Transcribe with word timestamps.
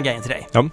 Här 0.00 0.04
grejen 0.04 0.22
till 0.22 0.30
dig. 0.30 0.48
Ja. 0.52 0.68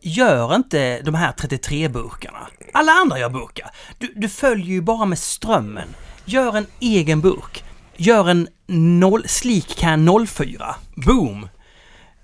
Gör 0.00 0.54
inte 0.54 1.00
de 1.02 1.14
här 1.14 1.32
33-burkarna. 1.32 2.46
Alla 2.72 2.92
andra 2.92 3.18
gör 3.18 3.28
burkar. 3.28 3.70
Du, 3.98 4.12
du 4.16 4.28
följer 4.28 4.66
ju 4.66 4.80
bara 4.80 5.04
med 5.04 5.18
strömmen. 5.18 5.88
Gör 6.24 6.56
en 6.56 6.66
egen 6.80 7.20
burk. 7.20 7.64
Gör 7.96 8.28
en 8.28 8.48
noll, 8.66 9.28
Sleek 9.28 9.76
Can 9.78 10.26
04. 10.26 10.74
Boom! 11.06 11.48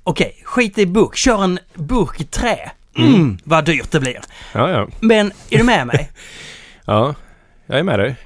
Okej, 0.03 0.43
skit 0.45 0.79
i 0.79 0.87
burk. 0.87 1.17
Kör 1.17 1.45
en 1.45 1.59
burk 1.75 2.21
i 2.21 2.25
trä. 2.25 2.71
Mm, 2.99 3.39
vad 3.45 3.65
dyrt 3.65 3.91
det 3.91 4.01
blir. 4.01 4.21
Ja, 4.53 4.71
ja. 4.71 4.89
Men 5.01 5.33
är 5.51 5.59
du 5.59 5.65
med 5.65 5.87
mig? 5.87 6.11
Ja, 6.87 7.15
jag 7.67 7.79
är 7.79 7.83
med 7.83 7.99
dig. 7.99 8.17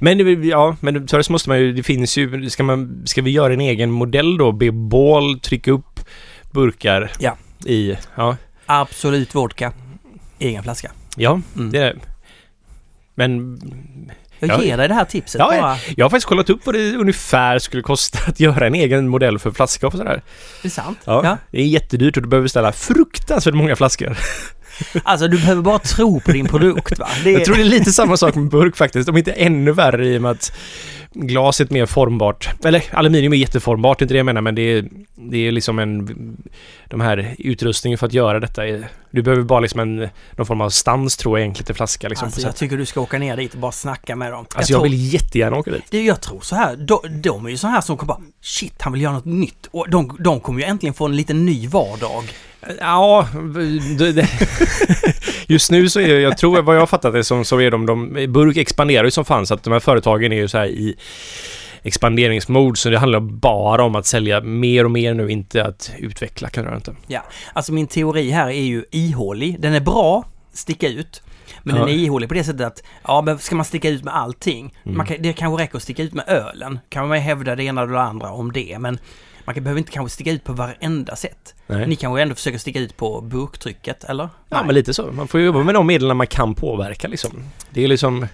Men 0.00 0.44
ja, 0.44 0.76
men 0.80 1.08
så 1.08 1.32
måste 1.32 1.48
man 1.48 1.58
ju, 1.58 1.72
det 1.72 1.82
finns 1.82 2.16
ju, 2.16 2.50
ska 2.50 2.62
man, 2.62 3.02
ska 3.06 3.22
vi 3.22 3.30
göra 3.30 3.52
en 3.52 3.60
egen 3.60 3.90
modell 3.90 4.38
då? 4.38 4.52
Be 4.52 4.70
bål, 4.70 5.40
trycka 5.40 5.70
upp 5.70 5.97
burkar 6.50 7.10
Ja. 7.18 7.36
i, 7.66 7.96
ja, 8.14 8.36
Absolut 8.66 9.34
vodka. 9.34 9.72
Egen 10.38 10.62
flaska. 10.62 10.90
ja, 11.16 11.40
Mm. 11.56 11.70
det 11.72 11.78
är 11.78 11.96
Men 13.14 13.60
Jag 14.40 14.50
Ja. 14.50 14.62
ger 14.62 14.76
dig 14.76 14.88
det 14.88 14.94
här 14.94 15.04
tipset 15.04 15.38
Ja, 15.38 15.46
bara. 15.60 15.76
jag 15.96 16.04
har 16.04 16.10
faktiskt 16.10 16.26
kollat 16.26 16.50
upp 16.50 16.66
vad 16.66 16.74
det 16.74 16.96
ungefär 16.96 17.58
skulle 17.58 17.82
kosta 17.82 18.18
att 18.26 18.40
göra 18.40 18.66
en 18.66 18.74
egen 18.74 19.08
modell 19.08 19.38
för 19.38 19.50
flaska 19.50 19.86
och 19.86 19.92
sådär. 19.92 20.22
Det 20.62 20.68
är 20.68 20.70
sant. 20.70 20.98
Ja. 21.04 21.20
Ja. 21.24 21.36
Det 21.50 21.60
är 21.60 21.64
jättedyrt 21.66 22.16
och 22.16 22.22
du 22.22 22.28
behöver 22.28 22.48
ställa 22.48 22.72
fruktansvärt 22.72 23.54
många 23.54 23.76
flaskor. 23.76 24.18
Alltså 25.04 25.28
du 25.28 25.36
behöver 25.36 25.62
bara 25.62 25.78
tro 25.78 26.20
på 26.20 26.32
din 26.32 26.46
produkt 26.48 26.98
va? 26.98 27.08
Är... 27.24 27.30
Jag 27.30 27.44
tror 27.44 27.56
det 27.56 27.62
är 27.62 27.64
lite 27.64 27.92
samma 27.92 28.16
sak 28.16 28.34
med 28.34 28.48
burk 28.50 28.76
faktiskt, 28.76 29.08
om 29.08 29.16
inte 29.16 29.32
ännu 29.32 29.72
värre 29.72 30.06
i 30.08 30.18
och 30.18 30.22
med 30.22 30.30
att 30.30 30.52
glas 31.12 31.60
är 31.60 31.66
mer 31.70 31.86
formbart, 31.86 32.50
eller 32.64 32.84
aluminium 32.92 33.32
är 33.32 33.36
jätteformbart, 33.36 33.98
det 33.98 34.02
är 34.02 34.04
inte 34.04 34.14
det 34.14 34.18
jag 34.18 34.26
menar, 34.26 34.40
men 34.40 34.54
det 34.54 34.62
är, 34.62 34.88
det 35.14 35.48
är 35.48 35.52
liksom 35.52 35.78
en, 35.78 36.36
de 36.88 37.00
här 37.00 37.34
utrustningen 37.38 37.98
för 37.98 38.06
att 38.06 38.12
göra 38.12 38.40
detta 38.40 38.66
är, 38.66 38.88
du 39.10 39.22
behöver 39.22 39.42
bara 39.42 39.60
liksom 39.60 39.80
en, 39.80 40.08
någon 40.36 40.46
form 40.46 40.60
av 40.60 40.70
stans 40.70 41.16
tror 41.16 41.38
jag 41.38 41.44
egentligen 41.44 41.66
till 41.66 41.74
flaska 41.74 42.08
liksom. 42.08 42.26
Alltså 42.26 42.40
jag 42.40 42.50
sätt. 42.50 42.58
tycker 42.58 42.76
du 42.76 42.86
ska 42.86 43.00
åka 43.00 43.18
ner 43.18 43.36
dit 43.36 43.54
och 43.54 43.60
bara 43.60 43.72
snacka 43.72 44.16
med 44.16 44.32
dem. 44.32 44.38
alltså 44.38 44.72
jag 44.72 44.80
tror, 44.80 44.82
vill 44.82 45.12
jättegärna 45.12 45.56
åka 45.56 45.70
dit. 45.70 45.84
det, 45.90 46.02
jag 46.02 46.20
tror 46.20 46.40
så 46.40 46.56
här, 46.56 46.76
de, 46.76 47.00
de 47.22 47.46
är 47.46 47.50
ju 47.50 47.56
så 47.56 47.66
här 47.66 47.80
som 47.80 47.96
kommer 47.96 48.14
bara 48.14 48.22
Shit, 48.40 48.82
han 48.82 48.92
vill 48.92 49.02
göra 49.02 49.12
något 49.12 49.24
nytt. 49.24 49.68
Och 49.70 49.90
de, 49.90 50.16
de 50.20 50.40
kommer 50.40 50.60
ju 50.60 50.66
äntligen 50.66 50.94
få 50.94 51.04
en 51.04 51.16
liten 51.16 51.46
ny 51.46 51.68
vardag. 51.68 52.24
Ja, 52.80 53.28
just 55.46 55.70
nu 55.70 55.88
så 55.88 56.00
är 56.00 56.18
jag 56.18 56.38
tror 56.38 56.62
vad 56.62 56.76
jag 56.76 56.80
har 56.80 56.86
fattat 56.86 57.12
det 57.12 57.24
som 57.24 57.44
så 57.44 57.60
är 57.60 57.70
de, 57.70 57.86
de 57.86 58.26
burk 58.28 58.56
expanderar 58.56 59.04
ju 59.04 59.10
som 59.10 59.24
fan 59.24 59.46
så 59.46 59.54
att 59.54 59.62
de 59.62 59.72
här 59.72 59.80
företagen 59.80 60.32
är 60.32 60.36
ju 60.36 60.48
så 60.48 60.58
här 60.58 60.66
i 60.66 60.96
expanderingsmode 61.88 62.76
så 62.76 62.90
det 62.90 62.98
handlar 62.98 63.20
bara 63.20 63.84
om 63.84 63.94
att 63.94 64.06
sälja 64.06 64.40
mer 64.40 64.84
och 64.84 64.90
mer 64.90 65.14
nu, 65.14 65.30
inte 65.30 65.64
att 65.64 65.90
utveckla 65.98 66.48
kan 66.48 66.74
inte. 66.74 66.94
Ja, 67.06 67.24
alltså 67.52 67.72
min 67.72 67.86
teori 67.86 68.30
här 68.30 68.48
är 68.48 68.52
ju 68.62 68.84
ihålig. 68.90 69.60
Den 69.60 69.74
är 69.74 69.80
bra, 69.80 70.24
sticka 70.52 70.88
ut. 70.88 71.22
Men 71.62 71.76
Ja. 71.76 71.80
den 71.80 71.90
är 71.94 71.98
ihålig 71.98 72.28
på 72.28 72.34
det 72.34 72.44
sättet 72.44 72.66
att, 72.66 72.82
ja 73.04 73.22
men 73.22 73.38
ska 73.38 73.56
man 73.56 73.64
sticka 73.64 73.88
ut 73.88 74.04
med 74.04 74.16
allting? 74.16 74.74
Mm. 74.84 74.96
Man 74.96 75.06
kan, 75.06 75.16
det 75.22 75.32
kanske 75.32 75.62
räcker 75.62 75.76
att 75.76 75.82
sticka 75.82 76.02
ut 76.02 76.14
med 76.14 76.24
ölen. 76.28 76.78
Kan 76.88 77.08
man 77.08 77.18
hävda 77.18 77.56
det 77.56 77.64
ena 77.64 77.82
eller 77.82 77.92
det 77.92 78.00
andra 78.00 78.30
om 78.30 78.52
det, 78.52 78.76
men 78.78 78.98
man 79.44 79.54
kan, 79.54 79.64
behöver 79.64 79.78
inte 79.78 79.92
kanske 79.92 80.14
sticka 80.14 80.30
ut 80.30 80.44
på 80.44 80.52
varenda 80.52 81.16
sätt. 81.16 81.54
Nej. 81.66 81.86
Ni 81.86 81.96
kanske 81.96 82.22
ändå 82.22 82.34
försöker 82.34 82.58
sticka 82.58 82.78
ut 82.80 82.96
på 82.96 83.20
burktrycket, 83.20 84.04
eller? 84.04 84.24
Ja, 84.24 84.30
Nej. 84.56 84.62
men 84.66 84.74
lite 84.74 84.94
så. 84.94 85.12
Man 85.12 85.28
får 85.28 85.40
ju 85.40 85.46
jobba 85.46 85.62
med 85.62 85.74
de 85.74 85.86
medlen 85.86 86.16
man 86.16 86.26
kan 86.26 86.54
påverka 86.54 87.08
liksom. 87.08 87.30
Det 87.70 87.84
är 87.84 87.88
liksom... 87.88 88.26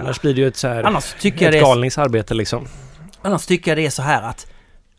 Annars 0.00 0.20
blir 0.20 0.34
det 0.34 0.40
ju 0.40 0.48
ett 0.48 0.56
så 0.56 0.68
här... 0.68 0.84
Annars 0.84 1.14
tycker, 1.20 1.44
jag 1.44 1.54
ett 1.54 1.62
galningsarbete 1.62 2.34
liksom. 2.34 2.66
annars 3.22 3.46
tycker 3.46 3.70
jag 3.70 3.78
det 3.78 3.86
är 3.86 3.90
så 3.90 4.02
här 4.02 4.22
att 4.22 4.46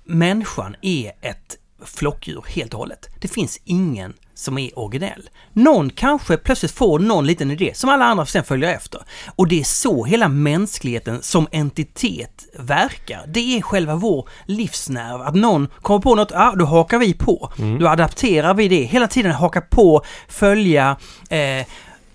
människan 0.06 0.76
är 0.82 1.12
ett 1.22 1.58
flockdjur 1.86 2.46
helt 2.48 2.74
och 2.74 2.80
hållet. 2.80 3.10
Det 3.20 3.28
finns 3.28 3.60
ingen 3.64 4.14
som 4.34 4.58
är 4.58 4.80
originell. 4.80 5.30
Någon 5.54 5.90
kanske 5.90 6.38
plötsligt 6.38 6.72
får 6.72 7.00
någon 7.00 7.28
liten 7.28 7.52
idé 7.52 7.72
som 7.76 7.90
alla 7.90 8.06
andra 8.06 8.26
sen 8.26 8.44
följer 8.44 8.74
efter. 8.74 9.02
Och 9.36 9.48
det 9.48 9.60
är 9.60 9.64
så 9.64 10.06
hela 10.06 10.28
mänskligheten 10.28 11.22
som 11.22 11.48
entitet 11.52 12.48
verkar. 12.60 13.24
Det 13.28 13.58
är 13.58 13.62
själva 13.62 13.96
vår 13.96 14.30
livsnerv. 14.46 15.22
Att 15.22 15.36
någon 15.36 15.68
kommer 15.82 16.00
på 16.00 16.16
något, 16.16 16.32
ja 16.32 16.56
då 16.60 16.66
hakar 16.66 17.00
vi 17.00 17.14
på. 17.14 17.52
Då 17.80 17.88
adapterar 17.88 18.54
vi 18.54 18.68
det. 18.68 18.84
Hela 18.84 19.08
tiden 19.08 19.32
haka 19.32 19.62
på, 19.62 20.04
följa, 20.28 20.98
eh, 21.30 21.66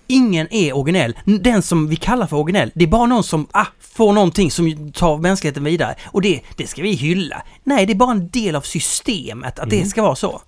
Ingen 0.07 0.53
är 0.53 0.75
originell. 0.75 1.17
Den 1.25 1.61
som 1.61 1.87
vi 1.87 1.95
kallar 1.95 2.27
för 2.27 2.37
originell, 2.37 2.71
det 2.75 2.85
är 2.85 2.87
bara 2.89 3.05
någon 3.05 3.23
som 3.23 3.47
ah, 3.51 3.65
får 3.79 4.13
någonting 4.13 4.51
som 4.51 4.91
tar 4.91 5.17
mänskligheten 5.17 5.63
vidare. 5.63 5.95
Och 6.05 6.21
det, 6.21 6.41
det 6.55 6.67
ska 6.67 6.81
vi 6.81 6.91
hylla. 6.91 7.43
Nej, 7.63 7.85
det 7.85 7.93
är 7.93 7.95
bara 7.95 8.11
en 8.11 8.29
del 8.29 8.55
av 8.55 8.61
systemet 8.61 9.59
att 9.59 9.69
det 9.69 9.85
ska 9.85 10.01
vara 10.01 10.15
så. 10.15 10.41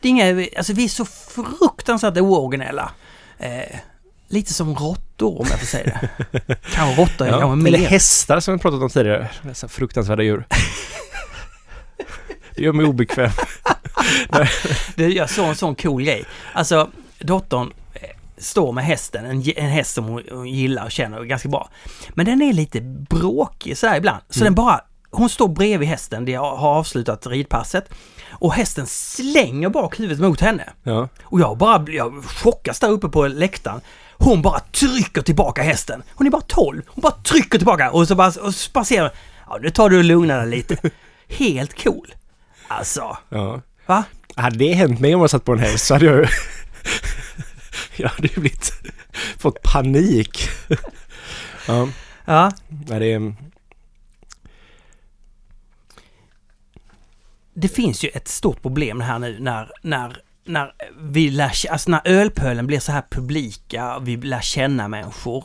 Det 0.00 0.08
är 0.08 0.10
inga, 0.10 0.46
alltså 0.56 0.72
vi 0.72 0.84
är 0.84 0.88
så 0.88 1.04
fruktansvärt 1.04 2.16
ooriginella. 2.16 2.90
Eh, 3.38 3.76
lite 4.28 4.54
som 4.54 4.74
råttor 4.74 5.40
om 5.40 5.46
jag 5.50 5.58
får 5.58 5.66
säga 5.66 6.00
det. 6.30 6.40
Kanske 6.74 7.02
råttor, 7.02 7.26
ja. 7.26 7.40
kanske 7.40 7.68
Eller 7.68 7.78
mer. 7.78 7.88
hästar 7.88 8.40
som 8.40 8.54
vi 8.54 8.60
pratat 8.60 8.82
om 8.82 8.90
tidigare. 8.90 9.30
Dessa 9.42 9.68
fruktansvärda 9.68 10.22
djur. 10.22 10.46
Det 12.54 12.62
gör 12.62 12.72
mig 12.72 12.86
obekväm. 12.86 13.30
Det, 14.94 15.08
jag 15.08 15.30
såg 15.30 15.48
en 15.48 15.56
sån 15.56 15.74
cool 15.74 16.02
grej. 16.02 16.24
Alltså, 16.52 16.90
dottern 17.18 17.72
står 18.40 18.72
med 18.72 18.84
hästen, 18.84 19.24
en, 19.24 19.42
en 19.56 19.70
häst 19.70 19.94
som 19.94 20.04
hon 20.04 20.22
hon 20.30 20.48
gillar 20.48 20.84
och 20.84 20.90
känner 20.90 21.24
ganska 21.24 21.48
bra. 21.48 21.68
Men 22.08 22.26
den 22.26 22.42
är 22.42 22.52
lite 22.52 22.80
bråkig 23.10 23.78
så 23.78 23.94
ibland. 23.94 24.22
Så 24.28 24.44
den 24.44 24.54
bara, 24.54 24.80
hon 25.10 25.28
står 25.28 25.48
bredvid 25.48 25.88
hästen, 25.88 26.24
de 26.24 26.34
har 26.34 26.68
avslutat 26.68 27.26
ridpasset. 27.26 27.88
Och 28.30 28.54
hästen 28.54 28.86
slänger 28.86 29.68
bak 29.68 30.00
huvudet 30.00 30.20
mot 30.20 30.40
henne. 30.40 30.72
Ja. 30.82 31.08
Och 31.22 31.40
jag 31.40 31.58
bara, 31.58 31.84
jag 31.88 32.24
chockas 32.24 32.80
där 32.80 32.88
uppe 32.88 33.08
på 33.08 33.26
läktaren. 33.26 33.80
Hon 34.12 34.42
bara 34.42 34.60
trycker 34.60 35.22
tillbaka 35.22 35.62
hästen. 35.62 36.02
Hon 36.14 36.26
är 36.26 36.30
bara 36.30 36.42
12. 36.42 36.82
Hon 36.86 37.02
bara 37.02 37.12
trycker 37.12 37.58
tillbaka 37.58 37.90
och 37.90 38.08
så 38.08 38.14
bara, 38.14 38.28
och 38.28 38.54
så 38.54 38.70
bara 38.72 38.84
ser 38.84 39.10
ja 39.48 39.58
nu 39.62 39.70
tar 39.70 39.90
du 39.90 39.98
och 39.98 40.04
lugnar 40.04 40.38
dig 40.38 40.48
lite. 40.50 40.76
Helt 41.28 41.84
cool. 41.84 42.14
Alltså, 42.68 43.16
ja. 43.28 43.60
va? 43.86 44.04
Hade 44.34 44.56
det 44.56 44.72
hänt 44.72 45.00
mig 45.00 45.14
om 45.14 45.20
jag 45.20 45.30
satt 45.30 45.44
på 45.44 45.52
en 45.52 45.58
häst 45.58 45.86
så 45.86 45.94
hade 45.94 46.06
jag. 46.06 46.28
Jag 48.00 48.08
hade 48.08 48.28
ju 48.28 48.40
blivit... 48.40 48.72
fått 49.38 49.62
panik. 49.62 50.48
ja, 51.66 51.88
Ja, 52.24 52.50
nej, 52.68 53.00
det 53.00 53.12
är... 53.12 53.34
det 57.54 57.68
finns 57.68 58.04
ju 58.04 58.08
ett 58.08 58.28
stort 58.28 58.62
problem 58.62 59.00
här 59.00 59.18
nu 59.18 59.38
när, 59.40 59.72
när, 59.82 60.16
när 60.44 60.72
vi 61.00 61.30
lär, 61.30 61.52
alltså 61.70 61.90
när 61.90 62.00
ölpölen 62.04 62.66
blir 62.66 62.80
så 62.80 62.92
här 62.92 63.02
publika, 63.10 63.98
vi 63.98 64.16
lär 64.16 64.40
känna 64.40 64.88
människor. 64.88 65.44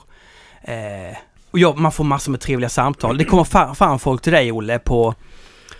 Eh, 0.61 1.17
och 1.51 1.59
ja, 1.59 1.73
man 1.75 1.91
får 1.91 2.03
massor 2.03 2.31
med 2.31 2.41
trevliga 2.41 2.69
samtal. 2.69 3.17
Det 3.17 3.25
kommer 3.25 3.73
fan 3.73 3.99
folk 3.99 4.21
till 4.21 4.33
dig 4.33 4.51
Olle 4.51 4.79
på, 4.79 5.15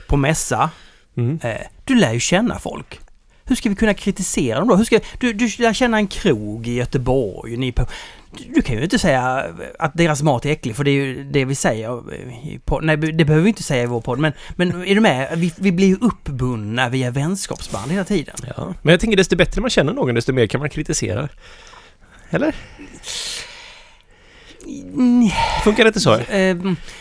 på 0.08 0.18
mässa. 0.18 0.70
Mm. 1.18 1.40
Eh, 1.44 1.62
du 1.84 1.96
lär 1.96 2.14
ju 2.14 2.20
känna 2.20 2.60
folk. 2.60 3.00
Hur 3.48 3.56
ska 3.56 3.70
vi 3.70 3.76
kunna 3.76 3.94
kritisera 3.94 4.60
dem 4.60 4.68
då? 4.68 4.76
Hur 4.76 4.86
ska, 4.86 5.00
du, 5.20 5.34
du 5.34 5.50
lär 5.60 5.74
känna 5.74 5.98
en 5.98 6.08
krog 6.08 6.68
i 6.68 6.74
Göteborg. 6.74 7.58
Ni 7.58 7.72
på, 7.72 7.86
du, 8.56 8.62
kan 8.62 8.76
ju 8.76 8.84
inte 8.84 9.00
säga 9.00 9.46
att 9.80 9.94
deras 9.94 10.22
mat 10.22 10.46
är 10.46 10.50
äcklig 10.50 10.76
för 10.76 10.84
det 10.84 10.92
är 10.92 10.94
ju 10.94 11.24
det 11.24 11.46
vi 11.46 11.56
säger 11.56 12.14
eh, 12.14 12.48
i 12.48 12.60
podd. 12.66 12.84
Nej, 12.84 12.98
det 12.98 13.26
behöver 13.26 13.44
vi 13.44 13.50
inte 13.50 13.64
säga 13.64 13.84
i 13.84 13.86
vår 13.86 14.02
podd. 14.02 14.20
Men, 14.20 14.34
men 14.56 14.84
är 14.86 14.96
du 14.96 15.02
med? 15.02 15.40
Vi, 15.40 15.54
vi 15.58 15.72
blir 15.72 15.88
ju 15.88 15.98
uppbundna 16.02 16.90
via 16.90 17.12
vänskapsband 17.12 17.92
hela 17.92 18.04
tiden. 18.04 18.36
Ja. 18.58 18.74
Men 18.82 18.92
jag 18.92 19.00
tänker 19.00 19.18
desto 19.18 19.36
bättre 19.36 19.62
man 19.62 19.70
känner 19.70 19.94
någon 19.94 20.16
desto 20.16 20.34
mer 20.34 20.48
kan 20.48 20.60
man 20.60 20.70
kritisera. 20.70 21.30
Eller? 22.30 22.56
Funkar 25.64 25.84
det 25.84 25.88
inte 25.88 26.00
så? 26.00 26.14
eh, 26.20 26.58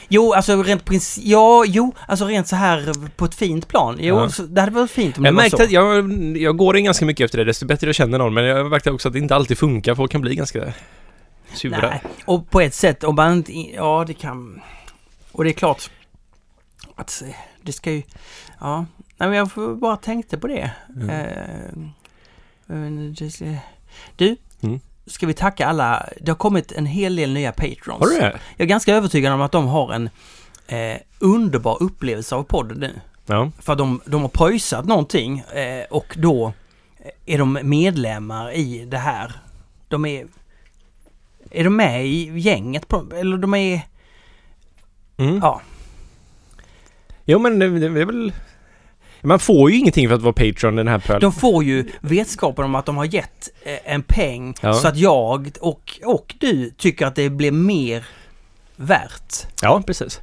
jo, 0.09 0.33
alltså 0.33 0.63
rent 0.63 0.85
princip... 0.85 1.25
Ja, 1.27 1.65
jo, 1.67 1.95
alltså 2.09 2.25
rent 2.27 2.49
så 2.49 2.57
här 2.57 3.09
på 3.17 3.25
ett 3.25 3.35
fint 3.35 3.69
plan. 3.69 3.97
Jo, 4.01 4.17
Ja. 4.17 4.29
så, 4.29 4.43
det 4.43 4.61
hade 4.61 4.73
varit 4.73 4.91
fint 4.91 5.17
om 5.17 5.23
det 5.23 5.29
Jag 5.29 5.33
var 5.35 5.43
märkte 5.43 5.57
så. 5.57 5.63
att 5.63 5.71
jag, 5.71 6.13
jag 6.37 6.57
går 6.57 6.77
in 6.77 6.85
ganska 6.85 7.05
mycket 7.05 7.25
efter 7.25 7.39
det, 7.39 7.45
desto 7.45 7.67
bättre 7.67 7.87
jag 7.89 7.95
känner 7.95 8.19
någon. 8.19 8.35
Men 8.35 8.45
jag 8.45 8.71
märkte 8.71 8.91
också 8.91 9.09
att 9.09 9.13
det 9.13 9.19
inte 9.19 9.35
alltid 9.35 9.59
funkar. 9.59 9.95
Folk 9.95 10.13
kan 10.13 10.21
bli 10.21 10.35
ganska 10.35 10.73
sura. 11.55 11.89
Nej, 11.89 12.03
och 12.25 12.51
på 12.51 12.61
ett 12.61 12.75
sätt 12.75 13.05
om 13.05 13.15
man 13.15 13.33
inte... 13.33 13.53
Ja, 13.53 14.05
det 14.07 14.15
kan... 14.15 14.61
Och 15.33 15.45
det 15.45 15.51
är 15.51 15.53
klart 15.53 15.91
att 16.97 17.23
det 17.63 17.73
ska 17.73 17.93
ju... 17.93 18.03
Ja, 18.61 18.87
nej, 19.17 19.29
men 19.29 19.33
jag 19.33 19.79
bara 19.79 19.97
tänkte 19.97 20.39
på 20.39 20.47
det. 20.47 20.71
Mm. 20.97 21.11
Eh, 21.11 21.27
det- 22.67 23.59
Du, 24.17 24.37
Mm. 24.61 24.81
Ska 25.07 25.27
vi 25.27 25.35
tacka 25.35 25.67
alla? 25.67 26.09
Det 26.21 26.31
har 26.31 26.37
kommit 26.37 26.73
en 26.73 26.87
hel 26.87 27.17
del 27.17 27.33
nya 27.33 27.53
patrons. 27.53 28.01
Har 28.01 28.07
du 28.07 28.19
det? 28.19 28.39
Jag 28.57 28.65
är 28.65 28.69
ganska 28.69 28.95
övertygad 28.95 29.33
om 29.33 29.41
att 29.41 29.53
de 29.53 29.67
har 29.67 29.93
en 29.93 30.11
eh, 30.67 30.99
underbar 31.19 31.83
upplevelse 31.83 32.35
av 32.35 32.43
podden 32.43 32.79
nu. 32.79 33.01
Ja. 33.27 33.51
För 33.59 33.75
de, 33.75 34.01
de 34.07 34.23
har 34.23 34.29
pröjsat 34.29 34.85
någonting 34.85 35.39
eh, 35.39 35.85
och 35.91 36.15
då 36.19 36.53
är 37.27 37.39
de 37.39 37.59
medlemmar 37.63 38.53
i 38.53 38.85
det 38.85 38.99
här. 38.99 39.33
De 39.89 40.05
är... 40.05 40.27
Är 41.51 41.65
de 41.65 41.77
med 41.77 42.07
i 42.07 42.39
gänget? 42.39 42.89
På, 42.89 43.07
eller 43.15 43.37
de 43.37 43.55
är... 43.55 43.81
Mm. 45.17 45.39
Ja. 45.43 45.61
Jo 47.25 47.39
men 47.39 47.59
det, 47.59 47.79
det 47.79 48.01
är 48.01 48.05
väl... 48.05 48.33
Man 49.25 49.39
får 49.39 49.71
ju 49.71 49.79
ingenting 49.79 50.09
för 50.09 50.15
att 50.15 50.23
vara 50.23 50.33
Patreon 50.33 50.77
den 50.77 50.89
här 50.89 50.99
pölen. 50.99 51.21
De 51.21 51.33
får 51.33 51.65
ju 51.65 51.91
vetskapen 52.01 52.65
om 52.65 52.75
att 52.75 52.87
de 52.87 52.97
har 52.97 53.05
gett 53.05 53.49
eh, 53.63 53.93
en 53.95 54.03
peng 54.03 54.55
Ja. 54.61 54.73
så 54.75 54.89
att 54.89 54.97
jag 54.97 55.51
och, 55.61 56.01
och 56.05 56.35
du 56.41 56.71
tycker 56.71 57.07
att 57.07 57.15
det 57.17 57.31
blir 57.31 57.53
mer 57.53 58.05
värt 58.77 59.35
Ja, 59.63 59.83
precis. 59.87 60.21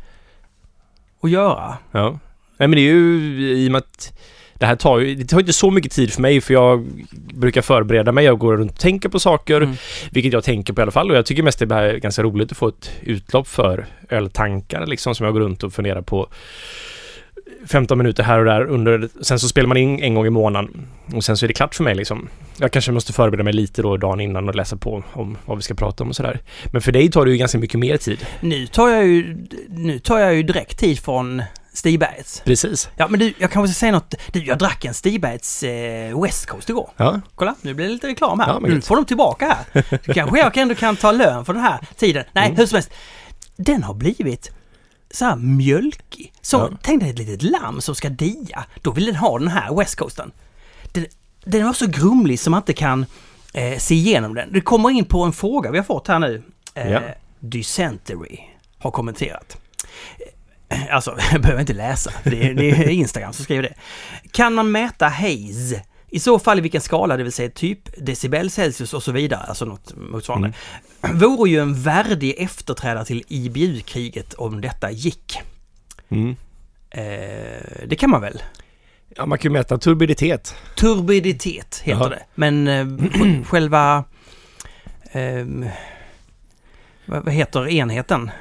att 1.22 1.30
göra. 1.32 1.78
Ja. 1.92 2.20
Nej 2.58 2.68
men 2.68 2.72
det 2.72 2.82
är 2.82 2.94
ju 2.94 3.56
i 3.58 3.68
och 3.68 3.72
med 3.72 3.80
att 3.80 4.14
det 4.54 4.66
här 4.66 4.76
tar 4.76 5.00
ju, 5.00 5.16
det 5.16 5.26
tar 5.26 5.40
inte 5.40 5.54
så 5.54 5.72
mycket 5.72 5.92
tid 5.92 6.14
för 6.14 6.22
mig 6.22 6.42
för 6.42 6.54
jag 6.54 6.88
brukar 7.34 7.62
förbereda 7.62 8.12
mig, 8.12 8.26
jag 8.26 8.40
går 8.40 8.58
runt 8.58 8.72
och 8.72 8.80
tänker 8.80 9.10
på 9.10 9.20
saker, 9.20 9.62
Mm. 9.62 9.76
vilket 10.12 10.34
jag 10.34 10.44
tänker 10.44 10.74
på 10.74 10.82
i 10.82 10.84
alla 10.84 10.92
fall 10.92 11.12
och 11.12 11.18
jag 11.18 11.26
tycker 11.26 11.44
mest 11.44 11.60
det 11.60 11.76
är 11.76 11.98
ganska 11.98 12.24
roligt 12.24 12.52
att 12.52 12.58
få 12.58 12.68
ett 12.68 12.92
utlopp 13.02 13.48
för 13.48 13.86
öltankar 14.10 14.86
liksom 14.88 15.16
som 15.16 15.24
jag 15.26 15.34
går 15.34 15.40
runt 15.42 15.64
och 15.64 15.74
funderar 15.74 16.02
på 16.02 16.28
15 17.68 17.98
minuter 17.98 18.24
här 18.24 18.40
och 18.40 18.46
där 18.46 18.66
under, 18.66 19.10
sen 19.22 19.40
så 19.40 19.48
spelar 19.48 19.68
man 19.68 19.78
in 19.78 20.00
en 20.04 20.16
gång 20.16 20.26
i 20.26 20.30
månaden 20.30 20.88
och 21.14 21.24
sen 21.24 21.38
så 21.38 21.46
är 21.46 21.48
det 21.48 21.54
klart 21.54 21.76
för 21.76 21.84
mig 21.84 21.96
liksom. 21.96 22.30
Jag 22.58 22.72
kanske 22.72 22.92
måste 22.92 23.14
förbereda 23.14 23.44
mig 23.44 23.54
lite 23.54 23.82
då 23.82 23.98
dagen 23.98 24.20
innan 24.20 24.50
och 24.50 24.56
läsa 24.56 24.76
på 24.78 25.04
om 25.14 25.38
vad 25.46 25.58
vi 25.58 25.64
ska 25.64 25.74
prata 25.74 26.04
om 26.04 26.10
och 26.10 26.16
sådär. 26.16 26.40
Men 26.72 26.82
för 26.82 26.92
dig 26.92 27.12
tar 27.12 27.26
det 27.26 27.32
ju 27.32 27.38
ganska 27.38 27.58
mycket 27.58 27.80
mer 27.80 27.98
tid. 27.98 28.26
Nu 28.40 28.68
tar 28.68 28.90
jag 28.90 29.08
ju, 29.08 29.38
nu 29.70 30.00
tar 30.00 30.20
jag 30.20 30.34
ju 30.36 30.44
direkt 30.44 30.80
tid 30.80 31.00
från 31.00 31.42
Stigbergets. 31.74 32.42
Precis. 32.46 32.90
Ja 32.98 33.08
men 33.08 33.20
du, 33.20 33.34
jag 33.38 33.52
kanske 33.52 33.74
ska 33.74 33.80
säga 33.80 33.92
något. 33.92 34.16
Du, 34.32 34.44
jag 34.44 34.58
drack 34.58 34.86
en 34.86 34.94
Stigbergets 34.94 35.64
eh, 35.64 36.22
West 36.22 36.46
Coast 36.46 36.70
igår. 36.70 36.90
Ja, 36.98 37.22
Kolla, 37.36 37.56
nu 37.62 37.74
blir 37.74 37.86
det 37.86 37.92
lite 37.94 38.08
reklam 38.08 38.40
här. 38.40 38.48
Ja, 38.48 38.60
nu 38.60 38.76
gött. 38.76 38.86
får 38.86 38.96
de 38.96 39.06
tillbaka 39.06 39.58
här. 39.74 39.84
Så 40.06 40.14
kanske 40.14 40.40
jag 40.40 40.58
ändå 40.58 40.76
kan 40.76 40.96
ta 40.96 41.12
lön 41.12 41.46
för 41.46 41.54
den 41.54 41.62
här 41.64 41.80
tiden. 41.98 42.24
Nej, 42.34 42.46
Mm. 42.46 42.58
hur 42.58 42.66
som 42.66 42.76
helst. 42.76 42.92
Den 43.56 43.84
har 43.84 43.94
blivit 43.94 44.52
så 45.14 45.26
här 45.26 45.36
mjölkig. 45.36 46.34
Så 46.42 46.58
Ja. 46.58 46.78
tänk 46.82 47.02
dig 47.02 47.10
ett 47.10 47.18
litet 47.20 47.44
lamm 47.44 47.82
som 47.82 47.96
ska 47.96 48.10
dia. 48.10 48.66
Då 48.82 48.92
vill 48.92 49.06
den 49.06 49.16
ha 49.16 49.40
den 49.40 49.48
här 49.48 49.76
West 49.76 49.96
Coasten. 49.96 50.32
Den, 50.92 51.06
den 51.46 51.66
var 51.66 51.74
så 51.74 51.88
grumlig 51.88 52.40
som 52.40 52.52
man 52.52 52.62
inte 52.62 52.74
kan 52.74 53.06
eh, 53.54 53.78
se 53.78 53.96
igenom 53.96 54.34
den. 54.36 54.54
Det 54.54 54.62
kommer 54.62 54.90
in 54.90 55.06
på 55.06 55.24
en 55.24 55.34
fråga 55.34 55.72
vi 55.72 55.78
har 55.78 55.86
fått 55.86 56.08
här 56.08 56.20
nu. 56.20 56.44
Eh, 56.76 56.92
Ja. 56.92 57.02
Dysentery 57.40 58.40
har 58.78 58.92
kommenterat. 58.92 59.58
Eh, 60.70 60.96
Alltså, 60.96 61.18
jag 61.32 61.42
behöver 61.42 61.62
inte 61.62 61.74
läsa. 61.74 62.12
Det 62.24 62.44
är, 62.50 62.54
det 62.54 62.70
är 62.70 62.90
Instagram 62.90 63.34
som 63.34 63.44
skriver 63.44 63.64
det. 63.64 63.74
Kan 64.32 64.54
man 64.54 64.72
mäta 64.72 65.08
haze? 65.08 65.82
I 66.12 66.20
så 66.20 66.40
fall 66.40 66.58
i 66.58 66.62
vilken 66.62 66.82
skala, 66.82 67.18
det 67.18 67.24
vill 67.24 67.32
säga 67.32 67.50
typ 67.50 67.80
decibel, 67.98 68.50
Celsius 68.52 68.94
och 68.94 69.04
så 69.04 69.12
vidare, 69.12 69.40
alltså 69.40 69.66
något 69.66 69.94
motsvarande. 69.98 70.54
Vore 71.14 71.50
ju 71.50 71.60
en 71.60 71.82
värdig 71.82 72.36
efterträdare 72.38 73.06
till 73.06 73.24
IBU-kriget 73.28 74.34
om 74.34 74.62
detta 74.62 74.92
gick. 74.92 75.40
mm. 76.10 76.36
Eh, 76.94 77.62
det 77.88 77.96
kan 78.00 78.10
man 78.10 78.22
väl? 78.22 78.42
ja 79.16 79.26
man 79.26 79.38
kan 79.38 79.52
ju 79.52 79.54
mäta 79.58 79.78
turbiditet. 79.78 80.56
Turbiditet 80.76 81.82
heter 81.84 82.00
Jaha. 82.00 82.10
det. 82.10 82.24
Men 82.36 82.68
eh, 82.68 82.86
sj- 82.86 83.46
själva... 83.50 84.04
ehm, 85.12 85.66
vad 87.06 87.30
heter 87.34 87.68
enheten? 87.70 88.32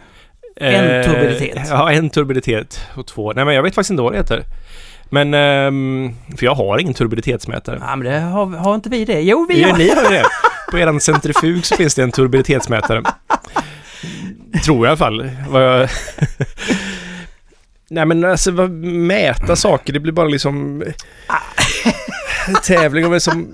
En 0.57 1.05
turbiditet. 1.05 1.57
Eh, 1.57 1.65
Ja, 1.69 1.93
en 1.93 2.11
turbiditet 2.11 2.81
och 2.97 3.07
två. 3.07 3.33
Nej 3.33 3.45
men 3.45 3.55
jag 3.55 3.63
vet 3.63 3.75
faktiskt 3.75 3.91
inte 3.91 4.03
vad 4.03 4.13
det 4.13 4.19
heter. 4.19 4.45
Men, 5.11 5.35
ehm, 5.35 6.15
för 6.39 6.45
jag 6.47 6.55
har 6.55 6.79
ingen 6.79 6.95
turbiditetsmätare. 6.95 7.79
Ja, 7.81 7.97
men 7.97 8.13
det 8.13 8.21
har, 8.21 8.47
har 8.47 8.75
inte 8.75 8.89
vi 8.89 9.05
det? 9.05 9.21
Jo, 9.21 9.47
vi 9.49 9.63
Ja, 9.63 9.69
har... 9.71 9.79
ni 9.79 9.89
har 9.89 10.11
det. 10.13 10.25
På 10.71 10.79
eran 10.79 11.01
centrifug 11.01 11.67
så 11.67 11.77
finns 11.77 11.95
det 11.95 12.03
en 12.03 12.13
turbiditetsmätare. 12.13 13.03
Tror 14.65 14.77
jag 14.77 14.85
i 14.85 14.89
alla 14.89 14.97
fall. 14.97 15.31
Nej 17.91 18.07
men 18.07 18.25
alltså 18.25 18.53
mäta 18.53 19.57
saker, 19.57 19.93
det 19.93 20.01
blir 20.01 20.13
bara 20.13 20.29
liksom... 20.29 20.85
Tävling 22.65 23.05
om 23.05 23.11
vem 23.11 23.21
som... 23.21 23.53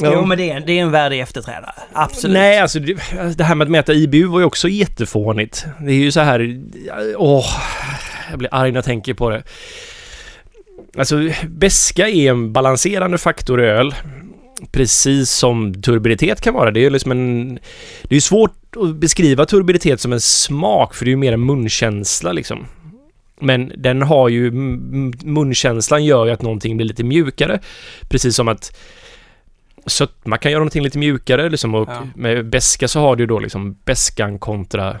Ja. 0.00 0.10
Jo, 0.14 0.24
men 0.24 0.38
det 0.38 0.50
är, 0.50 0.60
det 0.60 0.72
är 0.78 0.82
en 0.82 0.90
värdig 0.90 1.20
efterträdare. 1.20 1.74
Absolut. 1.92 2.34
Nej, 2.34 2.58
alltså 2.58 2.78
det, 2.78 2.96
det 3.36 3.44
här 3.44 3.54
med 3.54 3.64
att 3.64 3.70
mäta 3.70 3.92
IBU 3.92 4.24
var 4.24 4.38
ju 4.38 4.44
också 4.44 4.68
jättefånigt. 4.68 5.66
Det 5.80 5.90
är 5.92 5.96
ju 5.96 6.12
så 6.12 6.20
här... 6.20 6.60
Åh, 7.16 7.46
jag 8.30 8.38
blir 8.38 8.54
arg 8.54 8.70
när 8.72 8.76
jag 8.78 8.84
tänker 8.84 9.14
på 9.14 9.30
det. 9.30 9.42
Alltså, 10.96 11.30
beska 11.48 12.08
är 12.08 12.30
en 12.30 12.52
balanserande 12.52 13.18
faktor 13.18 13.62
i 13.62 13.66
öl. 13.66 13.94
Precis 14.70 15.30
som 15.30 15.82
turbiditet 15.82 16.40
kan 16.40 16.54
vara. 16.54 16.70
Det 16.70 16.84
är 16.86 16.90
liksom 16.90 17.10
en... 17.10 17.54
Det 18.02 18.10
är 18.10 18.14
ju 18.14 18.20
svårt 18.20 18.76
att 18.76 18.96
beskriva 18.96 19.46
turbiditet 19.46 20.00
som 20.00 20.12
en 20.12 20.20
smak, 20.20 20.94
för 20.94 21.04
det 21.04 21.08
är 21.08 21.12
ju 21.12 21.16
mer 21.16 21.32
en 21.32 21.46
munkänsla 21.46 22.32
liksom. 22.32 22.66
Men 23.40 23.72
den 23.76 24.02
har 24.02 24.28
ju... 24.28 24.50
Munkänslan 25.24 26.04
gör 26.04 26.26
ju 26.26 26.32
att 26.32 26.42
någonting 26.42 26.76
blir 26.76 26.86
lite 26.86 27.04
mjukare. 27.04 27.60
Precis 28.08 28.36
som 28.36 28.48
att 28.48 28.76
sötma 29.86 30.38
kan 30.38 30.52
göra 30.52 30.60
någonting 30.60 30.82
lite 30.82 30.98
mjukare 30.98 31.48
liksom 31.48 31.74
och 31.74 31.88
Ja. 31.88 32.02
med 32.16 32.46
beska 32.46 32.88
så 32.88 33.00
har 33.00 33.16
du 33.16 33.26
då 33.26 33.38
liksom 33.38 33.76
beskan 33.84 34.38
kontra 34.38 34.96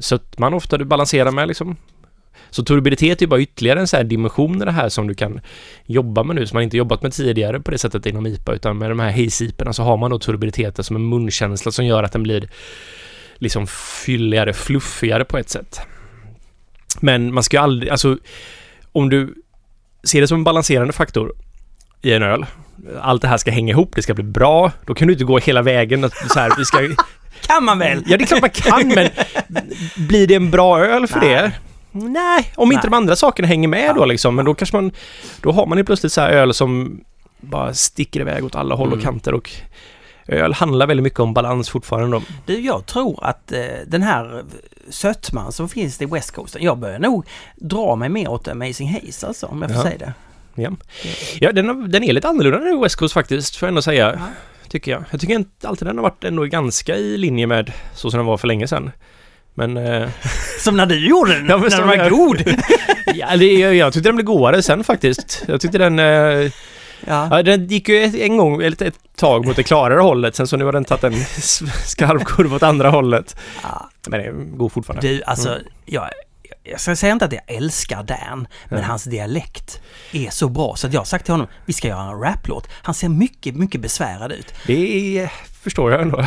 sötman 0.00 0.54
ofta 0.54 0.78
du 0.78 0.84
balanserar 0.84 1.30
med 1.30 1.48
liksom. 1.48 1.76
Så 2.50 2.64
turbiditet 2.64 3.22
är 3.22 3.26
bara 3.26 3.40
ytterligare 3.40 3.80
en 3.80 3.86
sån 3.86 3.96
här 3.96 4.04
dimension 4.04 4.62
i 4.62 4.64
det 4.64 4.72
här 4.72 4.88
som 4.88 5.06
du 5.06 5.14
kan 5.14 5.40
jobba 5.86 6.22
med 6.22 6.36
nu 6.36 6.46
som 6.46 6.56
man 6.56 6.62
inte 6.62 6.76
jobbat 6.76 7.02
med 7.02 7.12
tidigare 7.12 7.60
på 7.60 7.70
det 7.70 7.78
sättet 7.78 8.06
inom 8.06 8.26
IPA 8.26 8.52
utan 8.52 8.78
med 8.78 8.90
de 8.90 9.00
här 9.00 9.10
hejsiperna 9.10 9.72
så 9.72 9.82
har 9.82 9.96
man 9.96 10.10
då 10.10 10.18
turbiditeten 10.18 10.84
som 10.84 10.96
en 10.96 11.08
munkänsla 11.08 11.72
som 11.72 11.86
gör 11.86 12.02
att 12.02 12.12
den 12.12 12.22
blir 12.22 12.48
liksom 13.34 13.66
fylligare, 14.04 14.52
fluffigare 14.52 15.24
på 15.24 15.38
ett 15.38 15.50
sätt. 15.50 15.80
Men 17.00 17.34
man 17.34 17.42
ska 17.42 17.56
ju 17.56 17.62
aldrig, 17.62 17.90
alltså 17.90 18.18
om 18.92 19.10
du 19.10 19.34
ser 20.04 20.20
det 20.20 20.28
som 20.28 20.38
en 20.38 20.44
balanserande 20.44 20.92
faktor 20.92 21.32
i 22.02 22.12
en 22.12 22.22
öl 22.22 22.46
allt 23.00 23.22
det 23.22 23.28
här 23.28 23.36
ska 23.36 23.50
hänga 23.50 23.70
ihop, 23.70 23.92
det 23.94 24.02
ska 24.02 24.14
bli 24.14 24.24
bra. 24.24 24.72
Då 24.86 24.94
kan 24.94 25.08
du 25.08 25.12
inte 25.12 25.24
gå 25.24 25.38
hela 25.38 25.62
vägen 25.62 26.04
att 26.04 26.32
så 26.32 26.40
här, 26.40 26.52
vi 26.58 26.64
ska... 26.64 26.78
Kan 27.46 27.64
man 27.64 27.78
väl? 27.78 28.02
Ja, 28.06 28.16
det 28.16 28.24
är 28.24 28.26
klart 28.26 28.40
man 28.40 28.50
kan, 28.50 28.88
men 28.88 29.08
blir 30.08 30.26
det 30.26 30.34
en 30.34 30.50
bra 30.50 30.80
öl 30.84 31.06
för 31.06 31.20
Nej. 31.20 31.28
det? 31.28 31.52
Nej, 31.92 32.52
om 32.56 32.72
inte 32.72 32.86
Nej. 32.86 32.90
de 32.90 32.96
andra 32.96 33.16
sakerna 33.16 33.48
hänger 33.48 33.68
med 33.68 33.88
Ja. 33.88 33.92
då 33.92 34.04
liksom. 34.04 34.34
Men 34.34 34.44
då 34.44 34.54
kanske 34.54 34.76
man... 34.76 34.92
Då 35.40 35.52
har 35.52 35.66
man 35.66 35.78
ju 35.78 35.84
plötsligt 35.84 36.12
så 36.12 36.20
här 36.20 36.30
öl 36.30 36.54
som 36.54 37.00
bara 37.40 37.74
sticker 37.74 38.20
iväg 38.20 38.44
åt 38.44 38.54
alla 38.54 38.74
håll 38.74 38.86
och 38.88 38.92
Mm. 38.92 39.04
kanter 39.04 39.34
och 39.34 39.50
öl 40.26 40.52
handlar 40.52 40.86
väldigt 40.86 41.04
mycket 41.04 41.20
om 41.20 41.34
balans 41.34 41.68
fortfarande. 41.70 42.20
Du, 42.46 42.60
jag 42.60 42.86
tror 42.86 43.24
att 43.24 43.52
eh, 43.52 43.58
den 43.86 44.02
här 44.02 44.42
sötman 44.90 45.52
som 45.52 45.68
finns 45.68 46.02
i 46.02 46.06
West 46.06 46.30
Coasten, 46.30 46.62
jag 46.62 46.78
börjar 46.78 46.98
nog 46.98 47.26
dra 47.56 47.96
mig 47.96 48.08
mer 48.08 48.28
åt 48.30 48.48
Amazing 48.48 48.88
Haze 48.94 49.26
alltså, 49.26 49.46
om 49.46 49.62
jag 49.62 49.70
får 49.70 49.78
Ja. 49.78 49.82
säga 49.82 49.98
det. 49.98 50.12
Ja, 50.54 50.70
ja 51.40 51.52
den, 51.52 51.90
den 51.90 52.02
är 52.04 52.12
lite 52.12 52.28
annorlunda 52.28 52.58
nu 52.58 52.78
West 52.78 52.96
Coast 52.96 53.14
faktiskt, 53.14 53.56
får 53.56 53.66
jag 53.66 53.70
ändå 53.70 53.82
säga. 53.82 54.12
Ja. 54.12 54.26
Tycker 54.68 54.90
jag. 54.90 55.04
Jag 55.10 55.20
tycker 55.20 55.34
inte 55.34 55.68
alltid 55.68 55.88
den 55.88 55.96
har 55.98 56.02
varit 56.02 56.24
ändå 56.24 56.44
ganska 56.44 56.96
i 56.96 57.16
linje 57.18 57.46
med 57.46 57.72
så 57.94 58.10
som 58.10 58.18
den 58.18 58.26
var 58.26 58.36
för 58.36 58.48
länge 58.48 58.68
sedan. 58.68 58.90
Men... 59.54 59.76
Eh, 59.76 60.08
Som 60.60 60.76
när 60.76 60.86
du 60.86 61.08
gjorde 61.08 61.34
den, 61.34 61.46
Ja, 61.48 61.56
när 61.56 61.70
som 61.70 61.78
den 61.78 61.88
var 61.88 61.94
jag- 61.96 62.10
god. 62.10 62.42
ja, 63.14 63.36
det, 63.36 63.52
jag, 63.52 63.74
jag 63.74 63.92
tyckte 63.92 64.08
den 64.08 64.16
blev 64.16 64.26
godare 64.26 64.62
sen 64.62 64.84
faktiskt. 64.84 65.44
Jag 65.48 65.60
tyckte 65.60 65.78
den... 65.78 65.98
Eh, 65.98 66.50
Ja. 67.06 67.28
ja, 67.30 67.42
den 67.42 67.66
gick 67.66 67.88
ju 67.88 68.02
ett, 68.04 68.14
en 68.14 68.36
gång, 68.36 68.62
eller 68.62 68.82
ett 68.82 68.94
tag 69.16 69.46
mot 69.46 69.56
det 69.56 69.62
klarare 69.62 70.00
hållet. 70.00 70.36
Sen 70.36 70.46
så 70.46 70.56
nu 70.56 70.64
har 70.64 70.72
den 70.72 70.84
tagit 70.84 71.04
en 71.04 71.12
s- 71.14 71.62
skarp 71.90 72.24
kurva 72.24 72.56
åt 72.56 72.62
andra 72.62 72.90
hållet. 72.90 73.36
Ja. 73.62 73.90
Men 74.08 74.20
det 74.20 74.26
är 74.26 74.32
god 74.32 74.72
fortfarande. 74.72 75.08
Du, 75.08 75.22
alltså, 75.22 75.48
Mm. 75.48 75.62
jag, 75.86 76.08
jag 76.64 76.80
ska 76.80 76.96
säga 76.96 77.12
inte 77.12 77.24
att 77.24 77.32
jag 77.32 77.42
älskar 77.46 78.02
Dan, 78.02 78.46
men 78.68 78.78
Ja. 78.80 78.84
hans 78.86 79.04
dialekt 79.04 79.80
är 80.12 80.30
så 80.30 80.48
bra 80.48 80.76
så 80.76 80.86
att 80.86 80.92
jag 80.92 81.00
har 81.00 81.04
sagt 81.04 81.24
till 81.24 81.34
honom, 81.34 81.46
vi 81.66 81.72
ska 81.72 81.88
göra 81.88 82.02
en 82.12 82.20
raplåt. 82.20 82.68
Han 82.82 82.94
ser 82.94 83.08
mycket, 83.08 83.54
mycket 83.56 83.80
besvärad 83.80 84.32
ut. 84.32 84.54
Det 84.66 85.18
är, 85.18 85.32
förstår 85.62 85.92
jag 85.92 86.02
ändå. 86.02 86.26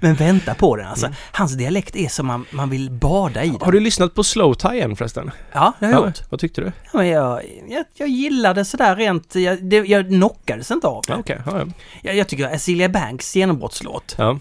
Men 0.00 0.14
vänta 0.14 0.54
på 0.54 0.76
den 0.76 0.86
alltså. 0.86 1.06
Mm. 1.06 1.16
Hans 1.32 1.52
dialekt 1.52 1.96
är 1.96 2.08
som 2.08 2.26
man, 2.26 2.46
man 2.50 2.70
vill 2.70 2.90
bada 2.90 3.44
i 3.44 3.48
den. 3.48 3.60
Har 3.60 3.72
du 3.72 3.80
lyssnat 3.80 4.14
på 4.14 4.24
Slow 4.24 4.54
Tie 4.54 4.84
än 4.84 4.96
förresten? 4.96 5.30
Ja, 5.52 5.72
det 5.78 5.86
har 5.86 5.92
jag 5.92 6.02
ja, 6.02 6.06
gjort. 6.06 6.22
Vad 6.30 6.40
tyckte 6.40 6.60
du? 6.60 6.72
Ja, 6.92 6.98
men 6.98 7.08
jag, 7.08 7.42
jag, 7.68 7.84
jag 7.94 8.08
gillade 8.08 8.64
sådär 8.64 8.96
rent, 8.96 9.34
jag, 9.34 9.64
det, 9.64 9.76
jag 9.76 10.08
knockades 10.08 10.70
inte 10.70 10.86
av 10.86 11.04
det. 11.06 11.12
Ja, 11.12 11.18
okay. 11.18 11.38
ja, 11.46 11.58
ja. 11.58 11.66
Jag, 12.02 12.16
jag 12.16 12.28
tycker 12.28 12.54
Azealia 12.54 12.88
Banks 12.88 13.36
genombrottslåt. 13.36 14.14
Ja. 14.18 14.38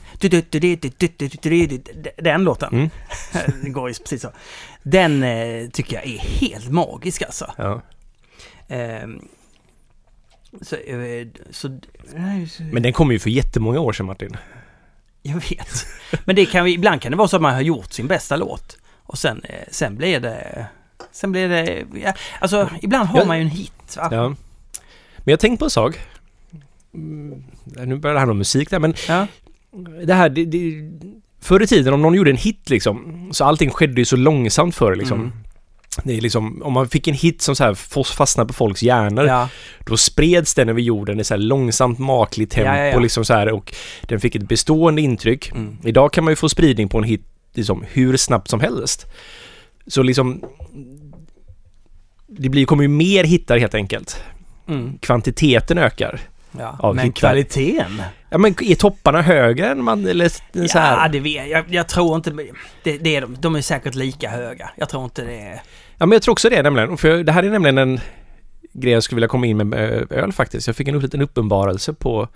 Den 2.17 2.43
låten. 2.43 2.73
Mm. 2.73 2.89
den 3.61 3.73
går 3.73 3.89
ju 3.89 3.95
precis 3.95 4.21
så. 4.21 4.31
Den 4.83 5.23
eh, 5.23 5.69
tycker 5.69 5.95
jag 5.95 6.05
är 6.05 6.17
helt 6.17 6.69
magisk 6.69 7.21
alltså. 7.21 7.53
Ja. 7.57 7.81
Um, 9.03 9.27
så, 10.61 10.75
eh, 10.75 11.27
så, 11.49 11.79
nej, 12.13 12.47
så, 12.47 12.63
Men 12.63 12.83
den 12.83 12.93
kom 12.93 13.11
ju 13.11 13.19
för 13.19 13.29
jättemånga 13.29 13.79
år 13.79 13.93
sedan 13.93 14.05
Martin. 14.05 14.37
jag 15.29 15.35
vet. 15.49 15.85
Men 16.25 16.35
det 16.35 16.45
kan 16.45 16.67
ibland 16.67 17.01
kan 17.01 17.11
det 17.11 17.17
vara 17.17 17.27
så 17.27 17.35
att 17.35 17.41
man 17.41 17.53
har 17.53 17.61
gjort 17.61 17.93
sin 17.93 18.07
bästa 18.07 18.35
låt. 18.35 18.77
Och 19.03 19.17
sen, 19.17 19.41
eh, 19.43 19.55
sen 19.71 19.95
blir 19.97 20.19
det... 20.19 20.65
Sen 21.11 21.31
blir 21.31 21.49
det... 21.49 21.85
Ja, 22.03 22.13
alltså, 22.39 22.69
ibland 22.81 23.09
har 23.09 23.25
man 23.25 23.37
ju 23.37 23.41
en 23.41 23.49
hit. 23.49 23.97
Va? 23.97 24.07
Ja. 24.11 24.27
Men 25.17 25.31
jag 25.31 25.39
tänkte 25.39 25.59
på 25.59 25.65
en 25.65 25.71
sak. 25.71 25.99
Mm, 26.93 27.43
Nu 27.85 27.95
börjar 27.95 28.13
det 28.13 28.19
handla 28.19 28.31
om 28.31 28.37
musik 28.37 28.69
där, 28.69 28.79
men 28.79 28.93
Ja. 29.07 29.27
det 30.05 30.13
här... 30.13 30.29
Det, 30.29 30.45
det, 30.45 30.91
förr 31.41 31.61
i 31.61 31.67
tiden 31.67 31.93
om 31.93 32.01
någon 32.01 32.13
gjorde 32.13 32.29
en 32.31 32.37
hit 32.37 32.69
liksom, 32.69 33.29
så 33.33 33.43
allting 33.45 33.69
skedde 33.71 34.01
ju 34.01 34.05
så 34.05 34.15
långsamt 34.15 34.75
förr 34.75 34.95
liksom. 34.95 35.19
Mm. 35.19 35.31
Det 36.03 36.17
är 36.17 36.21
liksom, 36.21 36.61
om 36.63 36.73
man 36.73 36.89
fick 36.89 37.07
en 37.07 37.13
hit 37.13 37.41
som 37.41 37.55
så 37.55 37.63
här 37.63 37.73
fastnade 38.03 38.47
på 38.47 38.53
folks 38.53 38.83
hjärnor, 38.83 39.25
Ja. 39.25 39.49
då 39.85 39.97
spreds 39.97 40.53
den 40.53 40.69
över 40.69 40.81
jorden 40.81 41.19
i 41.19 41.23
så 41.23 41.33
här 41.33 41.41
långsamt 41.41 41.99
makligt 41.99 42.51
tempo 42.51 42.69
ja, 42.69 42.85
ja. 42.85 42.99
liksom 42.99 43.25
så 43.25 43.33
här 43.33 43.51
och 43.51 43.73
den 44.01 44.19
fick 44.19 44.35
ett 44.35 44.47
bestående 44.47 45.01
intryck. 45.01 45.51
Mm. 45.51 45.77
Idag 45.83 46.13
kan 46.13 46.23
man 46.23 46.31
ju 46.31 46.35
få 46.35 46.49
spridning 46.49 46.89
på 46.89 46.97
en 46.97 47.03
hit 47.03 47.21
liksom 47.53 47.85
hur 47.91 48.17
snabbt 48.17 48.49
som 48.49 48.59
helst. 48.59 49.05
Så 49.87 50.03
liksom 50.03 50.41
det 52.27 52.49
blir, 52.49 52.65
kommer 52.65 52.83
ju 52.83 52.89
mer 52.89 53.23
hittar 53.23 53.57
helt 53.57 53.75
enkelt. 53.75 54.23
Mm. 54.67 54.97
Kvantiteten 54.97 55.77
ökar. 55.77 56.21
Ja. 56.59 56.93
Men 56.95 57.05
hittar. 57.05 57.19
kvaliteten? 57.19 58.01
Ja 58.29 58.37
men 58.37 58.55
är 58.61 58.75
topparna 58.75 59.21
högre 59.21 59.67
än 59.67 59.83
man, 59.83 60.07
eller 60.07 60.29
så 60.29 60.41
Ja, 60.51 60.79
här? 60.79 61.09
det 61.09 61.19
vet 61.19 61.49
jag. 61.49 61.63
Jag 61.69 61.87
tror 61.87 62.15
inte... 62.15 62.31
Det, 62.83 62.97
det 62.97 63.15
är 63.15 63.21
de. 63.21 63.35
De 63.39 63.55
är 63.55 63.61
säkert 63.61 63.95
lika 63.95 64.29
höga. 64.29 64.69
Jag 64.75 64.89
tror 64.89 65.03
inte 65.03 65.21
det 65.25 65.39
är... 65.41 65.61
Ja 65.97 66.05
men 66.05 66.11
jag 66.11 66.21
tror 66.21 66.31
också 66.31 66.49
det 66.49 66.61
nämligen. 66.63 66.97
För 66.97 67.23
det 67.23 67.31
här 67.31 67.43
är 67.43 67.49
nämligen 67.49 67.77
en 67.77 67.99
grej 68.73 68.93
jag 68.93 69.03
skulle 69.03 69.17
vilja 69.17 69.27
komma 69.27 69.45
in 69.45 69.57
med 69.57 69.67
med 69.67 70.11
öl 70.11 70.31
faktiskt. 70.31 70.67
Jag 70.67 70.75
fick 70.75 70.87
en 70.87 70.99
liten 70.99 71.21
uppenbarelse 71.21 71.93
på 71.93 72.27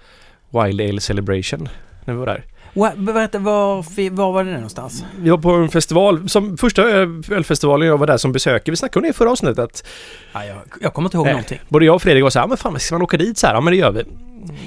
Wild 0.50 0.82
Ale 0.82 1.02
Celebration 1.02 1.70
när 2.06 2.14
vi 2.14 2.20
var 2.20 2.26
där. 2.26 2.44
Berätta, 2.98 3.40
var, 3.40 3.76
var 4.10 4.32
var 4.34 4.44
det 4.44 4.52
någonstans? 4.52 5.06
Vi 5.22 5.30
var 5.30 5.38
på 5.38 5.52
en 5.52 5.70
festival, 5.70 6.30
som 6.30 6.58
första 6.58 6.82
ö- 6.84 7.22
ölfestivalen 7.32 7.88
jag 7.88 7.98
var 7.98 8.08
där 8.08 8.18
som 8.18 8.32
besökare. 8.32 8.72
Vi 8.72 8.76
snackade 8.78 9.00
om 9.00 9.04
det 9.04 9.10
i 9.10 9.14
förra 9.14 9.32
avsnittet 9.32 9.60
att 9.60 9.88
Ja, 10.34 10.46
jag, 10.46 10.58
jag 10.82 10.94
kommer 10.94 11.08
inte 11.08 11.18
ihåg 11.18 11.26
Nej. 11.26 11.34
någonting. 11.34 11.60
både 11.70 11.86
jag 11.86 11.96
och 11.96 12.02
Fredrik 12.02 12.24
var 12.24 12.30
så 12.30 12.40
här, 12.40 12.44
"Ja, 12.44 12.48
men 12.48 12.58
fan 12.58 12.80
ska 12.80 12.96
man 12.96 13.02
åka 13.02 13.18
dit 13.18 13.38
så 13.38 13.48
här? 13.48 13.54
Ja 13.54 13.62
men 13.62 13.72
det 13.72 13.78
gör 13.78 13.92
vi. 13.92 14.04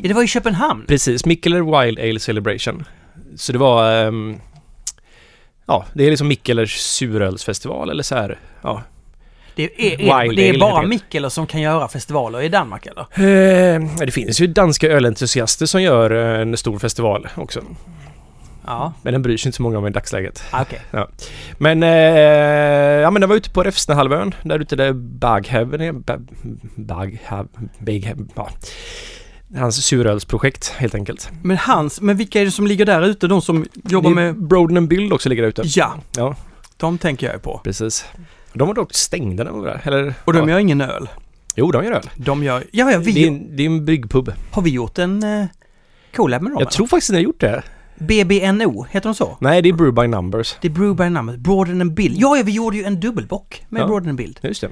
Ja, 0.02 0.08
det 0.08 0.14
var 0.14 0.22
i 0.22 0.26
Köpenhamn. 0.26 0.84
Precis, 0.88 1.26
Mikkeller 1.26 1.80
Wild 1.84 1.98
Ale 1.98 2.20
Celebration. 2.20 2.84
Så 3.36 3.52
det 3.52 3.58
var... 3.58 3.92
ehm, 4.06 4.36
ja, 5.66 5.86
det 5.94 6.04
är 6.06 6.10
liksom 6.10 6.28
Mikkelers 6.28 6.76
surölsfestival 6.80 7.90
eller 7.90 8.02
så 8.02 8.14
här. 8.14 8.38
Ja. 8.62 8.82
Det 9.54 9.62
är, 9.64 9.70
är, 9.80 9.96
Wild 9.96 10.36
det 10.38 10.48
är 10.48 10.50
Ale 10.50 10.58
bara 10.58 10.70
heter 10.70 10.82
det. 10.82 10.88
Mikkeler 10.88 11.28
som 11.28 11.46
kan 11.46 11.60
göra 11.60 11.88
festivaler 11.88 12.40
i 12.42 12.48
Danmark 12.48 12.86
eller? 12.86 13.02
Eh, 13.74 13.80
det 13.98 14.10
finns 14.12 14.40
ju 14.40 14.46
danska 14.46 14.88
ölentusiaster 14.88 15.66
som 15.66 15.82
gör 15.82 16.34
eh, 16.34 16.40
en 16.40 16.56
stor 16.56 16.78
festival 16.78 17.28
också. 17.36 17.60
Ja, 18.66 18.92
Men 19.02 19.12
den 19.12 19.22
bryr 19.22 19.36
sig 19.36 19.48
inte 19.48 19.56
så 19.56 19.62
många 19.62 19.78
om 19.78 19.86
i 19.86 19.90
dagsläget. 19.90 20.44
ah, 20.50 20.62
okej. 20.62 20.80
Men, 21.58 21.82
eh, 21.82 21.88
ja 23.02 23.10
men 23.10 23.20
den 23.20 23.28
var 23.28 23.36
ute 23.36 23.50
på 23.50 23.62
Refsnehalvön, 23.62 24.34
där 24.42 24.58
ute 24.58 24.76
där 24.76 24.92
Baghaven 24.92 25.80
är. 25.80 25.92
Ba- 25.92 26.18
Baghav, 26.76 27.48
Baghav, 27.78 28.28
ja. 28.34 28.48
Hans 29.56 29.84
surölsprojekt 29.84 30.68
helt 30.68 30.94
enkelt. 30.94 31.30
Men 31.42 31.56
hans, 31.58 32.00
men 32.00 32.16
vilka 32.16 32.40
är 32.40 32.44
det 32.44 32.50
som 32.50 32.66
ligger 32.66 32.84
där 32.86 33.02
ute? 33.02 33.26
De 33.28 33.42
som 33.42 33.66
jobbar 33.84 34.10
med... 34.10 34.36
Broden 34.42 34.76
and 34.76 34.88
Build 34.88 35.12
också 35.12 35.28
ligger 35.28 35.42
där 35.42 35.48
ute. 35.48 35.62
Ja, 35.64 35.94
Ja, 36.16 36.36
de 36.76 36.98
tänker 36.98 37.26
jag 37.26 37.34
ju 37.34 37.40
på. 37.40 37.60
precis. 37.64 38.04
De 38.54 38.68
var 38.68 38.74
dock 38.74 38.94
stängda 38.94 39.44
när 39.44 39.52
vi 39.52 39.58
var 39.58 39.66
där. 39.66 39.80
Eller, 39.84 40.14
Och 40.24 40.32
de 40.32 40.48
ja. 40.48 40.54
gör 40.54 40.58
ingen 40.58 40.80
öl. 40.80 41.08
Jo, 41.56 41.70
de 41.70 41.84
gör 41.84 41.92
öl. 41.92 42.10
De 42.16 42.42
gör... 42.44 42.64
Ja, 42.72 42.90
ja, 42.92 42.98
vi, 42.98 43.12
Det 43.12 43.22
är, 43.24 43.28
en- 43.28 43.56
det 43.56 43.62
är 43.62 43.66
en 43.66 43.84
bryggpub. 43.84 44.32
har 44.50 44.62
vi 44.62 44.70
gjort 44.70 44.98
en 44.98 45.22
eh, 45.22 45.44
collab 46.16 46.42
med 46.42 46.52
dem? 46.52 46.60
Jag 46.60 46.70
tror 46.70 46.86
faktiskt 46.86 47.10
ni 47.10 47.16
har 47.16 47.22
gjort 47.22 47.40
det. 47.40 47.62
BBNO, 47.98 48.86
heter 48.90 49.08
de 49.08 49.14
så? 49.14 49.36
Nej, 49.40 49.62
det 49.62 49.68
är 49.68 49.72
Brew 49.72 50.02
by 50.02 50.08
Numbers. 50.08 50.56
Det 50.60 50.68
är 50.68 50.72
Brew 50.72 51.04
by 51.04 51.10
Numbers, 51.10 51.36
Broaden 51.36 51.80
and 51.80 51.94
Bild. 51.94 52.16
Ja, 52.18 52.36
ja, 52.36 52.42
vi 52.42 52.52
gjorde 52.52 52.76
ju 52.76 52.84
en 52.84 53.00
dubbelbock 53.00 53.62
med 53.68 53.82
Ja. 53.82 53.86
Broaden 53.86 54.08
and 54.08 54.18
Bild. 54.18 54.38
Just 54.42 54.60
det. 54.60 54.68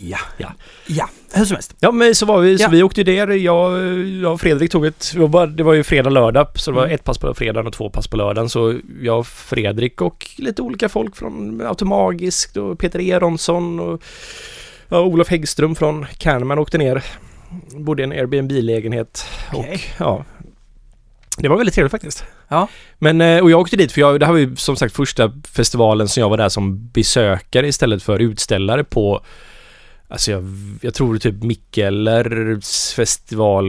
Ja. 0.00 0.18
Ja. 0.36 0.52
Ja, 0.86 1.08
hur 1.32 1.44
som 1.44 1.54
helst. 1.54 1.74
Ja, 1.80 1.90
men 1.92 2.14
så 2.14 2.26
var 2.26 2.40
vi, 2.40 2.58
så 2.58 2.64
Ja. 2.64 2.68
vi 2.68 2.82
åkte 2.82 3.02
där. 3.04 3.28
Jag, 3.30 3.80
jag 4.06 4.32
och 4.32 4.40
Fredrik 4.40 4.70
tog 4.72 4.86
ett, 4.86 5.10
det 5.14 5.18
var, 5.20 5.28
bara, 5.28 5.46
det 5.46 5.62
var 5.62 5.74
ju 5.74 5.84
fredag, 5.84 6.10
lördag. 6.10 6.46
Så 6.54 6.70
det 6.70 6.74
var 6.74 6.82
Mm. 6.84 6.94
ett 6.94 7.04
pass 7.04 7.18
på 7.18 7.34
fredagen 7.34 7.66
och 7.66 7.72
två 7.72 7.90
pass 7.90 8.08
på 8.08 8.16
lördagen. 8.16 8.48
Så 8.48 8.78
jag, 9.02 9.18
och 9.18 9.26
Fredrik 9.26 10.00
och 10.00 10.26
lite 10.38 10.62
olika 10.62 10.88
folk 10.88 11.16
från 11.16 11.60
Automagiskt 11.66 12.56
och 12.56 12.78
Peter 12.78 12.98
Eronsson 13.00 13.80
och 13.80 14.02
ja, 14.88 15.00
Olof 15.00 15.28
Häggström 15.28 15.74
från 15.74 16.06
Canman 16.18 16.58
åkte 16.58 16.78
ner. 16.78 17.04
Bodde 17.76 18.02
i 18.02 18.04
en 18.04 18.12
Airbnb-lägenhet. 18.12 19.26
Okej. 19.52 19.74
Och 19.74 19.80
ja, 19.98 20.24
det 21.38 21.48
var 21.48 21.56
väldigt 21.56 21.74
trevligt 21.74 21.90
faktiskt. 21.90 22.24
Ja. 22.48 22.68
Men, 22.98 23.20
eh, 23.20 23.42
och 23.42 23.50
jag 23.50 23.60
åkte 23.60 23.76
dit 23.76 23.92
för 23.92 24.00
jag, 24.00 24.20
det 24.20 24.26
här 24.26 24.32
var 24.32 24.38
ju 24.40 24.56
som 24.56 24.76
sagt 24.76 24.96
första 24.96 25.32
festivalen 25.52 26.08
som 26.08 26.20
jag 26.20 26.28
var 26.30 26.36
där 26.36 26.48
som 26.48 26.88
besökare 26.88 27.68
istället 27.68 28.02
för 28.02 28.18
utställare 28.18 28.84
på 28.84 29.20
Alltså 30.08 30.30
jag, 30.30 30.44
jag 30.80 30.94
tror 30.94 31.18
typ 31.18 31.42
Mikkellers 31.42 32.92
festival 32.94 33.64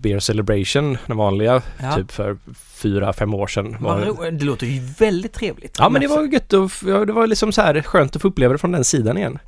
Beer 0.00 0.20
Celebration, 0.20 0.98
den 1.06 1.16
vanliga, 1.16 1.62
Ja. 1.82 1.96
typ 1.96 2.12
för 2.12 2.36
fyra, 2.74 3.12
fem 3.12 3.34
år 3.34 3.46
sedan. 3.46 3.76
Var, 3.80 4.30
Det 4.30 4.44
låter 4.44 4.66
ju 4.66 4.80
väldigt 4.98 5.32
trevligt. 5.32 5.76
ja 5.78 5.88
men 5.88 6.00
det 6.02 6.06
var 6.08 6.22
gött 6.32 6.52
och 6.52 6.70
ja, 6.86 7.04
det 7.04 7.12
var 7.12 7.26
liksom 7.26 7.52
så 7.52 7.62
här 7.62 7.82
skönt 7.82 8.16
att 8.16 8.22
få 8.22 8.28
uppleva 8.28 8.52
det 8.52 8.58
från 8.58 8.72
den 8.72 8.84
sidan 8.84 9.18
igen. 9.18 9.38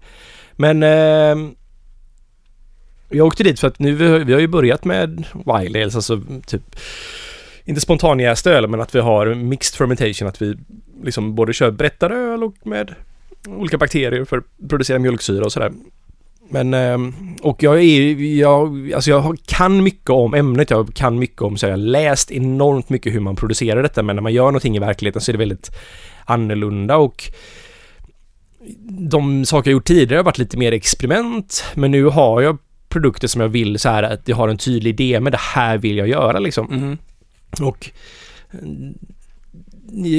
Men 0.53 0.83
eh, 0.83 1.51
jag 3.11 3.27
åkte 3.27 3.43
dit 3.45 3.61
för 3.61 3.69
att 3.69 3.79
nu, 3.79 3.93
vi 3.95 4.09
har, 4.09 4.19
vi 4.19 4.33
har 4.33 4.41
ju 4.41 4.49
börjat 4.49 4.85
med 4.85 5.25
wild 5.35 5.77
ales, 5.77 5.95
alltså 5.97 6.23
typ 6.47 6.77
inte 7.65 7.81
spontanjäst 7.81 8.47
öl 8.47 8.69
men 8.69 8.81
att 8.81 8.95
vi 8.95 9.01
har 9.01 9.35
mixed 9.35 9.77
fermentation, 9.79 10.29
att 10.29 10.43
vi 10.43 10.57
liksom 11.05 11.35
både 11.35 11.53
kör 11.53 11.71
brättad 11.71 12.13
öl 12.13 12.45
och 12.45 12.55
med 12.67 12.95
olika 13.47 13.79
bakterier 13.79 14.25
för 14.25 14.39
att 14.39 14.69
producera 14.69 14.99
mjölksyra 14.99 15.45
och 15.45 15.53
sådär. 15.53 15.73
Men, 16.49 16.75
ehm, 16.75 17.15
och 17.43 17.63
jag 17.63 17.83
är 17.83 18.15
jag, 18.39 18.93
alltså 18.93 19.11
jag 19.11 19.37
kan 19.47 19.83
mycket 19.83 20.11
om 20.11 20.35
ämnet, 20.35 20.71
jag 20.71 20.95
kan 20.95 21.19
mycket 21.19 21.43
om, 21.43 21.57
så 21.57 21.67
jag 21.67 21.73
har 21.73 21.77
läst 21.77 22.31
enormt 22.31 22.89
mycket 22.89 23.15
hur 23.15 23.21
man 23.21 23.37
producerar 23.37 23.83
detta, 23.83 24.03
men 24.03 24.17
när 24.17 24.23
man 24.23 24.33
gör 24.33 24.47
någonting 24.47 24.77
i 24.77 24.79
verkligheten 24.79 25.23
så 25.23 25.31
är 25.31 25.33
det 25.33 25.39
väldigt 25.39 25.71
annorlunda 26.25 26.97
och 26.97 27.31
de 28.89 29.45
saker 29.45 29.71
jag 29.71 29.73
gjort 29.73 29.85
tidigare 29.85 30.19
har 30.19 30.25
varit 30.25 30.39
lite 30.39 30.57
mer 30.59 30.73
experiment, 30.73 31.65
men 31.75 31.91
nu 31.91 32.05
har 32.05 32.43
jag 32.43 32.59
produkter 32.89 33.29
som 33.29 33.41
jag 33.41 33.49
vill 33.49 33.79
så 33.79 33.89
här 33.89 34.03
att 34.03 34.29
jag 34.29 34.37
har 34.37 34.49
en 34.49 34.59
tydlig 34.59 35.01
idé 35.01 35.21
med 35.21 35.33
det 35.33 35.41
här 35.41 35.79
vill 35.79 35.97
jag 35.97 36.09
göra 36.09 36.39
liksom. 36.39 36.67
Mhm. 36.67 36.99
Och 37.69 37.91
mm, 38.63 38.95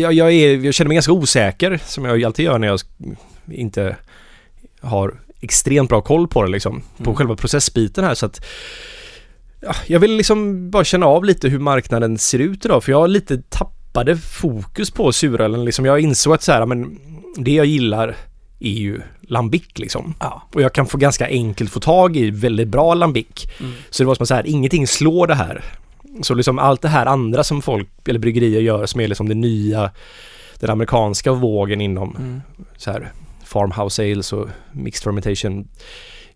jag, 0.02 0.14
jag, 0.14 0.32
är, 0.32 0.58
jag 0.58 0.74
känner 0.74 0.88
mig 0.88 0.96
ganska 0.96 1.12
osäker 1.12 1.80
som 1.86 2.06
jag 2.06 2.24
alltid 2.24 2.46
gör 2.46 2.60
när 2.60 2.68
jag 2.68 2.80
inte 3.52 3.96
har 4.82 5.20
extremt 5.48 5.90
bra 5.90 6.02
koll 6.02 6.28
på 6.28 6.44
det 6.44 6.50
liksom. 6.52 6.82
På 6.98 7.04
Mm. 7.04 7.16
själva 7.16 7.36
processbiten 7.36 8.04
här 8.04 8.16
så 8.16 8.26
att 8.26 8.46
ja, 9.62 9.74
jag 9.88 10.00
vill 10.00 10.12
liksom 10.18 10.70
bara 10.72 10.84
känna 10.84 11.06
av 11.06 11.26
lite 11.26 11.50
hur 11.50 11.60
marknaden 11.60 12.18
ser 12.18 12.40
ut 12.40 12.66
idag 12.66 12.84
för 12.84 12.92
jag 12.92 13.00
har 13.00 13.08
lite 13.08 13.42
tappade 13.50 14.18
fokus 14.18 14.92
på 14.92 15.12
surölen 15.12 15.66
liksom. 15.66 15.86
Jag 15.86 16.00
insåg 16.00 16.34
att 16.34 16.44
så 16.44 16.52
här, 16.52 16.66
men 16.66 17.00
det 17.38 17.52
jag 17.52 17.66
gillar 17.66 18.16
är 18.60 18.72
ju 18.72 19.02
lambic 19.22 19.64
liksom. 19.76 20.14
Ja. 20.20 20.42
Och 20.54 20.62
jag 20.62 20.74
kan 20.74 20.86
få 20.88 20.98
ganska 20.98 21.28
enkelt 21.28 21.72
få 21.72 21.80
tag 21.80 22.18
i 22.18 22.30
väldigt 22.32 22.68
bra 22.68 22.94
lambic. 22.94 23.46
Mm. 23.60 23.74
Så 23.90 24.04
det 24.04 24.08
var 24.08 24.16
som 24.16 24.26
så 24.28 24.34
här, 24.36 24.48
ingenting 24.48 24.88
slår 24.88 25.28
det 25.28 25.36
här. 25.36 25.64
Så 26.22 26.34
liksom 26.34 26.60
allt 26.60 26.82
det 26.82 26.88
här 26.88 27.06
andra 27.06 27.44
som 27.44 27.62
folk 27.62 27.88
eller 28.08 28.20
bryggerier 28.20 28.62
gör 28.62 28.86
som 28.86 29.02
är 29.02 29.08
liksom 29.08 29.30
det 29.30 29.36
nya, 29.36 29.92
den 30.60 30.70
amerikanska 30.70 31.32
vågen 31.34 31.82
inom 31.82 32.16
Mm. 32.16 32.42
så 32.78 32.92
här 32.92 33.12
farmhouse 33.48 34.12
ales 34.12 34.34
och 34.34 34.48
mixed 34.72 35.04
fermentation. 35.04 35.68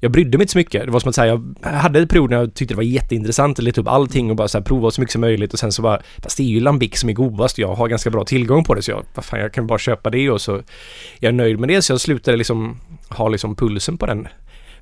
Jag 0.03 0.11
brydde 0.11 0.37
mig 0.37 0.43
inte 0.43 0.51
så 0.51 0.57
mycket. 0.57 0.85
Det 0.85 0.91
var 0.91 0.99
som 0.99 1.09
att 1.09 1.15
säga, 1.15 1.41
jag 1.61 1.69
hade 1.69 1.99
en 1.99 2.07
period 2.07 2.29
när 2.29 2.37
jag 2.37 2.53
tyckte 2.53 2.73
det 2.73 2.77
var 2.77 2.83
jätteintressant 2.83 3.59
att 3.59 3.65
leta 3.65 3.81
upp 3.81 3.87
allting 3.87 4.29
och 4.29 4.35
bara 4.35 4.47
så 4.47 4.57
här 4.57 4.65
prova 4.65 4.91
så 4.91 5.01
mycket 5.01 5.11
som 5.11 5.21
möjligt 5.21 5.53
och 5.53 5.59
sen 5.59 5.71
så 5.71 5.81
bara, 5.81 6.01
fast 6.17 6.37
det 6.37 6.43
är 6.43 6.47
ju 6.47 6.59
lambic 6.59 6.99
som 6.99 7.09
är 7.09 7.13
godast 7.13 7.55
och 7.55 7.59
jag 7.59 7.73
har 7.73 7.87
ganska 7.87 8.09
bra 8.09 8.23
tillgång 8.25 8.63
på 8.63 8.73
det 8.73 8.81
så 8.81 8.91
jag, 8.91 9.03
vad 9.15 9.25
fan, 9.25 9.39
jag 9.39 9.53
kan 9.53 9.67
bara 9.67 9.79
köpa 9.79 10.09
det 10.09 10.29
och 10.29 10.41
så 10.41 10.61
jag 11.19 11.29
är 11.29 11.33
nöjd 11.33 11.59
med 11.59 11.69
det 11.69 11.81
så 11.81 11.93
jag 11.93 12.01
slutade 12.01 12.37
liksom 12.37 12.77
ha 13.09 13.27
liksom 13.29 13.55
pulsen 13.55 13.97
på 13.97 14.05
den 14.05 14.27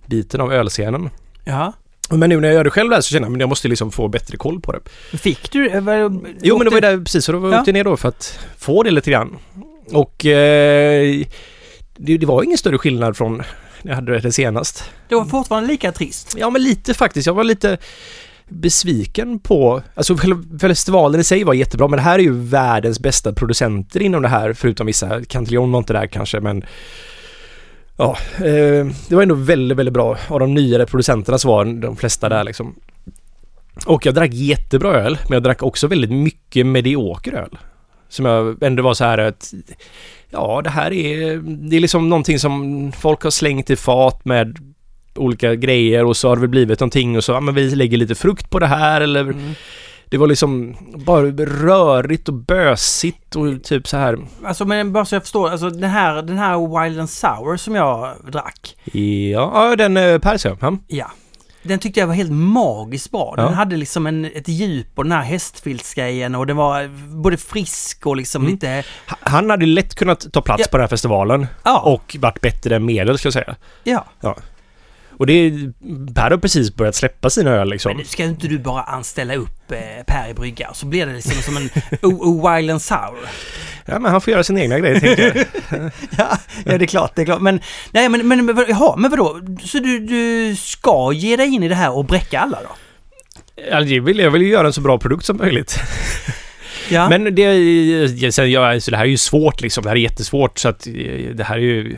biten 0.05 0.41
av 0.41 0.53
ölscenen. 0.53 1.09
Ja. 1.45 1.73
Men 2.11 2.29
nu 2.29 2.39
när 2.39 2.47
jag 2.47 2.55
gör 2.55 2.63
det 2.63 2.69
själv 2.69 2.89
där 2.89 3.01
så 3.01 3.09
känner 3.09 3.27
jag 3.27 3.33
att 3.35 3.39
jag 3.39 3.49
måste 3.49 3.67
liksom 3.67 3.91
få 3.91 4.07
bättre 4.07 4.37
koll 4.37 4.61
på 4.61 4.71
det. 4.71 4.79
Fick 5.17 5.51
du... 5.51 5.69
eh, 5.69 5.81
vad- 5.81 6.25
Jo 6.41 6.57
men 6.57 6.65
det 6.65 6.69
var 6.69 6.77
ju 6.77 6.77
åkte- 6.77 6.79
där 6.79 6.97
precis, 6.97 7.25
så 7.25 7.31
då 7.31 7.37
var 7.37 7.49
Ja. 7.49 7.53
jag 7.53 7.61
åkte 7.61 7.71
ner 7.71 7.83
då 7.83 7.97
för 7.97 8.09
att 8.09 8.39
få 8.57 8.83
det 8.83 8.91
lite 8.91 9.11
grann. 9.11 9.37
Och 9.93 10.25
eh, 10.25 11.25
det, 11.99 12.17
det 12.17 12.25
var 12.25 12.43
ingen 12.43 12.57
större 12.57 12.77
skillnad 12.77 13.17
från 13.17 13.37
när 13.81 13.91
jag 13.91 13.95
hade 13.95 14.19
det 14.19 14.31
senast. 14.31 14.83
Det 15.09 15.15
var 15.15 15.25
fortfarande 15.25 15.69
lika 15.69 15.91
trist. 15.91 16.35
Ja 16.37 16.49
men 16.49 16.63
lite 16.63 16.93
faktiskt, 16.93 17.27
jag 17.27 17.33
var 17.33 17.43
lite 17.43 17.77
besviken 18.47 19.39
på, 19.39 19.81
alltså 19.95 20.17
festivalen 20.61 21.21
i 21.21 21.23
sig 21.23 21.43
var 21.43 21.53
jättebra 21.53 21.87
men 21.87 21.97
det 21.97 22.03
här 22.03 22.19
är 22.19 22.23
ju 22.23 22.33
världens 22.33 22.99
bästa 22.99 23.33
producenter 23.33 24.01
inom 24.01 24.21
det 24.21 24.27
här 24.27 24.53
förutom 24.53 24.87
vissa, 24.87 25.23
Cantillon 25.23 25.71
var 25.71 25.79
inte 25.79 25.93
där 25.93 26.07
kanske 26.07 26.39
men 26.39 26.63
Ja, 27.97 28.17
eh, 28.37 28.85
det 29.07 29.15
var 29.15 29.21
ändå 29.21 29.35
väldigt, 29.35 29.77
väldigt 29.77 29.93
bra. 29.93 30.17
Av 30.27 30.39
de 30.39 30.53
nyare 30.53 30.85
producenterna 30.85 31.37
så 31.37 31.47
var 31.47 31.65
de 31.65 31.95
flesta 31.95 32.29
där 32.29 32.43
liksom. 32.43 32.75
Och 33.85 34.05
jag 34.05 34.15
drack 34.15 34.33
jättebra 34.33 34.93
öl, 34.93 35.17
men 35.23 35.33
jag 35.33 35.43
drack 35.43 35.63
också 35.63 35.87
väldigt 35.87 36.11
mycket 36.11 36.65
medioker 36.65 37.33
öl. 37.33 37.57
Som 38.09 38.25
jag 38.25 38.63
ändå 38.63 38.83
var 38.83 38.93
så 38.93 39.03
här 39.03 39.17
att 39.17 39.53
Ja, 40.31 40.61
det 40.63 40.69
här 40.69 40.93
är, 40.93 41.37
det 41.69 41.75
är 41.75 41.79
liksom 41.79 42.09
någonting 42.09 42.39
som 42.39 42.91
folk 42.91 43.23
har 43.23 43.31
slängt 43.31 43.69
i 43.69 43.75
fat 43.75 44.25
med 44.25 44.57
olika 45.15 45.55
grejer 45.55 46.05
och 46.05 46.17
så 46.17 46.29
har 46.29 46.35
det 46.35 46.41
väl 46.41 46.49
blivit 46.49 46.79
någonting 46.79 47.17
och 47.17 47.23
så, 47.23 47.31
ja 47.31 47.39
men 47.39 47.55
vi 47.55 47.75
lägger 47.75 47.97
lite 47.97 48.15
frukt 48.15 48.49
på 48.49 48.59
det 48.59 48.67
här 48.67 49.01
eller 49.01 49.21
Mm. 49.21 49.53
Det 50.11 50.17
var 50.17 50.27
liksom 50.27 50.75
bara 50.95 51.21
rörigt 51.45 52.27
och 52.27 52.33
bösigt 52.33 53.35
och 53.35 53.63
typ 53.63 53.87
så 53.87 53.97
här. 53.97 54.17
Alltså 54.43 54.65
men 54.65 54.93
bara 54.93 55.05
så 55.05 55.15
jag 55.15 55.21
förstår, 55.23 55.49
alltså 55.49 55.69
den 55.69 55.89
här, 55.89 56.21
den 56.21 56.37
här 56.37 56.83
Wild 56.83 56.99
and 56.99 57.09
Sour 57.09 57.57
som 57.57 57.75
jag 57.75 58.15
drack. 58.31 58.75
Ja, 58.93 59.69
ja 59.69 59.75
den 59.75 59.97
eh, 59.97 60.19
Persia. 60.19 60.57
Ja. 60.61 60.77
Ja. 60.87 61.11
Den 61.63 61.79
tyckte 61.79 61.99
jag 61.99 62.07
var 62.07 62.13
helt 62.13 62.31
magiskt 62.31 63.11
bra. 63.11 63.33
Den 63.35 63.45
Ja. 63.45 63.51
hade 63.51 63.77
liksom 63.77 64.07
en, 64.07 64.25
ett 64.25 64.47
djup 64.47 64.87
och 64.95 65.03
den 65.03 65.11
här 65.11 65.21
hästfiltsgrejen 65.23 66.35
och 66.35 66.47
den 66.47 66.57
var 66.57 66.87
både 67.21 67.37
frisk 67.37 68.05
och 68.05 68.15
liksom 68.17 68.41
Mm. 68.41 68.51
lite... 68.53 68.83
Han 69.05 69.49
hade 69.49 69.65
lätt 69.65 69.95
kunnat 69.95 70.33
ta 70.33 70.41
plats 70.41 70.61
Ja. 70.61 70.67
på 70.71 70.77
den 70.77 70.83
här 70.83 70.87
festivalen 70.89 71.47
Ja, 71.63 71.79
och 71.79 72.15
varit 72.19 72.41
bättre 72.41 72.75
än 72.75 72.85
medel 72.85 73.17
ska 73.17 73.25
jag 73.25 73.33
säga. 73.33 73.55
ja. 73.83 74.05
Och 75.19 75.27
det 75.27 75.33
är, 75.33 75.73
Per 76.13 76.31
har 76.31 76.37
precis 76.37 76.75
börjat 76.75 76.95
släppa 76.95 77.29
sina 77.29 77.51
öl 77.51 77.69
liksom. 77.69 77.97
Men 77.97 78.05
ska 78.05 78.23
inte 78.23 78.47
du 78.47 78.59
bara 78.59 78.83
anställa 78.83 79.35
upp 79.35 79.71
eh, 79.71 80.03
Per 80.07 80.29
i 80.29 80.33
brygga 80.33 80.73
så 80.73 80.85
blir 80.85 81.05
det 81.05 81.13
liksom 81.13 81.41
som 81.41 81.57
en 81.57 81.69
o, 82.01 82.09
o 82.09 82.49
Wild 82.49 82.71
and 82.71 82.81
Sour. 82.81 83.19
Ja, 83.85 83.99
men 83.99 84.11
han 84.11 84.21
får 84.21 84.31
göra 84.31 84.43
sina 84.43 84.61
egna 84.61 84.79
grejer 84.79 84.99
tänker 84.99 85.35
jag. 85.35 85.45
Ja, 86.17 86.37
ja, 86.65 86.77
det 86.77 86.85
är 86.85 86.87
klart, 86.87 87.11
det 87.15 87.21
är 87.21 87.25
klart. 87.25 87.41
Men, 87.41 87.61
nej, 87.91 88.09
men, 88.09 88.27
men, 88.27 88.45
men, 88.45 88.65
jaha, 88.67 88.95
men 88.95 89.11
vadå? 89.11 89.41
Så 89.63 89.79
du, 89.79 89.99
du 89.99 90.55
ska 90.55 91.11
ge 91.13 91.35
dig 91.35 91.47
in 91.47 91.63
i 91.63 91.67
det 91.67 91.75
här 91.75 91.91
och 91.91 92.05
bräcka 92.05 92.39
alla 92.39 92.57
då? 92.61 92.69
Ja, 93.71 93.81
det 93.81 93.99
vill, 93.99 94.19
jag 94.19 94.31
vill 94.31 94.41
ju 94.41 94.49
göra 94.49 94.67
en 94.67 94.73
så 94.73 94.81
bra 94.81 94.97
produkt 94.97 95.25
som 95.25 95.37
möjligt. 95.37 95.79
Ja. 96.91 97.09
Men 97.09 97.35
det, 97.35 98.33
sen, 98.33 98.51
jag, 98.51 98.63
alltså 98.63 98.91
det 98.91 98.97
här 98.97 99.05
är 99.05 99.09
ju 99.09 99.17
svårt 99.17 99.61
liksom. 99.61 99.83
Det 99.83 99.89
här 99.89 99.95
är 99.95 99.99
jättesvårt 99.99 100.59
så 100.59 100.69
att 100.69 100.87
eh, 100.87 100.93
det 101.33 101.43
här 101.43 101.55
är 101.55 101.61
ju... 101.61 101.97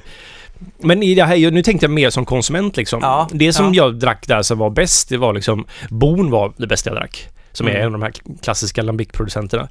Men 0.78 1.04
i 1.04 1.16
det 1.16 1.24
här, 1.24 1.52
nu 1.52 1.64
tänkte 1.64 1.84
jag 1.84 1.92
mer 1.92 2.10
som 2.10 2.26
konsument 2.26 2.78
liksom. 2.78 3.00
Ja, 3.04 3.30
det 3.34 3.54
som 3.54 3.74
ja. 3.74 3.84
jag 3.86 4.00
drack 4.00 4.28
där 4.28 4.42
som 4.42 4.58
var 4.58 4.70
bäst, 4.70 5.10
det 5.10 5.18
var 5.18 5.34
liksom... 5.34 5.66
Bon 5.90 6.32
var 6.32 6.54
det 6.58 6.68
bästa 6.68 6.90
jag 6.90 6.98
drack. 6.98 7.28
Som 7.52 7.68
är 7.68 7.72
Mm. 7.72 7.82
en 7.82 7.86
av 7.88 7.92
de 7.92 8.02
här 8.02 8.14
klassiska 8.42 8.82
lambic-producenterna. 8.82 9.68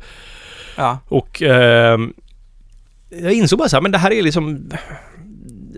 ja. 0.76 0.98
Och 1.08 1.42
ehm, 1.42 2.12
jag 3.08 3.32
insåg 3.32 3.58
bara 3.58 3.68
så 3.68 3.76
här, 3.76 3.82
men 3.82 3.92
det 3.92 3.98
här 3.98 4.12
är 4.12 4.22
liksom... 4.22 4.70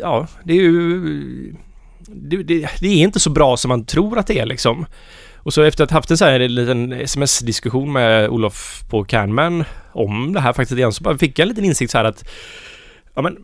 Ja, 0.00 0.26
det 0.44 0.52
är 0.52 0.56
ju... 0.62 1.54
Det, 2.06 2.36
det, 2.42 2.68
det 2.80 2.88
är 2.88 2.96
inte 2.96 3.20
så 3.20 3.30
bra 3.30 3.56
som 3.56 3.68
man 3.68 3.84
tror 3.84 4.18
att 4.18 4.26
det 4.26 4.38
är 4.38 4.46
liksom. 4.46 4.86
Och 5.36 5.52
så 5.52 5.62
efter 5.62 5.84
att 5.84 5.90
ha 5.90 5.98
haft 5.98 6.10
en 6.10 6.16
så 6.18 6.24
här 6.24 6.38
liten 6.38 6.92
sms-diskussion 6.92 7.92
med 7.92 8.28
Olof 8.28 8.82
på 8.90 9.04
Canman 9.04 9.64
om 9.92 10.32
det 10.32 10.40
här 10.40 10.52
faktiskt 10.52 10.78
igen 10.78 10.92
så 10.92 11.02
bara 11.02 11.18
fick 11.18 11.38
jag 11.38 11.42
en 11.44 11.48
liten 11.48 11.64
insikt 11.64 11.90
så 11.92 11.98
här 11.98 12.04
att... 12.04 12.28
Ja 13.14 13.22
men 13.22 13.36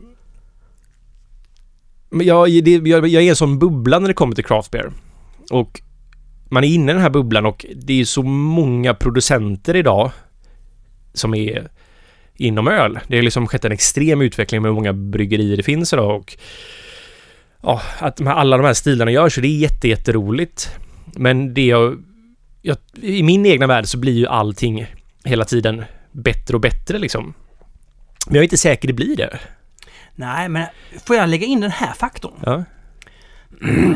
men 2.09 2.27
jag, 2.27 2.63
det, 2.63 2.71
jag, 2.71 3.07
jag 3.07 3.21
är 3.21 3.25
i 3.25 3.29
en 3.29 3.35
sån 3.35 3.59
bubbla 3.59 3.99
när 3.99 4.07
det 4.07 4.13
kommer 4.13 4.35
till 4.35 4.45
craft 4.45 4.71
beer. 4.71 4.91
Och 5.51 5.81
man 6.49 6.63
är 6.63 6.67
inne 6.67 6.91
i 6.91 6.93
den 6.93 7.01
här 7.01 7.09
bubblan 7.09 7.45
och 7.45 7.65
det 7.75 8.01
är 8.01 8.05
så 8.05 8.23
många 8.23 8.93
producenter 8.93 9.75
idag 9.75 10.11
som 11.13 11.33
är 11.33 11.67
inom 12.35 12.67
öl. 12.67 12.99
Det 13.07 13.15
har 13.15 13.23
liksom 13.23 13.47
skett 13.47 13.65
en 13.65 13.71
extrem 13.71 14.21
utveckling 14.21 14.61
med 14.61 14.69
hur 14.69 14.75
många 14.75 14.93
bryggerier 14.93 15.57
det 15.57 15.63
finns 15.63 15.93
idag 15.93 16.15
och 16.15 16.37
ja, 17.63 17.81
att 17.99 18.17
de 18.17 18.27
här, 18.27 18.33
alla 18.33 18.57
de 18.57 18.65
här 18.65 18.73
stilarna 18.73 19.11
görs 19.11 19.37
och 19.37 19.41
det 19.41 19.47
är 19.47 19.57
jätte, 19.57 19.87
jätteroligt. 19.87 20.69
Men 21.15 21.53
det 21.53 21.65
jag, 21.65 22.03
jag, 22.61 22.77
i 23.01 23.23
min 23.23 23.45
egna 23.45 23.67
värld 23.67 23.85
så 23.85 23.97
blir 23.97 24.13
ju 24.13 24.27
allting 24.27 24.85
hela 25.23 25.45
tiden 25.45 25.83
bättre 26.11 26.55
och 26.55 26.61
bättre 26.61 26.97
liksom. 26.99 27.33
Men 28.25 28.35
jag 28.35 28.41
är 28.41 28.43
inte 28.43 28.57
säker 28.57 28.87
det 28.87 28.93
blir 28.93 29.15
det. 29.15 29.39
Nej, 30.19 30.49
men 30.49 30.65
får 31.05 31.15
jag 31.15 31.29
lägga 31.29 31.45
in 31.45 31.59
den 31.59 31.71
här 31.71 31.93
faktorn? 31.93 32.33
Ja, 32.45 32.63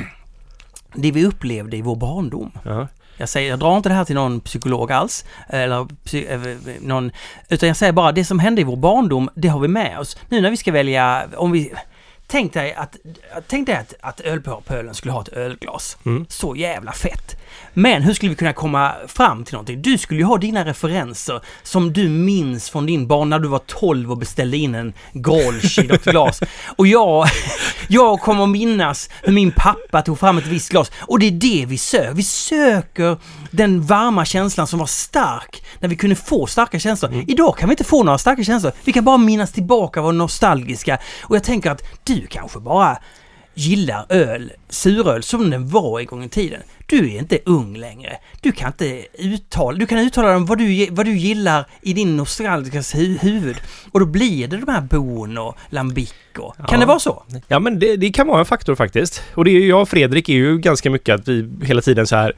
Det 0.95 1.11
vi 1.11 1.25
upplevde 1.25 1.77
i 1.77 1.81
vår 1.81 1.95
barndom. 1.95 2.51
ja, 2.65 2.87
Jag, 3.17 3.29
säger, 3.29 3.49
jag 3.49 3.59
drar 3.59 3.77
inte 3.77 3.89
det 3.89 3.95
här 3.95 4.05
till 4.05 4.15
någon 4.15 4.39
psykolog 4.39 4.91
alls, 4.91 5.25
eller 5.47 5.87
eh, 6.13 6.39
någon, 6.81 7.11
utan 7.49 7.67
jag 7.67 7.77
säger 7.77 7.93
bara 7.93 8.11
det 8.11 8.25
som 8.25 8.39
hände 8.39 8.61
i 8.61 8.63
vår 8.63 8.75
barndom, 8.75 9.29
det 9.35 9.47
har 9.47 9.59
vi 9.59 9.67
med 9.67 9.99
oss. 9.99 10.17
Nu 10.29 10.41
när 10.41 10.49
vi 10.49 10.57
ska 10.57 10.71
välja, 10.71 11.25
om 11.35 11.51
vi... 11.51 11.73
Tänk 12.27 12.53
dig 12.53 12.73
att, 12.73 12.97
tänk 13.47 13.67
dig 13.67 13.75
att, 13.75 13.93
att 14.01 14.19
ölpölen 14.19 14.93
skulle 14.93 15.11
ha 15.11 15.21
ett 15.21 15.27
ölglas. 15.27 15.97
Mm. 16.05 16.25
Så 16.29 16.55
jävla 16.55 16.91
fett. 16.91 17.35
Men 17.73 18.01
hur 18.01 18.13
skulle 18.13 18.29
vi 18.29 18.35
kunna 18.35 18.53
komma 18.53 18.93
fram 19.07 19.43
till 19.43 19.53
någonting? 19.53 19.81
Du 19.81 19.97
skulle 19.97 20.19
ju 20.19 20.25
ha 20.25 20.37
dina 20.37 20.65
referenser 20.65 21.41
som 21.63 21.93
du 21.93 22.09
minns 22.09 22.69
från 22.69 22.85
din 22.85 23.07
barn 23.07 23.29
när 23.29 23.39
du 23.39 23.47
var 23.47 23.59
12 23.59 24.11
och 24.11 24.17
beställde 24.17 24.57
in 24.57 24.75
en 24.75 24.93
Grolsch 25.13 25.79
i 25.79 25.87
något 25.87 26.03
glas. 26.03 26.41
Och 26.77 26.87
jag, 26.87 27.27
jag 27.87 28.19
kommer 28.19 28.47
minnas 28.47 29.09
hur 29.21 29.33
min 29.33 29.51
pappa 29.51 30.01
tog 30.01 30.19
fram 30.19 30.37
ett 30.37 30.45
visst 30.45 30.69
glas. 30.69 30.91
Och 30.99 31.19
det 31.19 31.27
är 31.27 31.31
det 31.31 31.65
vi 31.67 31.77
söker. 31.77 32.13
Vi 32.13 32.23
söker 32.23 33.17
den 33.51 33.81
varma 33.81 34.25
känslan 34.25 34.67
som 34.67 34.79
var 34.79 34.85
stark 34.85 35.63
när 35.79 35.89
vi 35.89 35.95
kunde 35.95 36.15
få 36.15 36.47
starka 36.47 36.79
känslor. 36.79 37.23
Idag 37.27 37.57
kan 37.57 37.69
vi 37.69 37.73
inte 37.73 37.83
få 37.83 38.03
några 38.03 38.17
starka 38.17 38.43
känslor. 38.43 38.71
Vi 38.83 38.93
kan 38.93 39.03
bara 39.03 39.17
minnas 39.17 39.51
tillbaka 39.51 39.99
och 39.99 40.03
vara 40.03 40.13
nostalgiska. 40.13 40.97
Och 41.21 41.35
jag 41.35 41.43
tänker 41.43 41.71
att 41.71 41.81
du 42.03 42.27
kanske 42.27 42.59
bara 42.59 42.97
gillar 43.53 44.05
öl, 44.09 44.51
suröl 44.69 45.23
som 45.23 45.49
den 45.49 45.67
var 45.69 45.99
en 45.99 46.05
gång 46.05 46.23
i 46.23 46.29
tiden. 46.29 46.61
Du 46.85 47.13
är 47.13 47.19
inte 47.19 47.39
ung 47.45 47.77
längre. 47.77 48.17
Du 48.41 48.51
kan 48.51 48.67
inte 48.67 49.05
uttala, 49.13 49.77
du 49.77 49.85
kan 49.85 49.97
uttala 49.99 50.35
om 50.35 50.45
vad 50.45 50.57
du, 50.57 50.87
vad 50.91 51.05
du 51.05 51.17
gillar 51.17 51.65
i 51.81 51.93
din 51.93 52.17
nostalgiska 52.17 52.79
hu- 52.97 53.17
huvud. 53.19 53.55
Och 53.91 53.99
då 53.99 54.05
blir 54.05 54.47
det 54.47 54.57
de 54.57 54.71
här 54.71 54.81
Bon 54.81 55.37
och 55.37 55.57
Lambic 55.69 56.13
och... 56.37 56.55
Kan 56.57 56.65
Ja. 56.71 56.77
det 56.77 56.85
vara 56.85 56.99
så? 56.99 57.23
ja 57.47 57.59
men 57.59 57.79
det, 57.79 57.95
det 57.97 58.09
kan 58.11 58.27
vara 58.27 58.39
en 58.39 58.45
faktor 58.45 58.75
faktiskt. 58.75 59.23
Och 59.35 59.45
det 59.45 59.51
är 59.51 59.59
ju 59.59 59.67
jag 59.67 59.81
och 59.81 59.89
Fredrik 59.89 60.29
är 60.29 60.33
ju 60.33 60.57
ganska 60.57 60.89
mycket 60.89 61.15
att 61.15 61.27
vi 61.27 61.49
hela 61.65 61.81
tiden 61.81 62.07
så 62.07 62.15
här 62.15 62.33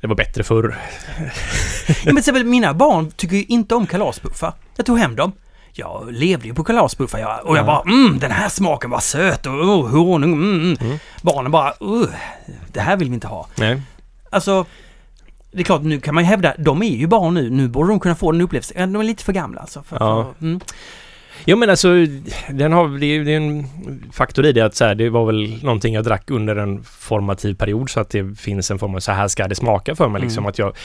det 0.00 0.06
var 0.08 0.14
bättre 0.14 0.42
förr. 0.44 0.76
Ja, 1.18 1.94
men 2.04 2.04
till 2.04 2.18
exempel, 2.18 2.44
mina 2.44 2.74
barn 2.74 3.10
tycker 3.10 3.36
ju 3.36 3.44
inte 3.44 3.74
om 3.74 3.86
kalaspuffar. 3.86 4.52
Jag 4.76 4.86
tog 4.86 4.98
hem 4.98 5.16
dem. 5.16 5.32
Jag 5.76 6.12
levde 6.12 6.46
ju 6.48 6.54
på 6.54 6.64
kalaspuffar 6.64 7.18
jag, 7.18 7.46
och 7.46 7.56
jag 7.56 7.62
Ja. 7.62 7.66
bara 7.66 7.80
mm, 7.94 8.18
den 8.18 8.30
här 8.30 8.48
smaken 8.48 8.90
var 8.90 9.00
söt 9.00 9.46
och 9.46 9.52
oh, 9.52 9.88
honung, 9.90 10.32
mm, 10.32 10.60
mm. 10.60 10.76
Mm. 10.80 10.98
Barnen 11.22 11.52
bara 11.52 11.70
uh, 11.82 12.06
det 12.72 12.80
här 12.80 12.96
vill 12.96 13.08
vi 13.08 13.14
inte 13.14 13.26
ha. 13.26 13.46
Nej. 13.54 13.82
Alltså, 14.30 14.66
det 15.52 15.60
är 15.60 15.64
klart 15.64 15.82
nu 15.82 16.00
kan 16.00 16.14
man 16.14 16.24
ju 16.24 16.28
hävda, 16.28 16.54
de 16.58 16.82
är 16.82 16.96
ju 16.96 17.06
barn 17.06 17.34
nu, 17.34 17.50
nu 17.50 17.68
borde 17.68 17.88
de 17.88 18.00
kunna 18.00 18.14
få 18.14 18.32
den 18.32 18.40
upplevelsen. 18.40 18.92
De 18.92 19.00
är 19.00 19.04
lite 19.04 19.24
för 19.24 19.32
gamla 19.32 19.60
alltså. 19.60 19.82
För, 19.82 19.96
Ja. 20.00 20.32
för, 20.38 20.44
mm. 20.46 20.60
Jo 21.44 21.56
men 21.56 21.70
alltså, 21.70 21.88
den 22.50 22.72
har, 22.72 22.98
det, 22.98 23.06
är, 23.06 23.24
det 23.24 23.32
är 23.32 23.36
en 23.36 23.66
faktor 24.12 24.46
i 24.46 24.52
det 24.52 24.60
att 24.60 24.74
så 24.74 24.84
här, 24.84 24.94
det 24.94 25.10
var 25.10 25.26
väl 25.26 25.58
någonting 25.62 25.94
jag 25.94 26.04
drack 26.04 26.30
under 26.30 26.56
en 26.56 26.82
formativ 26.82 27.54
period 27.54 27.90
så 27.90 28.00
att 28.00 28.10
det 28.10 28.38
finns 28.38 28.70
en 28.70 28.78
form 28.78 28.94
av 28.94 29.00
så 29.00 29.12
här 29.12 29.28
ska 29.28 29.48
det 29.48 29.54
smaka 29.54 29.94
för 29.94 30.08
mig 30.08 30.22
liksom. 30.22 30.38
Mm. 30.38 30.48
Att 30.48 30.58
jag 30.58 30.76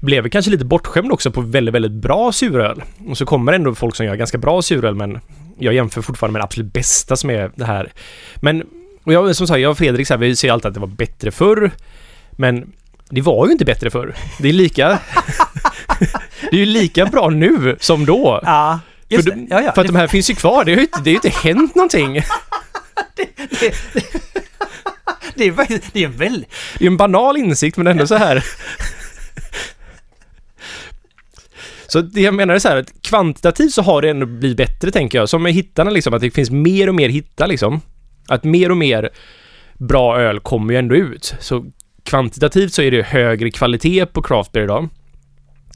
blev 0.00 0.28
kanske 0.28 0.50
lite 0.50 0.64
bortskämd 0.64 1.12
också 1.12 1.30
på 1.30 1.40
väldigt, 1.40 1.74
väldigt 1.74 1.92
bra 1.92 2.32
suröl. 2.32 2.82
Och 3.08 3.18
så 3.18 3.26
kommer 3.26 3.52
ändå 3.52 3.74
folk 3.74 3.96
som 3.96 4.06
gör 4.06 4.14
ganska 4.14 4.38
bra 4.38 4.62
suröl 4.62 4.94
men 4.94 5.20
jag 5.58 5.74
jämför 5.74 6.02
fortfarande 6.02 6.32
med 6.32 6.40
det 6.40 6.44
absolut 6.44 6.72
bästa 6.72 7.16
som 7.16 7.30
är 7.30 7.50
det 7.54 7.64
här. 7.64 7.92
Men, 8.36 8.62
och 9.04 9.12
jag, 9.12 9.36
som 9.36 9.46
sagt, 9.46 9.60
jag 9.60 9.70
och 9.70 9.78
Fredrik 9.78 10.06
så 10.06 10.14
här, 10.14 10.18
vi 10.18 10.36
säger 10.36 10.52
alltid 10.52 10.68
att 10.68 10.74
det 10.74 10.80
var 10.80 10.86
bättre 10.86 11.30
förr. 11.30 11.70
Men 12.30 12.72
det 13.10 13.20
var 13.20 13.46
ju 13.46 13.52
inte 13.52 13.64
bättre 13.64 13.90
förr. 13.90 14.14
Det 14.38 14.48
är 14.48 14.52
lika... 14.52 14.88
det 16.50 16.56
är 16.56 16.60
ju 16.60 16.66
lika 16.66 17.06
bra 17.06 17.28
nu 17.28 17.76
som 17.80 18.06
då. 18.06 18.40
Ja, 18.42 18.80
just 19.12 19.28
För, 19.28 19.36
det. 19.36 19.46
Ja, 19.50 19.62
ja. 19.62 19.72
för 19.72 19.80
att 19.80 19.86
de 19.86 19.96
här 19.96 20.06
finns 20.06 20.30
ju 20.30 20.34
kvar. 20.34 20.64
Det 20.64 20.72
har 20.72 20.76
ju 20.76 20.82
inte, 20.82 21.00
det 21.04 21.10
har 21.10 21.14
inte 21.14 21.28
hänt 21.28 21.74
någonting. 21.74 22.14
det, 23.16 23.28
det 25.34 25.44
är 25.44 25.52
faktiskt, 25.52 25.92
det 25.92 26.02
är 26.02 26.06
en 26.06 26.16
väldigt... 26.16 26.48
Det 26.78 26.84
är 26.84 26.86
en 26.86 26.96
banal 26.96 27.36
insikt 27.36 27.76
men 27.76 27.86
ändå 27.86 28.06
så 28.06 28.16
här. 28.16 28.44
Så 31.86 32.00
det 32.00 32.20
jag 32.20 32.34
menar 32.34 32.54
är 32.54 32.58
så 32.58 32.68
här 32.68 32.76
att 32.76 33.02
kvantitativt 33.02 33.72
så 33.72 33.82
har 33.82 34.02
det 34.02 34.10
ändå 34.10 34.26
blivit 34.26 34.56
bättre 34.56 34.90
tänker 34.90 35.18
jag. 35.18 35.28
Som 35.28 35.42
med 35.42 35.52
hittarna 35.52 35.90
liksom, 35.90 36.14
att 36.14 36.20
det 36.20 36.30
finns 36.30 36.50
mer 36.50 36.88
och 36.88 36.94
mer 36.94 37.08
hittar 37.08 37.46
liksom. 37.46 37.80
Att 38.28 38.44
mer 38.44 38.70
och 38.70 38.76
mer 38.76 39.10
bra 39.78 40.20
öl 40.20 40.40
kommer 40.40 40.72
ju 40.72 40.78
ändå 40.78 40.94
ut. 40.94 41.34
Så 41.40 41.64
kvantitativt 42.02 42.72
så 42.72 42.82
är 42.82 42.90
det 42.90 43.02
högre 43.02 43.50
kvalitet 43.50 44.06
på 44.06 44.22
craft 44.22 44.52
beer 44.52 44.64
idag. 44.64 44.88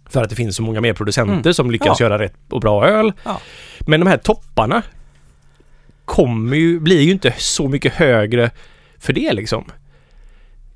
För 0.08 0.22
att 0.22 0.30
det 0.30 0.36
finns 0.36 0.56
så 0.56 0.62
många 0.62 0.80
mer 0.80 0.92
producenter 0.92 1.32
Mm. 1.40 1.54
som 1.54 1.70
lyckas 1.70 2.00
Ja. 2.00 2.06
göra 2.06 2.18
rätt 2.18 2.34
och 2.50 2.60
bra 2.60 2.88
öl. 2.88 3.12
Ja. 3.24 3.40
Men 3.80 4.00
de 4.00 4.06
här 4.06 4.16
topparna 4.16 4.82
kommer 6.04 6.56
ju, 6.56 6.80
blir 6.80 7.00
ju 7.00 7.12
inte 7.12 7.34
så 7.38 7.68
mycket 7.68 7.92
högre 7.94 8.50
för 8.98 9.12
det 9.12 9.32
liksom. 9.32 9.64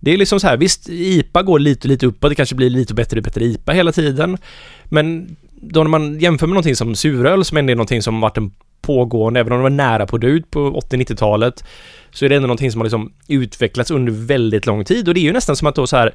Det 0.00 0.12
är 0.12 0.16
liksom 0.16 0.40
så 0.40 0.46
här, 0.46 0.56
visst 0.56 0.88
IPA 0.88 1.42
går 1.42 1.58
lite, 1.58 1.88
lite 1.88 2.06
uppåt, 2.06 2.30
det 2.30 2.34
kanske 2.34 2.54
blir 2.54 2.70
lite 2.70 2.94
bättre 2.94 3.16
och 3.18 3.24
bättre 3.24 3.44
IPA 3.44 3.72
hela 3.72 3.92
tiden. 3.92 4.38
Men 4.84 5.36
då 5.62 5.82
när 5.82 5.90
man 5.90 6.18
jämför 6.20 6.46
med 6.46 6.54
någonting 6.54 6.76
som 6.76 6.94
suröl 6.94 7.44
som 7.44 7.56
ändå 7.58 7.70
är 7.70 7.76
någonting 7.76 8.02
som 8.02 8.20
varit 8.20 8.36
en 8.36 8.50
pågående, 8.82 9.40
även 9.40 9.52
om 9.52 9.58
det 9.58 9.62
var 9.62 9.70
nära 9.70 10.06
på 10.06 10.18
död 10.18 10.50
på 10.50 10.80
80-90-talet, 10.80 11.64
så 12.10 12.24
är 12.24 12.28
det 12.28 12.36
ändå 12.36 12.46
någonting 12.46 12.72
som 12.72 12.80
har 12.80 12.84
liksom 12.84 13.12
utvecklats 13.28 13.90
under 13.90 14.12
väldigt 14.12 14.66
lång 14.66 14.84
tid 14.84 15.08
och 15.08 15.14
det 15.14 15.20
är 15.20 15.22
ju 15.22 15.32
nästan 15.32 15.56
som 15.56 15.68
att 15.68 15.74
då 15.74 15.86
så 15.86 15.96
här, 15.96 16.14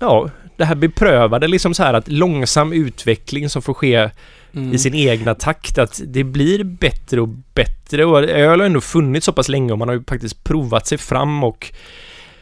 ja, 0.00 0.30
det 0.60 0.66
här 0.66 0.74
beprövade 0.74 1.48
liksom 1.48 1.74
så 1.74 1.82
här 1.82 1.94
att 1.94 2.08
långsam 2.08 2.72
utveckling 2.72 3.48
som 3.50 3.62
får 3.62 3.74
ske 3.74 4.10
Mm. 4.54 4.72
i 4.74 4.78
sin 4.78 4.94
egna 4.94 5.34
takt. 5.34 5.78
Att 5.78 6.00
det 6.06 6.24
blir 6.24 6.64
bättre 6.64 7.20
och 7.20 7.28
bättre 7.54 8.04
och 8.04 8.18
öl 8.22 8.60
har 8.60 8.66
ändå 8.66 8.80
funnits 8.80 9.26
så 9.26 9.32
pass 9.32 9.48
länge 9.48 9.72
och 9.72 9.78
man 9.78 9.88
har 9.88 9.94
ju 9.94 10.04
faktiskt 10.08 10.44
provat 10.44 10.86
sig 10.86 10.98
fram 10.98 11.44
och 11.44 11.72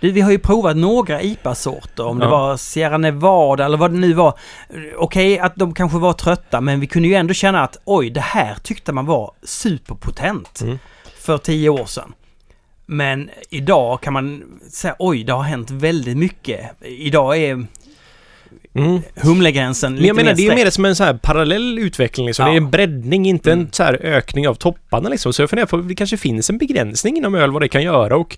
vi 0.01 0.21
har 0.21 0.31
ju 0.31 0.39
provat 0.39 0.77
några 0.77 1.23
IPA-sorter, 1.23 2.07
om 2.07 2.19
det 2.19 2.25
Ja. 2.25 2.31
var 2.31 2.57
Sierra 2.57 2.99
Nevada 2.99 3.65
eller 3.65 3.77
vad 3.79 3.91
det 3.93 3.99
nu 3.99 4.13
var. 4.13 4.39
Okej 4.97 5.39
att 5.39 5.57
de 5.57 5.75
kanske 5.75 5.99
var 5.99 6.13
trötta, 6.13 6.61
men 6.61 6.81
vi 6.81 6.87
kunde 6.87 7.09
ju 7.09 7.15
ändå 7.15 7.35
känna 7.35 7.63
att 7.63 7.77
oj, 7.85 8.11
det 8.11 8.21
här 8.21 8.55
tyckte 8.63 8.93
man 8.93 9.07
var 9.07 9.33
superpotent 9.43 10.61
Mm. 10.63 10.79
för 11.21 11.39
tio 11.39 11.69
år 11.69 11.87
sedan. 11.87 12.13
Men 12.87 13.31
idag 13.51 14.01
kan 14.01 14.13
man 14.13 14.43
säga 14.73 14.97
oj, 14.99 15.25
det 15.25 15.33
har 15.33 15.43
hänt 15.43 15.71
väldigt 15.71 16.17
mycket. 16.17 16.71
Idag 16.85 17.37
är 17.39 17.67
Mm. 18.75 19.01
humlegränsen 19.17 19.93
Men 19.93 19.97
lite 20.03 20.07
jag 20.09 20.17
menar, 20.17 20.35
det 20.35 20.47
är 20.47 20.55
mer 20.55 20.71
som 20.71 20.85
en 20.85 20.97
så 20.97 21.05
här 21.05 21.15
parallell 21.15 21.79
utveckling 21.79 22.27
liksom. 22.27 22.47
Ja. 22.47 22.53
Det 22.53 22.57
är 22.57 22.61
en 22.61 22.71
breddning, 22.71 23.27
inte 23.27 23.53
Mm. 23.53 23.65
en 23.65 23.73
så 23.73 23.83
här 23.83 24.01
ökning 24.03 24.49
av 24.49 24.55
topparna 24.55 25.09
liksom. 25.09 25.33
Så 25.33 25.43
jag 25.43 25.51
funderar 25.51 25.67
på, 25.67 25.77
det 25.77 25.95
kanske 25.95 26.17
finns 26.17 26.51
en 26.51 26.59
begränsning 26.59 27.17
inom 27.17 27.35
öl 27.35 27.51
vad 27.51 27.63
det 27.63 27.69
kan 27.69 27.83
göra 27.83 28.17
och 28.17 28.37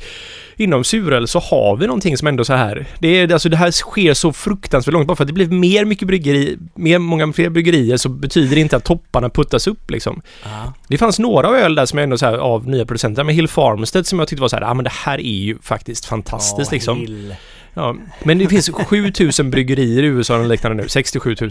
inom 0.57 0.85
suröl 0.85 1.29
så 1.29 1.39
har 1.39 1.77
vi 1.77 1.87
någonting 1.87 2.17
som 2.17 2.29
ändå 2.29 2.45
så 2.45 2.53
här. 2.53 2.87
Det 2.99 3.09
är, 3.09 3.33
alltså 3.33 3.49
det 3.49 3.57
här 3.57 3.71
sker 3.71 4.15
så 4.15 4.33
fruktansvärt 4.33 4.93
långt. 4.93 5.07
Bara 5.07 5.17
för 5.17 5.25
att 5.25 5.29
det 5.29 5.35
blir 5.35 5.49
mer 5.49 5.85
mycket 5.85 6.09
bryggeri, 6.09 6.59
mer, 6.75 6.99
många 6.99 7.33
fler 7.33 7.51
bryggerier 7.51 7.97
så 7.97 8.09
betyder 8.09 8.55
det 8.55 8.61
inte 8.61 8.77
att 8.77 8.85
topparna 8.85 9.31
puttas 9.31 9.67
upp 9.67 9.91
liksom. 9.91 10.23
Ja. 10.45 10.73
Det 10.89 10.99
fanns 10.99 11.19
några 11.19 11.49
öl 11.49 11.75
där 11.75 11.87
som 11.87 11.99
jag 11.99 12.05
ändå 12.05 12.19
så 12.19 12.27
här 12.27 12.39
av 12.39 12.69
nya 12.69 12.87
producenter, 12.87 13.25
men 13.25 13.35
Hill 13.35 13.49
Farmstead 13.49 14.07
som 14.07 14.19
jag 14.19 14.29
tyckte 14.29 14.41
var 14.41 14.49
så 14.49 14.57
här, 14.57 14.63
ja 14.63 14.71
ah, 14.71 14.75
men 14.75 14.85
det 14.85 14.93
här 15.05 15.19
är 15.19 15.23
ju 15.41 15.59
faktiskt 15.63 16.05
fantastiskt 16.07 16.73
Ja, 16.73 16.75
liksom. 16.77 16.99
Hill. 17.01 17.35
Ja, 17.75 17.97
men 18.23 18.39
det 18.39 18.49
finns 18.49 18.71
7000 18.71 19.51
bryggerier 19.51 20.03
i 20.03 20.07
USA 20.07 20.39
och 20.39 20.49
liknande 20.49 20.83
nu, 20.83 20.89
67 20.89 21.37
000. 21.41 21.51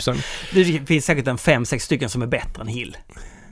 Det 0.54 0.88
finns 0.88 1.06
säkert 1.06 1.28
en 1.28 1.38
fem, 1.38 1.66
sex 1.66 1.84
stycken 1.86 2.10
som 2.10 2.22
är 2.22 2.28
bättre 2.28 2.62
än 2.62 2.68
Hill. 2.68 2.98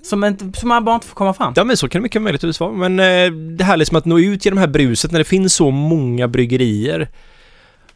Som, 0.03 0.23
inte, 0.23 0.59
som 0.59 0.69
man 0.69 0.85
bara 0.85 0.95
inte 0.95 1.07
får 1.07 1.15
komma 1.15 1.33
fram 1.33 1.53
till. 1.53 1.61
Ja 1.61 1.63
men 1.65 1.77
så 1.77 1.89
kan 1.89 2.01
det 2.01 2.03
mycket 2.03 2.21
möjligtvis 2.21 2.59
vara. 2.59 2.71
Men 2.71 2.99
eh, 2.99 3.31
det 3.31 3.63
här 3.63 3.77
liksom 3.77 3.97
att 3.97 4.05
nå 4.05 4.19
ut 4.19 4.45
genom 4.45 4.55
det 4.55 4.61
här 4.61 4.67
bruset 4.67 5.11
när 5.11 5.19
det 5.19 5.25
finns 5.25 5.53
så 5.53 5.71
många 5.71 6.27
bryggerier. 6.27 7.09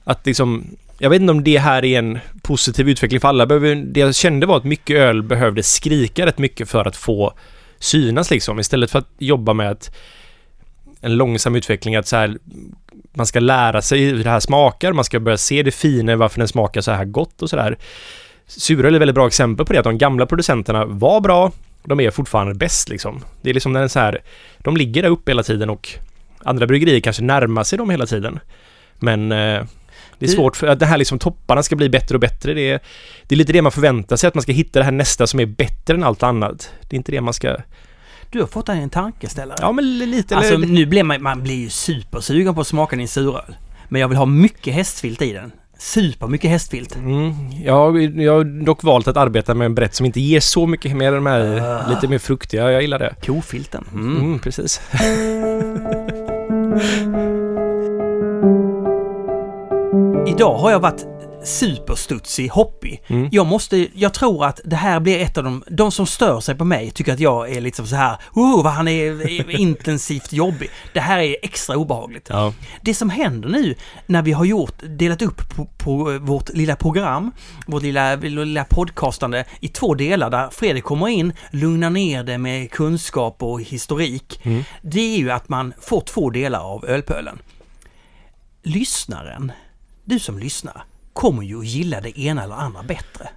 Att 0.04 0.26
liksom... 0.26 0.66
Jag 0.98 1.10
vet 1.10 1.22
inte 1.22 1.32
om 1.32 1.44
det 1.44 1.58
här 1.58 1.86
är 1.86 2.00
en 2.00 2.20
positiv 2.42 2.90
utveckling 2.90 3.20
för 3.20 3.28
alla. 3.28 3.46
Det 3.46 4.00
jag 4.00 4.16
kände 4.16 4.46
var 4.46 4.58
att 4.58 4.64
mycket 4.64 4.98
öl 4.98 5.24
behövde 5.24 5.64
skrika 5.64 6.26
rätt 6.26 6.38
mycket 6.38 6.70
för 6.70 6.88
att 6.88 6.96
få 6.96 7.34
synas 7.80 8.32
liksom. 8.32 8.60
Istället 8.60 8.92
för 8.92 9.00
att 9.00 9.10
jobba 9.18 9.54
med 9.54 9.72
att 9.72 9.96
en 11.02 11.16
långsam 11.16 11.56
utveckling 11.56 11.96
att 11.96 12.08
så 12.08 12.16
här 12.16 12.38
man 13.14 13.26
ska 13.26 13.40
lära 13.40 13.82
sig 13.82 14.06
hur 14.06 14.24
det 14.24 14.30
här 14.30 14.40
smakar, 14.40 14.94
man 14.94 15.06
ska 15.06 15.20
börja 15.20 15.38
se 15.38 15.64
det 15.64 15.72
fina, 15.72 16.16
varför 16.16 16.40
den 16.40 16.48
smakar 16.48 16.82
så 16.82 16.92
här 16.92 17.06
gott 17.06 17.42
och 17.42 17.50
sådär. 17.50 17.78
Suröl 18.48 18.94
är 18.94 18.98
ett 18.98 19.02
väldigt 19.02 19.16
bra 19.16 19.28
exempel 19.28 19.66
på 19.66 19.74
det, 19.74 19.80
att 19.80 19.84
de 19.84 19.98
gamla 19.98 20.26
producenterna 20.26 20.86
var 20.86 21.22
bra, 21.22 21.52
de 21.84 22.00
är 22.00 22.12
fortfarande 22.12 22.54
bäst 22.54 22.90
liksom. 22.90 23.24
Det 23.42 23.50
är 23.50 23.54
liksom 23.54 23.74
den 23.74 23.90
så 23.90 24.00
här, 24.00 24.22
de 24.58 24.78
ligger 24.78 25.02
där 25.02 25.10
uppe 25.10 25.32
hela 25.32 25.44
tiden 25.44 25.70
och 25.70 25.90
andra 26.44 26.68
bryggerier 26.68 27.00
kanske 27.00 27.24
närmar 27.24 27.64
sig 27.64 27.78
dem 27.78 27.90
hela 27.90 28.06
tiden. 28.06 28.40
Men 29.00 29.32
eh, 29.32 29.64
det 30.20 30.26
är 30.26 30.30
svårt 30.30 30.56
för 30.58 30.68
att 30.68 30.80
det 30.80 30.86
här 30.86 30.98
liksom 30.98 31.20
topparna 31.20 31.64
ska 31.64 31.76
bli 31.76 31.90
bättre 31.90 32.16
och 32.16 32.22
bättre. 32.22 32.54
Det 32.54 32.70
är, 32.70 32.80
det 33.28 33.36
är 33.36 33.38
lite 33.38 33.54
det 33.54 33.62
man 33.62 33.72
förväntar 33.72 34.16
sig, 34.16 34.28
att 34.28 34.36
man 34.36 34.42
ska 34.42 34.52
hitta 34.52 34.80
det 34.80 34.86
här 34.86 34.92
nästa 34.92 35.28
som 35.28 35.40
är 35.40 35.46
bättre 35.46 35.94
än 35.94 36.04
allt 36.04 36.24
annat. 36.24 36.72
Det 36.82 36.96
är 36.96 36.98
inte 36.98 37.12
det 37.12 37.22
man 37.22 37.34
ska... 37.34 37.58
Du 38.32 38.40
har 38.40 38.48
fått 38.48 38.70
en 38.70 38.90
tankeställare. 38.90 39.58
Ja 39.62 39.72
men 39.72 39.98
lite 39.98 40.36
alltså 40.38 40.54
eller... 40.54 40.68
nu 40.68 40.86
blir 40.86 41.04
man, 41.04 41.24
man 41.24 41.44
blir 41.44 41.56
ju 41.56 41.70
supersugen 41.70 42.56
på 42.56 42.62
att 42.62 42.68
smaka 42.68 42.96
din 42.96 43.08
suröl. 43.08 43.56
Men 43.90 44.02
jag 44.02 44.08
vill 44.08 44.18
ha 44.18 44.26
mycket 44.26 44.74
hästfilt 44.74 45.22
i 45.22 45.34
den. 45.34 45.52
Super 45.80 46.28
mycket 46.28 46.50
hästfilt. 46.52 46.96
Mm, 46.96 47.34
jag, 47.66 48.02
jag 48.22 48.34
har 48.34 48.64
dock 48.66 48.84
valt 48.84 49.08
att 49.08 49.18
arbeta 49.18 49.54
med 49.54 49.66
en 49.66 49.76
brett 49.76 49.96
som 49.96 50.06
inte 50.06 50.22
ger 50.22 50.40
så 50.40 50.68
mycket 50.68 50.96
mer 50.98 51.12
de 51.12 51.26
här 51.26 51.62
Ah. 51.62 51.90
lite 51.90 52.08
mer 52.08 52.18
fruktiga. 52.20 52.72
Jag 52.72 52.82
gillar 52.82 53.00
det. 53.00 53.16
Kofilten. 53.26 53.86
Mm, 53.94 54.18
Mm. 54.18 54.40
precis. 54.40 54.82
Idag 60.28 60.58
har 60.58 60.72
jag 60.72 60.80
varit 60.80 61.06
superstudsig, 61.44 62.48
hoppig. 62.50 63.04
Mm. 63.08 63.30
Jag 63.32 63.48
måste, 63.48 63.88
jag 63.94 64.14
tror 64.14 64.46
att 64.46 64.60
det 64.66 64.76
här 64.76 65.00
blir 65.00 65.20
ett 65.20 65.38
av 65.38 65.44
de, 65.44 65.64
de 65.68 65.92
som 65.92 66.06
stör 66.06 66.40
sig 66.40 66.56
på 66.56 66.66
mig 66.66 66.92
tycker 66.92 67.14
att 67.14 67.20
jag 67.20 67.52
är 67.52 67.62
liksom 67.62 67.88
så 67.88 67.96
här, 67.96 68.18
oh 68.34 68.64
vad 68.64 68.74
han 68.74 68.88
är, 68.88 69.22
är 69.22 69.50
intensivt 69.60 70.34
jobbig. 70.34 70.70
Det 70.94 71.00
här 71.00 71.20
är 71.20 71.36
extra 71.42 71.78
obehagligt. 71.78 72.28
Ja. 72.30 72.54
Det 72.82 72.94
som 72.94 73.10
händer 73.10 73.50
nu 73.50 73.76
när 74.06 74.22
vi 74.22 74.32
har 74.32 74.46
gjort, 74.46 74.76
delat 74.84 75.22
upp 75.22 75.56
på, 75.56 75.66
på 75.66 76.20
vårt 76.22 76.50
lilla 76.50 76.76
program, 76.76 77.32
vårt 77.68 77.84
lilla, 77.84 78.16
lilla 78.16 78.64
podcastande 78.64 79.46
i 79.60 79.68
två 79.68 79.94
delar 79.94 80.30
där 80.30 80.50
Fredrik 80.50 80.84
kommer 80.84 81.08
in, 81.08 81.34
lugnar 81.52 81.90
ner 81.90 82.24
det 82.24 82.38
med 82.38 82.72
kunskap 82.72 83.44
och 83.44 83.62
historik. 83.62 84.40
Mm. 84.44 84.64
Det 84.82 85.16
är 85.16 85.18
ju 85.18 85.32
att 85.32 85.50
man 85.50 85.74
får 85.82 86.02
två 86.02 86.30
delar 86.30 86.60
av 86.60 86.86
ölpölen. 86.86 87.40
Lyssnaren, 88.64 89.52
du 90.06 90.20
som 90.20 90.40
lyssnar, 90.40 90.84
kommer 91.14 91.44
ju 91.44 91.60
att 91.60 91.66
gilla 91.66 92.02
det 92.02 92.20
ena 92.20 92.44
eller 92.44 92.56
andra 92.56 92.84
bättre. 92.84 93.30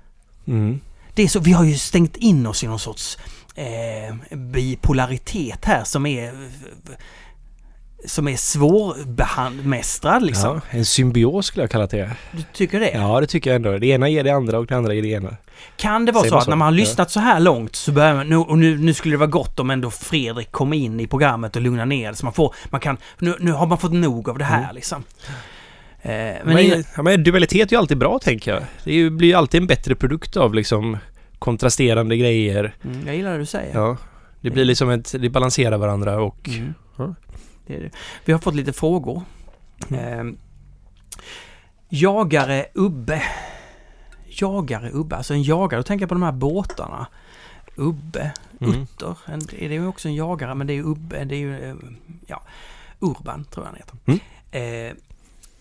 Mm. 0.47 0.81
Det 1.15 1.23
är 1.23 1.29
så, 1.29 1.41
vi 1.41 1.53
har 1.53 1.65
ju 1.65 1.75
stängt 1.75 2.17
in 2.17 2.47
oss 2.47 2.65
i 2.65 2.67
någon 2.67 2.79
sorts 2.79 3.19
eh, 3.55 4.37
bipolaritet 4.37 5.65
här 5.65 5.85
som 5.85 6.07
är 6.07 6.33
som 8.07 8.29
är 8.29 8.37
svårbemästrad 8.37 10.23
liksom. 10.23 10.61
Ja, 10.71 10.79
en 10.79 10.85
symbios 10.85 11.47
skulle 11.47 11.63
jag 11.63 11.71
kalla 11.71 11.87
det. 11.87 12.11
Du 12.33 12.43
tycker 12.53 12.81
det? 12.81 12.91
Ja, 12.91 13.21
det 13.21 13.27
tycker 13.27 13.51
jag 13.51 13.57
ändå. 13.57 13.79
Det 13.79 13.87
ena 13.87 14.09
ger 14.09 14.25
det 14.25 14.31
andra 14.31 14.59
och 14.59 14.67
det 14.67 14.77
andra 14.77 14.95
ger 14.95 15.03
det 15.03 15.09
ena. 15.09 15.37
Kan 15.77 16.05
det 16.05 16.13
vara 16.13 16.25
så 16.25 16.31
man 16.31 16.39
att 16.39 16.45
så? 16.45 16.51
när 16.51 16.57
man 16.57 16.67
har 16.67 16.73
lyssnat 16.73 17.11
så 17.11 17.21
här 17.21 17.41
långt 17.41 17.77
så 17.77 17.93
börjar 17.93 18.15
man, 18.15 18.29
nu, 18.29 18.37
och 18.37 18.59
nu, 18.59 18.79
nu 18.79 18.95
skulle 18.95 19.15
det 19.15 19.19
vara 19.19 19.31
gott 19.31 19.61
om 19.61 19.71
ändå 19.71 19.91
Fredrik 19.91 20.53
kom 20.53 20.73
in 20.73 21.01
i 21.01 21.07
programmet 21.07 21.57
och 21.57 21.63
lugna 21.63 21.85
ner 21.85 22.13
så 22.13 22.27
man 22.27 22.33
får, 22.33 22.55
man 22.71 22.81
kan, 22.81 22.97
nu, 23.19 23.37
nu 23.41 23.53
har 23.53 23.67
man 23.67 23.79
fått 23.79 23.93
nog 23.93 24.29
av 24.29 24.39
det 24.39 24.45
här 24.45 24.63
Mm. 24.63 24.75
liksom. 24.75 25.05
Eh, 26.07 26.11
men 26.13 26.41
Men, 26.45 26.59
innan- 26.59 26.85
ja, 26.97 27.03
men 27.03 27.25
dualitet 27.25 27.69
är 27.69 27.73
ju 27.77 27.79
alltid 27.79 27.99
bra 27.99 28.19
tänker 28.19 28.55
jag. 28.55 28.63
Det 28.85 28.93
är 28.93 29.11
blir 29.11 29.29
ju 29.29 29.35
alltid 29.35 29.61
en 29.61 29.67
bättre 29.67 29.95
produkt 29.95 30.37
av 30.37 30.55
liksom 30.55 30.99
kontrasterande 31.39 32.17
grejer. 32.17 32.75
mm, 32.85 33.07
jag 33.07 33.17
gillar 33.17 33.33
det 33.33 33.39
du 33.39 33.47
säger. 33.47 33.75
Ja. 33.75 33.97
Det 34.41 34.51
blir 34.51 34.65
liksom 34.65 34.91
ett, 34.91 35.15
det 35.21 35.29
balanserar 35.31 35.79
varandra 35.79 36.21
och... 36.23 36.49
Mm. 36.49 36.75
Ja. 36.97 37.15
Det 37.67 37.77
är 37.77 37.81
det. 37.81 37.91
Vi 38.25 38.33
har 38.33 38.41
fått 38.41 38.55
lite 38.55 38.73
frågor. 38.73 39.23
Mm. 39.91 40.29
Eh, 40.29 40.35
jagare 41.89 42.67
Ubbe. 42.75 43.23
Jagare 44.27 44.91
Ubbe, 44.93 45.17
alltså 45.17 45.35
en 45.35 45.43
jagare, 45.43 45.79
då 45.79 45.83
tänker 45.83 46.03
jag 46.03 46.09
på 46.09 46.15
de 46.15 46.23
här 46.23 46.33
båtarna. 46.33 47.07
Ubbe, 47.77 48.33
Mm. 48.61 48.83
Utter, 48.83 49.17
en, 49.27 49.41
är 49.59 49.69
det 49.69 49.75
ju 49.75 49.87
också 49.87 50.09
en 50.09 50.15
jagare 50.15 50.55
men 50.55 50.67
det 50.67 50.73
är 50.73 50.83
Ubbe, 50.83 51.25
det 51.25 51.35
är 51.35 51.39
ju, 51.39 51.71
eh, 51.71 51.75
ja, 52.27 52.43
Urban 53.01 53.45
tror 53.45 53.67
jag 53.67 53.71
han 53.73 53.77
heter. 53.81 53.97
Mm. 54.51 54.89
Eh, 54.91 54.95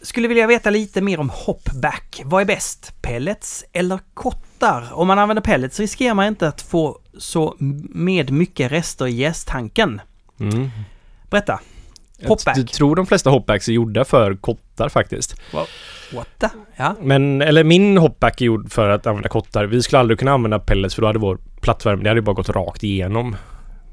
skulle 0.04 0.28
vilja 0.28 0.48
veta 0.48 0.70
lite 0.70 1.02
mer 1.02 1.20
om 1.20 1.30
hopback. 1.30 2.22
Vad 2.26 2.42
är 2.42 2.46
bäst? 2.46 2.94
Pellets 3.02 3.66
eller 3.74 4.00
kottar? 4.14 4.90
Om 4.94 5.08
man 5.08 5.20
använder 5.20 5.42
pellets 5.42 5.80
riskerar 5.80 6.14
man 6.14 6.26
inte 6.28 6.48
att 6.48 6.62
få 6.62 7.00
så 7.18 7.56
med 7.90 8.32
mycket 8.32 8.72
rester 8.72 9.08
i 9.08 9.12
jästanken. 9.12 10.02
Mm. 10.40 10.70
Berätta. 11.30 11.60
Jag 12.18 12.30
Hopback. 12.30 12.56
t- 12.56 12.64
tror 12.64 12.96
de 12.96 13.06
flesta 13.06 13.30
hopbacks 13.30 13.68
är 13.70 13.74
gjorda 13.74 14.06
för 14.06 14.36
kottar 14.36 14.90
faktiskt. 14.90 15.36
What 16.14 16.28
the? 16.40 16.48
Ja. 16.76 16.96
Men, 17.02 17.42
eller 17.42 17.64
min 17.64 17.98
hopback 17.98 18.42
är 18.42 18.46
gjord 18.46 18.72
för 18.72 18.90
att 18.90 19.08
använda 19.08 19.30
kottar. 19.30 19.66
Vi 19.66 19.82
skulle 19.82 20.00
aldrig 20.00 20.20
kunna 20.20 20.32
använda 20.32 20.60
pellets 20.60 20.96
för 20.96 21.02
då 21.02 21.08
hade 21.08 21.20
vår 21.20 21.38
plattvärme, 21.62 22.04
det 22.04 22.10
hade 22.10 22.18
ju 22.20 22.24
bara 22.26 22.36
gått 22.36 22.50
rakt 22.50 22.84
igenom. 22.84 23.36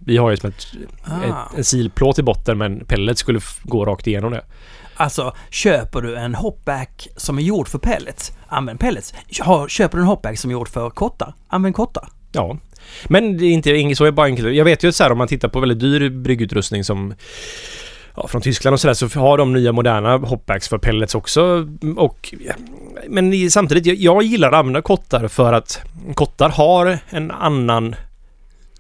Vi 0.04 0.16
har 0.16 0.30
ju 0.30 0.36
som 0.36 0.48
ett, 0.50 0.66
Ah. 1.04 1.24
ett, 1.24 1.56
en 1.58 1.64
silplåt 1.64 2.18
i 2.18 2.22
botten 2.22 2.58
men 2.58 2.84
pellets 2.84 3.20
skulle 3.20 3.40
gå 3.62 3.84
rakt 3.84 4.06
igenom 4.06 4.32
det. 4.32 4.44
Alltså, 5.00 5.34
köper 5.50 6.00
du 6.02 6.16
en 6.16 6.34
hopback 6.34 7.08
som 7.16 7.38
är 7.38 7.42
gjord 7.42 7.68
för 7.68 7.78
pellets, 7.78 8.32
använd 8.48 8.80
pellets. 8.80 9.14
Köper 9.68 9.96
du 9.96 10.02
en 10.02 10.08
hopback 10.08 10.38
som 10.38 10.50
är 10.50 10.52
gjord 10.52 10.68
för 10.68 10.90
kottar, 10.90 11.34
använd 11.48 11.74
kottar. 11.74 12.08
Ja. 12.32 12.56
Men 13.08 13.38
det 13.38 13.44
är 13.44 13.50
inte 13.50 13.70
inget 13.70 13.98
så 13.98 14.04
är 14.04 14.10
bara 14.10 14.26
enkelt. 14.26 14.54
Jag 14.54 14.64
vet 14.64 14.82
ju 14.82 14.92
så 14.92 15.02
här 15.02 15.12
om 15.12 15.18
man 15.18 15.28
tittar 15.28 15.48
på 15.48 15.60
väldigt 15.60 15.80
dyr 15.80 16.08
bryggutrustning 16.10 16.84
som 16.84 17.14
ja, 18.16 18.26
från 18.28 18.42
Tyskland 18.42 18.74
och 18.74 18.80
sådär 18.80 18.94
så 18.94 19.06
har 19.20 19.38
de 19.38 19.52
nya 19.52 19.72
moderna 19.72 20.16
hopbacks 20.16 20.68
för 20.68 20.78
pellets 20.78 21.14
också. 21.14 21.68
Och, 21.96 22.34
ja, 22.40 22.54
men 23.08 23.32
i- 23.32 23.50
samtidigt, 23.50 23.86
jag, 23.86 23.96
jag 23.96 24.22
gillar 24.22 24.48
att 24.48 24.54
använda 24.54 24.82
kottar 24.82 25.28
för 25.28 25.52
att 25.52 25.80
kottar 26.14 26.48
har 26.48 26.98
en 27.10 27.30
annan 27.30 27.94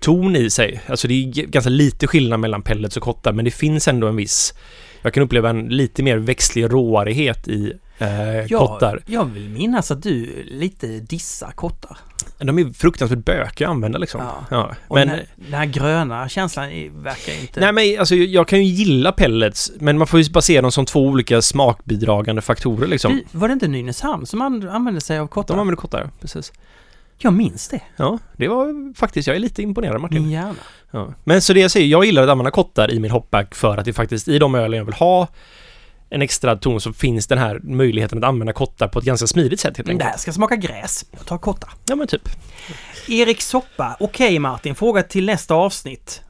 ton 0.00 0.36
i 0.36 0.50
sig. 0.50 0.80
Alltså 0.86 1.08
det 1.08 1.14
är 1.14 1.46
ganska 1.46 1.70
lite 1.70 2.06
skillnad 2.06 2.40
mellan 2.40 2.62
pellets 2.62 2.96
och 2.96 3.02
kottar 3.02 3.32
men 3.32 3.44
det 3.44 3.50
finns 3.50 3.88
ändå 3.88 4.06
en 4.08 4.16
viss 4.16 4.54
jag 5.02 5.14
kan 5.14 5.22
uppleva 5.22 5.50
en 5.50 5.68
lite 5.68 6.02
mer 6.02 6.16
växtlig 6.16 6.64
råarighet 6.72 7.48
i 7.48 7.72
eh, 7.98 8.58
kottar. 8.58 9.02
Jag 9.06 9.24
vill 9.24 9.48
minnas 9.48 9.90
att 9.90 10.02
du 10.02 10.42
lite 10.44 10.86
dissar 10.86 11.50
kottar. 11.50 11.98
De 12.38 12.58
är 12.58 12.72
fruktansvärt 12.72 13.24
bökiga 13.24 13.68
att 13.68 13.74
använda 13.74 13.98
liksom. 13.98 14.20
Ja. 14.20 14.44
Ja. 14.50 14.74
Och 14.88 14.96
Men, 14.96 15.08
den, 15.08 15.16
här, 15.16 15.26
den 15.36 15.54
här 15.54 15.66
gröna 15.66 16.28
känslan 16.28 16.68
verkar 17.02 17.40
inte... 17.40 17.60
Nej 17.60 17.72
men 17.72 18.00
alltså 18.00 18.14
jag 18.14 18.48
kan 18.48 18.58
ju 18.58 18.64
gilla 18.64 19.12
pellets 19.12 19.72
men 19.80 19.98
man 19.98 20.06
får 20.06 20.20
ju 20.20 20.40
se 20.40 20.60
dem 20.60 20.72
som 20.72 20.86
två 20.86 21.00
olika 21.06 21.42
smakbidragande 21.42 22.42
faktorer 22.42 22.86
liksom. 22.86 23.12
du, 23.12 23.38
var 23.38 23.48
det 23.48 23.52
inte 23.52 23.68
Nynäshamn 23.68 24.26
som 24.26 24.42
an- 24.42 24.68
använde 24.68 25.00
sig 25.00 25.18
av 25.18 25.26
kottar? 25.26 25.54
De 25.54 25.60
använder 25.60 25.80
kottar, 25.80 26.10
precis. 26.20 26.52
Jag 27.18 27.32
minns 27.32 27.68
det. 27.68 27.80
Ja, 27.96 28.18
det 28.36 28.48
var 28.48 28.94
faktiskt, 28.94 29.26
jag 29.28 29.36
är 29.36 29.40
lite 29.40 29.62
imponerad 29.62 30.00
Martin. 30.00 30.22
Min 30.22 30.30
hjärna. 30.30 30.54
Ja. 30.90 31.14
Men 31.24 31.42
så 31.42 31.52
det 31.52 31.60
jag 31.60 31.70
säger, 31.70 31.86
jag 31.86 32.04
gillar 32.04 32.22
att 32.22 32.28
använda 32.28 32.50
kottar 32.50 32.90
i 32.90 33.00
min 33.00 33.10
hopback 33.10 33.54
för 33.54 33.76
att 33.76 33.84
det 33.84 33.92
faktiskt 33.92 34.28
i 34.28 34.38
de 34.38 34.54
ölen 34.54 34.78
jag 34.78 34.84
vill 34.84 34.94
ha 34.94 35.28
en 36.10 36.22
extra 36.22 36.56
ton 36.56 36.80
så 36.80 36.92
finns 36.92 37.26
den 37.26 37.38
här 37.38 37.60
möjligheten 37.62 38.18
att 38.18 38.24
använda 38.24 38.52
kottar 38.52 38.88
på 38.88 38.98
ett 38.98 39.04
ganska 39.04 39.26
smidigt 39.26 39.60
sätt 39.60 39.76
helt 39.76 39.88
enkelt. 39.88 40.10
här 40.10 40.18
ska 40.18 40.32
smaka 40.32 40.56
gräs. 40.56 41.04
Jag 41.10 41.26
tar 41.26 41.38
kotta. 41.38 41.68
Ja 41.86 41.94
men 41.96 42.06
typ. 42.06 42.28
Erik 43.08 43.42
Soppa. 43.42 43.96
Okej 44.00 44.38
Martin, 44.38 44.74
fråga 44.74 45.02
till 45.02 45.26
nästa 45.26 45.54
avsnitt. 45.54 46.22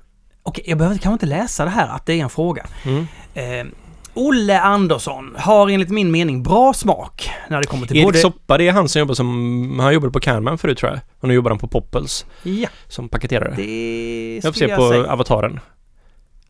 Okej, 0.43 0.65
jag 0.69 0.79
behöver 0.79 0.99
kanske 0.99 1.13
inte 1.13 1.27
läsa 1.27 1.65
det 1.65 1.71
här 1.71 1.89
att 1.89 2.07
det 2.07 2.13
är 2.13 2.23
en 2.23 2.31
fråga. 2.31 2.67
Mm. 2.85 3.07
Eh, 3.35 3.73
Olle 4.15 4.61
Andersson 4.61 5.37
har 5.39 5.69
enligt 5.69 5.91
min 5.91 6.11
mening 6.11 6.43
bra 6.43 6.73
smak 6.73 7.31
när 7.51 7.61
det 7.61 7.67
kommer 7.67 7.87
till 7.87 7.97
Erik 7.97 8.07
både... 8.07 8.19
Soppa, 8.19 8.59
det 8.59 8.69
är 8.69 8.73
han 8.73 8.89
som 8.89 9.01
jobbar 9.01 9.15
som... 9.15 9.79
Han 9.81 9.95
jobbade 9.95 10.13
på 10.13 10.21
Canman 10.21 10.59
förut 10.59 10.79
tror 10.79 10.93
jag. 10.93 11.01
Och 11.21 11.29
nu 11.29 11.35
jobbar 11.35 11.51
han 11.51 11.59
på 11.59 11.69
Poppels 11.69 12.27
Ja, 12.43 12.69
som 12.89 13.09
paketerare. 13.09 13.55
det 13.57 14.35
jag 14.35 14.43
får 14.43 14.53
skulle 14.53 14.67
se 14.69 14.73
jag, 14.73 14.79
på 14.79 14.89
säga. 14.89 15.07
avataren. 15.13 15.61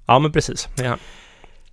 Ja 0.06 0.18
men 0.18 0.32
precis, 0.32 0.68
det 0.76 0.84
är 0.84 0.88
han. 0.88 0.98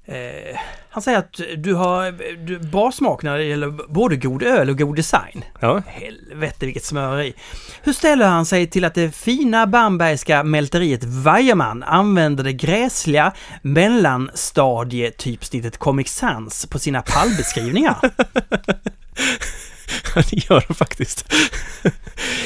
Eh, 0.06 0.58
han 0.90 1.02
säger 1.02 1.18
att 1.18 1.42
du 1.58 1.74
har 1.74 2.12
du, 2.46 2.60
bra 2.60 2.92
smak 2.92 3.24
när 3.24 3.38
det 3.38 3.44
gäller 3.44 3.94
både 3.94 4.16
god 4.16 4.44
öl 4.44 4.70
och 4.70 4.78
god 4.78 4.96
design. 4.96 5.44
Ja. 5.60 5.82
Helvete 5.88 6.66
vilket 6.66 6.84
smöreri. 6.84 7.34
Hur 7.82 7.94
ställer 7.94 8.28
han 8.28 8.46
sig 8.46 8.68
till 8.68 8.86
att 8.86 8.94
det 8.94 9.16
fina 9.16 9.68
bambergska 9.68 10.44
mälteriet 10.44 11.04
Wejermann 11.04 11.84
använder 11.84 12.44
det 12.44 12.54
gräsliga 12.54 13.34
mellanstadietypsnittet 13.62 15.78
Comic 15.78 16.10
Sans 16.10 16.66
på 16.66 16.80
sina 16.80 17.02
pallbeskrivningar? 17.02 17.96
det 20.16 20.50
gör 20.50 20.64
han 20.68 20.76
faktiskt. 20.76 21.34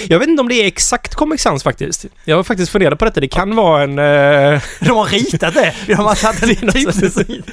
Jag 0.08 0.20
vet 0.20 0.28
inte 0.28 0.42
om 0.42 0.50
det 0.50 0.56
är 0.56 0.66
exakt 0.68 1.16
Comic 1.16 1.42
Sans 1.42 1.64
faktiskt. 1.64 2.06
Jag 2.26 2.36
har 2.36 2.44
faktiskt 2.44 2.72
funderat 2.72 3.00
på 3.00 3.06
detta. 3.06 3.20
Det 3.20 3.28
kan 3.28 3.56
vara 3.56 3.84
en... 3.84 4.00
Eh, 4.00 4.62
De 4.80 4.98
har 4.98 5.06
ritat 5.06 5.54
det! 5.54 5.74
De 5.88 5.94
har 5.94 6.16
satt 6.16 6.44
en 6.44 6.72
typsnitt. 6.72 7.46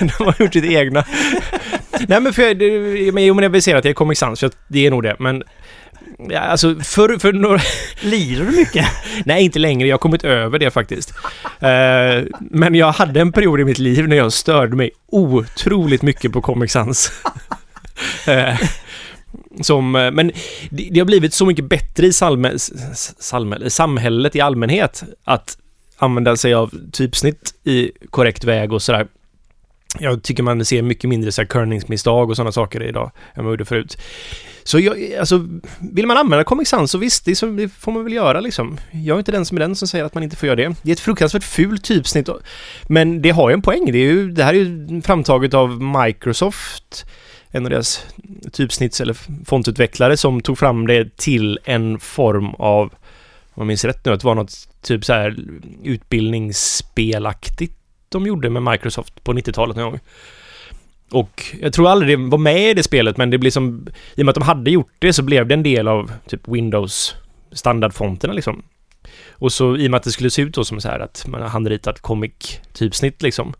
de 0.00 0.24
har 0.24 0.34
gjort 0.38 0.52
sitt 0.52 0.64
egna. 0.64 1.04
Nej 2.08 2.20
men 2.20 2.32
för 2.32 2.42
jag, 2.42 2.58
det, 2.58 3.12
men, 3.12 3.24
jo, 3.24 3.34
men 3.34 3.42
jag 3.42 3.50
vill 3.50 3.62
säga 3.62 3.76
att 3.76 3.82
det 3.82 3.88
är 3.88 3.94
Comic 3.94 4.18
Sans, 4.18 4.40
för 4.40 4.50
det 4.68 4.86
är 4.86 4.90
nog 4.90 5.02
det. 5.02 5.16
Men 5.18 5.42
ja, 6.28 6.38
alltså 6.40 6.74
för, 6.80 7.18
för 7.18 7.32
några... 7.32 7.60
Lider 8.00 8.44
du 8.44 8.50
mycket? 8.52 8.86
Nej, 9.24 9.44
inte 9.44 9.58
längre. 9.58 9.88
Jag 9.88 9.94
har 9.94 9.98
kommit 9.98 10.24
över 10.24 10.58
det 10.58 10.70
faktiskt. 10.70 11.14
Eh, 11.60 12.24
men 12.40 12.74
jag 12.74 12.92
hade 12.92 13.20
en 13.20 13.32
period 13.32 13.60
i 13.60 13.64
mitt 13.64 13.78
liv 13.78 14.08
när 14.08 14.16
jag 14.16 14.32
störde 14.32 14.76
mig 14.76 14.90
otroligt 15.12 16.02
mycket 16.02 16.32
på 16.32 16.40
Comic 16.40 16.72
Sans. 16.72 17.12
Eh, 18.26 18.58
som, 19.60 19.96
eh, 19.96 20.10
men 20.10 20.32
det, 20.70 20.88
det 20.90 21.00
har 21.00 21.04
blivit 21.06 21.34
så 21.34 21.46
mycket 21.46 21.64
bättre 21.64 22.06
i 22.06 22.12
salme, 22.12 22.52
salme, 23.18 23.70
samhället 23.70 24.36
i 24.36 24.40
allmänhet 24.40 25.02
att 25.24 25.58
använda 25.98 26.36
sig 26.36 26.54
av 26.54 26.74
typsnitt 26.92 27.54
i 27.64 27.90
korrekt 28.10 28.44
väg 28.44 28.72
och 28.72 28.82
sådär. 28.82 29.06
Jag 29.98 30.22
tycker 30.22 30.42
man 30.42 30.64
ser 30.64 30.82
mycket 30.82 31.10
mindre 31.10 31.32
så 31.32 31.40
här 31.42 31.46
och 32.30 32.36
sådana 32.36 32.52
saker 32.52 32.82
idag 32.82 33.04
än 33.14 33.32
vad 33.34 33.44
man 33.44 33.52
gjorde 33.52 33.64
förut. 33.64 33.96
Så 34.64 34.78
jag, 34.78 35.14
alltså, 35.20 35.46
vill 35.92 36.06
man 36.06 36.16
använda 36.16 36.44
Comic 36.44 36.68
Sans 36.68 36.90
så 36.90 36.98
visst, 36.98 37.24
det, 37.24 37.34
så, 37.36 37.46
det 37.46 37.68
får 37.68 37.92
man 37.92 38.04
väl 38.04 38.12
göra 38.12 38.40
liksom. 38.40 38.78
Jag 38.92 39.14
är 39.14 39.18
inte 39.18 39.32
den 39.32 39.44
som 39.46 39.56
är 39.56 39.60
den 39.60 39.76
som 39.76 39.88
säger 39.88 40.04
att 40.04 40.14
man 40.14 40.22
inte 40.22 40.36
får 40.36 40.46
göra 40.46 40.56
det. 40.56 40.74
Det 40.82 40.90
är 40.90 40.92
ett 40.92 41.00
fruktansvärt 41.00 41.44
fult 41.44 41.84
typsnitt, 41.84 42.28
och- 42.28 42.40
men 42.88 43.22
det 43.22 43.30
har 43.30 43.50
ju 43.50 43.54
en 43.54 43.62
poäng. 43.62 43.92
Det, 43.92 43.98
är 43.98 44.02
ju, 44.12 44.30
det 44.30 44.44
här 44.44 44.54
är 44.54 44.58
ju 44.58 45.02
framtaget 45.02 45.54
av 45.54 45.82
Microsoft, 45.82 47.04
en 47.50 47.66
av 47.66 47.70
deras 47.70 48.06
typsnitts 48.52 49.00
eller 49.00 49.16
fontutvecklare 49.44 50.16
som 50.16 50.40
tog 50.40 50.58
fram 50.58 50.86
det 50.86 51.16
till 51.16 51.58
en 51.64 51.98
form 51.98 52.54
av, 52.54 52.82
om 52.84 52.90
jag 53.54 53.66
minns 53.66 53.84
rätt 53.84 54.04
nu, 54.04 54.12
att 54.12 54.20
det 54.20 54.26
var 54.26 54.34
något 54.34 54.68
typ 54.82 55.04
så 55.04 55.12
här 55.12 55.36
utbildningsspelaktigt 55.84 57.76
de 58.08 58.26
gjorde 58.26 58.50
med 58.50 58.62
Microsoft 58.62 59.24
på 59.24 59.32
90-talet 59.32 59.76
någon 59.76 59.90
gång. 59.90 60.00
Och 61.10 61.44
jag 61.60 61.72
tror 61.72 61.88
aldrig 61.88 62.18
det 62.18 62.30
var 62.30 62.38
med 62.38 62.70
i 62.70 62.74
det 62.74 62.82
spelet, 62.82 63.16
men 63.16 63.30
det 63.30 63.38
blir 63.38 63.50
som... 63.50 63.88
I 64.14 64.22
och 64.22 64.24
med 64.26 64.28
att 64.28 64.34
de 64.34 64.44
hade 64.44 64.70
gjort 64.70 64.94
det 64.98 65.12
så 65.12 65.22
blev 65.22 65.46
det 65.46 65.54
en 65.54 65.62
del 65.62 65.88
av 65.88 66.12
typ 66.26 66.48
Windows 66.48 67.16
standardfonterna 67.52 68.32
liksom. 68.32 68.62
Och 69.30 69.52
så 69.52 69.76
i 69.76 69.86
och 69.86 69.90
med 69.90 69.98
att 69.98 70.04
det 70.04 70.12
skulle 70.12 70.30
se 70.30 70.42
ut 70.42 70.54
då 70.54 70.64
som 70.64 70.80
så 70.80 70.88
här 70.88 71.00
att 71.00 71.24
man 71.26 71.42
har 71.42 71.48
handritat 71.48 72.02
comic-typsnitt 72.02 73.22
liksom. 73.22 73.54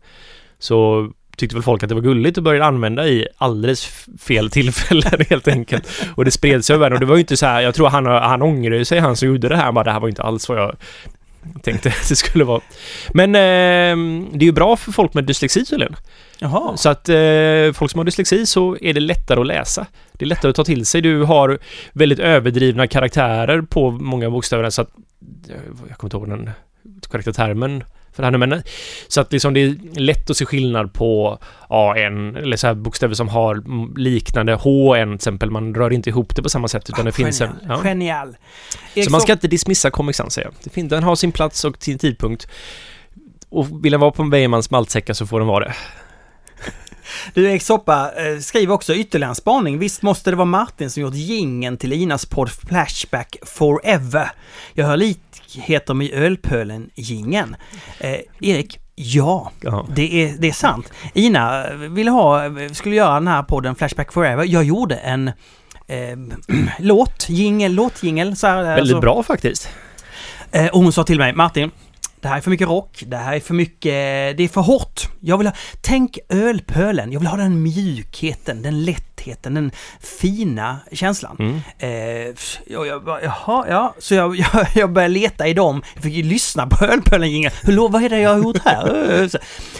Så 0.59 1.11
tyckte 1.41 1.55
väl 1.55 1.63
folk 1.63 1.83
att 1.83 1.89
det 1.89 1.95
var 1.95 2.01
gulligt 2.01 2.37
och 2.37 2.43
började 2.43 2.65
använda 2.65 3.07
i 3.07 3.27
alldeles 3.37 3.85
fel 4.19 4.49
tillfällen 4.49 5.25
helt 5.29 5.47
enkelt. 5.47 5.87
Och 6.15 6.25
det 6.25 6.31
spred 6.31 6.65
sig 6.65 6.73
över 6.73 6.85
världen 6.85 6.95
och 6.95 6.99
det 6.99 7.05
var 7.05 7.15
ju 7.15 7.21
inte 7.21 7.37
så 7.37 7.45
här, 7.45 7.61
jag 7.61 7.75
tror 7.75 7.89
han, 7.89 8.05
han 8.05 8.41
ångrade 8.41 8.85
sig, 8.85 8.99
han 8.99 9.15
som 9.15 9.27
gjorde 9.27 9.49
det 9.49 9.55
här, 9.55 9.71
bara 9.71 9.83
det 9.83 9.91
här 9.91 9.99
var 9.99 10.07
inte 10.07 10.23
alls 10.23 10.49
vad 10.49 10.57
jag 10.57 10.75
tänkte 11.63 11.89
att 12.01 12.09
det 12.09 12.15
skulle 12.15 12.43
vara. 12.43 12.61
Men 13.13 13.35
eh, 13.35 14.27
det 14.37 14.43
är 14.43 14.47
ju 14.47 14.51
bra 14.51 14.75
för 14.77 14.91
folk 14.91 15.13
med 15.13 15.23
dyslexi 15.23 15.65
tydligen. 15.65 15.95
Jaha. 16.39 16.77
Så 16.77 16.89
att 16.89 17.09
eh, 17.09 17.73
folk 17.73 17.91
som 17.91 17.97
har 17.97 18.03
dyslexi 18.03 18.45
så 18.45 18.77
är 18.81 18.93
det 18.93 18.99
lättare 18.99 19.39
att 19.39 19.47
läsa. 19.47 19.85
Det 20.13 20.25
är 20.25 20.27
lättare 20.27 20.49
att 20.49 20.55
ta 20.55 20.63
till 20.63 20.85
sig. 20.85 21.01
Du 21.01 21.23
har 21.23 21.59
väldigt 21.93 22.19
överdrivna 22.19 22.87
karaktärer 22.87 23.61
på 23.61 23.91
många 23.91 24.29
bokstäver 24.29 24.69
så 24.69 24.81
att... 24.81 24.89
Jag 25.89 25.97
kommer 25.97 26.07
inte 26.07 26.17
ihåg 26.17 26.29
den 26.29 26.49
korrekta 27.09 27.33
termen 27.33 27.83
för 28.13 28.23
det 28.23 28.25
här 28.25 28.31
nu, 28.31 28.37
men 28.37 28.63
så 29.07 29.21
att 29.21 29.31
liksom 29.31 29.53
det 29.53 29.59
är 29.59 29.99
lätt 29.99 30.29
att 30.29 30.37
se 30.37 30.45
skillnad 30.45 30.93
på 30.93 31.39
AN 31.67 32.35
eller 32.35 32.57
så 32.57 32.75
bokstäver 32.75 33.15
som 33.15 33.29
har 33.29 33.63
liknande 33.99 34.53
HN 34.53 35.07
till 35.07 35.15
exempel. 35.15 35.51
Man 35.51 35.75
rör 35.75 35.93
inte 35.93 36.09
ihop 36.09 36.35
det 36.35 36.41
på 36.41 36.49
samma 36.49 36.67
sätt 36.67 36.89
utan 36.89 37.05
det 37.05 37.11
finns 37.11 37.41
en... 37.41 37.47
Genial. 37.47 37.79
Ja. 37.83 37.83
Genial. 37.83 38.35
Så 39.05 39.11
man 39.11 39.21
ska 39.21 39.33
inte 39.33 39.47
dismissa 39.47 39.91
Comic 39.91 40.15
Sans 40.15 40.33
säger 40.33 40.47
jag. 40.47 40.53
Det 40.63 40.69
finns, 40.69 40.89
den 40.89 41.03
har 41.03 41.15
sin 41.15 41.31
plats 41.31 41.65
och 41.65 41.75
sin 41.79 41.97
tidpunkt. 41.97 42.47
Och 43.49 43.85
vill 43.85 43.91
den 43.91 44.01
vara 44.01 44.11
på 44.11 44.23
en 44.23 44.29
Weijmans 44.29 44.71
maltsäcka 44.71 45.13
så 45.13 45.27
får 45.27 45.39
den 45.39 45.47
vara 45.47 45.65
det. 45.65 45.73
Du 47.33 47.59
Soppa 47.59 48.11
eh, 48.11 48.39
skriver 48.39 48.73
också 48.73 48.95
ytterligare 48.95 49.31
en 49.31 49.35
spaning. 49.35 49.79
Visst 49.79 50.01
måste 50.01 50.29
det 50.29 50.35
vara 50.35 50.45
Martin 50.45 50.89
som 50.89 51.01
gjort 51.01 51.13
gingen 51.13 51.77
till 51.77 51.93
Inas 51.93 52.25
podd 52.25 52.49
Flashback 52.51 53.35
Forever? 53.45 54.31
Jag 54.73 54.85
hör 54.85 54.97
likheter 54.97 55.93
med 55.93 56.11
ölpölen 56.13 56.89
gingen. 56.95 57.55
Eh, 57.99 58.19
Erik, 58.39 58.79
ja. 58.95 59.51
Ja. 59.61 59.87
Det 59.95 60.23
är, 60.23 60.35
det 60.39 60.47
är 60.47 60.53
sant. 60.53 60.91
Ina 61.13 61.67
eh, 61.67 61.75
ville 61.75 62.11
ha, 62.11 62.45
eh, 62.45 62.71
skulle 62.71 62.95
göra 62.95 63.13
den 63.13 63.27
här 63.27 63.43
podden 63.43 63.75
Flashback 63.75 64.13
Forever. 64.13 64.45
Jag 64.45 64.63
gjorde 64.63 64.95
en 64.95 65.27
eh, 65.87 66.17
låt, 66.79 67.25
jingel, 67.29 67.73
låtjingel. 67.73 68.35
Väldigt 68.41 68.79
alltså. 68.79 68.99
bra 68.99 69.23
faktiskt. 69.23 69.69
Eh, 70.51 70.67
och 70.67 70.81
hon 70.81 70.93
sa 70.93 71.03
till 71.03 71.17
mig, 71.17 71.33
Martin, 71.33 71.71
det 72.21 72.27
här 72.27 72.37
är 72.37 72.41
för 72.41 72.49
mycket 72.51 72.67
rock, 72.67 73.03
det 73.07 73.17
här 73.17 73.33
är 73.35 73.39
för 73.39 73.53
mycket, 73.53 73.91
det 74.37 74.43
är 74.43 74.47
för 74.47 74.61
hårt. 74.61 75.01
Jag 75.19 75.37
vill 75.37 75.47
ha, 75.47 75.53
tänk 75.81 76.19
ölpölen, 76.29 77.11
jag 77.11 77.19
vill 77.19 77.27
ha 77.27 77.37
den 77.37 77.63
mjukheten, 77.63 78.61
den 78.61 78.85
lättheten, 78.85 79.53
den 79.53 79.71
fina 79.99 80.77
känslan. 80.91 81.35
Mm. 81.39 81.59
Eh, 81.79 82.35
jag 82.67 83.03
bara, 83.03 83.21
jaha, 83.23 83.65
ja, 83.69 83.95
så 83.99 84.15
jag, 84.15 84.35
jag, 84.53 84.67
jag 84.75 84.91
började 84.91 85.13
leta 85.13 85.47
i 85.47 85.53
dem, 85.53 85.81
jag 85.93 86.03
fick 86.03 86.13
ju 86.13 86.23
lyssna 86.23 86.67
på 86.67 86.85
ölpölen. 86.85 87.29
Hur 87.63 87.73
lo- 87.73 87.87
vad 87.87 88.03
är 88.03 88.09
det 88.09 88.19
jag 88.19 88.29
har 88.29 88.37
gjort 88.43 88.57
här? 88.65 89.21
Eh, 89.23 89.29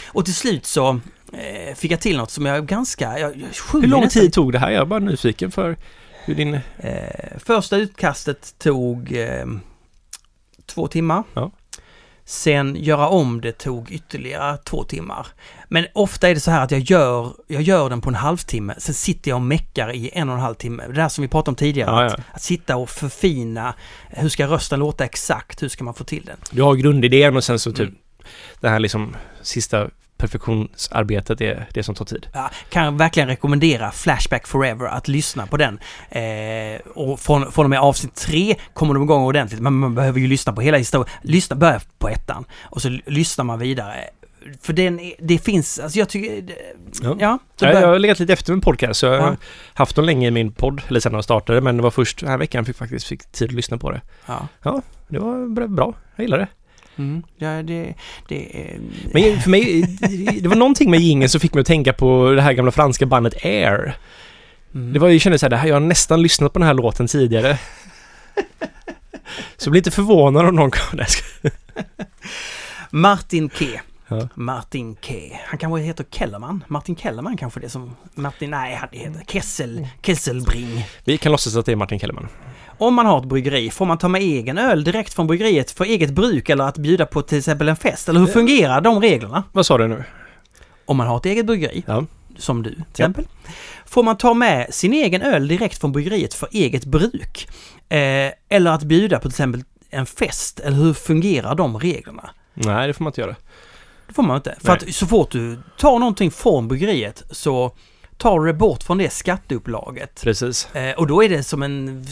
Och 0.08 0.26
till 0.26 0.36
slut 0.36 0.66
så 0.66 0.90
eh, 1.34 1.76
fick 1.76 1.92
jag 1.92 2.02
till 2.02 2.18
något 2.18 2.32
som 2.32 2.46
jag 2.46 2.66
ganska, 2.66 3.20
jag, 3.20 3.36
jag 3.38 3.48
Hur 3.82 3.88
lång 3.88 4.02
nästan- 4.04 4.22
tid 4.22 4.34
tog 4.34 4.52
det 4.52 4.60
här? 4.60 4.72
Jag 4.72 4.82
är 4.82 4.86
bara 4.86 5.00
nyfiken 5.00 5.52
för 5.52 5.78
hur 6.26 6.36
din... 6.36 6.54
Eh, 6.78 7.38
första 7.46 7.78
utkastet 7.78 8.56
tog 8.60 9.12
eh, 9.18 9.46
två 10.66 10.88
timmar. 10.88 11.24
Ja. 11.34 11.52
Sen 12.32 12.76
göra 12.76 13.08
om 13.08 13.42
det 13.42 13.52
tog 13.52 13.92
ytterligare 13.92 14.58
två 14.58 14.84
timmar. 14.84 15.28
Men 15.68 15.86
ofta 15.94 16.30
är 16.30 16.34
det 16.34 16.40
så 16.40 16.52
här 16.52 16.64
att 16.64 16.72
jag 16.72 16.80
gör, 16.80 17.34
jag 17.48 17.62
gör 17.62 17.90
den 17.90 18.02
på 18.02 18.10
en 18.10 18.16
halvtimme, 18.16 18.74
sen 18.78 18.94
sitter 18.96 19.32
jag 19.32 19.36
och 19.36 19.42
meckar 19.42 19.92
i 19.96 20.10
en 20.14 20.30
och 20.30 20.36
en 20.36 20.42
halv 20.42 20.56
timme. 20.56 20.84
Det 20.88 20.94
där 20.94 21.10
som 21.10 21.22
vi 21.22 21.28
pratade 21.28 21.50
om 21.52 21.56
tidigare. 21.56 21.92
Ja, 21.92 22.06
Att, 22.06 22.14
ja. 22.18 22.24
att 22.34 22.42
sitta 22.42 22.76
och 22.78 22.90
förfina, 22.90 23.74
hur 24.10 24.30
ska 24.30 24.48
rösten 24.48 24.80
låta 24.80 25.06
exakt, 25.06 25.64
hur 25.64 25.70
ska 25.70 25.84
man 25.84 25.94
få 25.94 26.04
till 26.04 26.24
den? 26.26 26.38
Du 26.52 26.62
har 26.62 26.76
grundidén 26.76 27.36
och 27.38 27.44
sen 27.44 27.60
så 27.60 27.72
typ 27.72 27.80
Mm. 27.90 27.96
det 28.60 28.70
här 28.70 28.80
liksom 28.80 29.16
sista 29.42 29.90
perfektionsarbetet 30.22 31.42
är 31.42 31.68
det 31.74 31.84
som 31.84 31.96
tar 31.96 32.06
tid. 32.06 32.28
Ja, 32.34 32.50
kan 32.70 32.98
verkligen 32.98 33.30
rekommendera 33.30 33.92
Flashback 33.92 34.48
Forever 34.48 34.86
att 34.86 35.08
lyssna 35.08 35.48
på 35.48 35.58
den. 35.58 35.80
Eh, 36.10 36.82
och 36.94 37.20
från, 37.20 37.52
från 37.52 37.66
och 37.66 37.70
med 37.70 37.80
avsnitt 37.80 38.16
tre 38.16 38.56
kommer 38.74 38.94
de 38.94 39.04
igång 39.04 39.24
ordentligt, 39.24 39.62
men 39.62 39.74
man 39.74 39.96
behöver 39.96 40.20
ju 40.20 40.28
lyssna 40.28 40.54
på 40.54 40.62
hela 40.62 40.78
historien. 40.78 41.10
Lyssna, 41.22 41.56
börja 41.56 41.80
på 42.00 42.10
ettan 42.10 42.46
och 42.62 42.82
så 42.82 42.90
lyssnar 43.06 43.46
man 43.46 43.60
vidare. 43.60 43.96
För 44.62 44.74
den, 44.74 45.00
det 45.20 45.38
finns, 45.38 45.80
alltså 45.80 46.00
jag 46.00 46.10
tycker, 46.10 46.42
det- 46.42 46.54
Ja. 47.04 47.16
ja. 47.20 47.40
Jag, 47.60 47.74
jag 47.82 47.88
har 47.88 48.00
legat 48.00 48.20
lite 48.20 48.34
efter 48.34 48.54
med 48.54 48.64
podcast 48.64 49.00
så 49.00 49.06
jag 49.06 49.22
har 49.22 49.28
Ja. 49.30 49.36
haft 49.74 49.96
dem 49.96 50.06
länge 50.06 50.28
i 50.28 50.32
min 50.32 50.52
podd, 50.52 50.82
eller 50.88 51.00
sen 51.00 51.12
när 51.12 51.18
jag 51.18 51.24
startade, 51.24 51.62
men 51.62 51.78
det 51.78 51.84
var 51.84 51.92
först 51.92 52.20
den 52.20 52.30
här 52.30 52.38
veckan 52.38 52.66
fick 52.66 52.78
faktiskt 52.78 53.08
fick 53.08 53.32
tid 53.32 53.48
att 53.50 53.54
lyssna 53.56 53.78
på 53.78 53.92
det. 53.92 54.02
ja. 54.64 54.82
Det 55.08 55.20
var 55.20 55.68
bra, 55.68 55.94
jag 56.16 56.24
gillar 56.24 56.38
det. 56.38 56.48
Mm, 56.98 57.24
ja, 57.38 57.64
det, 57.64 57.94
det 58.28 58.62
är... 58.62 58.80
Men 59.14 59.42
för 59.42 59.50
mig, 59.50 59.82
det 60.42 60.48
var 60.48 60.56
någonting 60.56 60.92
med 60.92 61.00
jingeln 61.00 61.30
som 61.30 61.42
fick 61.42 61.54
mig 61.54 61.62
att 61.62 61.68
tänka 61.68 61.94
på 61.94 62.32
det 62.32 62.42
här 62.42 62.54
gamla 62.54 62.72
franska 62.72 63.06
bandet 63.06 63.46
Air. 63.46 63.98
Mm. 64.74 64.94
Det 64.94 65.00
var 65.00 65.08
ju, 65.08 65.14
jag 65.14 65.22
kände 65.22 65.40
så 65.40 65.46
här, 65.46 65.50
det 65.50 65.58
här, 65.58 65.68
jag 65.68 65.76
har 65.76 65.80
nästan 65.80 66.22
lyssnat 66.22 66.54
på 66.54 66.60
den 66.60 66.68
här 66.68 66.74
låten 66.74 67.08
tidigare. 67.08 67.58
Så 69.58 69.70
blir 69.70 69.80
lite 69.80 69.92
förvånad 69.92 70.46
om 70.46 70.56
någon 70.56 70.72
kommer... 70.72 71.08
Martin 72.90 73.50
K. 73.50 73.66
Ja. 74.08 74.28
Martin 74.36 74.96
K. 74.96 75.14
Han 75.46 75.60
kanske 75.60 75.80
heter 75.80 76.06
Kellerman. 76.12 76.64
Martin 76.68 76.96
Kellerman 76.96 77.38
kanske 77.38 77.60
det 77.60 77.70
som... 77.70 77.96
Martin... 78.16 78.50
Nej, 78.50 78.76
han 78.76 78.90
heter 78.92 79.24
Kessel... 79.28 79.88
Kesselbring. 80.02 80.86
Vi 81.04 81.18
kan 81.18 81.32
låtsas 81.32 81.56
att 81.56 81.66
det 81.66 81.72
är 81.72 81.76
Martin 81.76 82.00
Kellerman. 82.00 82.28
Om 82.82 82.94
man 82.94 83.06
har 83.06 83.18
ett 83.20 83.26
bryggeri, 83.26 83.70
får 83.70 83.86
man 83.86 83.98
ta 83.98 84.08
med 84.08 84.22
egen 84.22 84.58
öl 84.58 84.84
direkt 84.84 85.14
från 85.14 85.28
bryggeriet 85.28 85.72
för 85.72 85.86
eget 85.86 86.10
bruk 86.12 86.50
eller 86.50 86.64
att 86.64 86.78
bjuda 86.78 87.06
på 87.06 87.22
till 87.22 87.38
exempel 87.38 87.70
en 87.70 87.76
fest? 87.76 88.10
Eller 88.10 88.20
hur 88.20 88.28
fungerar 88.28 88.82
de 88.82 89.02
reglerna? 89.02 89.44
Vad 89.52 89.66
sa 89.66 89.78
du 89.78 89.88
nu? 89.88 90.04
Om 90.86 90.98
man 90.98 91.08
har 91.08 91.18
ett 91.18 91.26
eget 91.26 91.46
bryggeri, 91.46 91.84
Ja. 91.88 92.06
som 92.38 92.64
du 92.64 92.74
till 92.74 92.82
exempel, 92.92 93.28
får 93.86 94.04
man 94.04 94.18
ta 94.18 94.34
med 94.34 94.74
sin 94.74 94.94
egen 94.94 95.22
öl 95.22 95.48
direkt 95.48 95.78
från 95.82 95.92
bryggeriet 95.92 96.34
för 96.34 96.48
eget 96.52 96.86
bruk? 96.86 97.48
Eh, 97.90 98.32
eller 98.50 98.72
att 98.72 98.84
bjuda 98.84 99.16
på 99.18 99.22
till 99.22 99.30
exempel 99.30 99.64
en 99.90 100.06
fest, 100.06 100.60
eller 100.60 100.78
hur 100.78 100.94
fungerar 100.94 101.56
de 101.56 101.78
reglerna? 101.80 102.30
Nej, 102.54 102.88
det 102.88 102.94
får 102.94 103.04
man 103.04 103.12
inte 103.12 103.22
göra. 103.22 103.36
Det 104.08 104.14
får 104.14 104.24
man 104.24 104.36
inte. 104.36 104.56
För 104.60 104.68
Nej. 104.68 104.78
att 104.90 104.96
så 104.96 105.08
fort 105.08 105.32
du 105.32 105.60
tar 105.78 106.00
någonting 106.00 106.32
från 106.32 106.68
bryggeriet 106.68 107.24
så 107.32 107.72
tar 108.22 108.40
du 108.40 108.46
det 108.46 108.54
bort 108.54 108.84
från 108.84 108.98
det 108.98 109.10
skatteupplaget. 109.10 110.22
Precis. 110.24 110.76
Eh, 110.76 110.94
och 110.98 111.08
då 111.08 111.24
är 111.24 111.30
det 111.30 111.44
som 111.44 111.64
en 111.64 112.06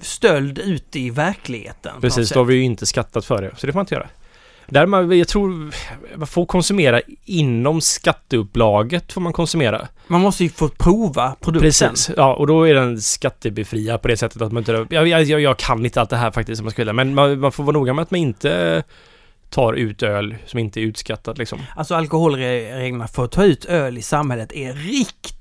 stöld 0.00 0.58
ut 0.58 0.96
i 0.96 1.10
verkligheten. 1.10 2.00
Precis, 2.00 2.30
då 2.30 2.40
har 2.40 2.44
vi 2.44 2.54
ju 2.54 2.62
inte 2.62 2.86
skattat 2.86 3.24
för 3.24 3.42
det. 3.42 3.50
Så 3.56 3.66
det 3.66 3.72
får 3.72 3.78
man 3.78 3.82
inte 3.82 3.94
göra. 3.94 4.08
Där 4.66 4.86
man, 4.86 5.18
jag 5.18 5.28
tror 5.28 5.74
man 6.16 6.26
får 6.26 6.46
konsumera 6.46 7.00
inom 7.24 7.80
skatteupplaget 7.80 9.12
får 9.12 9.20
man 9.20 9.32
konsumera. 9.32 9.88
Man 10.06 10.20
måste 10.20 10.44
ju 10.44 10.50
få 10.50 10.68
prova 10.68 11.36
produkten. 11.40 11.90
Precis, 11.90 12.10
ja 12.16 12.34
och 12.34 12.46
då 12.46 12.68
är 12.68 12.74
den 12.74 13.00
skattebefriad 13.00 14.02
på 14.02 14.08
det 14.08 14.16
sättet 14.16 14.42
att 14.42 14.52
man 14.52 14.60
inte... 14.60 14.86
Jag, 14.90 15.08
jag, 15.08 15.22
jag, 15.22 15.40
jag 15.40 15.56
kan 15.56 15.84
inte 15.84 16.00
allt 16.00 16.10
det 16.10 16.16
här 16.16 16.30
faktiskt 16.30 16.58
som 16.58 16.64
man 16.64 16.72
skulle 16.72 16.92
men 16.92 17.14
man, 17.14 17.40
man 17.40 17.52
får 17.52 17.64
vara 17.64 17.78
noga 17.78 17.94
med 17.94 18.02
att 18.02 18.10
man 18.10 18.20
inte 18.20 18.82
tar 19.50 19.72
ut 19.72 20.02
öl 20.02 20.36
som 20.46 20.58
inte 20.58 20.80
är 20.80 20.82
utskattat 20.82 21.38
liksom. 21.38 21.58
Alltså 21.76 21.94
alkoholreglerna 21.94 23.08
för 23.08 23.24
att 23.24 23.32
ta 23.32 23.44
ut 23.44 23.64
öl 23.64 23.98
i 23.98 24.02
samhället 24.02 24.52
är 24.52 24.72
riktigt 24.72 25.39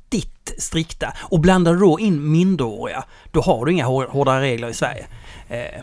strikta. 0.58 1.14
Och 1.20 1.40
blandar 1.40 1.74
du 1.74 1.80
då 1.80 2.00
in 2.00 2.32
minderåriga, 2.32 3.04
då 3.32 3.42
har 3.42 3.66
du 3.66 3.72
inga 3.72 3.86
hår- 3.86 4.08
hårdare 4.08 4.42
regler 4.42 4.68
i 4.70 4.74
Sverige. 4.74 5.08
Eh, 5.48 5.82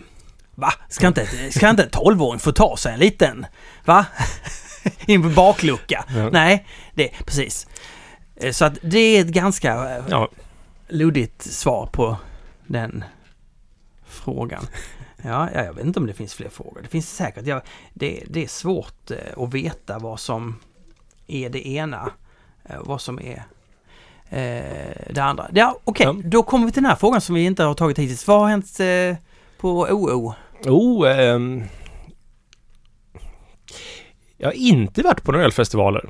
va? 0.54 0.72
Ska 0.88 1.08
inte, 1.08 1.26
ska 1.52 1.70
inte 1.70 1.82
en 1.82 1.90
12-åring 1.90 2.38
få 2.38 2.52
ta 2.52 2.76
sig 2.76 2.92
en 2.92 2.98
liten... 3.00 3.46
Va? 3.84 4.06
I 5.06 5.14
en 5.14 5.34
baklucka? 5.34 6.04
Ja. 6.16 6.30
Nej, 6.30 6.66
det 6.94 7.08
precis. 7.26 7.66
Eh, 8.36 8.52
Så 8.52 8.64
att 8.64 8.78
det 8.82 8.98
är 8.98 9.20
ett 9.20 9.28
ganska 9.30 9.96
eh, 9.96 10.04
Ja, 10.10 10.28
luddigt 10.88 11.42
svar 11.42 11.86
på 11.92 12.16
den 12.66 13.04
frågan. 14.06 14.66
Ja, 15.22 15.48
ja, 15.54 15.64
jag 15.64 15.72
vet 15.74 15.84
inte 15.86 16.00
om 16.00 16.06
det 16.06 16.14
finns 16.14 16.34
fler 16.34 16.48
frågor. 16.48 16.80
Det 16.82 16.88
finns 16.88 17.16
säkert. 17.16 17.46
Ja, 17.46 17.62
det, 17.94 18.22
det 18.26 18.44
är 18.44 18.48
svårt 18.48 19.10
eh, 19.10 19.16
att 19.42 19.54
veta 19.54 19.98
vad 19.98 20.20
som 20.20 20.58
är 21.26 21.50
det 21.50 21.68
ena. 21.68 22.10
Vad 22.80 23.00
som 23.00 23.18
är 23.20 23.44
det 25.10 25.20
andra. 25.22 25.46
Ja, 25.52 25.78
okej. 25.84 26.06
Ja. 26.06 26.16
Då 26.24 26.42
kommer 26.42 26.66
vi 26.66 26.72
till 26.72 26.82
den 26.82 26.90
här 26.90 26.96
frågan 26.96 27.20
som 27.20 27.34
vi 27.34 27.44
inte 27.44 27.62
har 27.62 27.74
tagit 27.74 27.98
hittills. 27.98 28.26
Vad 28.28 28.40
har 28.40 28.48
hänt 28.48 28.80
eh, 28.80 29.22
på 29.60 29.68
OO? 29.90 30.34
oh, 30.64 31.18
ehm, 31.20 31.62
Jag 34.36 34.48
har 34.48 34.52
inte 34.54 35.02
varit 35.02 35.22
på 35.22 35.32
några 35.32 35.44
ölfestivaler. 35.44 36.08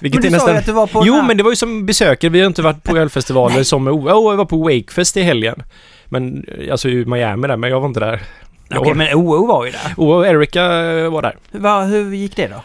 Vilket 0.00 0.22
Men 0.22 0.30
du 0.30 0.36
är 0.36 0.40
sa 0.40 0.48
ju 0.48 0.54
nästan... 0.54 0.56
att 0.56 0.66
du 0.66 0.72
var 0.72 0.86
på 0.86 1.02
Jo, 1.06 1.22
men 1.22 1.36
det 1.36 1.42
var 1.42 1.50
ju 1.50 1.56
som 1.56 1.86
besökare. 1.86 2.30
Vi 2.30 2.40
har 2.40 2.46
inte 2.46 2.62
varit 2.62 2.82
på 2.82 2.96
ölfestivaler 2.96 3.62
som... 3.62 3.88
Oh, 3.88 4.08
jag 4.08 4.36
var 4.36 4.44
på 4.44 4.56
Wakefest 4.56 5.16
i 5.16 5.22
helgen. 5.22 5.62
Men, 6.06 6.44
eh, 6.58 6.72
alltså 6.72 6.88
i 6.88 7.04
Miami 7.04 7.48
där, 7.48 7.56
men 7.56 7.70
jag 7.70 7.80
var 7.80 7.88
inte 7.88 8.00
där. 8.00 8.22
Okej, 8.70 8.88
Jag- 8.88 8.96
men 8.96 9.14
OO 9.14 9.46
var 9.46 9.64
ju 9.64 9.70
där. 9.70 9.94
Och 9.96 10.26
Erika 10.26 10.64
eh, 10.64 11.10
var 11.10 11.22
där. 11.22 11.36
Va, 11.50 11.82
hur 11.82 12.14
gick 12.14 12.36
det 12.36 12.46
då? 12.48 12.62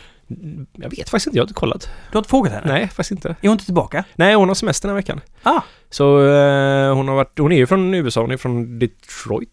Jag 0.74 0.90
vet 0.90 1.10
faktiskt 1.10 1.28
inte, 1.28 1.38
jag 1.38 1.44
har 1.44 1.48
inte 1.48 1.54
kollat. 1.54 1.82
Du 2.12 2.16
har 2.18 2.20
inte 2.20 2.30
frågat 2.30 2.54
henne? 2.54 2.68
Nej, 2.74 2.88
faktiskt 2.88 3.12
inte. 3.12 3.30
Är 3.30 3.36
hon 3.42 3.52
inte 3.52 3.66
tillbaka? 3.66 4.04
Nej, 4.16 4.36
hon 4.36 4.48
har 4.48 4.56
semester 4.56 4.88
den 4.88 4.96
här 4.96 5.02
veckan. 5.02 5.22
Ah, 5.44 5.62
Så 5.90 6.26
eh, 6.26 6.94
hon 6.96 7.08
har 7.08 7.16
varit, 7.16 7.40
hon 7.40 7.52
är 7.52 7.58
ju 7.58 7.68
från 7.68 7.94
USA, 7.94 8.22
hon 8.22 8.32
är 8.32 8.38
från 8.38 8.80
Detroit. 8.80 9.50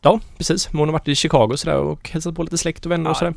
Ja, 0.00 0.20
precis. 0.36 0.66
Hon 0.66 0.80
har 0.80 0.92
varit 0.92 1.08
i 1.08 1.14
Chicago 1.14 1.52
sådär 1.56 1.76
och 1.78 2.10
hälsat 2.10 2.34
på 2.34 2.42
lite 2.42 2.58
släkt 2.58 2.86
och 2.86 2.92
vänner 2.92 3.10
och 3.10 3.14
Ja. 3.16 3.18
sådär. 3.18 3.34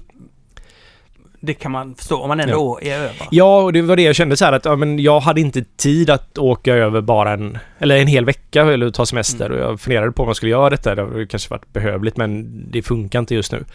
det 1.39 1.53
kan 1.53 1.71
man 1.71 1.95
förstå 1.95 2.21
om 2.21 2.27
man 2.27 2.39
ändå 2.39 2.79
är 2.81 2.95
över. 2.99 3.27
Ja, 3.31 3.61
och 3.61 3.73
det 3.73 3.81
var 3.81 3.95
det 3.95 4.01
jag 4.01 4.15
kände 4.15 4.37
så 4.37 4.45
här 4.45 4.53
att 4.53 4.65
ja, 4.65 4.75
men 4.75 4.99
jag 4.99 5.19
hade 5.19 5.41
inte 5.41 5.63
tid 5.77 6.09
att 6.09 6.37
åka 6.37 6.73
över 6.75 7.01
bara 7.01 7.33
en, 7.33 7.57
eller 7.79 7.97
en 7.97 8.07
hel 8.07 8.25
vecka 8.25 8.61
eller 8.61 8.89
ta 8.91 9.05
semester 9.05 9.51
och 9.51 9.59
jag 9.59 9.79
funderade 9.81 10.11
på 10.11 10.23
om 10.23 10.29
jag 10.29 10.35
skulle 10.35 10.51
göra 10.51 10.69
detta. 10.69 10.95
Det 10.95 11.01
hade 11.01 11.27
kanske 11.27 11.49
varit 11.49 11.73
behövligt 11.73 12.17
men 12.17 12.63
det 12.71 12.81
funkar 12.81 13.19
inte 13.19 13.35
just 13.35 13.51
nu. 13.51 13.65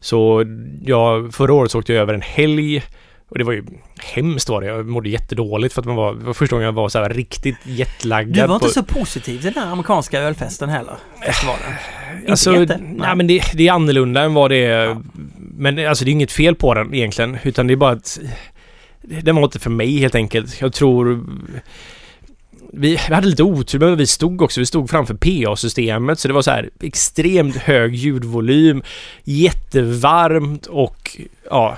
Så 0.00 0.44
jag, 0.84 1.34
förra 1.34 1.52
året 1.52 1.70
så 1.70 1.78
åkte 1.78 1.92
jag 1.92 2.02
över 2.02 2.14
en 2.14 2.22
helg 2.22 2.82
och 3.28 3.38
det 3.38 3.44
var 3.44 3.52
ju 3.52 3.64
hemskt 4.14 4.48
var 4.48 4.60
det. 4.60 4.66
Jag 4.66 4.86
mådde 4.86 5.08
jättedåligt 5.08 5.74
för 5.74 5.82
att 5.82 5.86
man 5.86 5.96
var, 5.96 6.14
det 6.14 6.24
var 6.24 6.34
första 6.34 6.56
gången 6.56 6.64
jag 6.66 6.72
var 6.72 6.88
så 6.88 6.98
här 6.98 7.10
riktigt 7.10 7.56
jetlaggad. 7.64 8.34
Du 8.34 8.46
var 8.46 8.54
inte 8.54 8.66
på- 8.66 8.72
så 8.72 8.82
positiv 8.82 9.40
till 9.40 9.52
den 9.52 9.62
här 9.62 9.70
amerikanska 9.72 10.20
ölfesten 10.20 10.68
heller? 10.68 10.94
Festivalen? 11.26 11.62
Inte 12.18 12.30
Alltså, 12.30 12.56
jätte? 12.56 12.78
nej 12.80 13.16
men 13.16 13.26
det, 13.26 13.42
det 13.54 13.68
är 13.68 13.72
annorlunda 13.72 14.22
än 14.22 14.34
vad 14.34 14.50
det 14.50 14.64
är. 14.64 14.84
Ja. 14.86 15.02
Men 15.36 15.86
alltså 15.88 16.04
det 16.04 16.10
är 16.10 16.12
inget 16.12 16.32
fel 16.32 16.54
på 16.54 16.74
den 16.74 16.94
egentligen. 16.94 17.38
Utan 17.42 17.66
det 17.66 17.74
är 17.74 17.76
bara 17.76 17.92
att... 17.92 18.18
Den 19.02 19.36
var 19.36 19.44
inte 19.44 19.58
för 19.58 19.70
mig 19.70 19.98
helt 19.98 20.14
enkelt. 20.14 20.60
Jag 20.60 20.72
tror... 20.72 21.24
Vi, 22.72 22.90
vi 23.08 23.14
hade 23.14 23.26
lite 23.26 23.42
otur 23.42 23.78
men 23.78 23.96
vi 23.96 24.06
stod 24.06 24.42
också, 24.42 24.60
vi 24.60 24.66
stod 24.66 24.90
framför 24.90 25.14
PA-systemet 25.14 26.18
så 26.18 26.28
det 26.28 26.34
var 26.34 26.42
så 26.42 26.50
här 26.50 26.70
extremt 26.80 27.56
hög 27.56 27.94
ljudvolym, 27.94 28.82
jättevarmt 29.24 30.66
och 30.66 31.16
ja... 31.50 31.76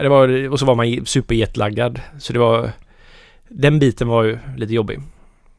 Det 0.00 0.08
var, 0.08 0.48
och 0.48 0.58
så 0.58 0.66
var 0.66 0.74
man 0.74 1.06
superjetlaggad. 1.06 2.00
Så 2.18 2.32
det 2.32 2.38
var... 2.38 2.72
Den 3.48 3.78
biten 3.78 4.08
var 4.08 4.22
ju 4.22 4.38
lite 4.56 4.74
jobbig. 4.74 5.00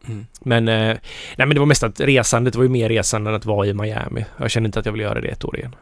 Mm. 0.07 0.25
Men, 0.39 0.67
eh, 0.67 0.97
nej 1.37 1.47
men 1.47 1.49
det 1.49 1.59
var 1.59 1.65
mest 1.65 1.83
att 1.83 1.99
resandet 1.99 2.55
var 2.55 2.63
ju 2.63 2.69
mer 2.69 2.89
resande 2.89 3.29
än 3.29 3.35
att 3.35 3.45
vara 3.45 3.67
i 3.67 3.73
Miami. 3.73 4.25
Jag 4.37 4.51
kände 4.51 4.67
inte 4.67 4.79
att 4.79 4.85
jag 4.85 4.93
ville 4.93 5.03
göra 5.03 5.21
det 5.21 5.27
ett 5.27 5.45
år 5.45 5.57
igen. 5.57 5.75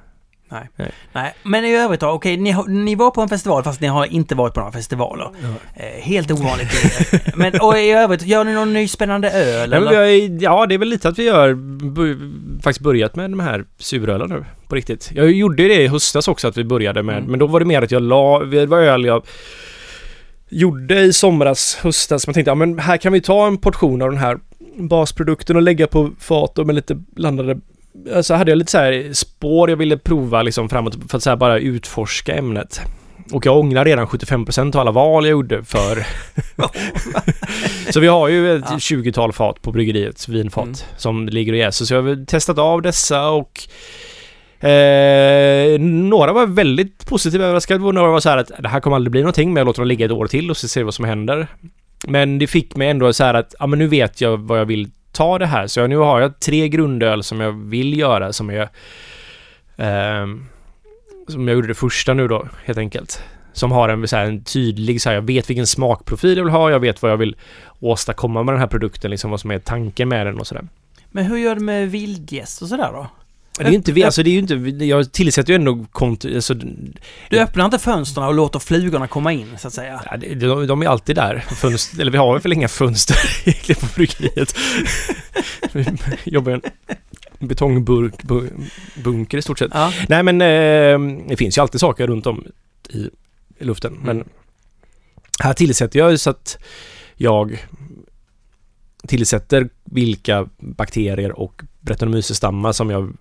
Nej, 1.13 1.33
men 1.43 1.65
i 1.65 1.75
övrigt 1.75 1.99
då, 1.99 2.07
okej, 2.07 2.37
ni, 2.37 2.55
ni 2.67 2.95
var 2.95 3.11
på 3.11 3.21
en 3.21 3.29
festival 3.29 3.63
fast 3.63 3.81
ni 3.81 3.87
har 3.87 4.05
inte 4.05 4.35
varit 4.35 4.53
på 4.53 4.59
några 4.59 4.71
festivaler. 4.71 5.29
Eh, 5.75 6.01
helt 6.01 6.31
ovanligt. 6.31 6.69
men 7.35 7.59
och 7.61 7.77
i 7.77 7.91
övrigt, 7.91 8.21
gör 8.25 8.43
ni 8.43 8.53
någon 8.53 8.73
ny 8.73 8.87
spännande 8.87 9.31
öl? 9.31 9.69
Nej, 9.69 9.79
vi 9.79 9.95
har, 9.95 10.41
ja, 10.43 10.65
det 10.65 10.75
är 10.75 10.79
väl 10.79 10.87
lite 10.87 11.09
att 11.09 11.19
vi 11.19 11.31
bu, 11.91 12.17
faktiskt 12.63 12.79
börjat 12.83 13.15
med 13.15 13.31
de 13.31 13.39
här 13.39 13.65
surölen 13.77 14.29
nu, 14.29 14.45
på 14.67 14.75
riktigt. 14.75 15.11
Jag 15.13 15.31
gjorde 15.31 15.67
det 15.67 15.81
i 15.81 15.87
höstas 15.87 16.27
också 16.27 16.47
att 16.47 16.57
vi 16.57 16.63
började 16.63 17.03
med, 17.03 17.17
Mm. 17.17 17.31
men 17.31 17.39
då 17.39 17.47
var 17.47 17.59
det 17.59 17.65
mer 17.65 17.81
att 17.81 17.91
jag 17.91 18.01
la, 18.01 18.43
det 18.43 18.65
var 18.65 18.77
öl 18.77 19.05
jag 19.05 19.25
gjorde 20.49 21.01
i 21.01 21.13
somras, 21.13 21.75
höstas, 21.81 22.27
man 22.27 22.33
tänkte 22.33 22.51
ja 22.51 22.55
men 22.55 22.79
här 22.79 22.97
kan 22.97 23.13
vi 23.13 23.21
ta 23.21 23.47
en 23.47 23.57
portion 23.57 24.01
av 24.01 24.09
den 24.09 24.19
här 24.19 24.39
basprodukten 24.77 25.55
och 25.55 25.61
lägga 25.61 25.87
på 25.87 26.11
fat 26.19 26.59
och 26.59 26.65
med 26.65 26.75
lite 26.75 26.95
blandade 26.95 27.59
Alltså 28.15 28.33
hade 28.33 28.51
jag 28.51 28.57
lite 28.57 28.71
så 28.71 28.77
här 28.77 29.13
spår 29.13 29.69
jag 29.69 29.77
ville 29.77 29.97
prova 29.97 30.41
liksom 30.41 30.69
framåt 30.69 30.97
för 31.09 31.17
att 31.17 31.23
så 31.23 31.35
bara 31.35 31.59
utforska 31.59 32.35
ämnet. 32.35 32.81
Och 33.31 33.45
jag 33.45 33.57
ångrar 33.57 33.85
redan 33.85 34.07
75% 34.07 34.75
av 34.75 34.81
alla 34.81 34.91
val 34.91 35.25
jag 35.25 35.31
gjorde 35.31 35.63
för... 35.63 36.05
så 37.91 37.99
vi 37.99 38.07
har 38.07 38.27
ju 38.27 38.55
ett 38.55 38.63
Ja. 38.69 38.75
20-tal 38.77 39.33
fat 39.33 39.61
på 39.61 39.71
bryggeriet, 39.71 40.27
vinfat, 40.27 40.63
Mm. 40.63 40.75
som 40.97 41.27
ligger 41.29 41.53
och 41.53 41.59
jäser. 41.59 41.85
Så 41.85 41.93
jag 41.93 42.01
har 42.01 42.25
testat 42.25 42.57
av 42.59 42.81
dessa 42.81 43.29
och 43.29 43.59
Eh, 44.61 45.79
några 45.79 46.33
var 46.33 46.45
väldigt 46.47 47.05
positiva 47.05 47.45
överraskade 47.45 47.83
och 47.85 47.93
några 47.95 48.11
var 48.11 48.19
så 48.19 48.29
här 48.29 48.37
att 48.37 48.51
det 48.59 48.69
här 48.69 48.79
kommer 48.79 48.95
aldrig 48.95 49.11
bli 49.11 49.21
någonting 49.21 49.53
men 49.53 49.61
jag 49.61 49.65
låter 49.65 49.81
dem 49.81 49.87
ligga 49.87 50.05
ett 50.05 50.11
år 50.11 50.27
till 50.27 50.49
och 50.49 50.57
så 50.57 50.67
ser 50.67 50.81
vi 50.81 50.83
vad 50.85 50.93
som 50.93 51.05
händer. 51.05 51.47
Men 52.07 52.39
det 52.39 52.47
fick 52.47 52.75
mig 52.75 52.89
ändå 52.89 53.13
så 53.13 53.23
här 53.23 53.33
att, 53.33 53.55
ja 53.59 53.67
men 53.67 53.79
nu 53.79 53.87
vet 53.87 54.21
jag 54.21 54.37
vad 54.37 54.59
jag 54.59 54.65
vill 54.65 54.89
ta 55.19 55.39
det 55.39 55.45
här. 55.45 55.67
Så 55.67 55.79
jag, 55.79 55.89
nu 55.89 55.97
har 55.97 56.21
jag 56.21 56.39
tre 56.39 56.69
grundöl 56.69 57.23
som 57.23 57.39
jag 57.39 57.51
vill 57.51 57.99
göra 57.99 58.33
som 58.33 58.49
jag... 58.49 58.69
Eh, 59.77 60.27
som 61.27 61.47
jag 61.47 61.55
gjorde 61.55 61.67
det 61.67 61.73
första 61.73 62.13
nu 62.13 62.27
då, 62.27 62.47
helt 62.65 62.77
enkelt. 62.77 63.23
Som 63.53 63.71
har 63.71 63.89
en, 63.89 64.07
så 64.07 64.15
här, 64.15 64.25
en 64.25 64.43
tydlig, 64.43 65.01
så 65.01 65.09
här, 65.09 65.15
jag 65.15 65.21
vet 65.21 65.49
vilken 65.49 65.67
smakprofil 65.67 66.37
jag 66.37 66.43
vill 66.43 66.53
ha, 66.53 66.71
jag 66.71 66.79
vet 66.79 67.01
vad 67.01 67.11
jag 67.11 67.17
vill 67.17 67.35
åstadkomma 67.79 68.43
med 68.43 68.53
den 68.53 68.59
här 68.59 68.67
produkten, 68.67 69.11
liksom 69.11 69.31
vad 69.31 69.39
som 69.39 69.51
är 69.51 69.59
tanken 69.59 70.09
med 70.09 70.25
den 70.25 70.39
och 70.39 70.47
sådär. 70.47 70.67
Men 71.11 71.25
hur 71.25 71.37
gör 71.37 71.55
du 71.55 71.61
med 71.61 71.91
vildgäst 71.91 72.61
och 72.61 72.67
sådär 72.67 72.89
då? 72.93 73.07
Det 73.63 73.65
är 73.65 73.69
ju 73.69 73.75
inte, 73.75 73.91
vi- 73.91 74.03
alltså 74.03 74.23
det 74.23 74.29
är 74.29 74.31
ju 74.31 74.39
inte, 74.39 74.85
jag 74.85 75.11
tillsätter 75.11 75.53
ju 75.53 75.55
ändå 75.55 75.85
kont, 75.91 76.25
alltså, 76.25 76.53
Du 77.29 77.39
öppnar 77.39 77.65
inte 77.65 77.79
fönstren 77.79 78.27
och 78.27 78.33
låter 78.33 78.59
flugorna 78.59 79.07
komma 79.07 79.33
in, 79.33 79.57
så 79.57 79.67
att 79.67 79.73
säga? 79.73 80.01
Ja, 80.11 80.17
de, 80.17 80.67
de 80.67 80.81
är 80.81 80.87
alltid 80.87 81.15
där. 81.15 81.39
Fönster, 81.39 82.01
eller 82.01 82.11
vi 82.11 82.17
har 82.17 82.39
väl 82.39 82.53
inga 82.53 82.67
fönster 82.67 83.17
egentligen 83.45 83.79
på 83.81 83.87
bryggeriet. 83.95 84.55
Vi 85.71 85.85
jobbar 86.23 86.51
i 86.51 86.61
en 87.39 87.47
betongbunker 87.47 89.37
i 89.37 89.41
stort 89.41 89.59
sett. 89.59 89.71
Ja. 89.73 89.93
Nej 90.09 90.23
men 90.23 90.41
eh, 90.41 91.25
det 91.29 91.37
finns 91.37 91.57
ju 91.57 91.61
alltid 91.61 91.79
saker 91.81 92.07
runt 92.07 92.27
om 92.27 92.45
i, 92.89 93.09
i 93.59 93.63
luften. 93.65 93.93
Men 94.03 94.15
Mm. 94.17 94.27
här 95.39 95.53
tillsätter 95.53 95.99
jag 95.99 96.11
ju 96.11 96.17
så 96.17 96.29
att 96.29 96.57
jag 97.15 97.65
tillsätter 99.07 99.69
vilka 99.83 100.47
bakterier 100.59 101.39
och 101.39 101.61
Brettanomyces-stammar 101.79 102.71
som 102.71 102.89
jag 102.89 103.13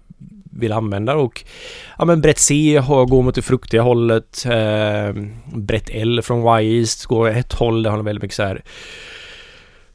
vill 0.58 0.72
använda 0.72 1.14
och 1.14 1.44
ja 1.98 2.04
men 2.04 2.20
brett 2.20 2.38
C 2.38 2.76
har, 2.76 3.06
går 3.06 3.22
mot 3.22 3.34
det 3.34 3.42
fruktiga 3.42 3.82
hållet. 3.82 4.44
Eh, 4.46 5.22
brett 5.54 5.90
L 5.90 6.22
från 6.22 6.60
Y-East 6.60 7.04
går 7.04 7.28
ett 7.28 7.52
håll, 7.52 7.82
det 7.82 7.90
har 7.90 8.02
väldigt 8.02 8.22
mycket 8.22 8.36
så 8.36 8.42
här 8.42 8.62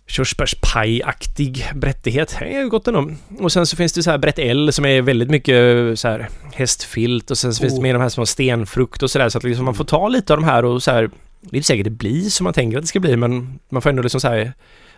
körsbärspaj-aktig 0.07 1.66
brättighet. 1.76 2.36
Det 2.39 2.55
är 2.55 2.66
gott 2.66 2.88
ändå. 2.88 3.11
Och 3.39 3.51
sen 3.51 3.66
så 3.66 3.76
finns 3.76 3.93
det 3.93 4.03
så 4.03 4.11
här 4.11 4.18
brett 4.18 4.39
L 4.39 4.74
som 4.74 4.86
är 4.86 5.01
väldigt 5.01 5.30
mycket 5.30 5.55
så 5.99 6.07
här 6.07 6.30
hästfilt 6.53 7.32
och 7.32 7.38
sen 7.38 7.53
så 7.53 7.61
finns 7.61 7.74
det 7.74 7.80
Oh. 7.80 7.82
med 7.84 7.95
de 7.95 8.01
här 8.01 8.09
små 8.09 8.26
stenfrukt 8.26 9.03
och 9.03 9.11
sådär 9.11 9.30
så 9.30 9.38
att 9.38 9.43
liksom 9.43 9.66
man 9.66 9.76
får 9.76 9.84
ta 9.84 10.07
lite 10.07 10.34
av 10.34 10.39
de 10.39 10.45
här 10.45 10.66
och 10.66 10.84
så 10.84 10.91
här 10.91 11.09
det 11.41 11.55
är 11.55 11.57
inte 11.57 11.68
säkert 11.68 11.84
det 11.84 11.89
blir 11.89 12.22
som 12.22 12.43
man 12.43 12.53
tänker 12.53 12.78
att 12.78 12.84
det 12.84 12.88
ska 12.88 12.99
bli 12.99 13.18
men 13.18 13.59
man 13.70 13.82
får 13.82 13.89
ändå 13.89 14.01
liksom 14.01 14.22
så 14.22 14.28
här 14.28 14.53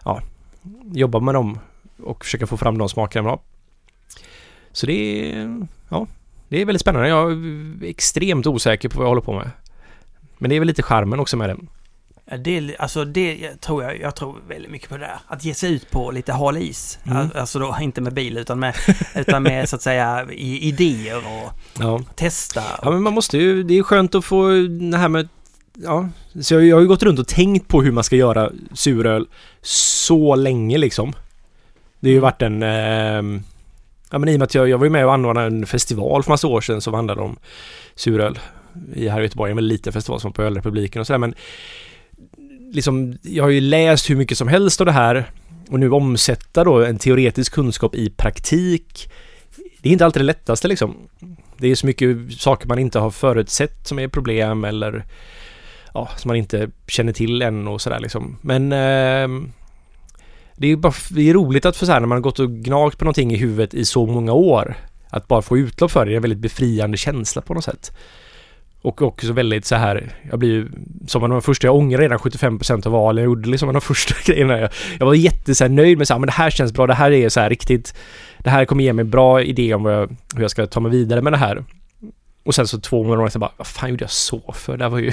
ja 0.05 0.21
jobba 0.93 1.19
med 1.19 1.35
dem 1.35 1.59
och 2.03 2.25
försöka 2.25 2.47
få 2.47 2.57
fram 2.57 2.77
de 2.77 2.89
smakerna 2.89 3.23
man 3.23 3.29
har. 3.29 3.39
Så 4.75 4.85
det 4.85 4.93
är 5.31 5.67
ja 5.89 6.07
det 6.49 6.61
är 6.61 6.65
väldigt 6.65 6.81
spännande. 6.81 7.07
Jag 7.09 7.31
är 7.31 7.83
extremt 7.83 8.47
osäker 8.47 8.89
på 8.89 8.97
vad 8.97 9.05
jag 9.05 9.09
håller 9.09 9.21
på 9.21 9.33
med. 9.33 9.49
Men 10.37 10.49
det 10.49 10.55
är 10.55 10.59
väl 10.59 10.67
lite 10.67 10.83
charmen 10.83 11.19
också 11.19 11.37
med 11.37 11.49
den. 11.49 11.67
Det, 12.43 12.75
alltså 12.79 13.05
det 13.05 13.61
tror 13.61 13.83
jag, 13.83 13.99
jag 13.99 14.15
tror 14.15 14.35
väldigt 14.47 14.71
mycket 14.71 14.89
på 14.89 14.97
det 14.97 15.03
där. 15.03 15.17
Att 15.27 15.43
ge 15.45 15.53
sig 15.53 15.73
ut 15.73 15.91
på 15.91 16.11
lite 16.11 16.33
hal 16.33 16.57
is. 16.57 16.99
Mm. 17.05 17.17
Al- 17.17 17.31
Alltså 17.35 17.59
då 17.59 17.77
inte 17.81 18.01
med 18.01 18.13
bil 18.13 18.37
utan 18.37 18.59
med, 18.59 18.75
utan 19.15 19.43
med 19.43 19.69
så 19.69 19.75
att 19.75 19.81
säga 19.81 20.25
i, 20.31 20.67
idéer 20.67 21.17
och 21.17 21.51
Ja. 21.79 22.01
testa. 22.15 22.61
Ja 22.81 22.91
men 22.91 23.03
man 23.03 23.13
måste 23.13 23.37
ju, 23.37 23.63
det 23.63 23.77
är 23.77 23.83
skönt 23.83 24.15
att 24.15 24.25
få 24.25 24.47
det 24.91 24.97
här 24.97 25.09
med 25.09 25.27
Ja, 25.83 26.09
så 26.41 26.53
jag, 26.53 26.65
jag 26.65 26.75
har 26.75 26.81
ju 26.81 26.87
gått 26.87 27.03
runt 27.03 27.19
och 27.19 27.27
tänkt 27.27 27.67
på 27.67 27.81
hur 27.81 27.91
man 27.91 28.03
ska 28.03 28.15
göra 28.15 28.51
suröl 28.73 29.27
så 29.61 30.35
länge 30.35 30.77
liksom. 30.77 31.13
Det 31.99 32.09
har 32.09 32.13
ju 32.13 32.19
varit 32.19 32.41
en... 32.41 32.63
ehm, 32.63 33.43
ja 34.11 34.17
men 34.17 34.29
i 34.29 34.35
och 34.35 34.39
med 34.39 34.45
att 34.45 34.55
jag, 34.55 34.69
jag 34.69 34.77
var 34.77 34.85
ju 34.85 34.91
med 34.91 35.05
och 35.05 35.13
anordnade 35.13 35.47
en 35.47 35.65
festival 35.65 36.23
för 36.23 36.31
massa 36.31 36.47
år 36.47 36.61
sedan 36.61 36.81
som 36.81 36.93
handlade 36.93 37.21
om 37.21 37.37
suröl 37.95 38.39
i 38.93 39.07
här 39.07 39.19
i 39.19 39.23
Göteborg. 39.23 39.51
En 39.51 39.57
väldigt 39.57 39.79
liten 39.79 39.93
festival 39.93 40.19
som 40.19 40.29
var 40.29 40.33
på 40.33 40.43
Ölrepubliken 40.43 40.99
och 40.99 41.07
sådär 41.07 41.17
men 41.17 41.35
liksom, 42.71 43.17
jag 43.21 43.43
har 43.43 43.49
ju 43.49 43.61
läst 43.61 44.09
hur 44.09 44.15
mycket 44.15 44.37
som 44.37 44.47
helst 44.47 44.81
av 44.81 44.85
det 44.85 44.91
här 44.91 45.31
och 45.69 45.79
nu 45.79 45.91
omsätta 45.91 46.63
då 46.63 46.83
en 46.83 46.97
teoretisk 46.97 47.53
kunskap 47.53 47.95
i 47.95 48.09
praktik. 48.09 49.11
Det 49.81 49.89
är 49.89 49.93
inte 49.93 50.05
alltid 50.05 50.21
det 50.21 50.25
lättaste 50.25 50.67
liksom. 50.67 50.95
Det 51.57 51.67
är 51.67 51.75
så 51.75 51.85
mycket 51.85 52.33
saker 52.33 52.67
man 52.67 52.79
inte 52.79 52.99
har 52.99 53.11
förutsett 53.11 53.87
som 53.87 53.99
är 53.99 54.07
problem 54.07 54.63
eller 54.63 55.05
ja, 55.93 56.09
som 56.17 56.29
man 56.29 56.37
inte 56.37 56.69
känner 56.87 57.13
till 57.13 57.41
än 57.41 57.67
och 57.67 57.81
sådär 57.81 57.99
liksom. 57.99 58.37
Men 58.41 58.71
eh, 58.71 59.49
det 60.57 60.67
är 60.67 60.69
ju 60.69 60.77
bara 60.77 60.93
det 61.09 61.29
är 61.29 61.33
roligt 61.33 61.65
att 61.65 61.77
få 61.77 61.85
så 61.85 61.91
här 61.91 61.99
när 61.99 62.07
man 62.07 62.15
har 62.15 62.21
gått 62.21 62.39
och 62.39 62.51
gnagt 62.51 62.97
på 62.97 63.05
någonting 63.05 63.33
i 63.33 63.37
huvudet 63.37 63.73
i 63.73 63.85
så 63.85 64.05
många 64.05 64.33
år. 64.33 64.75
Att 65.09 65.27
bara 65.27 65.41
få 65.41 65.57
utlopp 65.57 65.91
för 65.91 66.05
det, 66.05 66.11
det 66.11 66.13
är 66.13 66.15
en 66.15 66.21
väldigt 66.21 66.39
befriande 66.39 66.97
känsla 66.97 67.41
på 67.41 67.53
något 67.53 67.63
sätt. 67.63 67.91
Och 68.81 69.01
också 69.01 69.33
väldigt 69.33 69.65
så 69.65 69.75
här, 69.75 70.11
jag 70.29 70.39
blir 70.39 70.49
ju 70.49 70.69
som 71.07 71.23
en 71.23 71.31
av 71.31 71.35
de 71.35 71.41
första, 71.41 71.67
jag 71.67 71.75
ångrar 71.75 71.99
redan 71.99 72.17
75% 72.17 72.85
av 72.85 72.91
valen 72.91 73.23
jag 73.23 73.29
gjorde 73.29 73.49
liksom 73.49 73.69
en 73.69 73.75
av 73.75 73.81
de 73.81 73.85
första 73.95 74.15
grejerna. 74.25 74.59
Jag, 74.59 74.69
jag 74.99 75.05
var 75.05 75.13
jätte 75.13 75.55
så 75.55 75.63
här, 75.63 75.69
nöjd 75.69 75.97
med 75.97 76.07
så 76.07 76.13
här, 76.13 76.19
men 76.19 76.27
det 76.27 76.33
här 76.33 76.49
känns 76.49 76.73
bra, 76.73 76.87
det 76.87 76.93
här 76.93 77.11
är 77.11 77.29
så 77.29 77.39
här 77.39 77.49
riktigt, 77.49 77.95
det 78.37 78.49
här 78.49 78.65
kommer 78.65 78.83
ge 78.83 78.93
mig 78.93 79.05
bra 79.05 79.41
idé 79.41 79.73
om 79.73 79.83
vad 79.83 79.93
jag, 79.93 80.15
hur 80.35 80.41
jag 80.41 80.51
ska 80.51 80.67
ta 80.67 80.79
mig 80.79 80.91
vidare 80.91 81.21
med 81.21 81.33
det 81.33 81.37
här. 81.37 81.63
Och 82.43 82.55
sen 82.55 82.67
så 82.67 82.79
två 82.79 83.03
månader 83.03 83.29
senare, 83.29 83.39
bara, 83.39 83.53
vad 83.57 83.67
fan 83.67 83.89
gjorde 83.89 84.03
jag 84.03 84.11
så 84.11 84.53
för? 84.55 84.77
Det 84.77 84.83
här 84.83 84.89
var 84.89 84.99
ju... 84.99 85.11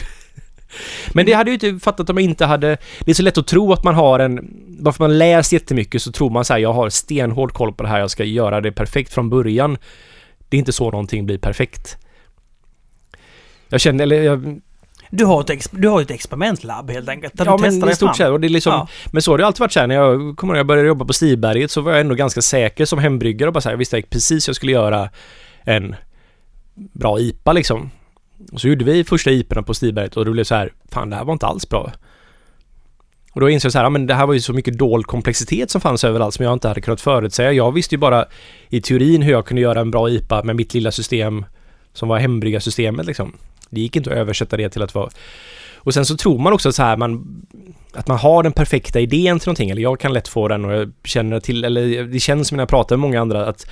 Men 1.15 1.27
det 1.27 1.33
hade 1.33 1.51
jag 1.51 1.63
ju 1.63 1.69
inte 1.69 1.85
fattat 1.85 2.11
om 2.11 2.17
jag 2.17 2.25
inte 2.25 2.47
hade... 2.47 2.77
Det 3.01 3.11
är 3.11 3.15
så 3.15 3.23
lätt 3.23 3.39
att 3.39 3.47
tro 3.47 3.73
att 3.73 3.85
man 3.85 3.95
har 3.95 4.19
en... 4.19 4.49
Bara 4.79 4.93
för 4.93 5.05
man 5.05 5.19
läst 5.19 5.53
jättemycket 5.53 6.03
så 6.03 6.13
tror 6.13 6.31
man 6.31 6.45
så 6.45 6.53
här, 6.53 6.61
jag 6.61 6.73
har 6.73 6.91
stenhård 6.91 7.53
koll 7.53 7.73
på 7.73 7.83
det 7.83 7.89
här, 7.89 7.99
jag 7.99 8.11
ska 8.11 8.25
göra 8.25 8.61
det 8.61 8.73
perfekt 8.73 9.15
från 9.15 9.31
början. 9.31 9.79
Det 10.49 10.57
är 10.57 10.59
inte 10.59 10.73
så 10.73 10.91
någonting 10.91 11.27
blir 11.27 11.39
perfekt. 11.39 11.97
Jag 13.69 13.81
känner, 13.81 14.03
eller 14.03 14.23
jag... 14.23 14.61
Du 15.11 15.25
har 15.25 15.41
ett, 15.41 15.69
du 15.71 15.89
har 15.89 16.03
ett 16.03 16.11
experimentlabb 16.11 16.91
helt 16.91 17.09
enkelt. 17.09 17.37
Där 17.37 17.45
ja 17.47 17.57
du 17.57 17.63
men 17.63 17.91
i 17.91 17.95
stort 17.95 18.17
sett. 18.17 18.41
Liksom, 18.41 18.73
Ja. 18.73 18.89
Men 19.13 19.23
så 19.23 19.31
har 19.31 19.39
det 19.39 19.47
alltid 19.47 19.61
varit 19.61 19.73
så 19.73 19.81
här 19.81 19.87
när 19.87 19.95
jag 19.95 20.37
kommer 20.37 20.53
när 20.53 20.59
jag 20.59 20.67
började 20.67 20.89
jobba 20.89 21.05
på 21.05 21.13
Stiberget 21.13 21.71
så 21.71 21.81
var 21.81 21.93
jag 21.93 22.01
ändå 22.01 22.15
ganska 22.15 22.43
säker 22.43 22.85
som 22.85 22.99
hembryggare 22.99 23.49
och 23.49 23.53
bara 23.53 23.61
så 23.61 23.69
här, 23.69 23.73
jag 23.73 23.79
visste 23.79 24.03
precis 24.03 24.49
hur 24.49 24.51
jag 24.51 24.57
skulle 24.57 24.73
göra 24.73 25.11
en 25.63 25.95
bra 26.75 27.19
IPA 27.19 27.53
liksom. 27.53 27.91
Och 28.53 28.61
så 28.61 28.69
gjorde 28.69 28.85
vi 28.85 29.05
första 29.05 29.31
IPorna 29.31 29.63
på 29.63 29.75
Stiberget 29.75 30.17
och 30.17 30.25
det 30.25 30.31
blev 30.31 30.45
så 30.45 30.55
här, 30.55 30.73
fan 30.91 31.11
det 31.11 31.17
här 31.17 31.25
var 31.25 31.33
inte 31.33 31.47
alls 31.47 31.69
bra. 31.69 31.93
Och 33.33 33.41
då 33.41 33.51
insåg 33.51 33.67
jag 33.67 33.73
så 33.73 33.79
här, 33.79 33.85
ja, 33.85 33.91
men 33.91 34.07
det 34.07 34.15
här 34.15 34.27
var 34.27 34.35
ju 34.35 34.41
så 34.41 34.53
mycket 34.53 34.79
dold 34.79 35.07
komplexitet 35.07 35.71
som 35.71 35.81
fanns 35.81 36.05
överallt 36.05 36.35
som 36.35 36.45
jag 36.45 36.53
inte 36.53 36.69
hade 36.69 36.81
kunnat 36.81 37.01
förutsäga. 37.01 37.53
Jag 37.53 37.73
visste 37.73 37.95
ju 37.95 37.99
bara 37.99 38.27
i 38.69 38.81
teorin 38.81 39.23
hur 39.23 39.33
jag 39.33 39.47
kunde 39.47 39.63
göra 39.63 39.81
en 39.81 39.91
bra 39.91 40.11
IPA 40.11 40.43
med 40.43 40.57
mitt 40.57 40.75
lilla 40.75 40.93
system 40.93 41.45
som 41.93 42.09
var 42.09 42.19
hembryggarsystemet 42.19 43.07
liksom. 43.07 43.33
Det 43.71 43.81
gick 43.81 43.97
inte 43.97 44.11
att 44.11 44.17
översätta 44.17 44.57
det 44.57 44.69
till 44.69 44.83
att 44.83 44.95
vara... 44.95 45.11
Och 45.85 45.95
sen 45.95 46.07
så 46.07 46.17
tror 46.17 46.39
man 46.39 46.53
också 46.53 46.73
så 46.73 46.83
här, 46.83 46.97
man, 46.97 47.43
att 47.93 48.09
man 48.09 48.19
har 48.19 48.43
den 48.43 48.53
perfekta 48.53 49.01
idén 49.01 49.39
till 49.39 49.49
någonting, 49.49 49.71
eller 49.71 49.83
jag 49.83 50.01
kan 50.01 50.13
lätt 50.13 50.29
få 50.29 50.49
den 50.49 50.65
och 50.65 50.73
jag 50.73 50.93
känner 51.05 51.41
till, 51.41 51.65
eller 51.65 52.05
det 52.05 52.21
känns 52.21 52.49
som 52.49 52.57
när 52.57 52.63
jag 52.63 52.69
pratar 52.69 52.97
med 52.97 53.01
många 53.01 53.21
andra 53.21 53.47
att 53.47 53.67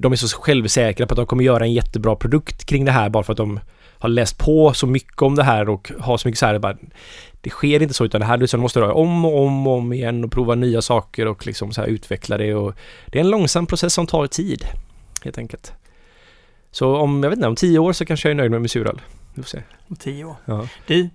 de 0.00 0.12
är 0.12 0.16
så 0.16 0.40
självsäkra 0.40 1.06
på 1.06 1.12
att 1.12 1.16
de 1.16 1.26
kommer 1.26 1.44
göra 1.44 1.64
en 1.64 1.72
jättebra 1.72 2.16
produkt 2.16 2.64
kring 2.64 2.84
det 2.84 2.92
här 2.92 3.08
bara 3.08 3.22
för 3.22 3.32
att 3.32 3.36
de 3.36 3.60
har 3.98 4.08
läst 4.08 4.38
på 4.38 4.72
så 4.72 4.86
mycket 4.86 5.22
om 5.22 5.34
det 5.34 5.42
här 5.42 5.68
och 5.68 5.92
har 6.00 6.16
så 6.16 6.28
mycket 6.28 6.38
så 6.38 6.46
här, 6.46 6.58
bara, 6.58 6.76
det 7.40 7.50
sker 7.50 7.82
inte 7.82 7.94
så 7.94 8.04
utan 8.04 8.20
det 8.20 8.26
här 8.26 8.36
liksom, 8.36 8.60
måste 8.60 8.80
röra 8.80 8.94
om 8.94 9.24
och 9.24 9.42
om 9.42 9.66
och 9.66 9.74
om 9.74 9.92
igen 9.92 10.24
och 10.24 10.32
prova 10.32 10.54
nya 10.54 10.82
saker 10.82 11.26
och 11.26 11.46
liksom 11.46 11.72
så 11.72 11.80
här 11.80 11.88
utveckla 11.88 12.36
det 12.36 12.54
och 12.54 12.74
det 13.06 13.18
är 13.18 13.24
en 13.24 13.30
långsam 13.30 13.66
process 13.66 13.94
som 13.94 14.06
tar 14.06 14.26
tid 14.26 14.64
helt 15.24 15.38
enkelt. 15.38 15.72
Så 16.70 16.96
om, 16.96 17.22
jag 17.22 17.30
vet 17.30 17.36
inte, 17.36 17.48
om 17.48 17.56
tio 17.56 17.78
år 17.78 17.92
så 17.92 18.04
kanske 18.04 18.28
jag 18.28 18.30
är 18.30 18.36
nöjd 18.36 18.50
med 18.50 18.60
min 18.60 18.68
suröl. 18.68 19.00
Vi 19.34 19.42
får 19.42 19.48
se. 19.48 19.62
Om 19.88 19.96
tio 19.96 20.24
år. 20.24 20.36
Ja. 20.44 20.68
Du, 20.86 21.08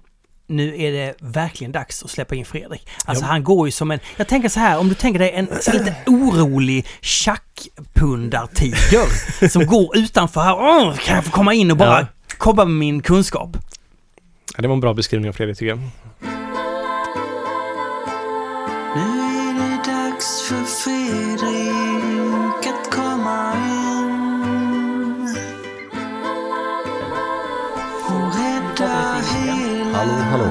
nu 0.48 0.82
är 0.82 0.92
det 0.92 1.14
verkligen 1.20 1.72
dags 1.72 2.04
att 2.04 2.10
släppa 2.10 2.36
in 2.36 2.46
Fredrik. 2.46 2.88
Alltså 3.06 3.24
Ja. 3.24 3.28
han 3.28 3.44
går 3.44 3.68
ju 3.68 3.72
som 3.72 3.92
en... 3.92 4.00
Jag 4.18 4.28
tänker 4.28 4.50
så 4.50 4.60
här, 4.60 4.80
om 4.80 4.90
du 4.90 4.96
tänker 4.96 5.20
dig 5.20 5.32
en 5.32 5.46
lite 5.74 5.96
orolig 6.08 6.88
tjackpundartiger 7.02 9.48
som 9.50 9.66
går 9.66 9.98
utanför 9.98 10.42
här. 10.42 10.56
Åh, 10.56 10.96
kan 10.96 11.16
jag 11.16 11.26
få 11.26 11.32
komma 11.32 11.54
in 11.54 11.72
och 11.72 11.78
bara 11.78 12.00
Ja. 12.00 12.08
komma 12.38 12.66
med 12.66 12.76
min 12.76 13.02
kunskap? 13.02 13.58
Ja, 14.56 14.62
det 14.62 14.68
var 14.68 14.76
en 14.76 14.82
bra 14.82 14.94
beskrivning 14.94 15.30
av 15.30 15.34
Fredrik 15.34 15.58
tycker 15.58 15.70
jag. 15.70 15.80
Hallå, 30.04 30.14
hallå. 30.14 30.46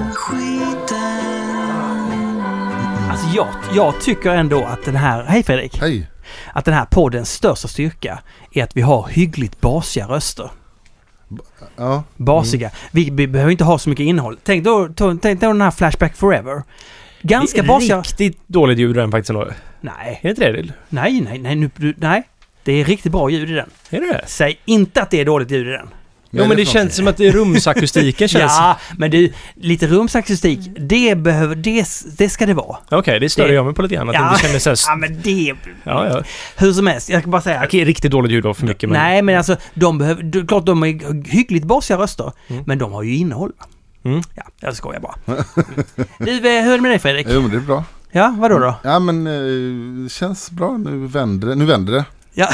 Alltså 3.10 3.26
jag, 3.36 3.48
jag 3.74 4.00
tycker 4.00 4.30
ändå 4.30 4.64
att 4.64 4.84
den 4.84 4.96
här... 4.96 5.24
Hej 5.24 5.42
Fredrik! 5.42 5.80
Hej! 5.80 6.06
Att 6.52 6.64
den 6.64 6.74
här 6.74 6.84
poddens 6.90 7.32
största 7.32 7.68
styrka 7.68 8.18
är 8.52 8.62
att 8.64 8.76
vi 8.76 8.80
har 8.80 9.08
hyggligt 9.08 9.60
basiga 9.60 10.06
röster. 10.06 10.50
Ja, 11.76 12.02
Basiga. 12.16 12.70
Vi, 12.90 13.10
vi 13.10 13.26
behöver 13.28 13.52
inte 13.52 13.64
ha 13.64 13.78
så 13.78 13.88
mycket 13.90 14.04
innehåll. 14.04 14.38
Tänk 14.44 14.64
då, 14.64 14.88
tänk 15.22 15.40
då 15.40 15.46
den 15.46 15.60
här 15.60 15.70
Flashback 15.70 16.16
Forever. 16.16 16.62
Ganska 17.22 17.62
Det 17.62 17.66
är 17.66 17.68
basiga... 17.68 17.98
Riktigt 18.00 18.40
dåligt 18.48 18.78
ljud 18.78 18.96
den 18.96 19.10
faktiskt 19.10 19.30
ändå. 19.30 19.42
Är 19.42 19.54
Nej, 19.80 20.20
det 20.22 20.28
inte 20.30 20.52
det? 20.52 20.72
nej, 20.88 21.20
nej, 21.20 21.38
nej, 21.38 21.54
nu, 21.54 21.70
du- 21.76 21.94
nej. 21.98 22.22
Det 22.64 22.72
är 22.72 22.84
riktigt 22.84 23.12
bra 23.12 23.30
ljud 23.30 23.50
i 23.50 23.52
den. 23.52 23.70
Är 23.90 24.00
det 24.00 24.06
det? 24.12 24.22
Säg 24.26 24.58
inte 24.64 25.02
att 25.02 25.10
det 25.10 25.20
är 25.20 25.24
dåligt 25.24 25.50
ljud 25.50 25.66
i 25.68 25.70
den. 25.70 25.88
Jo 26.34 26.46
men 26.48 26.56
det 26.56 26.64
känns 26.64 26.96
som 26.96 27.08
att 27.08 27.16
det 27.16 27.26
är 27.26 27.32
rumsakustiken 27.32 28.28
känns... 28.28 28.52
Ja, 28.52 28.78
men 28.98 29.10
du, 29.10 29.32
lite 29.54 29.86
rumsakustik, 29.86 30.58
det 30.78 31.14
behöver, 31.18 31.54
det, 31.56 31.86
det 32.18 32.28
ska 32.28 32.46
det 32.46 32.54
vara. 32.54 32.76
Okej, 32.90 33.20
det 33.20 33.30
stör 33.30 33.48
Det- 33.48 33.54
jag 33.54 33.64
mig 33.64 33.74
på 33.74 33.82
lite 33.82 33.94
grann. 33.94 34.08
Att 34.08 34.14
Ja. 34.14 34.36
det 34.42 34.60
känns 34.60 34.62
såhär... 34.62 34.76
Ja, 34.92 34.96
men 34.96 35.20
det... 35.22 35.54
Ja, 35.84 36.08
ja. 36.08 36.22
Hur 36.56 36.72
som 36.72 36.86
helst, 36.86 37.08
jag 37.08 37.22
ska 37.22 37.30
bara 37.30 37.42
säga... 37.42 37.62
Okej, 37.64 37.84
riktigt 37.84 38.10
dåligt 38.10 38.32
ljud 38.32 38.42
då 38.42 38.54
för 38.54 38.66
mycket 38.66 38.88
men... 38.90 38.98
Nej, 38.98 39.22
men 39.22 39.36
alltså 39.38 39.56
de 39.74 39.98
behöver... 39.98 40.22
du- 40.22 40.46
Klart 40.46 40.66
de 40.66 40.82
är 40.82 41.28
hyggligt 41.32 41.64
basiga 41.64 41.98
röster, 41.98 42.32
Mm. 42.48 42.62
men 42.66 42.78
de 42.78 42.92
har 42.92 43.02
ju 43.02 43.16
innehåll. 43.16 43.52
Mm. 44.04 44.22
Ja, 44.34 44.42
jag 44.60 44.76
skojar 44.76 45.00
bara. 45.00 45.14
du, 46.18 46.30
eh, 46.58 46.64
hur 46.64 46.72
är 46.72 46.76
det 46.76 46.80
med 46.82 46.90
dig 46.90 46.98
Fredrik? 46.98 47.26
Jo 47.30 47.40
men 47.40 47.50
det 47.50 47.56
är 47.56 47.60
bra. 47.60 47.84
Ja, 48.12 48.34
vadå 48.38 48.58
då? 48.58 48.74
Ja 48.84 48.98
men 48.98 49.26
eh, 49.26 50.02
det 50.04 50.12
känns 50.12 50.50
bra. 50.50 50.76
Nu 50.76 51.06
vänder 51.06 51.48
det. 51.48 51.54
Nu 51.54 51.64
vänder 51.64 51.92
det. 51.92 52.04
Ja. 52.34 52.48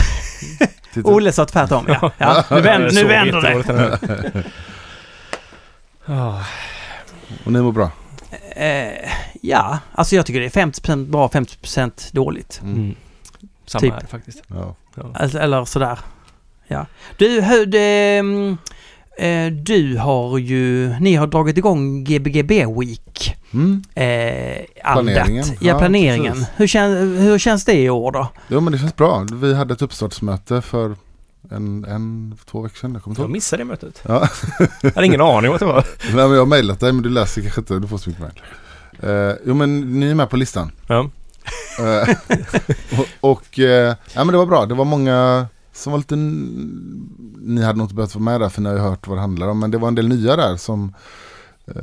Titta. 1.02 1.14
Olle 1.14 1.32
sa 1.32 1.44
tvärtom, 1.44 1.84
ja. 1.88 2.12
ja 2.18 2.44
nu, 2.50 2.60
vänder, 2.60 2.86
Jag 2.86 2.94
nu 2.94 3.08
vänder 3.08 3.40
det. 3.40 4.44
Ah, 6.10 6.40
Och 7.44 7.52
ni 7.52 7.62
mår 7.62 7.72
bra. 7.72 7.90
Eh, 8.56 9.10
ja, 9.40 9.78
alltså 9.92 10.16
jag 10.16 10.26
tycker 10.26 10.40
det 10.40 10.56
är 10.56 10.66
50% 10.66 11.10
bra, 11.10 11.28
50% 11.28 12.14
dåligt. 12.14 12.60
Mm. 12.62 12.74
mm. 12.74 12.94
Samma 13.66 13.80
Typ. 13.80 13.92
här 13.92 14.00
faktiskt. 14.00 14.42
Ja. 14.46 14.74
Ja. 14.94 15.02
Alltså, 15.14 15.38
eller 15.38 15.64
sådär. 15.64 15.98
Ja. 16.66 16.86
Du, 17.16 17.40
hur 17.40 17.66
det, 17.66 18.18
mm, 18.18 18.58
du 19.50 19.96
har 19.96 20.38
ju, 20.38 20.94
ni 21.00 21.14
har 21.14 21.26
dragit 21.26 21.58
igång 21.58 22.04
GBGB 22.04 22.66
Week. 22.66 23.36
Mm. 23.52 23.82
Eh, 23.94 24.92
Planeringen. 24.92 25.44
Ja, 25.48 25.54
Ja, 25.60 25.78
planeringen. 25.78 26.32
precis. 26.32 26.48
Hur, 26.56 26.66
kän, 26.66 27.16
hur 27.18 27.38
känns 27.38 27.64
det 27.64 27.74
i 27.74 27.90
år 27.90 28.12
då? 28.12 28.28
Jo 28.48 28.60
men 28.60 28.72
det 28.72 28.78
känns 28.78 28.96
bra. 28.96 29.26
Vi 29.32 29.54
hade 29.54 29.74
ett 29.74 29.82
uppstartsmöte 29.82 30.62
för 30.62 30.96
En, 31.50 31.84
en, 31.84 32.34
två 32.50 32.60
veckor 32.60 32.76
sedan. 32.76 33.00
Jag 33.04 33.18
Jag 33.18 33.30
missade 33.30 33.60
det 33.60 33.64
mötet. 33.66 34.02
Ja. 34.08 34.28
Jag 34.82 34.90
hade 34.94 35.06
ingen 35.06 35.20
aning 35.20 35.48
om 35.50 35.54
att 35.54 35.60
det 35.60 35.66
var. 35.66 35.74
Nej, 36.04 36.14
men 36.14 36.30
jag 36.30 36.38
har 36.38 36.46
mejlat 36.46 36.80
dig 36.80 36.92
men 36.92 37.02
du 37.02 37.08
läser 37.08 37.42
kanske 37.42 37.60
inte. 37.60 37.78
Du 37.78 37.88
får 37.88 37.98
så 37.98 38.10
mycket 38.10 38.22
mejl. 38.22 39.30
Eh, 39.30 39.36
jo 39.46 39.54
men 39.54 40.00
ni 40.00 40.10
är 40.10 40.14
med 40.14 40.30
på 40.30 40.36
listan. 40.36 40.70
Ja. 40.88 41.10
Eh, 41.80 42.14
och 42.98 43.30
och 43.32 43.58
eh, 43.58 43.94
ja, 44.14 44.24
men 44.24 44.28
det 44.28 44.38
var 44.38 44.46
bra. 44.46 44.66
Det 44.66 44.74
var 44.74 44.84
många 44.84 45.46
som 45.78 45.92
var 45.92 45.98
lite... 45.98 46.16
Ni 46.16 47.62
hade 47.62 47.78
nog 47.78 47.84
inte 47.84 47.94
behövt 47.94 48.14
vara 48.14 48.24
med 48.24 48.40
där 48.40 48.48
för 48.48 48.60
ni 48.62 48.68
har 48.68 48.76
ju 48.76 48.82
hört 48.82 49.06
vad 49.06 49.16
det 49.16 49.20
handlar 49.20 49.48
om. 49.48 49.58
Men 49.60 49.70
det 49.70 49.78
var 49.78 49.88
en 49.88 49.94
del 49.94 50.08
nya 50.08 50.36
där 50.36 50.56
som... 50.56 50.94
eh, 51.66 51.74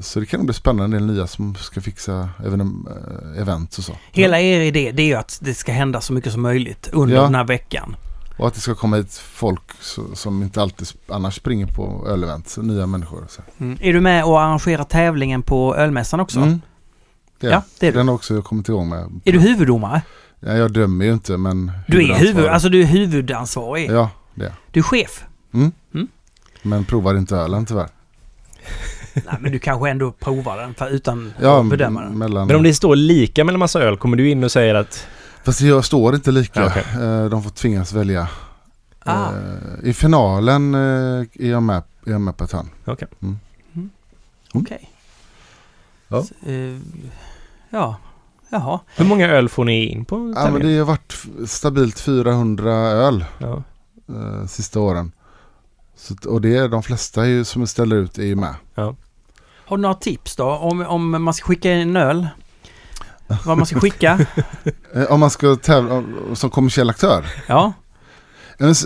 Så 0.00 0.20
det 0.20 0.26
kan 0.26 0.40
nog 0.40 0.46
bli 0.46 0.54
spännande. 0.54 0.84
En 0.96 1.06
del 1.06 1.14
nya 1.16 1.26
som 1.26 1.54
ska 1.54 1.80
fixa 1.80 2.28
eh, 2.44 3.40
events 3.42 3.78
och 3.78 3.84
så. 3.84 3.92
Hela 4.12 4.40
er 4.40 4.60
idé 4.60 4.92
det 4.92 5.02
är 5.02 5.06
ju 5.06 5.14
att 5.14 5.38
det 5.42 5.54
ska 5.54 5.72
hända 5.72 6.00
så 6.00 6.12
mycket 6.12 6.32
som 6.32 6.42
möjligt 6.42 6.88
under 6.92 7.14
Ja. 7.16 7.22
den 7.22 7.34
här 7.34 7.44
veckan. 7.44 7.96
Och 8.38 8.46
att 8.46 8.54
det 8.54 8.60
ska 8.60 8.74
komma 8.74 8.96
hit 8.96 9.12
folk 9.14 9.62
som 10.14 10.42
inte 10.42 10.62
alltid 10.62 10.88
annars 11.08 11.36
springer 11.36 11.66
på 11.66 12.06
ölevent. 12.08 12.56
Nya 12.60 12.86
människor. 12.86 13.24
Så. 13.28 13.42
Mm. 13.58 13.78
Är 13.80 13.92
du 13.92 14.00
med 14.00 14.24
och 14.24 14.40
arrangerar 14.40 14.84
tävlingen 14.84 15.42
på 15.42 15.76
ölmässan 15.76 16.20
också? 16.20 16.38
Mm. 16.40 16.60
Det 17.40 17.46
är. 17.46 17.50
Ja, 17.50 17.62
det 17.80 17.86
är 17.88 17.92
du. 17.92 17.98
Den 17.98 18.08
har 18.08 18.14
också 18.14 18.42
kommit 18.42 18.68
igång 18.68 18.88
med. 18.88 19.20
Är 19.24 19.32
du 19.32 19.38
huvuddomare? 19.40 20.02
Ja, 20.40 20.52
jag 20.52 20.72
dömer 20.72 21.04
ju 21.04 21.12
inte 21.12 21.36
men 21.36 21.72
Du 21.88 22.10
är 22.10 22.14
huvud, 22.14 22.46
alltså 22.46 22.68
du 22.68 22.80
är 22.82 22.86
huvudansvarig. 22.86 23.90
Ja, 23.90 24.10
det 24.34 24.44
är. 24.46 24.52
Du 24.70 24.80
är 24.80 24.84
chef. 24.84 25.24
Men 26.62 26.84
provar 26.84 27.14
inte 27.14 27.36
ölen 27.36 27.66
tyvärr. 27.66 27.88
Nej, 29.14 29.36
men 29.40 29.52
du 29.52 29.58
kanske 29.58 29.90
ändå 29.90 30.12
provar 30.12 30.58
den 30.58 30.74
för, 30.74 30.88
utan 30.90 31.32
Ja, 31.40 31.60
att 31.60 31.66
bedöma 31.70 32.00
den. 32.02 32.18
mellan... 32.18 32.46
Men 32.46 32.56
om 32.56 32.62
det 32.62 32.74
står 32.74 32.96
lika 32.96 33.44
mellan 33.44 33.58
massa 33.58 33.80
öl, 33.82 33.96
kommer 33.96 34.16
du 34.16 34.30
in 34.30 34.44
och 34.44 34.52
säger 34.52 34.74
att... 34.74 35.06
Fast 35.44 35.60
jag 35.60 35.84
står 35.84 36.14
inte 36.14 36.30
lika. 36.30 36.60
Ja, 36.60 36.66
okej. 36.66 36.84
Eh, 37.04 37.24
De 37.24 37.42
får 37.42 37.50
tvingas 37.50 37.92
välja. 37.92 38.28
Ah. 39.04 39.28
Eh, 39.32 39.88
I 39.88 39.92
finalen 39.92 40.74
eh, 40.74 40.80
är 40.80 41.50
jag 41.50 41.62
med, 41.62 41.82
är 42.06 42.10
jag 42.10 42.20
med 42.20 42.36
på 42.36 42.44
ett 42.44 42.52
hörn. 42.52 42.68
Okej. 42.84 43.08
Okej. 44.52 44.90
Ja. 46.08 46.22
Så, 46.22 46.50
eh, 46.50 46.78
ja. 47.70 47.96
Jaha. 48.50 48.80
Hur 48.96 49.04
många 49.04 49.28
öl 49.28 49.48
får 49.48 49.64
ni 49.64 49.86
in 49.86 50.04
på 50.04 50.32
Ja, 50.36 50.50
men 50.50 50.62
det 50.62 50.78
har 50.78 50.84
varit 50.84 51.16
stabilt 51.46 52.00
400 52.00 52.72
öl 52.74 53.24
Ja. 53.38 53.62
eh, 54.08 54.46
sista 54.46 54.80
åren. 54.80 55.12
Så, 55.96 56.14
och 56.28 56.40
det 56.40 56.56
är 56.56 56.68
de 56.68 56.82
flesta 56.82 57.26
ju, 57.26 57.44
som 57.44 57.66
ställer 57.66 57.96
ut 57.96 58.18
är 58.18 58.22
ju 58.24 58.36
med. 58.36 58.54
Har 59.66 59.76
du 59.76 59.82
några 59.82 59.94
tips 59.94 60.36
då? 60.36 60.44
Om, 60.44 60.80
om 60.86 61.22
man 61.24 61.34
ska 61.34 61.46
skicka 61.46 61.70
en 61.72 61.96
öl? 61.96 62.28
Vad 63.44 63.56
man 63.58 63.66
ska 63.66 63.80
skicka? 63.80 64.26
Eh, 64.94 65.04
Om 65.12 65.20
man 65.20 65.30
ska 65.30 65.56
tävla 65.56 65.94
om- 65.94 66.36
som 66.36 66.50
kommersiell 66.50 66.90
aktör. 66.90 67.26
Ja. 67.48 67.72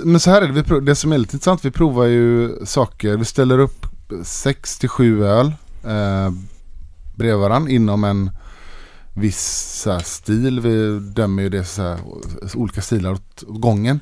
Men 0.02 0.20
så 0.20 0.30
här 0.30 0.42
är 0.42 0.48
det, 0.48 0.62
vi 0.62 0.80
det 0.80 0.94
som 0.94 1.12
är 1.12 1.18
lite 1.18 1.36
intressant, 1.36 1.64
vi 1.64 1.70
provar 1.70 2.04
ju 2.04 2.56
saker, 2.66 3.16
vi 3.16 3.24
ställer 3.24 3.58
upp 3.58 3.86
6 4.22 4.78
till 4.78 4.88
7 4.88 5.24
öl 5.24 5.46
eh, 5.84 6.30
bredvid 7.16 7.40
varandra 7.40 7.70
inom 7.70 8.04
en 8.04 8.30
viss 9.14 9.80
så 9.82 9.90
här, 9.90 10.00
stil. 10.00 10.60
Vi 10.60 10.98
dömer 10.98 11.42
ju 11.42 11.48
det 11.48 11.64
så 11.64 11.82
här, 11.82 11.98
olika 12.54 12.80
stilar 12.80 13.12
åt 13.12 13.44
gången. 13.46 14.00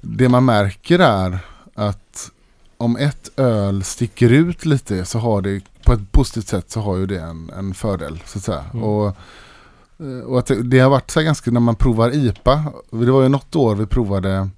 Det 0.00 0.28
man 0.28 0.44
märker 0.44 0.98
är 0.98 1.38
att 1.74 2.30
om 2.76 2.96
ett 2.96 3.30
öl 3.36 3.84
sticker 3.84 4.32
ut 4.32 4.64
lite 4.64 5.04
så 5.04 5.18
har 5.18 5.42
det 5.42 5.62
på 5.84 5.92
ett 5.92 6.12
positivt 6.12 6.48
sätt 6.48 6.70
så 6.70 6.80
har 6.80 6.96
ju 6.96 7.06
det 7.06 7.20
en, 7.20 7.50
en 7.50 7.74
fördel 7.74 8.22
så 8.24 8.38
att 8.38 8.44
säga. 8.44 8.64
Mm. 8.72 8.84
Och, 8.84 9.16
eh, 9.98 10.20
och 10.26 10.38
att 10.38 10.50
det, 10.64 10.78
har 10.78 10.90
varit 10.90 11.10
så 11.10 11.20
här 11.20 11.24
ganska 11.24 11.50
när 11.50 11.60
man 11.60 11.76
provar 11.76 12.14
IPA. 12.14 12.64
Det 12.90 13.10
var 13.10 13.22
ju 13.22 13.28
något 13.28 13.56
år 13.56 13.74
vi 13.74 13.86
provade 13.86 14.48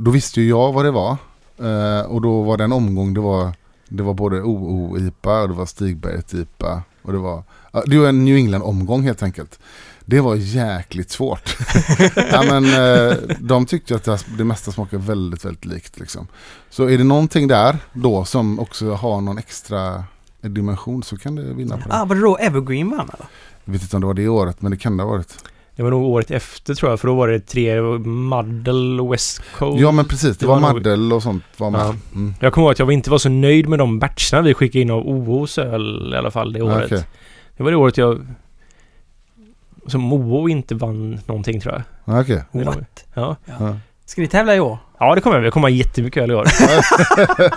då 0.00 0.10
visste 0.10 0.40
ju 0.40 0.48
jag 0.48 0.72
vad 0.72 0.84
det 0.84 0.90
var. 0.90 1.16
Eh, 1.58 2.06
och 2.06 2.22
då 2.22 2.42
var 2.42 2.56
det 2.56 2.64
en 2.64 2.72
omgång. 2.72 3.14
Det 3.14 3.20
var, 3.20 3.52
det 3.88 4.02
var 4.02 4.14
både 4.14 4.42
OO-IPA 4.42 5.42
och 5.42 5.48
det 5.48 5.54
var 5.54 5.66
Stigberget-IPA. 5.66 6.82
Och 7.02 7.12
det 7.12 7.18
var, 7.18 7.42
det 7.86 7.98
var 7.98 8.08
en 8.08 8.24
New 8.24 8.36
England-omgång 8.36 9.02
helt 9.02 9.22
enkelt. 9.22 9.58
Det 10.04 10.20
var 10.20 10.34
jäkligt 10.34 11.10
svårt. 11.10 11.56
ja, 12.32 12.42
men, 12.42 12.64
eh, 12.64 13.16
de 13.38 13.66
tyckte 13.66 13.94
att 13.94 14.26
det, 14.38 14.44
mesta 14.44 14.72
smakade 14.72 15.02
väldigt, 15.02 15.44
väldigt 15.44 15.64
likt. 15.64 16.00
Liksom. 16.00 16.26
Så 16.70 16.88
är 16.88 16.98
det 16.98 17.04
någonting 17.04 17.48
där 17.48 17.78
då 17.92 18.24
som 18.24 18.60
också 18.60 18.94
har 18.94 19.20
någon 19.20 19.38
extra 19.38 20.04
dimension 20.40 21.02
så 21.02 21.16
kan 21.16 21.34
det 21.36 21.42
vinna 21.42 21.76
på 21.76 21.88
det. 21.88 21.94
Ah, 21.94 22.04
var 22.04 22.14
det 22.14 22.22
då 22.22 22.36
Evergreen 22.36 22.90
vann 22.90 23.10
eller? 23.14 23.26
Jag 23.64 23.72
vet 23.72 23.82
inte 23.82 23.96
om 23.96 24.00
det 24.00 24.06
var 24.06 24.14
det 24.14 24.28
året 24.28 24.62
men 24.62 24.70
det 24.70 24.76
kan 24.76 24.96
det 24.96 25.02
ha 25.02 25.10
varit. 25.10 25.44
Det 25.76 25.82
var 25.82 25.90
nog 25.90 26.04
året 26.04 26.30
efter 26.30 26.74
tror 26.74 26.92
jag, 26.92 27.00
för 27.00 27.08
då 27.08 27.14
var 27.14 27.28
det 27.28 27.40
tre 27.40 27.80
Muddle 27.98 29.02
och 29.02 29.12
West 29.12 29.40
Coast. 29.58 29.80
Ja 29.80 29.92
men 29.92 30.04
precis, 30.04 30.36
det, 30.36 30.44
det 30.44 30.46
var, 30.46 30.60
var 30.60 30.72
Maddel 30.72 31.12
och 31.12 31.22
sånt 31.22 31.44
var 31.56 31.70
med. 31.70 31.80
Ja. 31.80 31.94
Mm. 32.14 32.34
Jag 32.40 32.52
kommer 32.52 32.64
ihåg 32.64 32.72
att 32.72 32.78
jag 32.78 32.92
inte 32.92 33.10
var 33.10 33.18
så 33.18 33.28
nöjd 33.28 33.68
med 33.68 33.78
de 33.78 33.98
batcherna 33.98 34.42
vi 34.42 34.54
skickade 34.54 34.82
in 34.82 34.90
av 34.90 35.08
OOs 35.08 35.58
öl 35.58 36.12
i 36.14 36.16
alla 36.16 36.30
fall 36.30 36.52
det 36.52 36.62
året. 36.62 36.84
Okej. 36.84 37.04
Det 37.58 37.64
var 37.64 37.70
det 37.70 37.76
året 37.76 37.96
jag... 37.96 38.26
Som 39.86 40.12
OO 40.12 40.48
inte 40.48 40.74
vann 40.74 41.20
någonting 41.26 41.60
tror 41.60 41.74
jag. 41.74 41.82
Ja, 42.14 42.20
Okej. 42.20 42.42
Det 42.52 42.64
What? 42.64 43.04
Ja. 43.14 43.36
Ja. 43.46 43.76
Ska 44.04 44.20
ni 44.20 44.28
tävla 44.28 44.56
i 44.56 44.60
år? 44.60 44.78
ja, 45.00 45.14
det 45.14 45.20
kommer 45.20 45.36
jag. 45.36 45.44
Det 45.44 45.50
kommer 45.50 45.68
jättemycket 45.68 46.22
öl 46.22 46.30
i 46.30 46.34
år. 46.34 46.44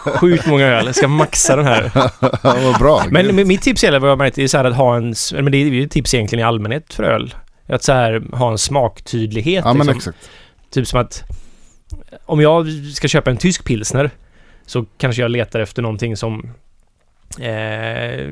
Sjukt 0.19 0.47
många 0.47 0.65
öl. 0.65 0.85
Jag 0.85 0.95
ska 0.95 1.07
maxa 1.07 1.55
den 1.55 1.65
här. 1.65 1.91
Ja, 2.21 2.55
vad 2.63 2.79
bra. 2.79 3.03
Men 3.09 3.35
men 3.35 3.47
mitt 3.47 3.61
tips 3.61 3.83
gäller 3.83 3.99
vad 3.99 4.09
jag 4.09 4.17
märkt 4.17 4.37
är 4.37 4.47
så 4.47 4.57
här 4.57 4.65
att 4.65 4.75
ha 4.75 4.95
en... 4.95 5.11
s- 5.11 5.33
Men 5.33 5.51
det 5.51 5.57
är 5.57 5.65
ju 5.65 5.83
ett 5.83 5.91
tips 5.91 6.13
egentligen 6.13 6.39
i 6.39 6.43
allmänhet 6.47 6.93
för 6.93 7.03
öl. 7.03 7.35
Att 7.67 7.83
så 7.83 7.93
här 7.93 8.23
ha 8.37 8.51
en 8.51 8.57
smaktydlighet. 8.57 9.65
Ja 9.65 9.73
men 9.73 9.87
liksom. 9.87 9.97
exakt. 9.97 10.29
Typ 10.71 10.87
som 10.87 10.99
att 10.99 11.23
om 12.25 12.41
jag 12.41 12.67
ska 12.93 13.07
köpa 13.07 13.31
en 13.31 13.37
tysk 13.37 13.65
pilsner 13.65 14.11
så 14.65 14.85
kanske 14.97 15.21
jag 15.21 15.31
letar 15.31 15.59
efter 15.59 15.81
någonting 15.81 16.17
som 16.17 16.51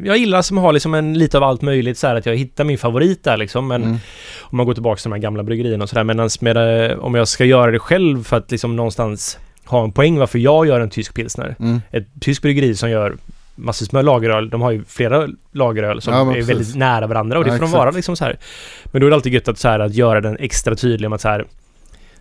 jag 0.04 0.18
gillar 0.18 0.42
som 0.42 0.58
har 0.58 0.74
liksom 0.74 0.94
en 0.94 1.14
lite 1.14 1.38
av 1.38 1.44
allt 1.44 1.62
möjligt 1.62 1.98
så 1.98 2.08
här 2.08 2.16
att 2.16 2.26
jag 2.26 2.36
hittar 2.36 2.64
min 2.64 2.78
favorit 2.78 3.24
där 3.24 3.38
liksom. 3.38 3.68
Men 3.68 3.84
Mm. 3.84 3.98
om 4.42 4.58
man 4.58 4.66
går 4.66 4.74
tillbaka 4.74 4.96
till 5.00 5.10
de 5.10 5.16
här 5.16 5.22
gamla 5.22 5.44
bryggerierna 5.44 5.84
och 5.84 5.90
sådär. 5.90 6.04
Men 6.04 6.30
med, 6.42 6.92
eh, 6.92 6.98
om 7.00 7.16
jag 7.16 7.28
ska 7.28 7.46
göra 7.46 7.72
det 7.72 7.80
själv 7.80 8.24
för 8.24 8.38
att 8.38 8.52
liksom 8.52 8.76
någonstans 8.76 9.40
ha 9.66 9.84
en 9.84 9.92
poäng 9.92 10.18
varför 10.20 10.40
jag 10.40 10.68
gör 10.68 10.80
en 10.80 10.90
tysk 10.90 11.14
pilsner. 11.14 11.56
Mm. 11.60 11.82
Ett 11.92 12.08
tyskt 12.22 12.42
bryggeri 12.42 12.76
som 12.76 12.90
gör 12.90 13.16
massvis 13.56 13.92
med 13.92 14.06
lageröl. 14.06 14.50
De 14.50 14.62
har 14.62 14.72
ju 14.72 14.84
flera 14.88 15.28
lageröl 15.52 16.02
som 16.02 16.14
Ja, 16.14 16.36
är 16.36 16.42
väldigt 16.42 16.76
nära 16.76 17.08
varandra 17.08 17.38
och 17.38 17.44
det 17.44 17.50
Ja, 17.52 17.58
får 17.58 17.62
de 17.66 17.72
vara 17.72 17.92
liksom 17.92 18.16
så 18.16 18.26
här. 18.26 18.38
Men 18.86 19.02
då 19.02 19.08
är 19.08 19.10
det 19.10 19.16
alltid 19.16 19.34
gött 19.34 19.48
att, 19.48 19.58
så 19.60 19.68
här, 19.68 19.80
att 19.80 19.94
göra 19.94 20.22
den 20.22 20.38
extra 20.40 20.76
tydlig 20.76 21.08
om 21.08 21.14
att 21.14 21.22
så 21.22 21.28
här, 21.28 21.46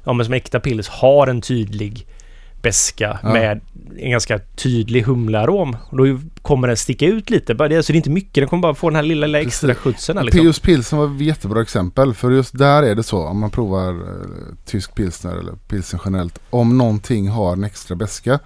ja 0.05 0.12
men 0.12 0.24
som 0.26 0.35
äkta 0.35 0.61
pils 0.61 0.89
har 0.89 1.26
en 1.26 1.41
tydlig 1.41 2.07
beska 2.62 3.18
Ja. 3.22 3.32
med 3.32 3.61
en 3.98 4.11
ganska 4.11 4.38
tydlig 4.56 5.02
humlearom. 5.02 5.76
Och 5.90 5.96
då 5.96 6.20
kommer 6.42 6.68
den 6.68 6.76
sticka 6.76 7.06
ut 7.06 7.30
lite. 7.30 7.52
Så 7.56 7.66
det 7.68 7.74
är 7.74 7.94
inte 7.96 8.11
mycket, 8.11 8.34
den 8.34 8.48
kommer 8.48 8.61
bara 8.62 8.74
få 8.74 8.88
den 8.90 8.96
här 8.96 9.02
lilla, 9.02 9.26
lilla 9.26 9.40
extra 9.40 9.74
skjutsen. 9.74 10.16
Liksom. 10.16 10.40
Pius 10.40 10.61
Pilsen 10.61 10.98
var 10.98 11.14
ett 11.14 11.20
jättebra 11.20 11.62
exempel. 11.62 12.14
För 12.14 12.30
just 12.30 12.59
där 12.59 12.82
är 12.82 12.94
det 12.94 13.02
så. 13.02 13.26
Om 13.26 13.38
man 13.38 13.50
provar 13.50 13.90
eh, 13.92 14.54
tysk 14.64 14.94
pilsner 14.94 15.36
eller 15.36 15.52
pilsen 15.52 16.00
generellt. 16.04 16.38
Om 16.50 16.78
någonting 16.78 17.28
har 17.28 17.52
en 17.52 17.64
extra 17.64 17.96
beska 17.96 18.38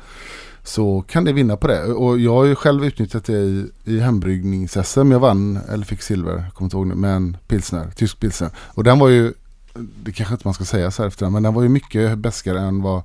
så 0.64 1.04
kan 1.08 1.24
det 1.24 1.32
vinna 1.32 1.56
på 1.56 1.66
det. 1.66 1.84
Och 1.84 2.18
jag 2.18 2.34
har 2.34 2.44
ju 2.44 2.54
själv 2.54 2.84
utnyttjat 2.84 3.24
det 3.24 3.32
i, 3.32 3.66
i 3.84 4.00
hembryggnings-SM. 4.00 5.12
Jag 5.12 5.20
vann, 5.20 5.58
eller 5.72 5.84
fick 5.84 6.02
silver, 6.02 6.32
jag 6.32 6.54
kommer 6.54 6.66
inte 6.66 6.76
ihåg 6.76 6.86
nu, 6.86 6.94
med 6.94 7.16
en 7.16 7.36
pilsner, 7.48 7.90
tysk 7.96 8.20
pilsner. 8.20 8.50
Och 8.56 8.84
den 8.84 8.98
var 8.98 9.08
ju, 9.08 9.32
det 9.74 10.12
kanske 10.12 10.34
inte 10.34 10.46
man 10.46 10.54
ska 10.54 10.64
säga 10.64 10.90
så 10.90 11.02
här 11.02 11.08
efter 11.08 11.26
den, 11.26 11.32
men 11.32 11.42
den 11.42 11.54
var 11.54 11.62
ju 11.62 11.68
mycket 11.68 12.18
beskare 12.18 12.60
än 12.60 12.82
vad, 12.82 13.02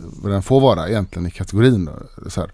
vad 0.00 0.32
den 0.32 0.42
får 0.42 0.60
vara 0.60 0.88
egentligen 0.88 1.26
i 1.26 1.30
kategorin. 1.30 1.88
Så 2.28 2.40
här. 2.40 2.50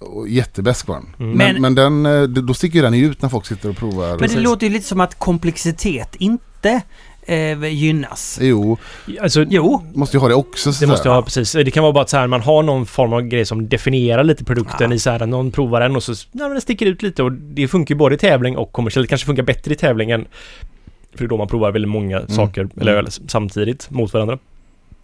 Och 0.00 0.28
jättebäsk 0.28 0.86
var 0.88 0.94
den. 0.96 1.06
Mm. 1.18 1.36
Men, 1.38 1.52
Men- 1.52 1.62
men 1.62 1.74
den, 2.02 2.06
eh, 2.22 2.22
då 2.44 2.54
sticker 2.54 2.76
ju 2.76 2.82
den 2.82 2.94
ut 2.94 3.22
när 3.22 3.28
folk 3.28 3.46
sitter 3.46 3.68
och 3.70 3.76
provar. 3.76 4.06
Men 4.08 4.12
det 4.12 4.18
Precis. 4.18 4.38
låter 4.42 4.66
ju 4.66 4.72
lite 4.72 4.86
som 4.86 5.00
att 5.00 5.18
komplexitet 5.18 6.14
inte 6.16 6.80
eh, 7.26 7.64
gynnas. 7.64 8.38
Jo, 8.42 8.76
Alltså, 9.22 9.44
Jo, 9.48 9.82
måste 9.94 10.16
ju 10.16 10.20
ha 10.20 10.28
det 10.28 10.34
också. 10.34 10.72
så 10.72 10.80
Det 10.84 10.86
måste 10.90 11.08
jag 11.08 11.14
ha, 11.14 11.22
precis. 11.22 11.52
Det 11.52 11.70
kan 11.70 11.82
vara 11.82 11.92
bara 11.92 12.02
att 12.02 12.10
så 12.10 12.16
här, 12.16 12.26
man 12.26 12.40
har 12.40 12.62
någon 12.62 12.86
form 12.86 13.12
av 13.12 13.22
grej 13.22 13.44
som 13.46 13.68
definierar 13.68 14.24
lite 14.24 14.44
produkten 14.44 14.90
Ja. 14.90 14.94
i 14.96 14.98
så 14.98 15.10
här, 15.10 15.26
någon 15.26 15.50
provar 15.50 15.80
den 15.80 15.96
och 15.96 16.02
så, 16.02 16.12
ja 16.12 16.42
men 16.42 16.50
den 16.50 16.60
sticker 16.60 16.86
ut 16.86 17.02
lite 17.02 17.22
och 17.22 17.32
det 17.32 17.68
funkar 17.68 17.94
ju 17.94 17.98
både 17.98 18.14
i 18.14 18.18
tävling 18.18 18.56
och 18.56 18.72
kommersiellt. 18.72 19.04
Det 19.04 19.08
kanske 19.08 19.26
funkar 19.26 19.42
bättre 19.42 19.72
i 19.72 19.76
tävlingen. 19.76 20.26
För 21.12 21.18
det 21.18 21.24
är 21.24 21.28
då 21.28 21.36
man 21.36 21.48
provar 21.48 21.72
väldigt 21.72 21.90
många 21.90 22.26
saker, 22.28 22.68
eller 22.80 22.92
Mm. 22.98 23.10
samtidigt, 23.28 23.90
mot 23.90 24.12
varandra. 24.12 24.38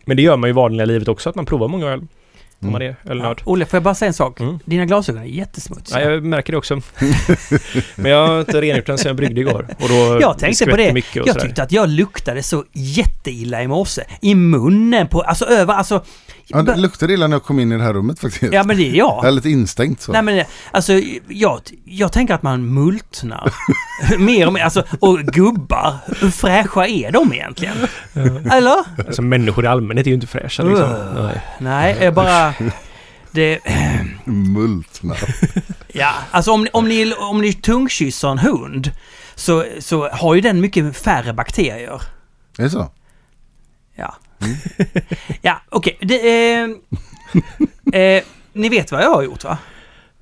Men 0.09 0.17
det 0.17 0.23
gör 0.23 0.37
man 0.37 0.49
ju 0.49 0.51
i 0.51 0.55
vanliga 0.55 0.85
livet 0.87 1.09
också, 1.09 1.29
att 1.29 1.35
man 1.35 1.47
provar 1.47 1.69
många 1.69 1.87
öl. 1.87 2.01
Om 2.63 2.73
man 2.73 2.83
är 2.83 2.97
ölnörd. 3.05 3.43
Olle, 3.45 3.67
får 3.67 3.77
jag 3.77 3.83
bara 3.83 3.95
säga 3.95 4.07
en 4.07 4.15
sak? 4.15 4.41
Mm. 4.41 4.59
Dina 4.65 4.85
glasögon 4.85 5.23
är 5.23 5.27
jättesmutsiga. 5.27 6.05
Ja, 6.05 6.11
jag 6.11 6.25
märker 6.25 6.53
det 6.53 6.57
också. 6.59 6.75
Men 7.97 8.11
jag 8.13 8.27
har 8.27 8.41
inte 8.41 8.61
rengjort 8.61 8.87
den 8.87 8.99
sen 8.99 9.07
jag 9.07 9.17
bryggde 9.17 9.41
igår. 9.41 9.67
Och 9.81 9.89
då 9.89 10.19
Jag 10.21 10.39
tänkte 10.39 10.67
på 10.67 10.77
det. 10.77 10.93
Mycket 10.93 11.23
och 11.23 11.29
Jag 11.29 11.35
sådär. 11.35 11.47
tyckte 11.47 11.63
att 11.63 11.73
jag 11.73 11.89
luktade 11.89 12.43
så 12.43 12.65
jätteilla 12.73 13.63
i 13.63 13.69
morse. 13.69 14.03
I 14.21 14.35
munnen, 14.35 15.09
på, 15.09 15.21
alltså 15.21 15.45
över, 15.45 15.75
alltså... 15.75 16.05
Ja, 16.51 16.63
det 16.63 16.77
luktade 16.77 17.13
illa 17.13 17.27
när 17.27 17.35
jag 17.37 17.43
kom 17.45 17.59
in 17.61 17.73
i 17.73 17.77
det 17.77 17.83
här 17.83 17.93
rummet 17.93 18.21
faktiskt. 18.21 18.53
Ja 18.53 18.65
men 18.65 18.77
det 18.77 18.89
är 18.91 18.95
jag. 18.95 19.19
Jag 19.19 19.25
är 19.27 19.31
lite 19.33 19.51
instängt 19.51 20.01
så. 20.01 20.13
Nej 20.13 20.23
men 20.23 20.45
alltså, 20.71 20.93
jag, 21.29 21.61
jag 21.85 22.13
tänker 22.13 22.35
att 22.35 22.43
man 22.43 22.75
multnar. 22.75 23.55
mer 24.19 24.47
och 24.47 24.53
mer, 24.53 24.63
alltså, 24.65 24.85
och 25.01 25.19
gubbar, 25.19 25.97
hur 26.21 26.31
fräscha 26.31 26.87
är 26.87 27.13
de 27.13 27.33
egentligen? 27.33 27.77
Eller? 28.53 28.77
Alltså 29.07 29.23
människor 29.23 29.65
i 29.65 29.69
allmänhet 29.69 30.07
är 30.07 30.09
ju 30.11 30.15
inte 30.15 30.27
fräscha 30.27 30.63
liksom. 30.63 30.91
Nej. 31.15 31.41
Nej, 31.59 31.97
jag 32.01 32.15
bara... 32.15 32.55
Det, 33.31 33.59
Multna. 34.25 35.15
ja, 35.89 36.13
alltså 36.31 36.53
om, 36.53 36.63
ni- 36.65 36.71
om, 36.73 36.89
ni, 36.89 37.15
om 37.15 37.41
ni 37.41 37.53
tungkysser 37.53 38.29
en 38.29 38.39
hund 38.39 38.93
så, 39.35 39.65
så 39.81 40.09
har 40.09 40.35
ju 40.35 40.41
den 40.41 40.61
mycket 40.61 40.97
färre 40.97 41.33
bakterier. 41.33 42.03
Är 42.59 42.63
det 42.63 42.71
så? 42.71 42.91
Ja. 43.97 44.17
ja, 45.43 45.61
okej. 45.69 45.99
Det, 46.01 46.53
eh, 46.55 48.01
eh, 48.01 48.23
ni 48.53 48.69
vet 48.69 48.93
vad 48.93 49.03
jag 49.03 49.15
har 49.15 49.23
gjort 49.23 49.45
va? 49.45 49.59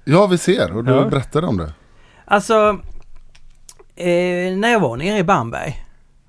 Ja, 0.04 0.26
vi 0.26 0.38
ser. 0.38 0.76
Och 0.76 0.84
du 0.84 0.92
Ja. 0.92 1.04
berättade 1.08 1.46
om 1.46 1.56
det. 1.56 1.72
Alltså, 2.24 2.78
eh, 3.96 4.56
när 4.56 4.68
jag 4.68 4.80
var 4.80 4.96
nere 4.96 5.18
i 5.18 5.24
Bamberg. 5.24 5.82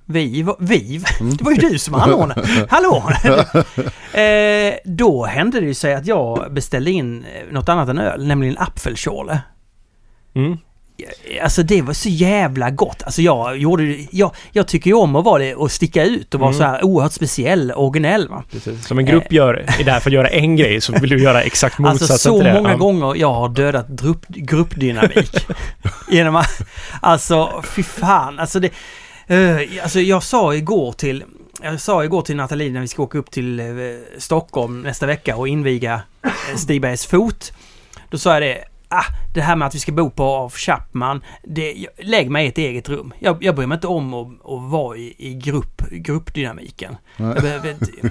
Vi, 0.09 0.41
var- 0.43 0.55
vi, 0.59 0.97
det 1.37 1.41
var 1.43 1.51
ju 1.51 1.57
du 1.69 1.79
som 1.79 1.95
anordnade. 1.95 2.67
Hallå! 2.69 3.03
eh, 4.21 4.73
då 4.85 5.25
hände 5.25 5.59
det 5.59 5.65
ju 5.65 5.73
sig 5.73 5.93
att 5.93 6.05
jag 6.05 6.53
beställde 6.53 6.91
in 6.91 7.23
eh, 7.25 7.41
något 7.51 7.69
annat 7.69 7.89
än 7.89 7.97
öl, 7.99 8.27
nämligen 8.27 8.57
apfelschorle. 8.57 9.41
Mm. 10.35 10.57
Alltså 11.43 11.63
det 11.63 11.81
var 11.81 11.93
så 11.93 12.09
jävla 12.09 12.69
gott. 12.69 13.03
Alltså 13.03 13.21
jag 13.21 13.57
gjorde 13.57 13.97
jag, 14.11 14.35
jag 14.51 14.67
tycker 14.67 14.89
ju 14.89 14.93
om 14.95 15.15
att 15.15 15.25
vara 15.25 15.43
det 15.43 15.55
och 15.55 15.71
sticka 15.71 16.03
ut 16.03 16.33
och 16.33 16.39
vara 16.39 16.49
Mm. 16.49 16.57
så 16.59 16.63
här 16.63 16.85
oerhört 16.85 17.11
speciell, 17.11 17.71
originell 17.71 18.29
va. 18.29 18.43
Precis. 18.51 18.87
Som 18.87 18.99
en 18.99 19.05
grupp 19.05 19.31
gör, 19.31 19.65
är 19.79 19.83
där 19.83 19.99
för 19.99 20.09
att 20.09 20.13
göra 20.13 20.27
en 20.27 20.55
grej 20.55 20.81
så 20.81 20.93
vill 20.93 21.09
du 21.09 21.23
göra 21.23 21.41
exakt 21.41 21.79
motsatsen 21.79 22.13
Alltså 22.13 22.29
så 22.29 22.35
till 22.37 22.45
det. 22.45 22.53
många 22.53 22.69
Ja. 22.71 22.77
gånger 22.77 23.15
jag 23.15 23.33
har 23.33 23.49
dödat 23.49 23.87
grupp, 23.87 24.25
gruppdynamik. 24.27 25.45
genom 26.11 26.35
att, 26.35 26.61
alltså 27.01 27.63
fy 27.75 27.83
fan. 27.83 28.39
Alltså 28.39 28.59
det, 28.59 28.69
eh, 29.27 29.83
alltså 29.83 29.99
jag 29.99 30.23
sa 30.23 30.55
igår 30.55 30.91
till, 30.91 31.23
jag 31.61 31.81
sa 31.81 32.03
igår 32.03 32.21
till 32.21 32.35
Nathalie 32.35 32.71
när 32.71 32.81
vi 32.81 32.87
ska 32.87 33.03
åka 33.03 33.17
upp 33.17 33.31
till 33.31 33.59
eh, 33.59 33.65
Stockholm 34.17 34.81
nästa 34.81 35.05
vecka 35.05 35.35
och 35.35 35.47
inviga 35.47 36.01
eh, 36.23 36.55
Stigbergs 36.57 37.05
fot. 37.05 37.53
Då 38.09 38.17
sa 38.17 38.33
jag 38.33 38.41
det, 38.41 38.57
ah, 38.89 39.05
det 39.33 39.41
här 39.41 39.55
med 39.55 39.67
att 39.67 39.75
vi 39.75 39.79
ska 39.79 39.91
bo 39.91 40.09
på 40.09 40.23
av 40.23 40.53
Chapman, 40.53 41.21
det, 41.43 41.87
lägg 41.97 42.29
mig 42.29 42.45
i 42.45 42.49
ett 42.49 42.57
eget 42.57 42.89
rum. 42.89 43.13
Jag, 43.19 43.43
jag 43.43 43.55
bryr 43.55 43.67
mig 43.67 43.75
inte 43.75 43.87
om 43.87 44.13
att, 44.13 44.27
att 44.27 44.71
vara 44.71 44.97
i, 44.97 45.15
i 45.17 45.33
grupp, 45.33 45.81
gruppdynamiken. 45.91 46.95
Jag 47.17 47.41
behöver 47.41 47.69
inte, 47.69 47.85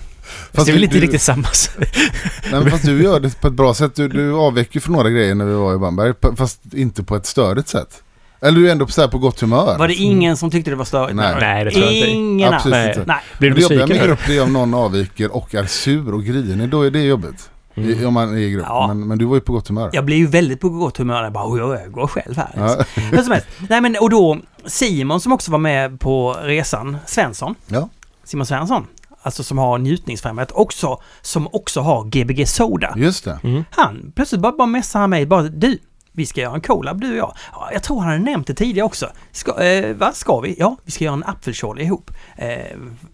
Fast 0.53 0.67
det 0.67 0.73
är 0.73 0.75
väl 0.75 0.85
inte 0.85 0.97
du, 0.97 1.01
riktigt 1.01 1.23
samma. 1.23 1.49
Nej, 1.79 2.61
men 2.63 2.71
fast 2.71 2.85
du 2.85 3.03
gör 3.03 3.21
det 3.21 3.41
på 3.41 3.49
ett 3.49 3.55
bra 3.55 3.75
sätt. 3.75 3.95
Du, 3.95 4.09
du 4.09 4.33
avvek 4.33 4.75
ju 4.75 4.81
från 4.81 4.93
några 4.93 5.11
grejer 5.11 5.35
när 5.35 5.45
vi 5.45 5.55
var 5.55 5.75
i 5.75 5.79
Bamberg. 5.79 6.15
Fast 6.37 6.75
inte 6.75 7.03
på 7.03 7.17
ett 7.17 7.27
störigt 7.27 7.69
sätt. 7.69 8.03
Eller 8.41 8.61
du 8.61 8.69
är 8.69 8.73
ändå 8.73 8.87
på, 8.87 8.93
så 8.93 9.01
här, 9.01 9.09
på 9.09 9.19
gott 9.19 9.41
humör. 9.41 9.79
var 9.79 9.89
det 9.89 9.95
ingen 9.95 10.37
som 10.37 10.51
tyckte 10.51 10.71
det 10.71 10.77
var 10.77 10.85
störigt? 10.85 11.17
Nej. 11.17 11.37
Nej, 11.41 11.65
det 11.65 11.71
tror 11.71 11.85
jag 11.85 11.95
inte. 11.95 12.09
Ingen 12.09 12.55
alls. 12.55 12.57
Absolut 12.57 12.77
Nej. 12.77 12.89
inte. 12.89 13.05
Nej. 13.07 13.21
Blir 13.39 13.51
du 13.51 13.57
det 13.57 13.63
jobbiga 13.63 13.87
med 13.87 14.03
grupp 14.03 14.29
är 14.29 14.43
om 14.43 14.53
någon 14.53 14.75
avviker 14.75 15.37
och 15.37 15.55
är 15.55 15.67
sur 15.67 16.15
och 16.15 16.25
grinig. 16.25 16.69
Då 16.69 16.83
är 16.83 16.91
det 16.91 17.03
jobbigt. 17.03 17.51
Mm. 17.77 17.91
I, 17.91 18.05
om 18.05 18.15
man 18.15 18.35
är 18.35 18.39
i 18.39 18.51
grupp. 18.51 18.67
Ja. 18.69 18.87
Men, 18.89 19.09
men 19.09 19.19
du 19.19 19.25
var 19.25 19.35
ju 19.35 19.41
på 19.41 19.53
gott 19.53 19.69
humör. 19.69 19.91
Jag 19.93 20.05
blir 20.05 20.17
ju 20.17 20.27
väldigt 20.27 20.61
på 20.61 20.69
gott 20.69 20.97
humör 20.99 21.23
jag 21.23 21.33
bara, 21.33 21.49
"Oj, 21.53 21.63
oj, 21.63 21.79
jag 21.83 21.93
går 21.93 22.07
själv 22.07 22.37
här. 22.37 22.51
Ja. 22.55 22.85
Hur 23.03 23.23
som 23.23 23.33
helst. 23.33 23.47
Nej 23.69 23.81
men 23.81 23.97
och 24.01 24.11
då 24.11 24.39
Simon 24.67 25.21
som 25.21 25.33
också 25.33 25.51
var 25.51 25.59
med 25.59 26.01
på 26.01 26.33
resan, 26.43 26.97
Svensson. 27.07 27.55
Ja. 27.67 27.89
Simon 28.25 28.47
Svensson. 28.47 28.87
Alltså 29.23 29.43
som 29.45 29.59
har 29.59 29.79
njutningsfrämjandet 29.79 30.53
också, 30.57 31.01
som 31.23 31.49
också 31.53 31.81
har 31.81 32.05
Gbg 32.05 32.49
Soda. 32.49 32.95
Just 32.97 33.25
det. 33.25 33.39
Mm. 33.45 33.65
Han, 33.71 34.13
plötsligt 34.17 34.41
bara, 34.41 34.53
bara 34.53 34.67
messar 34.67 35.01
han 35.01 35.11
mig 35.11 35.27
bara, 35.27 35.43
du, 35.43 35.79
vi 36.17 36.27
ska 36.27 36.41
göra 36.41 36.55
en 36.55 36.61
collab 36.61 37.01
du 37.01 37.11
och 37.11 37.17
jag. 37.17 37.35
Ja, 37.53 37.69
jag 37.73 37.83
tror 37.83 37.99
han 38.01 38.09
hade 38.09 38.25
nämnt 38.25 38.47
det 38.47 38.55
tidigare 38.55 38.87
också. 38.87 39.09
Ska, 39.33 39.63
eh, 39.65 39.97
vad 39.97 40.15
ska 40.15 40.41
vi? 40.41 40.57
Ja, 40.59 40.77
vi 40.85 40.91
ska 40.93 41.05
göra 41.05 41.15
en 41.15 41.25
apfelschorle 41.25 41.83
ihop. 41.83 42.11
Eh, 42.37 42.49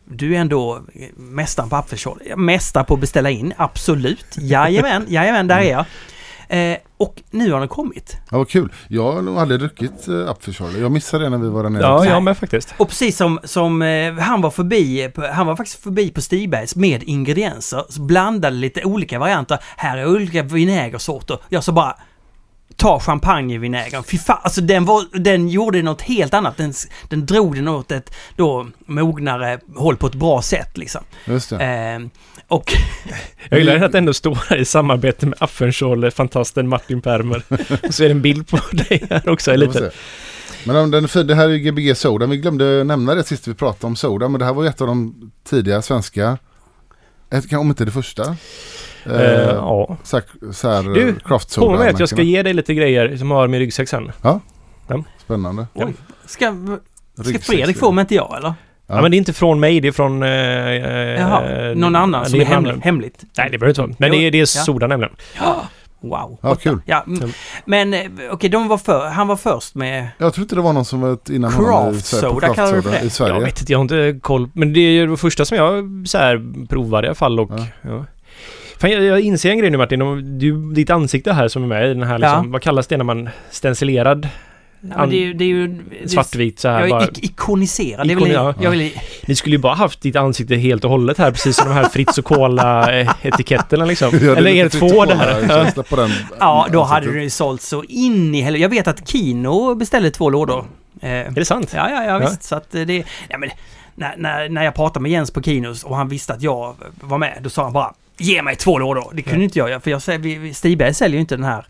du 0.05 0.35
är 0.37 0.41
ändå 0.41 0.77
eh, 0.77 1.09
mästaren 1.17 1.69
på 1.69 1.77
apfelschorle. 1.77 2.25
Ja, 2.29 2.37
Mästare 2.37 2.85
på 2.85 2.95
att 2.95 3.01
beställa 3.01 3.31
in, 3.31 3.53
absolut. 3.57 4.27
Jajamän, 4.39 5.05
jajamän, 5.09 5.47
där 5.47 5.59
är 5.59 5.71
jag. 5.71 5.85
Eh, 6.49 6.77
och 6.97 7.23
nu 7.31 7.53
har 7.53 7.59
den 7.59 7.69
kommit. 7.69 8.17
Ja, 8.31 8.39
vad 8.39 8.49
kul. 8.49 8.73
Jag 8.89 9.13
har 9.13 9.23
nog 9.23 9.39
aldrig 9.39 9.61
druckit 9.61 10.09
äh, 10.09 10.31
apfelschorle. 10.31 10.79
Jag 10.79 10.93
missade 10.93 11.25
det 11.25 11.31
när 11.31 11.39
vi 11.39 11.49
var 11.49 11.63
där 11.63 11.71
nere. 11.71 11.83
Ja, 11.83 12.05
jag 12.07 12.23
med 12.23 12.39
faktiskt. 12.39 12.75
Och 12.77 12.89
precis 12.89 13.17
som, 13.17 13.41
som 13.45 13.83
eh, 13.83 14.15
han 14.15 14.41
var 14.41 14.51
förbi, 14.51 15.09
på- 15.15 15.27
han 15.33 15.47
var 15.47 15.57
faktiskt 15.57 15.83
förbi 15.83 16.11
på 16.11 16.21
Stigbergs 16.21 16.77
med 16.77 17.03
ingredienser, 17.03 17.85
så 17.89 18.03
blandade 18.03 18.57
lite 18.57 18.85
olika 18.85 19.19
varianter. 19.19 19.59
Här 19.77 19.99
är 19.99 20.07
olika 20.07 20.43
vinägersorter. 20.43 21.39
Jag 21.49 21.65
så 21.65 21.73
bara 21.73 21.97
Ta 22.77 23.01
champagnevinägern. 23.01 24.03
Fy 24.03 24.19
fan, 24.19 24.39
alltså 24.43 24.61
den, 24.61 24.85
var, 24.85 25.19
den 25.19 25.49
gjorde 25.49 25.83
något 25.83 26.03
helt 26.03 26.35
annat. 26.35 26.57
Den, 26.57 26.73
den 27.09 27.27
drog 27.27 27.57
den 27.57 27.69
åt 27.69 27.93
ett 27.93 28.15
då 28.37 28.67
mognare 28.87 29.61
håll 29.77 29.97
på 29.97 30.07
ett 30.07 30.15
bra 30.15 30.43
sätt 30.43 30.79
liksom. 30.79 31.05
Just 31.25 31.51
det. 31.51 31.65
Eh, 31.65 32.01
och 32.49 32.73
Jag 33.49 33.59
gillar 33.59 33.83
att 33.83 33.93
det 33.93 33.99
ändå 33.99 34.15
står 34.15 34.39
här 34.49 34.57
i 34.57 34.65
samarbete 34.65 35.27
med 35.27 35.39
Affenschorle, 35.41 36.11
fantasten 36.11 36.69
Martin 36.69 37.03
Permer. 37.03 37.43
Och 37.49 37.59
så 37.95 38.05
är 38.05 38.09
det 38.09 38.15
en 38.15 38.23
bild 38.23 38.49
på 38.49 38.59
dig 38.73 39.07
här 39.11 39.29
också. 39.29 39.57
Lite. 39.57 39.91
Men 40.65 40.77
om 40.77 40.91
den, 40.91 41.27
det 41.27 41.35
här 41.35 41.49
är 41.49 41.57
Gbg 41.57 41.97
Soda. 41.97 42.27
Vi 42.27 42.37
glömde 42.37 42.85
nämna 42.85 43.15
det 43.15 43.25
sist 43.25 43.49
vi 43.49 43.55
pratade 43.55 43.87
om 43.87 43.97
Soda. 43.97 44.29
Men 44.29 44.39
det 44.39 44.45
här 44.45 44.53
var 44.53 44.63
ju 44.63 44.69
ett 44.69 44.81
av 44.81 44.87
de 44.87 45.31
tidiga 45.45 45.83
svenska. 45.83 46.39
Ett, 47.31 47.53
om 47.53 47.69
inte 47.69 47.85
det 47.85 47.91
första. 47.91 48.37
Eh, 49.07 49.13
Eh, 49.13 49.55
ja. 49.55 49.97
så 50.03 50.17
här, 50.17 50.53
så 50.53 50.69
här 50.69 50.83
Du, 50.83 51.09
eh, 51.09 51.39
Påminn 51.57 51.79
mig 51.79 51.89
att 51.91 52.01
jag 52.01 52.09
ska 52.09 52.23
ge 52.23 52.43
dig 52.43 52.55
lite 52.55 52.75
grejer 52.75 53.17
som 53.17 53.31
har 53.31 53.49
med 53.49 53.59
ryggsäck 53.59 53.89
sen. 53.89 54.13
Spännande. 55.19 55.67
oj, 55.75 55.95
ska, 56.27 56.55
ska 57.25 57.39
Fredrik 57.39 57.79
få 57.79 57.93
men 57.93 58.03
inte 58.03 58.15
jag 58.15 58.37
eller? 58.37 58.55
Ja. 58.87 59.03
men 59.03 59.11
det 59.11 59.17
är 59.17 59.19
inte 59.19 59.33
från 59.33 59.61
mig, 59.61 59.81
det 59.81 59.89
är 59.89 59.93
från... 59.93 60.23
Eh, 60.23 60.29
Jaha, 60.29 61.75
någon 61.75 61.95
eh, 61.95 62.03
annan 62.03 62.23
det 62.23 62.31
som 62.31 62.41
är 62.41 62.45
hemlig, 62.45 62.81
hemligt. 62.83 63.25
Nej, 63.39 63.49
det 63.51 63.59
behöver 63.59 63.71
inte 63.71 63.81
vara. 63.81 63.95
Men 63.99 64.11
det 64.11 64.27
är, 64.27 64.31
det 64.31 64.39
är 64.39 64.41
Ja. 64.41 64.47
soda 64.47 64.87
nämligen. 64.87 65.15
Wow. 66.03 66.39
Ja, 66.43 66.55
kul. 66.55 66.79
Ja, 66.87 67.05
mm. 67.07 67.31
men 67.65 67.95
eh, 67.95 68.01
okej, 68.31 68.51
de 68.51 68.69
var 68.69 68.79
för, 68.79 69.09
han 69.09 69.29
var 69.29 69.37
först 69.37 69.75
med... 69.75 70.09
Jag 70.19 70.35
tror 70.35 70.43
inte 70.45 70.55
det 70.55 70.61
var 70.61 70.73
någon 70.73 70.85
som 70.85 71.01
var 71.01 71.19
innan 71.31 71.51
Craft 71.51 71.67
honom 71.67 71.95
i, 71.95 72.01
soda 72.01 72.41
craft 72.41 72.55
kallar 72.55 72.73
du 72.73 72.81
det? 72.81 73.01
i 73.01 73.11
Sverige. 73.11 73.35
Jag 73.35 73.41
vet 73.41 73.61
inte, 73.61 73.73
jag 73.73 73.79
har 73.79 73.83
inte 73.83 74.21
koll. 74.23 74.49
Men 74.53 74.73
det 74.73 74.81
är 74.81 74.91
ju 74.91 75.07
det 75.07 75.17
första 75.17 75.45
som 75.45 75.57
jag 75.57 75.85
så 76.09 76.19
här 76.19 76.67
provade 76.69 77.07
i 77.07 77.09
alla 77.09 77.15
fall 77.15 77.41
och... 77.41 77.51
Ja. 77.51 77.67
Ja. 77.83 78.05
Fan, 78.83 78.91
jag, 78.91 79.03
jag 79.05 79.21
inser 79.21 79.51
en 79.51 79.59
grej 79.59 79.71
nu 79.71 79.77
Martin. 79.79 80.03
Om 80.03 80.39
Du, 80.39 80.73
ditt 80.75 80.91
ansikte 80.91 81.33
här 81.33 81.49
som 81.49 81.63
är 81.63 81.67
med 81.67 81.85
i 81.91 81.95
den 81.95 82.03
här 82.03 82.19
liksom, 82.19 82.45
Ja. 82.47 82.53
Vad 82.53 82.63
kallas 82.63 82.87
det 82.87 82.97
när 82.97 83.05
man 83.05 83.29
stencilerad? 83.51 84.29
Ja, 84.97 85.07
det 85.07 85.17
är 85.17 85.21
ju... 85.21 85.35
Det 85.35 85.45
är 85.45 85.49
ju 85.49 85.67
det 86.03 86.09
Svartvit 86.09 86.61
så 86.61 86.69
här 86.69 86.81
Jag 86.81 86.91
bara. 86.91 87.09
ikoniserad. 87.23 88.09
Det 88.09 88.15
Ikon- 88.15 88.23
väl, 88.23 88.33
ja. 88.33 88.55
jag 88.61 88.71
vill, 88.71 88.91
Ni 89.27 89.35
skulle 89.35 89.57
ju 89.57 89.61
bara 89.63 89.75
haft 89.75 90.01
ditt 90.01 90.17
ansikte 90.17 90.57
helt 90.57 90.85
och 90.85 90.91
hållet 90.91 91.19
här, 91.19 91.31
precis 91.31 91.57
som 91.57 91.69
de 91.69 91.75
här 91.75 91.89
Fritz 91.89 92.19
och 92.19 92.25
Cola-etiketterna 92.25 93.85
liksom. 93.85 94.11
Ja, 94.13 94.19
det 94.21 94.37
Eller 94.39 94.51
er 94.51 94.69
två 94.69 95.05
där. 95.05 95.83
På 95.83 95.97
den 95.97 96.11
ja, 96.41 96.67
då 96.73 96.83
hade 96.83 96.97
ansiktet. 96.97 97.15
det 97.15 97.23
ju 97.23 97.31
sålt 97.31 97.63
så 97.63 97.85
in 97.89 98.35
i 98.35 98.41
helvete. 98.41 98.63
Jag 98.63 98.69
vet 98.69 98.89
att 98.89 99.09
Kino 99.09 99.75
beställde 99.75 100.11
två 100.11 100.31
lådor. 100.31 100.65
Eh, 101.01 101.11
Är 101.11 101.31
det 101.31 101.45
sant? 101.45 101.73
Ja, 101.75 101.91
ja, 101.91 102.05
ja, 102.05 102.11
Ja. 102.11 102.19
visst. 102.19 102.43
Så 102.43 102.55
att 102.57 102.75
eh, 102.75 102.83
det... 102.83 103.05
Ja, 103.29 103.39
men, 103.39 103.51
när, 103.95 104.15
när, 104.17 104.49
när 104.49 104.65
jag 104.65 104.75
pratade 104.75 105.03
med 105.03 105.13
Jens 105.13 105.31
på 105.31 105.43
Kinos 105.43 105.85
och 105.85 105.97
han 105.97 106.09
visste 106.09 106.33
att 106.33 106.43
jag 106.43 106.75
var 107.01 107.19
med, 107.19 107.39
då 107.43 107.51
sa 107.51 107.63
han 107.65 107.73
bara 107.73 107.93
Ge 108.19 108.43
mig 108.43 108.57
två 108.57 108.79
lådor! 108.79 109.11
Det 109.15 109.23
kunde 109.23 109.39
Ja. 109.39 109.45
inte 109.45 109.59
jag 109.59 109.71
göra, 109.71 109.81
för 109.81 109.91
jag, 109.91 110.03
säger- 110.03 110.19
vi- 110.19 110.39
vi- 110.39 110.55
Stigberg 110.55 110.95
säljer 110.95 111.15
ju 111.17 111.21
inte 111.21 111.37
den 111.37 111.45
här 111.45 111.67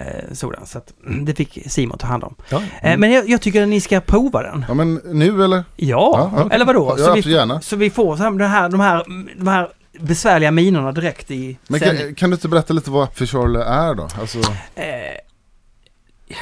eh, 0.00 0.32
sodan. 0.32 0.66
Så 0.66 0.78
att, 0.78 0.92
mm, 1.06 1.24
det 1.24 1.34
fick 1.34 1.58
Simon 1.66 1.98
ta 1.98 2.06
hand 2.06 2.24
om. 2.24 2.34
Ja. 2.48 2.62
Eh, 2.82 2.98
men 2.98 3.12
jag, 3.12 3.28
jag 3.28 3.40
tycker 3.40 3.62
att 3.62 3.68
ni 3.68 3.80
ska 3.80 4.00
prova 4.00 4.42
den. 4.42 4.64
Ja 4.68 4.74
men 4.74 4.94
nu 4.94 5.44
eller? 5.44 5.56
Ja, 5.56 5.64
Ja, 5.76 6.32
ja. 6.36 6.54
eller 6.54 6.64
vadå? 6.64 6.94
Ja, 6.98 7.04
så, 7.04 7.12
vi, 7.14 7.32
gärna. 7.32 7.60
så 7.60 7.76
vi 7.76 7.90
får 7.90 8.16
så 8.16 8.22
här, 8.22 8.30
de, 8.30 8.40
här, 8.44 8.68
de, 8.68 8.80
här, 8.80 9.04
de 9.36 9.48
här 9.48 9.68
besvärliga 10.00 10.50
minorna 10.50 10.92
direkt 10.92 11.30
i 11.30 11.58
Men 11.68 11.80
kan, 11.80 12.14
kan 12.14 12.30
du 12.30 12.34
inte 12.34 12.48
berätta 12.48 12.72
lite 12.74 12.90
vad 12.90 13.02
apfelschorle 13.04 13.62
är 13.64 13.94
då? 13.94 14.08
Alltså, 14.20 14.38
Eh, 14.74 14.84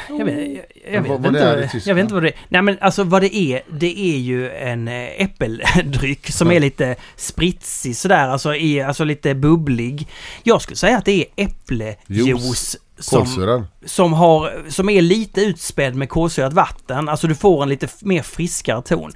jag 0.08 0.24
vet, 0.24 0.34
jag, 0.36 0.94
jag, 0.94 1.02
Vad- 1.02 1.10
vet 1.10 1.20
vad 1.20 1.26
inte, 1.26 1.40
är 1.40 1.58
i 1.58 1.68
vad- 1.74 1.82
jag 1.86 1.94
vet 1.94 2.02
inte 2.02 2.14
vad 2.14 2.22
det 2.22 2.28
är. 2.28 2.34
Nej 2.48 2.62
men 2.62 2.78
alltså 2.80 3.04
vad 3.04 3.22
det 3.22 3.36
är, 3.36 3.62
det 3.70 3.98
är 4.14 4.16
ju 4.18 4.50
en 4.50 4.88
eh, 4.88 5.22
äppeldryck 5.22 6.30
som 6.32 6.48
Ja. 6.50 6.56
är 6.56 6.60
lite 6.60 6.96
spritsig 7.16 7.96
sådär, 7.96 8.28
alltså, 8.28 8.54
är, 8.54 8.84
alltså 8.86 9.04
lite 9.04 9.34
bubblig. 9.34 10.08
Jag 10.42 10.62
skulle 10.62 10.76
säga 10.76 10.98
att 10.98 11.04
det 11.04 11.12
är 11.20 11.26
äpplejuice 11.44 11.96
Juice. 12.08 12.76
som, 12.98 13.66
som, 13.84 14.12
har, 14.12 14.52
som 14.68 14.88
är 14.88 15.02
lite 15.02 15.40
utspädd 15.40 15.94
med 15.94 16.08
kolsyrat 16.08 16.52
vatten. 16.52 17.08
Alltså 17.08 17.26
du 17.26 17.34
får 17.34 17.62
en 17.62 17.68
lite 17.68 17.88
mer 18.00 18.22
friskare 18.22 18.82
ton. 18.82 19.12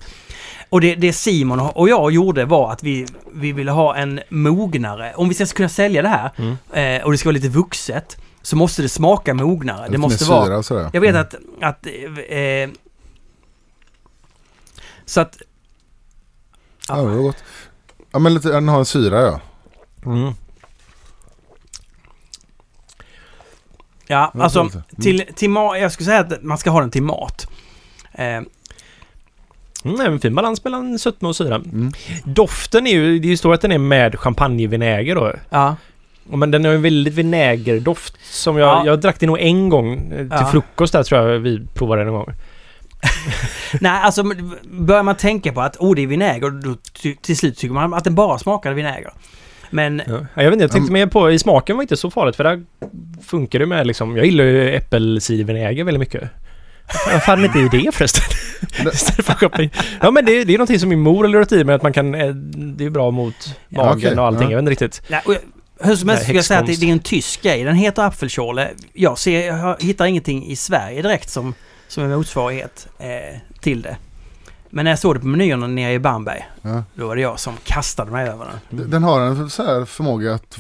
Och 0.71 0.81
det, 0.81 0.95
det 0.95 1.13
Simon 1.13 1.61
och 1.61 1.89
jag 1.89 2.13
gjorde 2.13 2.45
var 2.45 2.73
att 2.73 2.83
vi, 2.83 3.07
vi 3.35 3.53
ville 3.53 3.71
ha 3.71 3.97
en 3.97 4.21
mognare. 4.29 5.13
Om 5.17 5.29
vi 5.29 5.35
ska 5.35 5.47
kunna 5.47 5.69
sälja 5.69 6.03
det 6.03 6.09
här 6.09 6.31
Mm. 6.37 6.57
eh, 7.01 7.05
och 7.05 7.13
det 7.13 7.19
ska 7.19 7.29
vara 7.29 7.35
lite 7.35 7.49
vuxet 7.49 8.17
så 8.43 8.57
måste 8.57 8.83
det 8.83 8.89
smaka 8.89 9.35
mognare. 9.35 9.83
Det 9.85 9.89
Lite 9.89 9.99
måste 10.01 10.25
vara... 10.25 10.63
sådär. 10.63 10.91
Jag 10.93 11.01
vet 11.01 11.11
Mm. 11.15 11.21
att... 11.21 11.35
att 11.63 11.87
eh, 12.29 12.71
så 15.05 15.21
att... 15.21 15.39
Ja, 16.89 16.97
det 16.97 17.03
var 17.03 17.17
gott. 17.23 17.45
Ja, 18.13 18.19
men 18.19 18.35
lite, 18.35 18.49
den 18.49 18.69
har 18.69 18.79
en 18.79 18.85
syra 18.85 19.21
ja. 19.23 19.41
Mm. 20.07 20.33
Ja, 24.07 24.33
alltså. 24.41 24.61
Mm. 24.61 24.73
till, 25.03 25.25
till 25.35 25.51
mat. 25.51 25.79
Jag 25.81 25.93
skulle 25.93 26.07
säga 26.07 26.21
att 26.21 26.43
man 26.43 26.59
ska 26.59 26.71
ha 26.71 26.81
den 26.81 26.91
till 26.91 27.03
mat. 27.03 27.49
Eh, 28.13 28.41
Mm, 29.85 30.01
en 30.01 30.21
fin 30.21 30.35
balans 30.35 30.65
mellan 30.65 30.99
sötma 30.99 31.29
och 31.29 31.37
syra. 31.37 31.55
Mm. 31.55 31.93
Doften 32.25 32.87
är 32.87 32.91
ju, 32.91 33.19
det 33.19 33.37
står 33.37 33.55
att 33.55 33.61
den 33.61 33.73
är 33.73 33.79
med 33.79 34.19
champagnevinäger 34.19 35.15
då. 35.15 35.33
ja. 35.51 35.77
Men 36.31 36.51
den 36.51 36.65
har 36.65 36.73
en 36.73 36.83
väldigt 36.83 37.15
vinägerdoft 37.15 38.15
som 38.23 38.57
jag, 38.57 38.69
Ja. 38.69 38.83
jag 38.87 39.01
drack 39.01 39.21
det 39.21 39.27
nog 39.27 39.39
en 39.41 39.69
gång 39.69 39.95
eh, 40.13 40.17
till 40.19 40.29
Ja. 40.31 40.47
frukost 40.53 40.93
där 40.93 41.03
tror 41.03 41.21
jag 41.31 41.39
vi 41.39 41.67
provade 41.75 42.03
en 42.03 42.09
gång. 42.13 42.33
Nej, 43.81 43.93
alltså 44.03 44.23
börjar 44.65 45.03
man 45.03 45.15
tänka 45.15 45.53
på 45.53 45.61
att 45.61 45.77
oh, 45.77 45.95
det 45.95 46.03
är 46.03 46.07
vinäger, 46.07 46.51
då 46.51 46.75
till 47.23 47.37
slut 47.37 47.59
tycker 47.59 47.75
man 47.75 47.95
att 47.95 48.05
den 48.05 48.15
bara 48.15 48.39
smakade 48.39 48.75
vinäger. 48.75 49.11
Men 49.71 50.03
Ja. 50.07 50.13
Jag 50.35 50.45
vet 50.45 50.53
inte, 50.53 50.65
jag 50.65 50.71
tänkte 50.73 50.91
Mm. 50.91 50.93
mer 50.93 51.07
på, 51.07 51.31
i 51.31 51.39
smaken 51.39 51.77
var 51.77 51.83
inte 51.83 51.97
så 51.97 52.11
farligt 52.11 52.37
för 52.37 52.45
där 52.45 52.63
funkar 53.27 53.59
det 53.59 53.67
med 53.67 53.87
liksom, 53.87 54.17
jag 54.17 54.27
gillar 54.27 54.45
ju 54.45 54.75
äppelcidervinäger 54.75 55.85
väldigt 55.85 56.01
mycket. 56.01 56.29
Vad 57.13 57.23
fan 57.23 57.45
inte 57.45 57.59
i 57.59 57.69
det 57.69 57.95
förresten? 57.95 58.25
Istället 58.93 59.27
för 59.27 59.33
champagne. 59.35 59.71
Ja 60.01 60.11
men 60.11 60.25
det, 60.25 60.45
det 60.45 60.55
är 60.55 60.59
någonting 60.59 60.79
som 60.79 60.89
min 60.89 61.01
mor 61.01 61.25
har 61.25 61.29
lurat 61.29 61.53
i 61.53 61.65
mig 61.65 61.75
att 61.75 61.83
man 61.83 61.93
kan, 61.93 62.15
eh, 62.15 62.29
det 62.77 62.85
är 62.85 62.91
bra 62.91 63.11
mot 63.11 63.35
Ja, 63.69 63.85
magen 63.85 63.99
okej, 63.99 64.19
och 64.19 64.27
allting. 64.27 64.43
ja. 64.43 64.51
Jag 64.51 64.57
vet 64.57 64.63
inte 64.63 64.71
riktigt. 64.85 65.03
Nej, 65.09 65.21
och 65.27 65.35
jag- 65.35 65.41
hur 65.81 65.97
som 65.97 66.09
helst 66.09 66.23
skulle 66.23 66.39
jag 66.39 66.45
säga 66.45 66.61
att 66.61 66.67
det, 66.67 66.83
är 66.83 66.85
en 66.93 66.99
tysk 66.99 67.43
grej. 67.43 67.65
Den 67.65 67.75
heter 67.75 68.03
apfelschorle. 68.03 68.71
Jag, 68.93 69.19
ser, 69.19 69.47
jag 69.47 69.83
hittar 69.83 70.07
ingenting 70.07 70.47
i 70.47 70.57
Sverige 70.57 71.03
direkt 71.03 71.31
som, 71.31 71.55
som 71.89 72.05
en 72.05 72.11
motsvarighet 72.11 72.89
eh, 72.99 73.07
till 73.61 73.83
det. 73.83 73.97
Men 74.71 74.85
när 74.85 74.93
jag 74.93 74.99
såg 74.99 75.17
det 75.17 75.21
på 75.21 75.27
menyerna 75.27 75.67
nere 75.67 75.93
i 75.93 75.99
Bamberg, 75.99 76.47
Ja. 76.63 76.83
då 76.95 77.07
var 77.07 77.17
det 77.17 77.23
jag 77.23 77.41
som 77.41 77.55
kastade 77.65 78.11
mig 78.11 78.29
över 78.29 78.47
den. 78.71 78.91
Den 78.91 79.03
har 79.03 79.21
en 79.21 79.51
så 79.51 79.65
här 79.67 79.85
förmåga 79.85 80.35
att 80.35 80.59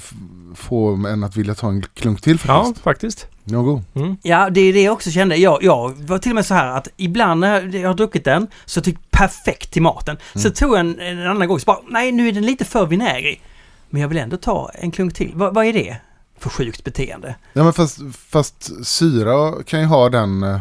få 0.55 1.07
en 1.07 1.25
att 1.25 1.37
vilja 1.37 1.55
ta 1.55 1.69
en 1.69 1.83
klunk 1.95 2.21
till 2.21 2.39
Ja, 2.47 2.65
faktiskt. 2.65 2.83
faktiskt. 2.85 3.27
Den 3.45 3.57
var 3.57 3.65
god. 3.65 3.83
Mm. 3.95 4.17
Ja, 4.23 4.51
det 4.51 4.61
är 4.61 4.73
det 4.73 4.83
jag 4.83 4.93
också 4.93 5.11
kände. 5.11 5.37
Jag, 5.37 5.63
jag 5.63 5.93
var 6.07 6.19
till 6.19 6.31
och 6.31 6.35
med 6.35 6.47
så 6.47 6.55
här 6.55 6.67
att 6.67 6.89
ibland 6.97 7.41
när 7.41 7.77
jag, 7.77 7.89
har 7.89 7.95
druckit 7.95 8.25
den 8.25 8.47
så 8.65 8.81
tyckte 8.81 9.03
jag 9.11 9.21
perfekt 9.21 9.73
till 9.73 9.83
maten. 9.83 10.17
Så 10.35 10.51
tog 10.51 10.73
jag 10.73 10.81
en, 10.81 11.01
en 11.01 11.27
annan 11.27 11.49
gång 11.49 11.61
så 11.61 11.65
bara, 11.65 11.79
nej 11.89 12.13
nu 12.13 12.29
är 12.29 12.33
den 12.33 12.47
lite 12.47 12.65
för 12.65 12.87
vinägrig. 12.87 13.43
Men 13.91 14.03
jag 14.03 14.09
vill 14.09 14.19
ändå 14.19 14.37
ta 14.37 14.71
en 14.75 14.91
klunk 14.91 15.15
till. 15.15 15.33
Va, 15.35 15.51
vad 15.51 15.65
är 15.67 15.73
det 15.73 15.97
för 16.39 16.51
sjukt 16.51 16.85
beteende? 16.85 17.35
Ja 17.53 17.65
men 17.65 17.73
fast, 17.73 17.99
fast 18.19 18.87
syra 18.87 19.63
kan 19.67 19.81
ju 19.81 19.87
ha 19.87 20.09
den 20.09 20.43
eh, 20.43 20.61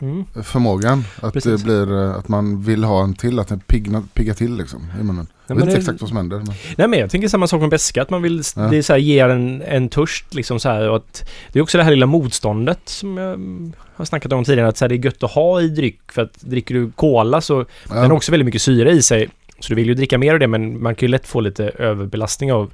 Mm. 0.00 0.24
förmågan. 0.44 1.04
Att 1.22 1.32
Precis. 1.32 1.60
det 1.60 1.64
blir 1.64 2.02
eh, 2.04 2.10
att 2.16 2.28
man 2.28 2.62
vill 2.62 2.84
ha 2.84 3.02
en 3.04 3.14
till, 3.14 3.38
att 3.38 3.48
den 3.48 3.60
piggna, 3.60 4.02
piggar 4.14 4.34
till 4.34 4.56
liksom 4.56 4.86
i 5.00 5.02
munnen. 5.02 5.26
Jag 5.46 5.54
vet 5.54 5.64
men 5.64 5.68
inte 5.68 5.74
det- 5.74 5.80
exakt 5.80 6.00
vad 6.00 6.08
som 6.08 6.16
händer. 6.16 6.36
Men, 6.36 6.54
Nej 6.76 6.88
men 6.88 6.98
jag 6.98 7.10
tänker 7.10 7.28
samma 7.28 7.46
sak 7.46 7.60
med 7.60 7.70
beska, 7.70 8.02
att 8.02 8.10
man 8.10 8.22
vill, 8.22 8.42
Ja. 8.56 8.62
det 8.62 8.76
är 8.76 8.82
så 8.82 8.92
här, 8.92 9.00
ge 9.00 9.18
en, 9.18 9.62
en 9.62 9.88
törst 9.88 10.34
liksom 10.34 10.60
så 10.60 10.68
här 10.68 10.88
och 10.90 10.96
att 10.96 11.28
Det 11.52 11.58
är 11.58 11.62
också 11.62 11.78
det 11.78 11.84
här 11.84 11.90
lilla 11.90 12.06
motståndet 12.06 12.80
som 12.84 13.16
jag 13.16 13.34
mm, 13.34 13.72
har 13.96 14.04
snackat 14.04 14.32
om 14.32 14.44
tidigare, 14.44 14.68
att 14.68 14.76
så 14.76 14.84
här, 14.84 14.88
det 14.88 14.94
är 14.94 15.04
gött 15.04 15.22
att 15.22 15.30
ha 15.30 15.60
i 15.60 15.68
dryck 15.68 16.12
för 16.12 16.22
att 16.22 16.40
dricker 16.40 16.74
du 16.74 16.90
cola 16.90 17.40
så 17.40 17.64
ja. 17.88 17.94
den 17.94 18.04
har 18.04 18.12
också 18.12 18.30
väldigt 18.32 18.46
mycket 18.46 18.62
syre 18.62 18.90
i 18.90 19.02
sig. 19.02 19.28
Så 19.60 19.68
du 19.68 19.74
vill 19.74 19.86
ju 19.88 19.94
dricka 19.94 20.18
mer 20.18 20.32
av 20.32 20.38
det 20.38 20.46
men 20.48 20.82
man 20.82 20.94
kan 20.94 21.06
ju 21.06 21.10
lätt 21.10 21.28
få 21.28 21.40
lite 21.40 21.64
överbelastning 21.64 22.52
av 22.52 22.70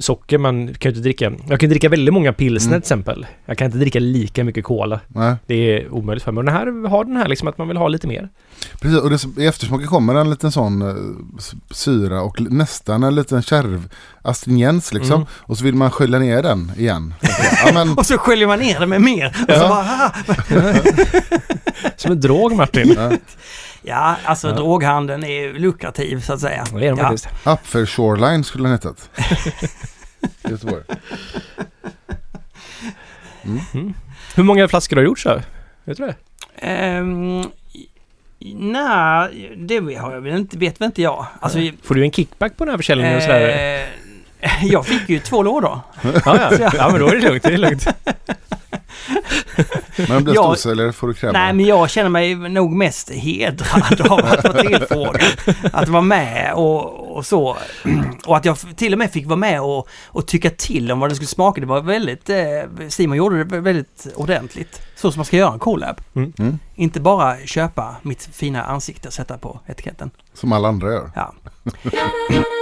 socker. 0.00 0.38
Man 0.38 0.74
kan 0.74 0.90
ju 0.92 0.96
inte 0.96 1.00
dricka... 1.02 1.32
Jag 1.48 1.60
kan 1.60 1.70
dricka 1.70 1.88
väldigt 1.88 2.12
många 2.14 2.32
pilsner 2.32 2.70
Mm. 2.72 2.80
till 2.80 2.84
exempel. 2.86 3.26
Jag 3.46 3.58
kan 3.58 3.64
inte 3.66 3.78
dricka 3.78 3.98
lika 4.00 4.44
mycket 4.44 4.64
cola. 4.64 5.00
Nej, 5.08 5.34
Det 5.46 5.54
är 5.54 5.88
omöjligt 5.94 6.24
för 6.24 6.32
mig. 6.32 6.44
Men 6.44 6.54
den 6.54 6.54
här 6.84 6.88
har 6.88 7.04
den 7.04 7.16
här 7.16 7.28
liksom 7.28 7.48
att 7.48 7.58
man 7.58 7.68
vill 7.68 7.76
ha 7.76 7.88
lite 7.88 8.06
mer. 8.06 8.28
precis. 8.80 8.98
Och 9.00 9.10
det, 9.10 9.42
i 9.42 9.46
eftersmaken 9.46 9.86
kommer 9.88 10.14
en 10.14 10.30
liten 10.30 10.52
sån 10.52 10.82
eh, 10.82 10.94
syra 11.70 12.22
och 12.22 12.40
nästan 12.40 13.02
en 13.04 13.14
liten 13.14 13.42
kärv 13.42 13.88
astringens 14.22 14.92
liksom. 14.92 15.14
Mm. 15.14 15.26
Och 15.32 15.58
så 15.58 15.64
vill 15.64 15.74
man 15.74 15.90
skölja 15.90 16.18
ner 16.18 16.42
den 16.42 16.72
igen. 16.78 17.14
ja, 17.66 17.72
men, 17.74 17.98
Och 17.98 18.06
så 18.06 18.18
sköljer 18.18 18.46
man 18.46 18.58
ner 18.58 18.80
det 18.80 18.86
med 18.86 19.00
mer. 19.00 19.26
Och 19.48 19.54
så 19.54 19.60
Ja. 19.62 19.68
bara, 19.68 19.82
"Ah." 19.84 20.12
Som 21.96 22.12
en 22.12 22.20
drog 22.20 22.52
Martin. 22.56 22.94
ja. 22.96 23.12
Ja, 23.82 24.16
alltså 24.24 24.48
Ja. 24.48 24.54
droghandeln 24.54 25.24
är 25.24 25.52
lukrativ 25.52 26.20
så 26.20 26.32
att 26.32 26.40
säga. 26.40 26.64
Det 26.72 26.76
är 26.86 26.90
de 26.90 26.98
ja. 26.98 27.04
faktiskt. 27.04 27.28
Upper 27.44 27.86
Shoreline 27.86 28.44
skulle 28.44 28.64
den 28.64 28.72
hetat. 28.72 29.10
Göteborg. 30.50 30.82
Mm. 33.44 33.94
Hur 34.34 34.42
många 34.42 34.68
flaskor 34.68 34.96
har 34.96 35.02
du 35.02 35.08
gjort 35.08 35.18
så? 35.18 35.28
här? 35.28 35.42
Vet 35.84 35.96
du 35.96 36.06
det? 36.06 36.14
Ehm, 36.56 37.44
Nej, 38.44 39.52
det 39.56 39.96
har 39.96 40.12
jag 40.12 40.20
väl 40.20 40.36
inte, 40.36 40.58
vet 40.58 40.80
väl 40.80 40.86
inte 40.86 41.02
jag. 41.02 41.26
Alltså, 41.40 41.58
Får 41.82 41.94
du 41.94 42.02
en 42.02 42.12
kickback 42.12 42.56
på 42.56 42.64
den 42.64 42.70
här 42.72 42.78
försäljningen 42.78 43.16
och 43.16 43.22
sådär? 43.22 43.86
jag 44.62 44.86
fick 44.86 45.08
ju 45.08 45.18
två 45.18 45.42
lådor. 45.42 45.80
Ja, 46.02 46.12
ja. 46.24 46.70
ja, 46.74 46.88
men 46.90 47.00
då 47.00 47.06
är 47.06 47.14
det 47.16 47.20
lugnt. 47.28 47.42
Det 47.42 47.52
är 47.54 47.58
lugnt. 47.58 47.86
Men 50.08 50.24
blir 50.24 50.34
Jag- 50.34 50.44
storsäljare 50.58 50.92
får 50.92 51.08
du 51.08 51.14
kräva. 51.14 51.32
Nej, 51.32 51.52
men 51.52 51.64
jag 51.66 51.90
känner 51.90 52.08
mig 52.10 52.34
nog 52.34 52.72
mest 52.72 53.10
hedrad 53.10 54.00
av 54.00 54.18
att 54.18 54.44
vara 54.44 54.62
tillfrågad. 54.62 55.22
Att 55.72 55.88
vara 55.88 56.02
med 56.02 56.52
och, 56.54 57.16
och 57.16 57.26
så. 57.26 57.56
Och 58.26 58.36
att 58.36 58.44
jag 58.44 58.76
till 58.76 58.92
och 58.92 58.98
med 58.98 59.10
fick 59.10 59.26
vara 59.26 59.36
med 59.36 59.60
och, 59.62 59.88
och 60.06 60.26
tycka 60.26 60.50
till 60.50 60.92
om 60.92 61.00
vad 61.00 61.10
det 61.10 61.14
skulle 61.14 61.26
smaka. 61.28 61.60
Det 61.60 61.66
var 61.66 61.80
väldigt... 61.80 62.30
Eh, 62.30 62.36
Simon 62.88 63.16
gjorde 63.16 63.44
det 63.44 63.60
väldigt 63.60 64.06
ordentligt. 64.16 64.80
Så 64.96 65.12
som 65.12 65.18
man 65.18 65.24
ska 65.24 65.36
göra 65.36 65.52
en 65.52 65.58
collab. 65.58 66.00
Mm. 66.14 66.58
Inte 66.74 67.00
bara 67.00 67.36
köpa 67.46 67.96
mitt 68.02 68.28
fina 68.32 68.62
ansikte 68.64 69.08
och 69.08 69.14
sätta 69.14 69.38
på 69.38 69.60
etiketten. 69.66 70.10
Som 70.34 70.52
alla 70.52 70.68
andra 70.68 70.92
gör. 70.92 71.10
Ja. 71.14 71.32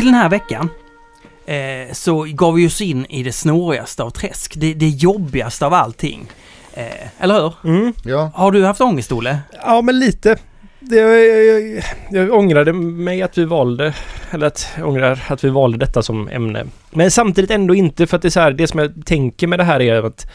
Till 0.00 0.06
den 0.06 0.14
här 0.14 0.28
veckan 0.28 0.70
eh, 1.46 1.92
så 1.92 2.22
gav 2.22 2.54
vi 2.54 2.66
oss 2.66 2.80
in 2.80 3.06
i 3.06 3.22
det 3.22 3.32
snårigaste 3.32 4.02
av 4.02 4.10
träsk. 4.10 4.54
Det, 4.56 4.74
det 4.74 4.88
jobbigaste 4.88 5.66
av 5.66 5.74
allting. 5.74 6.26
Eh, 6.74 6.84
eller 7.18 7.42
hur? 7.42 7.54
Mm. 7.64 7.92
Ja, 8.04 8.30
Har 8.34 8.52
du 8.52 8.64
haft 8.64 8.80
ångest, 8.80 9.12
Olle? 9.12 9.38
Ja, 9.64 9.82
men 9.82 9.98
lite. 9.98 10.36
Det, 10.80 10.96
jag, 10.96 11.46
jag, 11.46 11.82
jag 12.10 12.34
ångrade 12.34 12.72
mig 12.72 13.22
att 13.22 13.38
vi 13.38 13.44
valde, 13.44 13.94
eller 14.30 14.46
att 14.46 14.68
jag 14.78 14.88
ångrar 14.88 15.24
att 15.28 15.44
vi 15.44 15.48
valde 15.48 15.78
detta 15.78 16.02
som 16.02 16.28
ämne. 16.28 16.66
Men 16.90 17.10
samtidigt 17.10 17.50
ändå 17.50 17.74
inte 17.74 18.06
för 18.06 18.16
att 18.16 18.22
det 18.22 18.28
är 18.28 18.30
så 18.30 18.40
här, 18.40 18.52
det 18.52 18.66
som 18.66 18.80
jag 18.80 19.06
tänker 19.06 19.46
med 19.46 19.58
det 19.58 19.64
här 19.64 19.80
är 19.80 20.02
att 20.02 20.30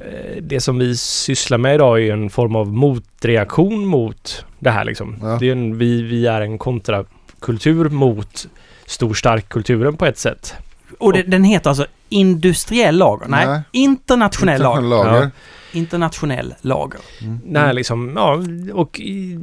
eh, 0.00 0.42
det 0.42 0.60
som 0.60 0.78
vi 0.78 0.96
sysslar 0.96 1.58
med 1.58 1.74
idag 1.74 2.02
är 2.02 2.12
en 2.12 2.30
form 2.30 2.56
av 2.56 2.68
motreaktion 2.68 3.86
mot 3.86 4.44
det 4.58 4.70
här 4.70 4.84
liksom. 4.84 5.16
Ja. 5.22 5.36
Det 5.40 5.48
är 5.48 5.52
en, 5.52 5.78
vi, 5.78 6.02
vi 6.02 6.26
är 6.26 6.40
en 6.40 6.58
kontrakultur 6.58 7.88
mot 7.88 8.48
stor 8.88 9.14
stark 9.14 9.48
kulturen 9.48 9.96
på 9.96 10.06
ett 10.06 10.18
sätt. 10.18 10.54
Och 10.98 11.12
det, 11.12 11.22
den 11.22 11.44
heter 11.44 11.70
alltså 11.70 11.86
industriell 12.08 12.98
lager? 12.98 13.28
Nej, 13.28 13.46
Nej. 13.46 13.60
internationell 13.72 14.62
lager. 14.62 14.88
lager. 14.88 15.30
Internationell 15.72 16.54
lager. 16.60 17.00
Mm. 17.20 17.40
Nej, 17.44 17.74
liksom, 17.74 18.12
ja, 18.16 18.42
och 18.74 19.00
i, 19.00 19.38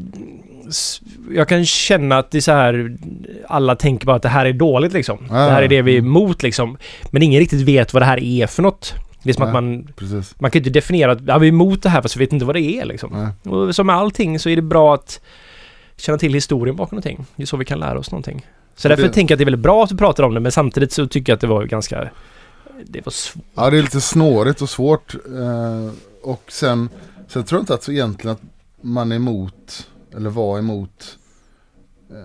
jag 1.31 1.47
kan 1.47 1.65
känna 1.65 2.17
att 2.17 2.31
det 2.31 2.37
är 2.37 2.41
så 2.41 2.51
här, 2.51 2.97
alla 3.47 3.75
tänker 3.75 4.05
bara 4.05 4.15
att 4.15 4.21
det 4.21 4.29
här 4.29 4.45
är 4.45 4.53
dåligt 4.53 4.93
liksom. 4.93 5.17
Ja, 5.29 5.35
det 5.35 5.51
här 5.51 5.63
är 5.63 5.67
det 5.67 5.81
vi 5.81 5.93
är 5.93 5.99
mm. 5.99 6.11
emot 6.11 6.43
liksom. 6.43 6.77
Men 7.11 7.23
ingen 7.23 7.39
riktigt 7.39 7.61
vet 7.61 7.93
vad 7.93 8.01
det 8.01 8.05
här 8.05 8.23
är 8.23 8.47
för 8.47 8.63
något. 8.63 8.93
Det 9.23 9.29
är 9.29 9.33
som 9.33 9.43
att 9.43 9.53
Nej. 9.53 9.61
man, 9.61 9.87
Precis. 9.95 10.35
man 10.39 10.51
kan 10.51 10.59
inte 10.59 10.69
definiera 10.69 11.11
att 11.11 11.19
ja, 11.27 11.37
vi 11.37 11.47
är 11.47 11.51
emot 11.51 11.83
det 11.83 11.89
här 11.89 12.01
fast 12.01 12.15
vi 12.15 12.19
vet 12.19 12.33
inte 12.33 12.45
vad 12.45 12.55
det 12.55 12.61
är 12.61 12.85
liksom. 12.85 13.11
Nej. 13.13 13.53
Och 13.53 13.75
som 13.75 13.87
med 13.87 13.95
allting 13.95 14.39
så 14.39 14.49
är 14.49 14.55
det 14.55 14.61
bra 14.61 14.93
att 14.93 15.21
känna 15.97 16.17
till 16.17 16.33
historien 16.33 16.75
bakom 16.75 16.95
någonting. 16.95 17.25
Det 17.35 17.43
är 17.43 17.47
så 17.47 17.57
vi 17.57 17.65
kan 17.65 17.79
lära 17.79 17.99
oss 17.99 18.11
någonting. 18.11 18.45
Så 18.75 18.87
därför 18.87 19.03
det- 19.03 19.09
tänker 19.13 19.31
jag 19.33 19.35
att 19.35 19.39
det 19.39 19.43
är 19.43 19.45
väldigt 19.45 19.63
bra 19.63 19.83
att 19.83 19.91
vi 19.91 19.97
pratar 19.97 20.23
om 20.23 20.33
det 20.33 20.39
men 20.39 20.51
samtidigt 20.51 20.91
så 20.91 21.07
tycker 21.07 21.31
jag 21.31 21.35
att 21.35 21.41
det 21.41 21.47
var 21.47 21.63
ganska... 21.63 22.09
Det 22.85 23.05
var 23.05 23.11
svårt. 23.11 23.43
Ja, 23.55 23.69
det 23.69 23.77
är 23.77 23.81
lite 23.81 24.01
snårigt 24.01 24.61
och 24.61 24.69
svårt. 24.69 25.15
Eh, 25.15 25.89
och 26.23 26.43
sen, 26.47 26.89
sen 27.27 27.43
tror 27.43 27.57
jag 27.59 27.63
inte 27.63 27.73
att 27.73 27.83
så 27.83 27.91
egentligen 27.91 28.33
att 28.35 28.41
man 28.81 29.11
är 29.11 29.15
emot, 29.15 29.87
eller 30.15 30.29
var 30.29 30.59
emot 30.59 31.17
eh, 32.11 32.15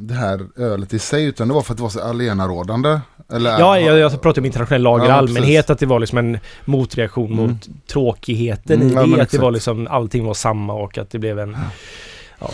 det 0.00 0.14
här 0.14 0.46
ölet 0.56 0.92
i 0.94 0.98
sig, 0.98 1.24
utan 1.24 1.48
det 1.48 1.54
var 1.54 1.62
för 1.62 1.72
att 1.72 1.76
det 1.76 1.82
var 1.82 1.90
så 1.90 2.00
allenarådande. 2.00 3.00
Eller, 3.32 3.50
Ja, 3.58 3.78
jag, 3.80 3.98
jag 3.98 4.22
pratar 4.22 4.42
om 4.42 4.46
internationell 4.46 4.82
lager 4.82 5.04
i 5.04 5.08
Ja, 5.08 5.14
allmänhet, 5.14 5.70
att 5.70 5.78
det 5.78 5.86
var 5.86 6.00
liksom 6.00 6.18
en 6.18 6.38
motreaktion 6.64 7.32
Mm. 7.32 7.44
mot 7.50 7.68
tråkigheten 7.86 8.82
Mm, 8.82 8.94
ja, 8.96 9.02
i 9.04 9.06
men 9.06 9.16
det. 9.16 9.22
Att 9.22 9.30
det 9.30 9.38
var 9.38 9.50
liksom, 9.50 9.86
allting 9.90 10.24
var 10.24 10.34
samma 10.34 10.72
och 10.72 10.98
att 10.98 11.10
det 11.10 11.18
blev 11.18 11.38
en... 11.38 11.56
Ja. 12.38 12.50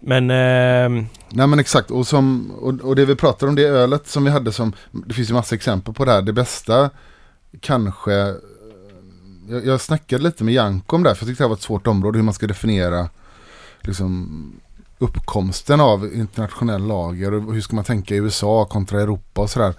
Men... 0.00 0.30
ehm, 0.30 1.06
Nej 1.32 1.46
men 1.46 1.58
exakt, 1.58 1.90
och, 1.90 2.06
som, 2.06 2.50
och, 2.50 2.80
och 2.80 2.96
det 2.96 3.04
vi 3.04 3.14
pratar 3.14 3.46
om 3.46 3.54
det 3.54 3.62
ölet 3.62 4.08
som 4.08 4.24
vi 4.24 4.30
hade 4.30 4.52
som, 4.52 4.72
det 4.90 5.14
finns 5.14 5.30
ju 5.30 5.34
massa 5.34 5.54
exempel 5.54 5.94
på 5.94 6.04
det 6.04 6.12
här, 6.12 6.22
det 6.22 6.32
bästa 6.32 6.90
kanske, 7.60 8.12
eh, 8.12 8.34
jag, 9.48 9.66
jag 9.66 9.80
snackade 9.80 10.22
lite 10.22 10.44
med 10.44 10.54
Janko 10.54 10.96
om 10.96 11.02
det 11.02 11.08
här, 11.08 11.14
för 11.14 11.24
jag 11.24 11.28
tyckte 11.28 11.42
det 11.42 11.44
här 11.44 11.48
var 11.48 11.56
ett 11.56 11.62
svårt 11.62 11.86
område 11.86 12.18
hur 12.18 12.24
man 12.24 12.34
ska 12.34 12.46
definiera 12.46 13.08
liksom 13.80 14.60
uppkomsten 14.98 15.80
av 15.80 16.14
internationell 16.14 16.86
lager 16.86 17.34
och 17.34 17.54
hur 17.54 17.60
ska 17.60 17.76
man 17.76 17.84
tänka 17.84 18.14
i 18.14 18.18
USA 18.18 18.64
kontra 18.64 19.00
Europa 19.00 19.40
och 19.40 19.50
sådär. 19.50 19.74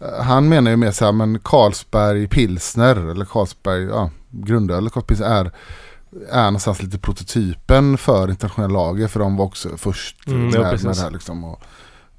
Eh, 0.00 0.22
han 0.22 0.48
menar 0.48 0.70
ju 0.70 0.76
mer 0.76 0.90
så 0.90 1.04
här, 1.04 1.12
men 1.12 1.38
Carlsberg 1.38 2.28
Pilsner 2.28 3.10
eller 3.10 3.24
Carlsberg, 3.24 3.82
ja, 3.82 4.10
eller 4.48 4.90
Carlsberg 4.90 5.02
Pilsner 5.06 5.44
är, 5.44 5.52
är 6.30 6.44
någonstans 6.44 6.82
lite 6.82 6.98
prototypen 6.98 7.98
för 7.98 8.30
internationell 8.30 8.70
lager 8.70 9.08
för 9.08 9.20
de 9.20 9.36
var 9.36 9.44
också 9.44 9.68
först 9.76 10.26
Mm, 10.26 10.44
med, 10.44 10.54
ja, 10.54 10.62
med 10.62 10.80
det 10.80 11.00
här 11.00 11.10
liksom. 11.10 11.44
Och, 11.44 11.62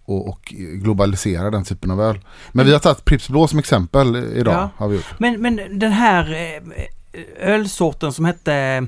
och, 0.06 0.28
och 0.30 0.39
globalisera 0.56 1.50
den 1.52 1.64
typen 1.64 1.91
av 1.91 2.02
öl. 2.02 2.20
Men 2.52 2.66
vi 2.66 2.72
har 2.72 2.80
tagit 2.80 3.06
Pripps 3.06 3.30
Blå 3.30 3.48
som 3.48 3.60
exempel 3.60 4.16
idag. 4.16 4.54
Ja. 4.54 4.70
Har 4.78 4.88
vi 4.88 4.96
gjort. 4.96 5.20
Men, 5.20 5.41
men 5.41 5.80
den 5.80 5.91
här 5.91 6.34
eh, 6.34 7.50
ölsorten 7.50 8.14
som 8.14 8.26
hette 8.26 8.54
eh, 8.54 8.84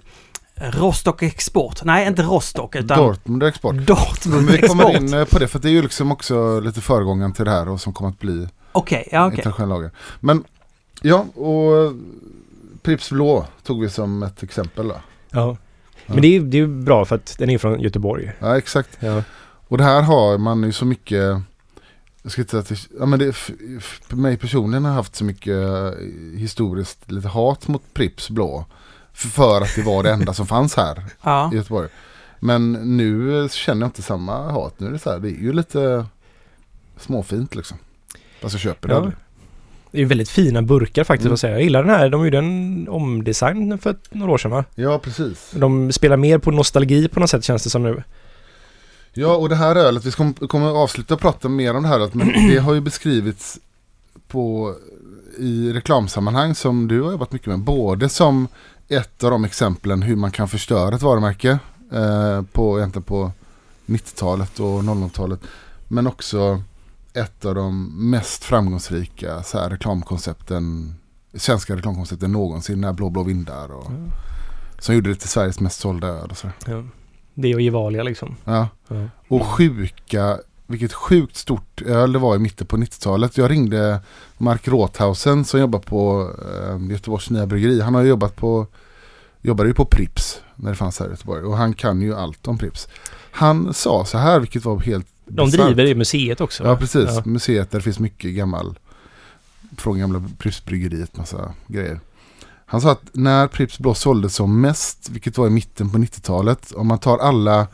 Rostock 0.72 1.22
Export. 1.24 1.84
Nej, 1.84 2.08
inte 2.08 2.24
Rostock 2.24 2.76
utan 2.76 2.98
Dortmund 2.98 3.44
Export. 3.44 3.76
Dortmund 3.76 4.46
Men 4.46 4.54
vi 4.62 4.68
kommer 4.68 4.84
Export. 4.90 5.02
in 5.02 5.14
eh, 5.14 5.26
på 5.26 5.40
det 5.40 5.48
för 5.48 5.60
det 5.60 5.70
är 5.70 5.72
ju 5.72 5.82
liksom 5.82 6.12
också 6.12 6.60
lite 6.60 6.82
föregångaren 6.82 7.34
till 7.34 7.46
det 7.46 7.52
här 7.52 7.70
och 7.70 7.82
som 7.82 7.94
kommer 7.94 8.10
att 8.10 8.20
bli 8.20 8.48
Okej, 8.72 9.10
ja 9.12 9.26
okej. 9.28 9.38
internationell 9.38 9.70
lager. 9.70 9.92
Men 10.20 10.44
ja, 11.02 11.18
och 11.36 11.94
Pripps 12.86 13.10
Blå 13.12 13.46
tog 13.64 13.82
vi 13.82 13.90
som 13.90 14.24
ett 14.24 14.44
exempel 14.44 14.88
då. 14.88 14.96
Ja. 15.32 15.58
Men 16.06 16.22
det 16.22 16.28
är, 16.36 16.40
det 16.42 16.58
är 16.58 16.60
ju 16.62 16.68
bra 16.68 17.06
för 17.06 17.16
att 17.16 17.36
den 17.40 17.50
är 17.50 17.58
från 17.58 17.80
Göteborg. 17.82 18.32
Ja, 18.40 18.58
exakt. 18.58 18.98
Ja. 19.00 19.24
Och 19.68 19.78
det 19.78 19.84
här 19.84 20.02
har 20.02 20.38
man 20.38 20.64
ju 20.64 20.72
så 20.72 20.86
mycket 20.86 21.42
jag 22.22 22.32
ska 22.32 22.42
inte 22.42 22.52
säga 22.52 22.62
att 22.62 22.68
det, 22.70 22.98
ja, 23.00 23.06
men 23.06 23.20
det, 23.20 23.34
för 23.82 24.16
mig 24.16 24.38
personligen 24.38 24.86
har 24.86 24.92
haft 24.94 25.16
så 25.16 25.24
mycket 25.24 25.58
eh, 25.64 25.92
historiskt 26.36 27.12
lite 27.12 27.28
hat 27.28 27.68
mot 27.68 27.94
Pripps 27.94 28.30
Blå. 28.30 28.66
För, 29.14 29.28
för 29.28 29.62
att 29.62 29.76
det 29.76 29.82
var 29.82 30.04
det 30.04 30.12
enda 30.12 30.34
som 30.34 30.48
fanns 30.48 30.76
här 30.76 31.04
Ja. 31.22 31.50
i 31.54 31.56
Göteborg. 31.56 31.90
Men 32.40 32.72
nu 32.98 33.48
känner 33.52 33.82
jag 33.82 33.88
inte 33.88 34.02
samma 34.02 34.52
hat. 34.52 34.80
Nu 34.80 34.88
är 34.88 34.92
det 34.92 35.00
så 35.00 35.12
här, 35.12 35.20
det 35.20 35.28
är 35.30 35.42
ju 35.42 35.54
lite 35.54 36.06
småfint 36.98 37.56
liksom. 37.56 37.78
Fast 38.42 38.54
jag 38.54 38.62
köper 38.62 38.88
det 38.88 38.94
Ja. 38.94 38.98
aldrig. 38.98 39.16
Det 39.96 40.00
är 40.00 40.02
ju 40.02 40.08
väldigt 40.08 40.30
fina 40.30 40.62
burkar 40.62 41.04
faktiskt 41.04 41.26
Mm. 41.26 41.34
att 41.34 41.40
säga. 41.40 41.54
Jag 41.54 41.64
gillar 41.64 41.84
den 41.84 41.96
här. 41.96 42.10
De 42.10 42.24
gjorde 42.26 42.38
en 42.38 42.88
omdesign 42.90 43.78
för 43.78 43.96
några 44.12 44.32
år 44.32 44.38
sedan 44.38 44.52
va? 44.52 44.66
Ja, 44.76 45.00
precis. 45.00 45.52
De 45.56 45.92
spelar 45.92 46.18
mer 46.18 46.38
på 46.38 46.52
nostalgi 46.52 47.08
på 47.08 47.20
något 47.20 47.30
sätt 47.30 47.44
känns 47.44 47.64
det 47.64 47.70
som 47.70 47.84
nu. 47.84 48.04
Ja, 49.14 49.36
och 49.36 49.50
det 49.50 49.56
här 49.56 49.76
ölet, 49.76 50.06
vi 50.06 50.12
kommer 50.48 50.68
avsluta 50.68 51.18
prata 51.18 51.50
mer 51.50 51.76
om 51.76 51.84
det 51.84 51.90
här 51.90 51.96
ölet, 52.00 52.14
men 52.14 52.28
det 52.50 52.58
har 52.58 52.74
ju 52.74 52.82
beskrivits 52.82 53.60
på, 54.28 54.76
i 55.38 55.74
reklamsammanhang 55.74 56.56
som 56.56 56.88
du 56.88 57.02
har 57.02 57.12
jobbat 57.12 57.32
mycket 57.32 57.48
med. 57.48 57.60
Både 57.60 58.10
som 58.10 58.48
ett 58.88 59.24
av 59.24 59.32
de 59.32 59.46
exemplen 59.46 60.02
hur 60.02 60.16
man 60.16 60.32
kan 60.32 60.48
förstöra 60.48 60.96
ett 60.96 61.02
varumärke 61.02 61.60
eh, 61.94 62.42
på, 62.52 62.78
egentligen 62.80 63.04
på 63.04 63.32
90-talet 63.86 64.60
och 64.60 64.82
00-talet. 64.84 65.40
Men 65.88 66.08
också 66.08 66.62
ett 67.16 67.46
av 67.46 67.56
de 67.56 67.92
mest 68.10 68.44
framgångsrika 68.44 69.44
så 69.44 69.60
här, 69.60 69.70
reklamkoncepten, 69.70 70.96
svenska 71.34 71.76
reklamkoncepten 71.76 72.32
någonsin, 72.32 72.82
när 72.82 72.94
Blå 72.94 73.10
blå 73.10 73.24
vindar 73.24 73.72
och 73.72 73.92
som 74.80 74.96
gjorde 74.96 75.10
det 75.10 75.16
till 75.16 75.30
Sveriges 75.30 75.60
mest 75.60 75.80
sålda 75.80 76.08
öl 76.08 76.30
och 76.30 76.38
så. 76.38 76.48
Ja. 76.66 76.84
Det 77.34 77.56
och 77.56 77.62
Gevalia 77.62 78.04
liksom. 78.04 78.36
Ja. 78.44 78.68
Ja. 78.88 79.08
Och 79.28 79.46
sjuka, 79.46 80.40
vilket 80.68 80.94
sjukt 80.94 81.36
stort 81.36 81.82
öl 81.82 82.14
det 82.14 82.20
var 82.20 82.36
i 82.36 82.40
mitten 82.40 82.68
på 82.68 82.78
90-talet. 82.78 83.38
Jag 83.38 83.52
ringde 83.52 84.00
Mark 84.38 84.68
Rothausen 84.68 85.46
som 85.46 85.60
jobbar 85.60 85.80
på 85.80 86.32
eh, 86.42 86.92
Göteborgs 86.92 87.30
nya 87.30 87.46
bryggeri. 87.46 87.82
Han 87.82 87.96
har 87.96 88.04
jobbat 88.04 88.36
på, 88.36 88.68
jobbade 89.42 89.70
ju 89.70 89.76
på 89.76 89.86
Prips 89.86 90.42
när 90.56 90.70
det 90.70 90.76
fanns 90.76 91.00
här 91.00 91.08
i 91.08 91.10
Göteborg. 91.10 91.44
Och 91.44 91.58
han 91.58 91.74
kan 91.74 92.02
ju 92.02 92.16
allt 92.16 92.48
om 92.48 92.58
Prips. 92.58 92.88
Han 93.32 93.74
sa 93.74 94.06
så 94.06 94.18
här, 94.18 94.40
vilket 94.40 94.66
var 94.66 94.80
helt 94.80 95.08
De 95.26 95.50
driver 95.50 95.84
det 95.86 95.96
museet 95.96 96.42
också. 96.42 96.64
va? 96.64 96.70
Ja, 96.70 96.78
precis. 96.78 97.10
Ja. 97.10 97.22
Museet 97.26 97.72
där 97.72 97.80
det 97.80 97.84
finns 97.84 98.00
mycket 98.00 98.32
gammal, 98.32 98.80
från 99.78 100.00
gamla 100.00 100.24
Pripps-bryggeriet, 100.38 101.18
massa 101.18 101.54
grejer. 101.68 102.00
Han 102.66 102.82
sa 102.82 102.92
att 102.92 103.10
när 103.12 103.48
Pripps 103.48 103.80
Blå 103.80 103.94
såldes 103.94 104.36
som 104.36 104.62
mest, 104.62 105.10
vilket 105.10 105.38
var 105.38 105.48
i 105.48 105.50
mitten 105.50 105.90
på 105.90 105.98
90-talet, 105.98 106.72
om 106.72 106.88
man 106.88 107.00
tar 107.00 107.18
alla 107.18 107.68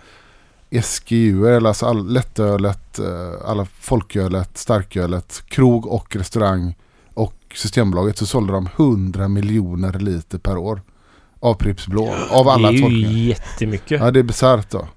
SGU, 0.84 1.48
eller 1.48 1.68
alltså 1.68 1.86
all, 1.86 2.14
lättölet, 2.14 3.00
eh, 3.00 3.06
alla 3.46 3.66
folkölet, 3.80 4.58
starkölet, 4.58 5.44
krog 5.48 5.88
och 5.88 6.16
restaurang 6.16 6.76
och 7.14 7.36
Systembolaget 7.56 8.18
så 8.18 8.26
sålde 8.26 8.54
de 8.54 8.70
100 8.76 9.28
miljoner 9.28 10.00
liter 10.00 10.38
per 10.38 10.58
år 10.58 10.82
av 11.40 11.54
Pripps 11.54 11.88
Blå. 11.88 12.16
Av 12.30 12.48
alla 12.48 12.68
det 12.68 12.74
är 12.74 12.78
ju 12.78 12.82
tolkningar. 12.82 13.12
jättemycket. 13.12 14.02
Ja, 14.02 14.12
det 14.12 14.20
är 14.20 14.24
bisarrt 14.24 14.70
då. 14.70 14.88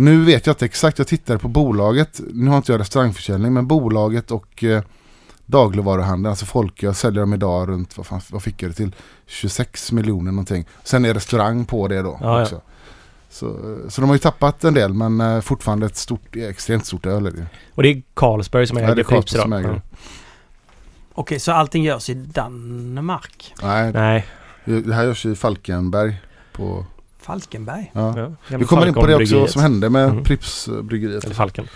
Nu 0.00 0.24
vet 0.24 0.46
jag 0.46 0.52
inte 0.54 0.64
exakt, 0.64 0.98
jag 0.98 1.06
tittade 1.06 1.38
på 1.38 1.48
bolaget. 1.48 2.20
Nu 2.32 2.50
har 2.50 2.56
inte 2.56 2.72
jag 2.72 2.80
restaurangförsäljning, 2.80 3.52
men 3.52 3.66
bolaget 3.66 4.30
och 4.30 4.64
eh, 4.64 4.82
dagligvaruhandeln, 5.46 6.26
alltså 6.30 6.46
Folköl 6.46 6.94
säljer 6.94 7.20
de 7.20 7.34
idag 7.34 7.68
runt, 7.68 7.96
vad, 7.96 8.06
fan, 8.06 8.20
vad 8.30 8.42
fick 8.42 8.62
jag 8.62 8.70
det 8.70 8.74
till? 8.74 8.94
26 9.26 9.92
miljoner 9.92 10.32
någonting. 10.32 10.64
Sen 10.84 11.04
är 11.04 11.14
restaurang 11.14 11.64
på 11.64 11.88
det 11.88 12.02
då 12.02 12.18
Ja, 12.20 12.36
ja. 12.38 12.42
också. 12.42 12.60
Så, 13.30 13.46
eh, 13.46 13.88
så 13.88 14.00
de 14.00 14.06
har 14.10 14.14
ju 14.14 14.18
tappat 14.18 14.64
en 14.64 14.74
del, 14.74 14.94
men 14.94 15.20
eh, 15.20 15.40
fortfarande 15.40 15.86
ett 15.86 15.96
stort, 15.96 16.36
extremt 16.36 16.86
stort 16.86 17.06
öl 17.06 17.26
är 17.26 17.30
det. 17.30 17.46
Och 17.74 17.82
det 17.82 17.88
är 17.88 18.02
Carlsberg 18.14 18.66
som 18.66 18.76
Ja, 18.78 18.84
äger 18.84 18.98
är 18.98 19.04
Pripps 19.04 19.34
idag. 19.34 19.52
äger 19.52 19.68
Ja. 19.68 19.74
det. 19.74 19.82
Okej, 21.14 21.40
så 21.40 21.52
allting 21.52 21.84
görs 21.84 22.10
i 22.10 22.14
Danmark? 22.14 23.54
Nej, 23.62 23.92
Nej. 23.92 24.26
det 24.64 24.94
här 24.94 25.04
görs 25.04 25.26
i 25.26 25.34
Falkenberg. 25.34 26.16
På, 26.52 26.86
Falkenberg? 27.28 27.90
ja. 27.94 28.18
Ja. 28.48 28.58
Vi 28.58 28.64
kommer 28.64 28.86
in 28.86 28.94
på 28.94 29.06
det 29.06 29.14
också 29.14 29.46
som 29.46 29.62
hände 29.62 29.90
med 29.90 30.08
Mm. 30.08 30.24
Pripps-bryggeriet. 30.24 31.24
Eller 31.24 31.34
Falken. 31.34 31.68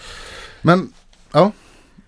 Men, 0.63 0.93
ja. 1.33 1.53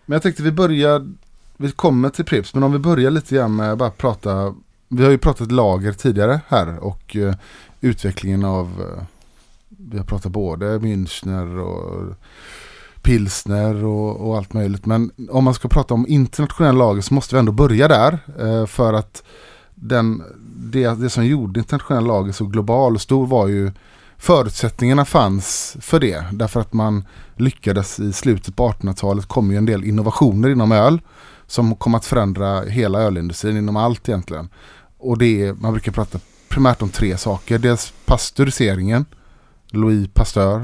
Men 0.06 0.14
jag 0.14 0.22
tänkte 0.22 0.42
vi 0.42 0.52
börjar, 0.52 1.12
vi 1.56 1.70
kommer 1.70 2.08
till 2.10 2.24
Pripps, 2.24 2.54
men 2.54 2.62
om 2.62 2.72
vi 2.72 2.78
börjar 2.78 3.10
lite 3.10 3.34
grann 3.34 3.56
med 3.56 3.72
att 3.72 3.78
bara 3.78 3.90
prata, 3.90 4.54
vi 4.88 5.04
har 5.04 5.10
ju 5.10 5.18
pratat 5.18 5.52
lager 5.52 5.92
tidigare 5.92 6.40
här 6.48 6.78
och 6.78 7.16
eh, 7.16 7.34
utvecklingen 7.80 8.44
av, 8.44 8.66
eh, 8.66 9.04
vi 9.68 9.98
har 9.98 10.04
pratat 10.04 10.32
både 10.32 10.78
Münchner 10.78 11.58
och 11.58 12.14
pilsner 13.02 13.84
och, 13.84 14.28
och 14.28 14.36
allt 14.36 14.52
möjligt. 14.52 14.86
Men 14.86 15.10
om 15.30 15.44
man 15.44 15.54
ska 15.54 15.68
prata 15.68 15.94
om 15.94 16.06
internationell 16.08 16.76
lager 16.76 17.02
så 17.02 17.14
måste 17.14 17.34
vi 17.34 17.38
ändå 17.38 17.52
börja 17.52 17.88
där. 17.88 18.18
Eh, 18.38 18.66
för 18.66 18.92
att 18.92 19.22
den, 19.74 20.22
det, 20.56 20.88
det 21.00 21.10
som 21.10 21.26
gjorde 21.26 21.60
internationell 21.60 22.04
lager 22.06 22.32
så 22.32 22.46
global 22.46 22.94
och 22.94 23.00
stor 23.00 23.26
var 23.26 23.48
ju 23.48 23.72
förutsättningarna 24.18 25.04
fanns 25.04 25.76
för 25.80 26.00
det. 26.00 26.24
Därför 26.32 26.60
att 26.60 26.72
man 26.72 27.04
lyckades 27.36 28.00
i 28.00 28.12
slutet 28.12 28.56
på 28.56 28.68
1800-talet 28.68 29.26
kom 29.26 29.50
ju 29.50 29.56
en 29.56 29.66
del 29.66 29.84
innovationer 29.84 30.48
inom 30.48 30.72
öl 30.72 31.00
som 31.46 31.76
kom 31.76 31.94
att 31.94 32.04
förändra 32.04 32.60
hela 32.60 32.98
ölindustrin 33.00 33.56
inom 33.56 33.76
allt 33.76 34.08
egentligen. 34.08 34.48
Och 34.98 35.18
det 35.18 35.42
är, 35.46 35.52
man 35.52 35.72
brukar 35.72 35.92
prata 35.92 36.18
primärt 36.48 36.82
om 36.82 36.88
tre 36.88 37.16
saker. 37.16 37.58
Dels 37.58 37.92
pasteuriseringen, 38.06 39.04
Louis 39.70 40.08
Pasteur, 40.14 40.60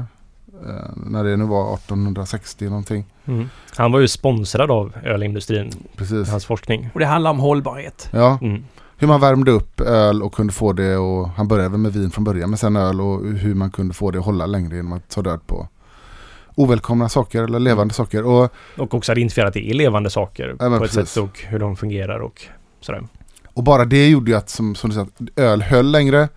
eh, 0.67 0.89
när 0.95 1.23
det 1.23 1.37
nu 1.37 1.43
var 1.45 1.73
1860 1.73 2.65
någonting. 2.69 3.05
Mm. 3.25 3.49
Han 3.77 3.91
var 3.91 3.99
ju 3.99 4.07
sponsrad 4.07 4.71
av 4.71 4.93
ölindustrin, 5.03 5.71
Precis. 5.95 6.29
hans 6.29 6.45
forskning. 6.45 6.89
Och 6.93 6.99
det 6.99 7.05
handlar 7.05 7.31
om 7.31 7.39
hållbarhet. 7.39 8.09
Ja, 8.11 8.37
Mm. 8.41 8.63
Hur 9.01 9.07
man 9.07 9.19
värmde 9.21 9.51
upp 9.51 9.81
öl 9.81 10.23
och 10.23 10.33
kunde 10.33 10.53
få 10.53 10.73
det 10.73 10.97
och 10.97 11.29
han 11.29 11.47
började 11.47 11.69
väl 11.69 11.79
med 11.79 11.93
vin 11.93 12.11
från 12.11 12.23
början 12.23 12.49
men 12.49 12.57
sen 12.57 12.75
öl 12.75 13.01
och 13.01 13.25
hur 13.27 13.53
man 13.55 13.71
kunde 13.71 13.93
få 13.93 14.11
det 14.11 14.19
att 14.19 14.25
hålla 14.25 14.45
längre 14.45 14.75
genom 14.75 14.93
att 14.93 15.09
ta 15.09 15.21
död 15.21 15.39
på 15.47 15.67
ovälkomna 16.55 17.09
saker 17.09 17.43
eller 17.43 17.59
levande 17.59 17.93
saker. 17.93 18.23
Och, 18.25 18.51
Och 18.77 18.93
också 18.93 19.11
identifiera 19.11 19.47
att 19.47 19.53
det 19.53 19.69
är 19.69 19.73
levande 19.73 20.09
saker 20.09 20.55
Ja, 20.59 20.67
på 20.69 20.75
ett 20.75 20.81
precis. 20.81 21.09
sätt 21.09 21.23
och 21.23 21.39
hur 21.39 21.59
de 21.59 21.75
fungerar 21.75 22.19
och 22.19 22.41
sådär. 22.81 23.07
och 23.53 23.63
bara 23.63 23.85
det 23.85 24.07
gjorde 24.09 24.31
ju 24.31 24.37
att 24.37 24.49
som, 24.49 24.75
som 24.75 24.89
du 24.89 24.95
sa, 24.95 25.01
att 25.01 25.21
öl 25.35 25.61
höll 25.61 25.91
längre, 25.91 26.29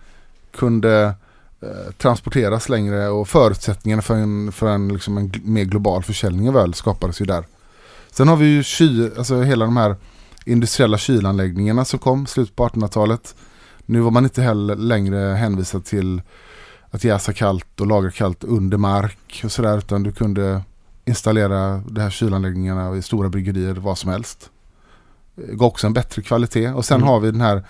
kunde 0.57 1.13
eh, 1.61 1.91
transporteras 1.97 2.69
längre 2.69 3.07
och 3.09 3.27
förutsättningarna 3.27 4.01
för 4.01 4.15
en, 4.15 4.51
för 4.51 4.67
en, 4.67 4.87
liksom 4.93 5.17
en 5.17 5.31
mer 5.43 5.63
global 5.63 6.03
försäljning 6.03 6.49
av 6.49 6.57
öl 6.57 6.73
skapades 6.73 7.21
ju 7.21 7.25
där. 7.25 7.43
Sen 8.11 8.27
har 8.27 8.35
vi 8.35 8.45
ju 8.45 8.63
ky, 8.63 9.09
alltså 9.17 9.41
hela 9.41 9.65
de 9.65 9.77
här 9.77 9.95
industriella 10.45 10.97
kylanläggningarna 10.97 11.85
som 11.85 11.99
kom 11.99 12.25
slutet 12.27 12.55
på 12.55 12.67
1800-talet. 12.67 13.35
Nu 13.85 13.99
var 13.99 14.11
man 14.11 14.23
inte 14.23 14.41
heller 14.41 14.75
längre 14.75 15.17
hänvisad 15.35 15.85
till 15.85 16.21
att 16.91 17.03
jäsa 17.03 17.33
kallt 17.33 17.81
och 17.81 17.87
lagra 17.87 18.11
kallt 18.11 18.43
under 18.43 18.77
mark 18.77 19.41
och 19.43 19.51
sådär 19.51 19.77
utan 19.77 20.03
du 20.03 20.11
kunde 20.11 20.61
installera 21.05 21.77
de 21.77 22.01
här 22.01 22.09
kylanläggningarna 22.09 22.95
i 22.95 23.01
stora 23.01 23.29
bryggerier 23.29 23.73
vad 23.73 23.97
som 23.97 24.11
helst. 24.11 24.49
Det 25.35 25.55
gav 25.55 25.67
också 25.67 25.87
en 25.87 25.93
bättre 25.93 26.21
kvalitet 26.21 26.69
och 26.69 26.85
sen 26.85 26.97
Mm. 26.97 27.07
har 27.07 27.19
vi 27.19 27.31
den 27.31 27.41
här 27.41 27.63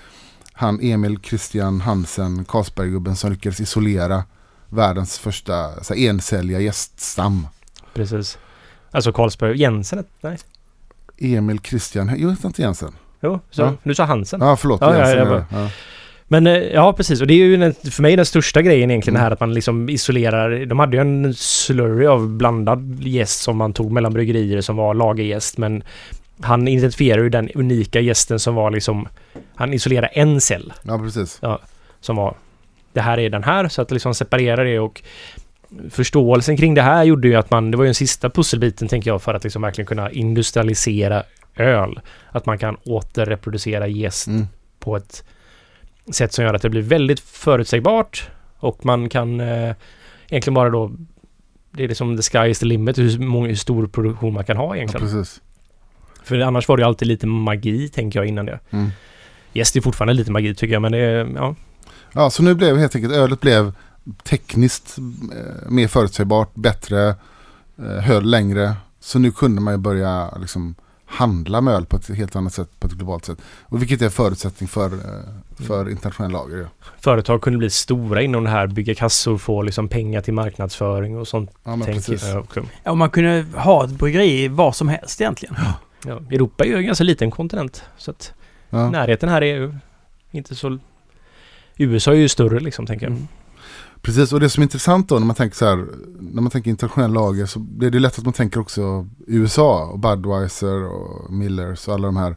han 0.53 0.79
Emil 0.81 1.19
Christian 1.23 1.81
Hansen, 1.81 2.45
Carlsberggubben 2.45 3.15
som 3.15 3.31
lyckades 3.31 3.59
isolera 3.59 4.23
världens 4.69 5.19
första 5.19 5.83
så 5.83 5.93
här, 5.93 6.01
encelliga 6.01 6.59
gäststam. 6.59 7.47
Precis. 7.93 8.37
Alltså 8.91 9.11
Carlsberg, 9.11 9.57
Jensen? 9.57 10.03
Nej? 10.21 10.37
Emil 11.17 11.59
Christian, 11.59 12.11
jag 12.19 12.29
vet 12.29 12.43
inte 12.43 12.61
Jensen. 12.61 12.91
Jo, 13.21 13.39
så, 13.51 13.61
Ja. 13.61 13.73
du 13.83 13.95
sa 13.95 14.03
Hansen. 14.03 14.41
Ja, 14.41 14.55
förlåt. 14.55 14.81
Ja, 14.81 14.91
ja, 14.93 14.97
Jensen 14.97 15.17
jag 15.17 15.27
är 15.27 15.31
bara- 15.31 15.45
ja. 15.63 15.69
Men 16.27 16.47
eh, 16.47 16.53
ja, 16.53 16.93
precis. 16.93 17.21
Och 17.21 17.27
det 17.27 17.33
är 17.33 17.37
ju 17.37 17.57
den, 17.57 17.73
för 17.91 18.01
mig 18.01 18.15
den 18.15 18.25
största 18.25 18.61
grejen 18.61 18.91
egentligen 18.91 19.15
Mm. 19.17 19.23
här 19.23 19.31
att 19.31 19.39
man 19.39 19.53
liksom 19.53 19.89
isolerar. 19.89 20.65
De 20.65 20.79
hade 20.79 20.97
ju 20.97 21.01
en 21.01 21.33
slurry 21.33 22.05
av 22.07 22.29
blandad 22.29 22.97
jäst 23.03 23.41
som 23.41 23.57
man 23.57 23.73
tog 23.73 23.91
mellan 23.91 24.13
bryggerier 24.13 24.61
som 24.61 24.75
var 24.75 24.93
lagerjäst. 24.93 25.57
Men 25.57 25.83
han 26.41 26.67
identifierar 26.67 27.23
ju 27.23 27.29
den 27.29 27.49
unika 27.55 27.99
gästen 27.99 28.39
som 28.39 28.55
var 28.55 28.71
liksom... 28.71 29.07
Han 29.55 29.73
isolerar 29.73 30.09
en 30.13 30.41
cell 30.41 30.73
Ja, 30.83 30.97
precis. 30.99 31.41
som 31.99 32.15
var... 32.15 32.35
Det 32.93 33.01
här 33.01 33.17
är 33.19 33.29
den 33.29 33.43
här, 33.43 33.67
så 33.67 33.81
att 33.81 33.91
liksom 33.91 34.15
separera 34.15 34.63
det 34.63 34.79
och 34.79 35.01
förståelsen 35.89 36.57
kring 36.57 36.73
det 36.73 36.81
här 36.81 37.03
gjorde 37.03 37.27
ju 37.27 37.35
att 37.35 37.51
man, 37.51 37.71
det 37.71 37.77
var 37.77 37.83
ju 37.83 37.87
den 37.87 37.95
sista 37.95 38.29
pusselbiten 38.29 38.87
tänker 38.87 39.09
jag 39.09 39.21
för 39.21 39.33
att 39.33 39.43
liksom 39.43 39.61
verkligen 39.61 39.85
kunna 39.87 40.11
industrialisera 40.11 41.23
öl. 41.55 41.99
Att 42.31 42.45
man 42.45 42.57
kan 42.57 42.77
återreproducera 42.85 43.87
jäst 43.87 44.27
Mm. 44.27 44.47
på 44.79 44.95
ett 44.97 45.23
sätt 46.11 46.33
som 46.33 46.45
gör 46.45 46.53
att 46.53 46.61
det 46.61 46.69
blir 46.69 46.81
väldigt 46.81 47.19
förutsägbart 47.19 48.29
och 48.57 48.85
man 48.85 49.09
kan 49.09 49.39
eh, 49.39 49.75
egentligen 50.29 50.53
bara 50.53 50.69
då 50.69 50.91
det 51.71 51.83
är 51.83 51.87
liksom 51.87 52.17
the 52.17 52.23
sky 52.23 52.49
is 52.49 52.59
the 52.59 52.65
limit 52.65 52.97
hur, 52.97 53.19
många, 53.19 53.47
hur 53.47 53.55
stor 53.55 53.87
produktion 53.87 54.33
man 54.33 54.43
kan 54.45 54.57
ha 54.57 54.67
Ja, 54.67 54.75
egentligen. 54.75 55.07
precis. 55.07 55.41
För 56.23 56.39
annars 56.39 56.67
var 56.67 56.77
det 56.77 56.81
ju 56.81 56.87
alltid 56.87 57.07
lite 57.07 57.27
magi 57.27 57.89
tänker 57.89 58.19
jag 58.19 58.27
innan 58.27 58.45
det. 58.45 58.59
Mm. 58.69 58.89
Yes, 59.53 59.71
det 59.71 59.79
är 59.79 59.81
fortfarande 59.81 60.13
lite 60.13 60.31
magi 60.31 60.55
tycker 60.55 60.73
jag 60.73 60.81
men 60.81 60.91
det 60.91 60.97
är, 60.97 61.27
ja. 61.35 61.55
Ja, 62.13 62.29
så 62.29 62.43
nu 62.43 62.53
blev 62.55 62.77
helt 62.77 62.95
enkelt 62.95 63.13
ölet 63.13 63.41
blev 63.41 63.73
tekniskt 64.23 64.97
eh, 64.97 65.69
mer 65.69 65.87
förutsägbart, 65.87 66.55
bättre, 66.55 67.15
eh, 67.77 67.85
höll 67.85 68.25
längre. 68.25 68.75
Så 68.99 69.19
nu 69.19 69.31
kunde 69.31 69.61
man 69.61 69.73
ju 69.73 69.77
börja 69.77 70.37
liksom 70.37 70.75
handla 71.05 71.61
med 71.61 71.73
öl 71.73 71.85
på 71.85 71.95
ett 71.95 72.07
helt 72.15 72.35
annat 72.35 72.53
sätt, 72.53 72.69
på 72.79 72.87
ett 72.87 72.93
globalt 72.93 73.25
sätt. 73.25 73.37
Och 73.63 73.81
vilket 73.81 74.01
är 74.01 74.09
förutsättning 74.09 74.67
för, 74.69 74.93
eh, 74.93 75.65
för 75.65 75.89
internationell 75.89 76.31
lager. 76.31 76.57
Ja. 76.57 76.67
Företag 76.99 77.41
kunde 77.41 77.59
bli 77.59 77.69
stora 77.69 78.21
inom 78.21 78.43
det 78.43 78.49
här, 78.49 78.67
bygga 78.67 78.95
kassor, 78.95 79.37
få 79.37 79.61
liksom 79.61 79.87
pengar 79.89 80.21
till 80.21 80.33
marknadsföring 80.33 81.17
och 81.17 81.27
sånt 81.27 81.51
Ja, 81.63 81.75
men 81.75 81.87
precis. 81.87 82.23
jag 82.23 82.39
också. 82.39 82.63
Ja, 82.83 82.91
och 82.91 82.97
man 82.97 83.09
kunde 83.09 83.45
ha 83.55 83.85
ett 83.85 83.91
bryggeri 83.91 84.47
var 84.47 84.71
som 84.71 84.87
helst 84.87 85.21
egentligen. 85.21 85.55
Ja, 86.05 86.19
Europa 86.31 86.63
är 86.63 86.67
ju 86.67 86.75
en 86.77 86.85
ganska 86.85 87.03
liten 87.03 87.31
kontinent 87.31 87.83
så 87.97 88.11
att 88.11 88.33
Ja. 88.69 88.89
närheten 88.89 89.29
här 89.29 89.41
är 89.41 89.55
ju 89.55 89.75
inte 90.31 90.55
så... 90.55 90.79
USA 91.77 92.11
är 92.11 92.15
ju 92.15 92.29
större 92.29 92.59
liksom 92.59 92.85
tänker 92.85 93.05
jag. 93.05 93.13
Mm. 93.13 93.27
Precis, 94.05 94.33
och 94.33 94.39
det 94.39 94.49
som 94.49 94.61
är 94.61 94.65
intressant 94.65 95.09
då 95.09 95.19
när 95.19 95.25
man 95.25 95.35
tänker 95.35 95.57
så 95.57 95.65
här, 95.65 95.85
när 96.19 96.41
man 96.41 96.51
tänker 96.51 96.69
internationella 96.69 97.13
lager 97.13 97.45
så 97.45 97.59
blir 97.59 97.91
det 97.91 97.99
lätt 97.99 98.19
att 98.19 98.25
man 98.25 98.33
tänker 98.33 98.59
också 98.59 99.07
USA 99.27 99.85
och 99.85 99.99
Budweiser 99.99 100.83
och 100.83 101.33
Millers 101.33 101.87
och 101.87 101.93
alla 101.93 102.07
de 102.07 102.17
här 102.17 102.35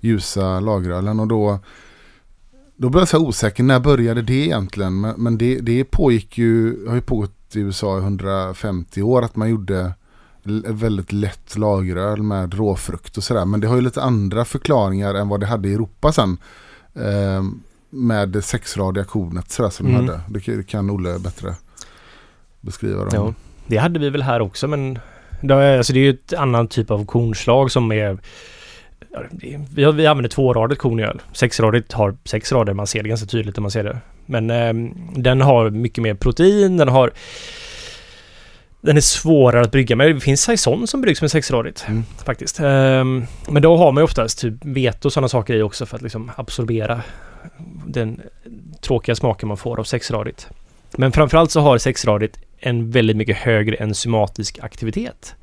ljusa 0.00 0.60
lagerölen 0.60 1.20
och 1.20 1.28
då 1.28 1.58
då 2.76 2.88
blev 2.88 3.00
jag 3.00 3.08
så 3.08 3.18
här 3.18 3.26
osäker, 3.26 3.62
när 3.62 3.80
började 3.80 4.22
det 4.22 4.46
egentligen? 4.46 5.00
Men, 5.00 5.14
men 5.18 5.38
det, 5.38 5.60
det 5.60 5.84
pågick 5.84 6.38
ju, 6.38 6.86
har 6.88 6.94
ju 6.94 7.00
pågått 7.00 7.56
i 7.56 7.60
USA 7.60 7.98
i 7.98 8.00
150 8.00 9.02
år 9.02 9.22
att 9.22 9.36
man 9.36 9.50
gjorde 9.50 9.92
väldigt 10.66 11.12
lätt 11.12 11.56
lageröl 11.56 12.22
med 12.22 12.54
råfrukt 12.54 13.16
och 13.16 13.24
sådär. 13.24 13.44
Men 13.44 13.60
det 13.60 13.68
har 13.68 13.76
ju 13.76 13.82
lite 13.82 14.02
andra 14.02 14.44
förklaringar 14.44 15.14
än 15.14 15.28
vad 15.28 15.40
det 15.40 15.46
hade 15.46 15.68
i 15.68 15.74
Europa 15.74 16.12
sen. 16.12 16.38
Ehm, 16.94 17.62
med 17.90 18.44
sexradiga 18.44 19.04
kornet 19.04 19.50
sådär 19.50 19.70
som 19.70 19.86
Mm. 19.86 20.06
de 20.06 20.12
hade. 20.12 20.22
Det 20.28 20.66
kan- 20.66 20.90
Olle 20.90 21.18
bättre 21.18 21.54
beskriva. 22.60 23.04
Dem. 23.04 23.10
Ja, 23.12 23.34
det 23.66 23.76
hade 23.76 23.98
vi 24.00 24.10
väl 24.10 24.22
här 24.22 24.40
också 24.40 24.66
men 24.68 24.98
det 25.42 25.54
är, 25.54 25.78
alltså 25.78 25.92
det 25.92 25.98
är 25.98 26.02
ju 26.02 26.10
ett 26.10 26.32
annan 26.32 26.68
typ 26.68 26.90
av 26.90 27.06
kornslag 27.06 27.70
som 27.70 27.92
är 27.92 28.18
ja, 29.10 29.20
vi, 29.74 29.84
har, 29.84 29.92
vi 29.92 30.06
använder 30.06 30.28
tvåradigt 30.30 30.80
korn 30.80 31.00
i 31.00 31.02
öl. 31.02 31.22
Sexradigt 31.32 31.92
har 31.92 32.16
sex 32.24 32.52
rader, 32.52 32.74
man 32.74 32.86
ser 32.86 33.02
det 33.02 33.08
ganska 33.08 33.26
tydligt 33.26 33.56
när 33.56 33.62
man 33.62 33.70
ser 33.70 33.84
det. 33.84 33.98
Men 34.26 34.50
ehm, 34.50 34.94
den 35.14 35.40
har 35.40 35.70
mycket 35.70 36.02
mer 36.02 36.14
protein, 36.14 36.76
den 36.76 36.88
har 36.88 37.10
den 38.80 38.96
är 38.96 39.00
svårare 39.00 39.62
att 39.62 39.70
brygga 39.72 39.96
med. 39.96 40.14
Det 40.14 40.20
finns 40.20 40.42
saison 40.42 40.86
som 40.86 41.00
bryggs 41.00 41.20
med 41.20 41.30
sexradigt 41.30 41.84
Mm. 41.88 42.04
faktiskt. 42.24 42.60
Ehm, 42.60 43.24
men 43.48 43.62
då 43.62 43.76
har 43.76 43.92
man 43.92 44.00
ju 44.00 44.04
oftast 44.04 44.38
typ 44.38 44.54
vete 44.64 45.08
och 45.08 45.12
sådana 45.12 45.28
saker 45.28 45.54
i 45.54 45.62
också 45.62 45.86
för 45.86 45.96
att 45.96 46.02
liksom 46.02 46.30
absorbera 46.36 47.02
den 47.86 48.20
tråkiga 48.80 49.14
smaken 49.14 49.48
man 49.48 49.56
får 49.56 49.80
av 49.80 49.84
sexradigt. 49.84 50.48
Men 50.96 51.12
framförallt 51.12 51.50
så 51.50 51.60
har 51.60 51.78
sexradigt 51.78 52.38
en 52.58 52.90
väldigt 52.90 53.16
mycket 53.16 53.36
högre 53.36 53.76
enzymatisk 53.76 54.58
aktivitet. 54.62 55.34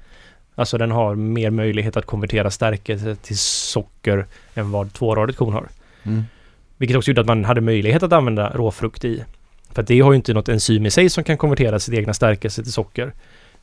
Alltså 0.56 0.78
den 0.78 0.92
har 0.92 1.16
mer 1.16 1.50
möjlighet 1.50 1.98
att 1.98 2.06
konvertera 2.06 2.52
stärkelse 2.52 3.16
till 3.16 3.38
socker 3.38 4.26
än 4.56 4.72
vad 4.72 4.94
tvåradigt 4.94 5.38
korn 5.38 5.54
har. 5.54 5.70
Mm. 6.04 6.24
Vilket 6.78 6.98
också 6.98 7.12
gjorde 7.12 7.22
att 7.22 7.28
man 7.28 7.46
hade 7.46 7.62
möjlighet 7.62 8.04
att 8.04 8.14
använda 8.14 8.50
råfrukt 8.50 9.06
i. 9.06 9.24
För 9.72 9.82
att 9.82 9.88
det 9.88 10.00
har 10.00 10.12
ju 10.12 10.16
inte 10.16 10.34
något 10.34 10.50
enzym 10.50 10.86
i 10.86 10.92
sig 10.92 11.10
som 11.10 11.24
kan 11.24 11.38
konvertera 11.38 11.80
sitt 11.80 11.94
egna 11.94 12.14
stärkelse 12.14 12.64
till 12.64 12.72
socker. 12.72 13.14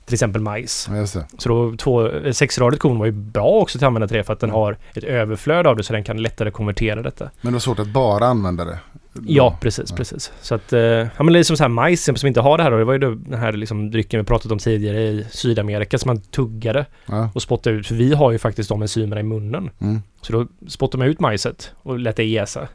Till 0.05 0.15
exempel 0.15 0.43
majs. 0.43 0.89
Ja. 0.93 1.07
Så 1.39 1.49
då 1.49 1.77
två, 1.77 2.09
eh, 2.09 2.33
sexradigt 2.33 2.83
korn 2.83 2.99
var 2.99 3.07
ju 3.07 3.13
bra 3.13 3.47
också 3.49 3.79
till 3.79 3.85
att 3.85 3.89
använda 3.89 4.09
till 4.09 4.17
det 4.17 4.25
för 4.25 4.33
att 4.33 4.41
den 4.41 4.51
har 4.51 4.77
ett 4.95 5.05
överflöd 5.05 5.67
av 5.67 5.77
det 5.77 5.83
så 5.83 5.93
den 5.93 6.05
kan 6.05 6.23
lättare 6.23 6.51
konvertera 6.51 7.03
detta. 7.03 7.31
Men 7.41 7.53
det 7.53 7.55
var 7.55 7.61
svårt 7.61 7.79
att 7.79 7.89
bara 7.89 8.27
använda 8.27 8.65
det. 8.65 8.79
Ja, 9.27 9.59
precis, 9.61 9.91
Ja. 9.91 9.97
precis. 9.97 10.33
Så 10.41 10.55
att, 10.55 10.73
eh, 10.73 10.81
ja 10.81 11.09
men 11.23 11.33
det 11.33 11.39
är 11.39 11.43
som 11.43 11.57
så 11.57 11.65
här 11.65 11.69
majs 11.69 12.05
som 12.17 12.27
inte 12.27 12.41
har 12.41 12.57
det 12.57 12.63
här 12.65 12.71
då. 12.71 12.77
Det 12.79 12.85
var 12.85 12.93
ju 12.93 12.99
den 12.99 13.39
här 13.41 13.53
liksom 13.53 13.91
drycken 13.91 14.21
vi 14.21 14.27
pratat 14.27 14.53
om 14.53 14.59
tidigare 14.59 15.03
i 15.03 15.27
Sydamerika 15.31 15.99
som 15.99 16.09
man 16.09 16.21
tuggade 16.21 16.87
Ja. 17.07 17.31
och 17.35 17.43
spottade 17.43 17.77
ut. 17.77 17.87
För 17.87 17.95
vi 17.95 18.15
har 18.15 18.33
ju 18.33 18.39
faktiskt 18.39 18.69
de 18.69 18.83
enzymerna 18.83 19.21
i 19.21 19.25
munnen. 19.25 19.71
Mm. 19.81 20.03
Så 20.23 20.33
då 20.33 20.47
spottade 20.69 20.99
man 20.99 21.09
ut 21.09 21.21
majset 21.21 21.73
och 21.83 21.99
lät 21.99 22.17
det 22.17 22.25
jäsa. 22.25 22.69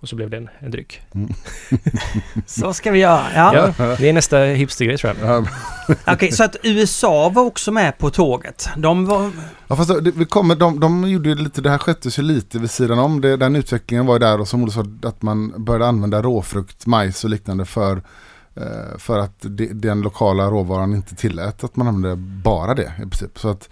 Och 0.00 0.08
så 0.08 0.16
blev 0.16 0.30
det 0.30 0.36
en, 0.36 0.48
en 0.58 0.70
dryck. 0.70 1.00
Så 2.46 2.72
ska 2.72 2.90
vi 2.90 2.98
göra. 2.98 3.22
Ja. 3.34 3.72
Ja, 3.78 3.96
det 3.98 4.08
är 4.08 4.12
nästa 4.12 4.38
hipstergrej 4.38 4.98
tror 4.98 5.14
jag. 5.20 5.30
Ja, 5.30 5.44
Okej, 6.12 6.32
så 6.32 6.44
att 6.44 6.56
USA 6.62 7.28
var 7.28 7.42
också 7.42 7.72
med 7.72 7.98
på 7.98 8.10
tåget. 8.10 8.68
De 8.76 9.06
var... 9.06 9.30
Ja 9.68 9.76
fast 9.76 10.04
det, 10.04 10.10
vi 10.10 10.24
kommer, 10.24 10.54
de, 10.56 10.80
de 10.80 11.08
gjorde 11.08 11.28
ju 11.28 11.34
lite, 11.34 11.60
det 11.60 11.70
här 11.70 11.78
sköttes 11.78 12.18
ju 12.18 12.22
lite 12.22 12.58
vid 12.58 12.70
sidan 12.70 12.98
om. 12.98 13.20
Det, 13.20 13.36
den 13.36 13.56
utvecklingen 13.56 14.06
var 14.06 14.14
ju 14.14 14.18
där 14.18 14.40
och 14.40 14.48
som 14.48 14.62
Olle 14.62 14.72
sa 14.72 14.84
att 15.02 15.22
man 15.22 15.64
började 15.64 15.86
använda 15.86 16.22
råfrukt, 16.22 16.86
majs 16.86 17.24
och 17.24 17.30
liknande 17.30 17.64
för, 17.64 18.02
eh, 18.54 18.98
för 18.98 19.18
att 19.18 19.44
den 19.72 20.00
lokala 20.00 20.50
råvaran 20.50 20.94
inte 20.94 21.14
tillät 21.14 21.64
att 21.64 21.76
man 21.76 21.88
använde 21.88 22.16
bara 22.42 22.74
det 22.74 22.92
i 22.98 23.00
princip. 23.00 23.38
Så 23.38 23.48
att, 23.48 23.68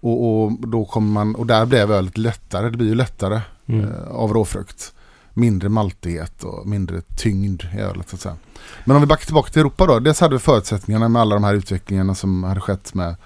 och, 0.00 0.42
och 0.42 0.68
då 0.68 0.84
kommer 0.84 1.12
man, 1.12 1.34
och 1.34 1.46
där 1.46 1.66
blev 1.66 1.92
ölet 1.92 2.18
lättare, 2.18 2.70
det 2.70 2.76
blir 2.76 2.88
ju 2.88 2.94
lättare 2.94 3.40
Mm. 3.70 3.84
eh, 3.84 4.08
av 4.10 4.32
råfrukt. 4.32 4.92
Mindre 5.38 5.68
maltighet 5.68 6.44
och 6.44 6.66
mindre 6.66 7.00
tyngd 7.16 7.62
i 7.76 7.80
ölet 7.80 8.08
så 8.08 8.16
att 8.16 8.22
säga. 8.22 8.36
Men 8.84 8.96
om 8.96 9.02
vi 9.02 9.06
backar 9.06 9.24
tillbaka 9.24 9.50
till 9.50 9.60
Europa 9.60 9.86
då. 9.86 9.98
Dels 9.98 10.20
hade 10.20 10.34
vi 10.34 10.38
förutsättningarna 10.38 11.08
med 11.08 11.22
alla 11.22 11.34
de 11.34 11.44
här 11.44 11.54
utvecklingarna 11.54 12.14
som 12.14 12.44
hade 12.44 12.60
skett 12.60 12.94
med, 12.94 13.16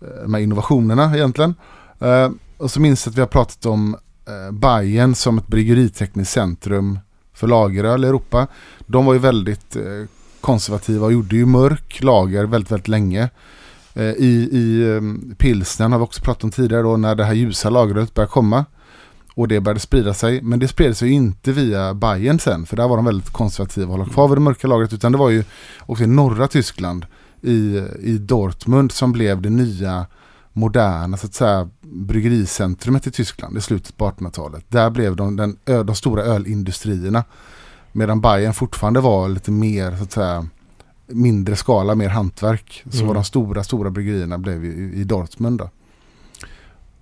eh, 0.00 0.28
med 0.28 0.42
innovationerna 0.42 1.14
egentligen. 1.16 1.54
Eh, 1.98 2.30
och 2.56 2.70
så 2.70 2.80
minns 2.80 3.06
jag 3.06 3.12
att 3.12 3.16
vi 3.16 3.20
har 3.20 3.28
pratat 3.28 3.66
om 3.66 3.96
eh, 4.26 4.52
Bayern 4.52 5.14
som 5.14 5.38
ett 5.38 5.46
bryggeritekniskt 5.46 6.32
centrum 6.32 6.98
för 7.34 7.46
lageröl 7.46 8.04
i 8.04 8.08
Europa. 8.08 8.46
De 8.86 9.04
var 9.04 9.12
ju 9.12 9.18
väldigt 9.18 9.76
eh, 9.76 9.82
konservativa 10.40 11.06
och 11.06 11.12
gjorde 11.12 11.36
ju 11.36 11.46
mörk 11.46 12.02
lager 12.02 12.44
väldigt, 12.44 12.72
väldigt 12.72 12.88
länge. 12.88 13.28
Eh, 13.94 14.02
I 14.04 14.48
i 14.52 14.90
eh, 14.90 15.36
pilsnen 15.36 15.92
har 15.92 15.98
vi 15.98 16.04
också 16.04 16.22
pratat 16.22 16.44
om 16.44 16.50
tidigare 16.50 16.82
då 16.82 16.96
när 16.96 17.14
det 17.14 17.24
här 17.24 17.34
ljusa 17.34 17.70
lagret 17.70 18.14
började 18.14 18.32
komma. 18.32 18.64
Och 19.34 19.48
det 19.48 19.60
började 19.60 19.80
sprida 19.80 20.14
sig. 20.14 20.42
Men 20.42 20.58
det 20.58 20.68
spred 20.68 20.96
sig 20.96 21.08
ju 21.08 21.14
inte 21.14 21.52
via 21.52 21.94
Bayern 21.94 22.38
sen. 22.38 22.66
För 22.66 22.76
där 22.76 22.88
var 22.88 22.96
de 22.96 23.04
väldigt 23.04 23.30
konservativa 23.30 23.86
och 23.92 23.98
hålla 23.98 24.10
kvar 24.12 24.28
vid 24.28 24.36
det 24.36 24.40
mörka 24.40 24.66
lagret. 24.68 24.92
Utan 24.92 25.12
det 25.12 25.18
var 25.18 25.30
ju 25.30 25.44
också 25.80 26.04
i 26.04 26.06
norra 26.06 26.48
Tyskland. 26.48 27.06
I, 27.40 27.76
i 28.00 28.18
Dortmund 28.18 28.92
som 28.92 29.12
blev 29.12 29.42
det 29.42 29.50
nya 29.50 30.06
moderna 30.52 31.16
så 31.16 31.26
att 31.26 31.34
säga 31.34 31.68
bryggericentrumet 31.80 33.06
i 33.06 33.10
Tyskland 33.10 33.56
i 33.58 33.60
slutet 33.60 33.96
på 33.96 34.10
1800-talet. 34.10 34.64
Där 34.68 34.90
blev 34.90 35.16
de, 35.16 35.36
den, 35.36 35.56
de 35.64 35.94
stora 35.94 36.22
ölindustrierna. 36.22 37.24
Medan 37.92 38.20
Bayern 38.20 38.54
fortfarande 38.54 39.00
var 39.00 39.28
lite 39.28 39.50
mer 39.50 39.96
så 39.96 40.02
att 40.02 40.12
säga 40.12 40.46
mindre 41.06 41.56
skala, 41.56 41.94
mer 41.94 42.08
hantverk. 42.08 42.82
Så 42.90 42.96
Mm. 42.96 43.06
var 43.08 43.14
de 43.14 43.24
stora, 43.24 43.64
stora 43.64 43.90
bryggerierna 43.90 44.38
blev 44.38 44.64
i, 44.64 44.92
i 45.00 45.04
Dortmund 45.04 45.58
då. 45.58 45.70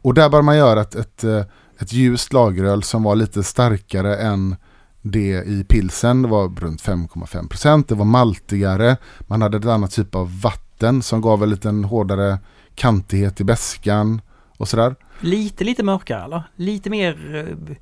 Och 0.02 0.14
där 0.14 0.28
började 0.28 0.46
man 0.46 0.56
göra 0.56 0.80
ett, 0.80 0.94
ett, 0.94 1.24
eh, 1.24 1.42
ett 1.82 1.92
ljust 1.92 2.32
lageröl 2.32 2.82
som 2.82 3.02
var 3.02 3.14
lite 3.16 3.42
starkare 3.42 4.16
än 4.16 4.56
det 5.02 5.44
i 5.46 5.64
pilsen. 5.68 6.22
Det 6.22 6.28
var 6.28 6.48
runt 6.48 6.82
5,5 6.82 7.48
procent. 7.48 7.88
Det 7.88 7.94
var 7.94 8.04
maltigare. 8.04 8.96
Man 9.20 9.42
hade 9.42 9.56
ett 9.56 9.64
annat 9.64 9.90
typ 9.90 10.14
av 10.14 10.40
vatten 10.40 11.02
som 11.02 11.20
gav 11.20 11.42
en 11.42 11.50
liten 11.50 11.84
hårdare 11.84 12.38
kantighet 12.74 13.40
i 13.40 13.44
beskan 13.44 14.20
och 14.56 14.68
sådär. 14.68 14.94
Lite, 15.20 15.64
lite 15.64 15.82
mörkare 15.82 16.24
eller? 16.24 16.42
Lite 16.56 16.90
mer... 16.90 17.36
eh, 17.36 17.74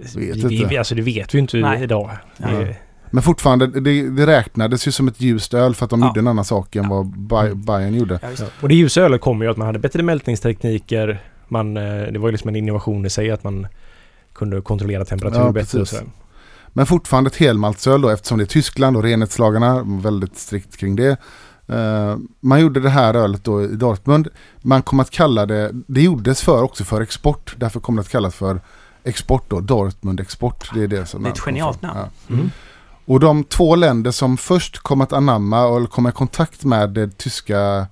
Vet 0.00 0.16
vi, 0.16 0.56
inte. 0.56 0.66
vi, 0.68 0.78
alltså 0.78 0.94
det 0.94 1.02
vet 1.02 1.34
vi 1.34 1.38
inte 1.38 1.56
Nej. 1.56 1.82
idag. 1.82 2.10
Ja. 2.36 2.48
Det- 2.48 2.76
Men 3.10 3.22
fortfarande, 3.22 3.66
det, 3.80 4.08
det 4.10 4.26
räknades 4.26 4.86
ju 4.88 4.92
som 4.92 5.08
ett 5.08 5.20
ljust 5.20 5.54
öl 5.54 5.74
för 5.74 5.84
att 5.84 5.90
de 5.90 6.00
Ja. 6.00 6.06
gjorde 6.06 6.20
en 6.20 6.26
annan 6.26 6.44
sak 6.44 6.76
än 6.76 6.88
vad 6.88 7.06
Bay- 7.06 7.54
Bayern 7.54 7.94
gjorde. 7.94 8.18
Ja. 8.22 8.28
Ja. 8.38 8.44
Och 8.62 8.68
det 8.68 8.74
ljusa 8.74 9.00
ölet 9.00 9.20
kommer 9.20 9.44
ju 9.44 9.50
att 9.50 9.56
man 9.56 9.66
hade 9.66 9.78
bättre 9.78 10.02
mältningstekniker. 10.02 11.22
Man, 11.48 11.76
eh, 11.76 12.12
det 12.12 12.18
var 12.18 12.28
ju 12.28 12.32
liksom 12.32 12.48
en 12.48 12.56
innovation 12.56 13.06
i 13.06 13.10
sig 13.10 13.30
att 13.30 13.44
man 13.44 13.66
kunde 14.32 14.60
kontrollera 14.60 15.04
temperatur 15.04 15.40
Ja, 15.40 15.52
bättre 15.52 15.80
och 15.80 15.88
sådär. 15.88 16.06
Men 16.68 16.86
fortfarande 16.86 17.28
ett 17.28 17.36
helmaltsöl 17.36 18.00
då 18.00 18.08
eftersom 18.08 18.38
det 18.38 18.44
är 18.44 18.46
Tyskland 18.46 18.96
och 18.96 19.02
renhetslagarna 19.02 19.82
väldigt 19.86 20.38
strikt 20.38 20.76
kring 20.76 20.96
det. 20.96 21.16
Eh, 21.68 22.16
man 22.40 22.60
gjorde 22.60 22.80
det 22.80 22.90
här 22.90 23.14
ölet 23.14 23.44
då 23.44 23.62
i 23.62 23.66
Dortmund. 23.66 24.28
Man 24.62 24.82
kom 24.82 25.00
att 25.00 25.10
kalla 25.10 25.46
det, 25.46 25.70
det 25.86 26.02
gjordes 26.02 26.42
för 26.42 26.62
också 26.62 26.84
för 26.84 27.00
export. 27.00 27.54
Därför 27.56 27.80
kommer 27.80 28.02
det 28.02 28.06
att 28.06 28.12
kallas 28.12 28.34
för 28.34 28.60
export 29.04 29.50
då, 29.50 29.60
Dortmund 29.60 30.20
export. 30.20 30.70
Det 30.74 30.82
är 30.82 30.88
det 30.88 31.06
som 31.06 31.22
Det 31.22 31.28
är 31.28 31.32
ett 31.32 31.40
genialt 31.40 31.82
namn. 31.82 31.98
Ja. 31.98 32.34
Mm. 32.34 32.50
Och 33.04 33.20
de 33.20 33.44
två 33.44 33.76
länder 33.76 34.10
som 34.10 34.36
först 34.36 34.78
kom 34.78 35.00
att 35.00 35.12
anamma 35.12 35.66
och 35.66 35.90
komma 35.90 36.08
i 36.08 36.12
kontakt 36.12 36.64
med 36.64 36.90
det 36.90 37.18
tyska 37.18 37.86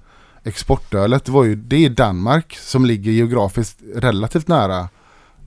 exportölet 0.47 1.25
det 1.25 1.33
var 1.33 1.45
ju 1.45 1.55
det 1.55 1.85
är 1.85 1.91
Danmark 1.91 2.57
som 2.57 2.87
ligger 2.87 3.13
geografiskt 3.13 3.79
relativt 3.95 4.49
nära 4.49 4.89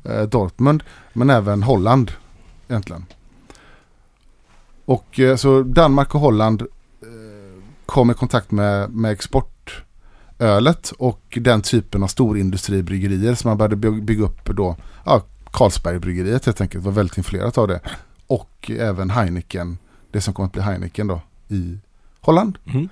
eh, 0.03 0.21
Dortmund 0.21 0.83
men 1.13 1.29
även 1.29 1.63
Holland 1.63 2.11
egentligen. 2.67 3.05
Och 4.85 5.19
eh, 5.19 5.35
så 5.35 5.63
Danmark 5.63 6.15
och 6.15 6.21
Holland 6.21 6.61
eh, 6.61 6.67
kom 7.85 8.11
i 8.11 8.13
kontakt 8.13 8.51
med, 8.51 8.89
med 8.89 9.11
exportölet 9.11 10.91
och 10.97 11.37
den 11.41 11.61
typen 11.61 12.03
av 12.03 12.07
storindustribryggerier 12.07 13.35
som 13.35 13.49
man 13.49 13.57
började 13.57 13.75
by- 13.75 14.01
bygga 14.01 14.23
upp 14.23 14.45
då. 14.45 14.75
Ja, 15.05 15.21
Carlsbergbryggeriet 15.51 16.45
helt 16.45 16.61
enkelt 16.61 16.83
var 16.83 16.91
väldigt 16.91 17.17
influerat 17.17 17.57
av 17.57 17.67
det. 17.67 17.79
Och 18.27 18.71
även 18.79 19.09
Heineken, 19.09 19.77
det 20.11 20.21
som 20.21 20.33
kommer 20.33 20.47
att 20.47 20.53
bli 20.53 20.61
Heineken 20.61 21.07
då 21.07 21.21
i 21.47 21.77
Holland. 22.21 22.57
Mm. 22.65 22.89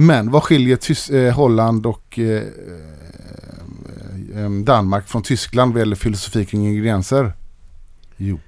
Men 0.00 0.30
vad 0.30 0.42
skiljer 0.42 0.76
Tys- 0.76 1.14
eh, 1.14 1.34
Holland 1.34 1.86
och 1.86 2.18
eh, 2.18 2.42
eh, 4.36 4.50
Danmark 4.64 5.08
från 5.08 5.22
Tyskland 5.22 5.72
vad 5.72 5.80
gäller 5.80 5.96
filosofi 5.96 6.44
kring 6.44 6.66
ingredienser? 6.68 7.32
Jo, 8.16 8.40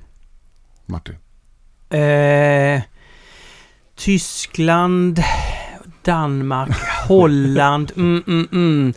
Martin. 0.86 1.14
Eh, 1.90 2.82
Tyskland, 3.96 5.22
Danmark, 6.02 6.76
Holland. 7.08 7.92
Mm, 7.96 8.22
mm, 8.26 8.48
mm. 8.52 8.92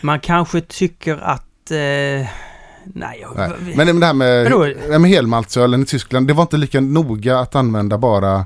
Man 0.00 0.20
kanske 0.20 0.60
tycker 0.60 1.16
att... 1.16 1.70
Eh, 1.70 1.76
nej, 2.84 3.18
jag, 3.20 3.36
Nej. 3.36 3.76
Men, 3.76 4.00
det 4.00 4.06
här 4.06 4.14
med, 4.14 5.00
med 5.00 5.10
helmaltsölen 5.10 5.82
i 5.82 5.86
Tyskland, 5.86 6.26
det 6.28 6.34
var 6.34 6.42
inte 6.42 6.56
lika 6.56 6.80
noga 6.80 7.38
att 7.38 7.54
använda 7.54 7.98
bara 7.98 8.34
eh, 8.34 8.44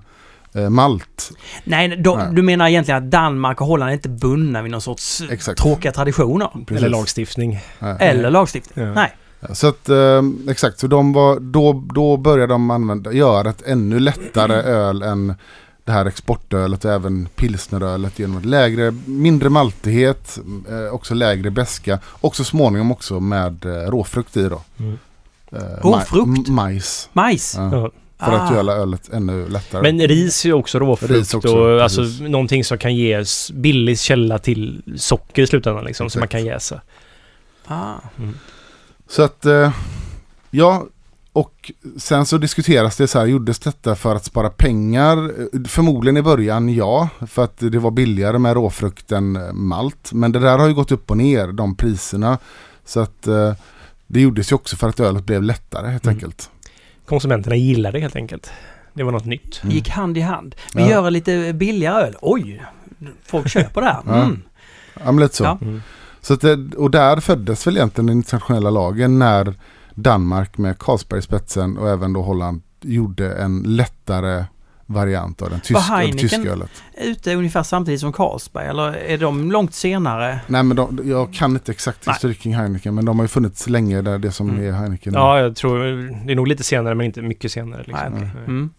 malt. 0.55 1.31
nej, 1.65 1.97
då, 1.97 2.15
Nej. 2.17 2.27
du 2.33 2.43
menar 2.43 2.69
egentligen 2.69 3.05
att 3.05 3.11
Danmark 3.11 3.61
och 3.61 3.67
Holland 3.67 3.89
är 3.91 3.93
inte 3.95 4.09
bundna 4.09 4.63
vid 4.63 4.71
någon 4.73 4.81
sorts 4.81 5.23
Exakt. 5.31 5.61
tråkiga 5.63 5.93
traditioner? 5.93 6.49
Precis. 6.67 6.77
Eller 6.77 6.89
lagstiftning. 6.89 7.61
Nej. 7.79 7.97
Eller 8.01 8.31
lagstiftning? 8.31 8.85
Ja. 8.87 8.93
Nej. 8.95 9.17
Så 9.53 9.67
att, 9.69 9.89
eh, 9.89 10.23
exakt, 10.49 10.79
så 10.79 10.87
de 10.87 11.13
var, 11.13 11.41
då, 11.41 11.85
då 11.95 12.17
började 12.17 12.53
de 12.55 12.71
använda, 12.71 13.13
göra 13.13 13.51
ett 13.51 13.63
ännu 13.67 14.01
lättare 14.01 14.55
öl 14.55 15.03
än 15.03 15.35
det 15.85 15.93
här 15.93 16.07
exportölet 16.07 16.85
och 16.85 16.91
även 16.91 17.29
pilsnerölet 17.37 18.19
genom 18.19 18.37
ett 18.39 18.45
lägre, 18.45 18.91
mindre 19.05 19.49
maltighet, 19.49 20.39
eh, 20.71 20.95
också 20.95 21.15
lägre 21.15 21.51
beska 21.51 21.99
och 22.05 22.37
så 22.37 22.45
småningom 22.45 22.93
också 22.93 23.21
med 23.21 23.65
eh, 23.65 23.71
råfrukt 23.91 24.37
i 24.37 24.49
då. 24.49 24.61
Mm. 24.79 24.99
Eh, 25.53 25.59
Råfrukt? 25.83 26.49
maj- 26.49 26.51
majs. 26.51 27.09
Majs? 27.13 27.55
Ja, 27.59 27.71
Ja. 27.73 27.91
För 28.25 28.33
att 28.33 28.51
Ah. 28.51 28.55
göra 28.55 28.73
ölet 28.73 29.09
ännu 29.13 29.49
lättare. 29.49 29.83
Men 29.93 30.09
ris 30.09 30.45
är 30.45 30.49
ju 30.49 30.55
också 30.55 30.79
råfrukt 30.79 31.13
Ris 31.13 31.35
också, 31.35 31.57
och 31.59 31.83
alltså 31.83 32.01
precis. 32.03 32.21
någonting 32.21 32.65
som 32.65 32.79
kan 32.79 32.95
ge 32.97 33.25
billig 33.55 33.99
källa 33.99 34.39
till 34.39 34.83
socker 34.97 35.43
i 35.43 35.47
slutändan 35.47 35.85
liksom, 35.85 36.11
som 36.11 36.21
man 36.21 36.25
Exakt. 36.25 36.41
kan 36.45 36.47
jäsa. 36.53 36.81
Ah. 37.67 37.95
Så 39.09 39.23
att, 39.23 39.47
eh, 39.47 39.73
ja, 40.51 40.87
och 41.33 41.73
sen 41.97 42.27
så 42.27 42.39
diskuteras 42.39 42.97
det 42.97 43.07
så 43.09 43.19
här, 43.19 43.27
gjordes 43.27 43.59
detta 43.59 43.95
för 43.95 44.15
att 44.17 44.25
spara 44.25 44.51
pengar? 44.51 45.33
Förmodligen 45.69 46.17
i 46.17 46.23
början 46.23 46.69
ja, 46.75 47.09
för 47.27 47.45
att 47.45 47.57
det 47.59 47.79
var 47.79 47.91
billigare 47.91 48.39
med 48.39 48.55
råfrukt 48.55 49.13
än 49.13 49.37
eh, 49.37 49.53
malt. 49.53 50.13
Men 50.13 50.33
det 50.33 50.39
där 50.39 50.59
har 50.59 50.69
ju 50.69 50.75
gått 50.75 50.93
upp 50.93 51.11
och 51.11 51.17
ner, 51.17 51.53
de 51.53 51.75
priserna. 51.77 52.39
Så 52.85 53.01
att 53.01 53.27
eh, 53.27 53.53
det 54.07 54.21
gjordes 54.21 54.53
ju 54.53 54.57
också 54.57 54.77
för 54.77 54.89
att 54.89 55.01
ölet 55.01 55.25
blev 55.25 55.43
lättare 55.43 55.89
helt 55.91 56.05
Mm. 56.05 56.17
enkelt. 56.17 56.51
Konsumenterna 57.13 57.57
gillar 57.57 57.93
det 57.93 58.01
helt 58.01 58.17
enkelt. 58.17 58.51
Det 58.95 59.03
var 59.03 59.13
något 59.13 59.25
nytt. 59.25 59.61
Mm. 59.63 59.75
Gick 59.75 59.89
hand 59.89 60.19
i 60.19 60.21
hand. 60.21 60.55
Vi 60.75 60.83
Ja. 60.83 60.91
gör 60.91 61.11
lite 61.11 61.53
billigare 61.53 62.03
öl. 62.07 62.15
Oj! 62.21 62.63
Folk 63.27 63.49
köper 63.49 63.81
det 63.81 63.87
här. 63.87 64.03
Ja. 64.07 64.23
Mm. 64.25 64.43
Ja, 64.95 65.13
men 65.13 65.17
lite 65.17 65.37
så. 65.37 65.45
Ja. 65.45 65.59
Mm. 65.63 65.83
så 66.21 66.35
att 66.35 66.41
det, 66.41 66.75
och 66.77 66.91
där 66.91 67.21
föddes 67.21 67.67
väl 67.67 67.77
egentligen 67.77 68.07
den 68.07 68.17
internationella 68.17 68.71
lagen 68.71 69.19
när 69.19 69.55
Danmark 69.95 70.59
med 70.59 70.79
Carlsberg 70.79 71.19
i 71.19 71.23
spetsen 71.23 71.79
och 71.79 71.91
även 71.91 72.13
då 72.13 72.23
Holland 72.23 72.63
gjorde 72.81 73.35
en 73.35 73.63
lättare 73.63 74.45
variant 74.93 75.43
av 75.43 75.51
den 75.51 75.61
tyska, 75.61 75.79
Heineken- 75.95 76.19
tyska 76.19 76.51
ölet. 76.51 76.71
Ute 76.99 77.35
ungefär 77.35 77.63
samtidigt 77.63 78.01
som 78.01 78.13
Carlsberg 78.13 78.67
eller 78.67 78.93
är 78.97 79.19
de 79.19 79.53
långt 79.53 79.75
senare? 79.75 80.41
Nej 80.47 80.63
men 80.63 80.77
de, 80.77 81.01
jag 81.05 81.33
kan 81.35 81.53
inte 81.53 81.73
exakt 81.73 82.09
historik 82.09 82.41
kring 82.41 82.55
Heineken 82.55 82.95
men 82.95 83.05
de 83.05 83.19
har 83.19 83.25
ju 83.25 83.29
funnits 83.29 83.69
länge 83.69 84.03
där 84.03 84.19
det 84.19 84.33
som 84.33 84.51
Mm. 84.51 84.65
är 84.69 84.73
Heineken. 84.73 85.13
Ja, 85.15 85.41
jag 85.41 85.57
tror 85.57 85.79
det 86.27 86.33
är 86.33 86.37
nog 86.37 86.47
lite 86.49 86.63
senare 86.65 86.95
men 86.95 87.07
inte 87.07 87.23
mycket 87.23 87.53
senare. 87.53 87.85
Liksom. 87.87 88.13
Nej. 88.13 88.21
Nej. 88.21 88.45
Mm. 88.47 88.71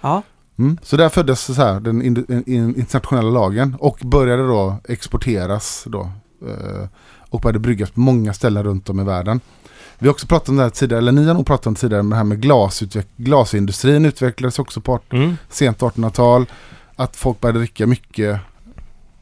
Ja, 0.00 0.22
Mm. 0.58 0.78
Så 0.82 0.96
där 0.96 1.08
föddes 1.08 1.40
så 1.40 1.52
här, 1.62 1.80
den 1.80 2.02
in, 2.02 2.16
in, 2.28 2.42
in, 2.46 2.76
internationella 2.76 3.30
lagen 3.30 3.76
och 3.80 3.98
började 4.04 4.42
då 4.46 4.76
exporteras 4.88 5.84
då. 5.86 6.00
Eh, 6.48 6.88
och 7.30 7.40
började 7.40 7.58
bryggas 7.58 7.90
på 7.90 8.00
många 8.00 8.32
ställen 8.32 8.62
runt 8.64 8.88
om 8.88 9.00
i 9.00 9.04
världen. 9.04 9.40
Vi 10.02 10.06
har 10.08 10.12
också 10.12 10.26
pratat 10.26 10.48
om 10.48 10.56
det 10.56 10.62
här 10.62 10.70
tidigare, 10.70 10.98
eller 11.02 11.12
ni 11.12 11.26
har 11.26 11.34
nog 11.34 11.46
pratat 11.46 11.66
om 11.66 11.74
det 11.74 11.80
tidigare, 11.80 12.02
med 12.02 12.12
det 12.12 12.16
här 12.16 12.24
med 12.24 12.44
glasutveck- 12.44 13.06
glasindustrin 13.16 14.04
utvecklades 14.04 14.58
också 14.58 14.80
på 14.80 15.00
Mm. 15.12 15.36
sent 15.48 15.78
1800-tal. 15.82 16.46
Att 16.96 17.16
folk 17.16 17.40
började 17.40 17.58
dricka 17.58 17.86
mycket. 17.86 18.40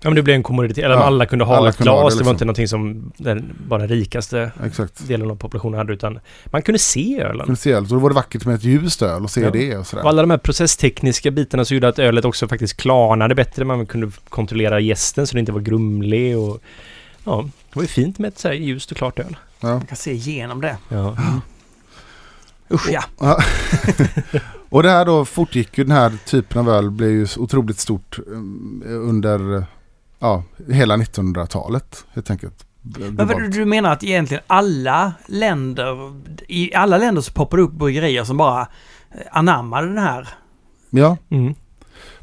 Ja 0.00 0.10
men 0.10 0.14
det 0.14 0.22
blev 0.22 0.36
en 0.36 0.42
kommoditet, 0.42 0.84
eller 0.84 0.94
Ja, 0.94 1.02
alla 1.02 1.26
kunde 1.26 1.44
ha 1.44 1.56
alla 1.56 1.68
ett 1.68 1.76
kunde 1.76 1.90
ha 1.90 2.00
glas. 2.00 2.14
det, 2.14 2.18
Det, 2.20 2.24
var 2.24 2.32
liksom. 2.32 2.34
inte 2.34 2.44
någonting 2.44 2.68
som 2.68 3.12
den 3.16 3.56
bara 3.68 3.86
rikaste 3.86 4.50
Exakt. 4.64 5.08
delen 5.08 5.30
av 5.30 5.36
populationen 5.36 5.78
hade 5.78 5.92
utan 5.92 6.18
man 6.44 6.62
kunde 6.62 6.78
se 6.78 7.20
ölen. 7.20 7.46
Kunde 7.46 7.60
se 7.60 7.72
öl. 7.72 7.86
Så 7.88 7.94
då 7.94 8.00
var 8.00 8.08
det 8.10 8.14
vackert 8.14 8.44
med 8.46 8.54
ett 8.54 8.64
ljust 8.64 9.02
öl 9.02 9.22
och 9.24 9.30
se 9.30 9.40
Ja. 9.40 9.50
det 9.50 9.76
och 9.76 9.86
sådär. 9.86 10.02
Och 10.02 10.08
alla 10.08 10.22
de 10.22 10.30
här 10.30 10.38
processtekniska 10.38 11.30
bitarna 11.30 11.64
så 11.64 11.74
gjorde 11.74 11.88
att 11.88 11.98
ölet 11.98 12.24
också 12.24 12.48
faktiskt 12.48 12.76
klarnade 12.76 13.34
bättre. 13.34 13.64
Man 13.64 13.86
kunde 13.86 14.10
kontrollera 14.28 14.80
gästen 14.80 15.26
så 15.26 15.34
det 15.34 15.40
inte 15.40 15.52
var 15.52 15.60
grumlig 15.60 16.38
och... 16.38 16.60
Ja, 17.24 17.42
det 17.70 17.76
var 17.76 17.82
ju 17.82 17.88
fint 17.88 18.18
med 18.18 18.28
ett 18.28 18.38
så 18.38 18.48
här 18.48 18.54
ljust 18.54 18.90
och 18.90 18.96
klart 18.96 19.18
öl. 19.18 19.36
Ja. 19.60 19.68
man 19.68 19.86
kan 19.86 19.96
se 19.96 20.12
igenom 20.12 20.60
det. 20.60 20.76
Ja. 20.88 21.16
Usch 22.70 22.88
ja. 22.90 23.02
Ja. 23.20 23.38
och 24.68 24.82
det 24.82 24.90
här 24.90 25.04
då 25.04 25.24
fortgick 25.24 25.78
ju 25.78 25.84
den 25.84 25.96
här 25.96 26.12
typen 26.26 26.58
av 26.60 26.68
öl 26.70 26.90
blev 26.90 27.10
ju 27.10 27.26
otroligt 27.38 27.78
stort 27.78 28.18
um, 28.26 28.82
under 28.86 29.64
ja, 30.18 30.42
hela 30.68 30.96
1900-talet 30.96 32.04
helt 32.12 32.30
enkelt. 32.30 32.64
Men 32.96 33.16
vad, 33.26 33.50
du 33.52 33.64
menar 33.64 33.92
att 33.92 34.04
egentligen 34.04 34.42
alla 34.46 35.12
länder, 35.26 36.12
i 36.48 36.74
alla 36.74 36.98
länder 36.98 37.22
så 37.22 37.32
poppar 37.32 37.56
det 37.56 37.62
upp 37.62 37.72
bryggerier 37.72 38.24
som 38.24 38.36
bara 38.36 38.60
eh, 39.10 39.20
anammade 39.32 39.86
den 39.88 39.98
här. 39.98 40.28
Ja, 40.90 41.16
Mm. 41.30 41.54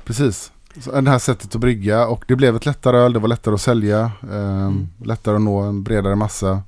precis. 0.05 0.51
Så 0.81 1.01
det 1.01 1.09
här 1.11 1.19
sättet 1.19 1.55
att 1.55 1.61
brygga 1.61 2.07
och 2.07 2.23
det 2.27 2.35
blev 2.35 2.55
ett 2.55 2.65
lättare 2.65 2.97
öl, 2.97 3.13
det 3.13 3.19
var 3.19 3.27
lättare 3.27 3.53
att 3.55 3.61
sälja, 3.61 4.11
um, 4.29 4.89
lättare 5.03 5.35
att 5.35 5.41
nå 5.41 5.59
en 5.59 5.83
bredare 5.83 6.15
massa. 6.15 6.61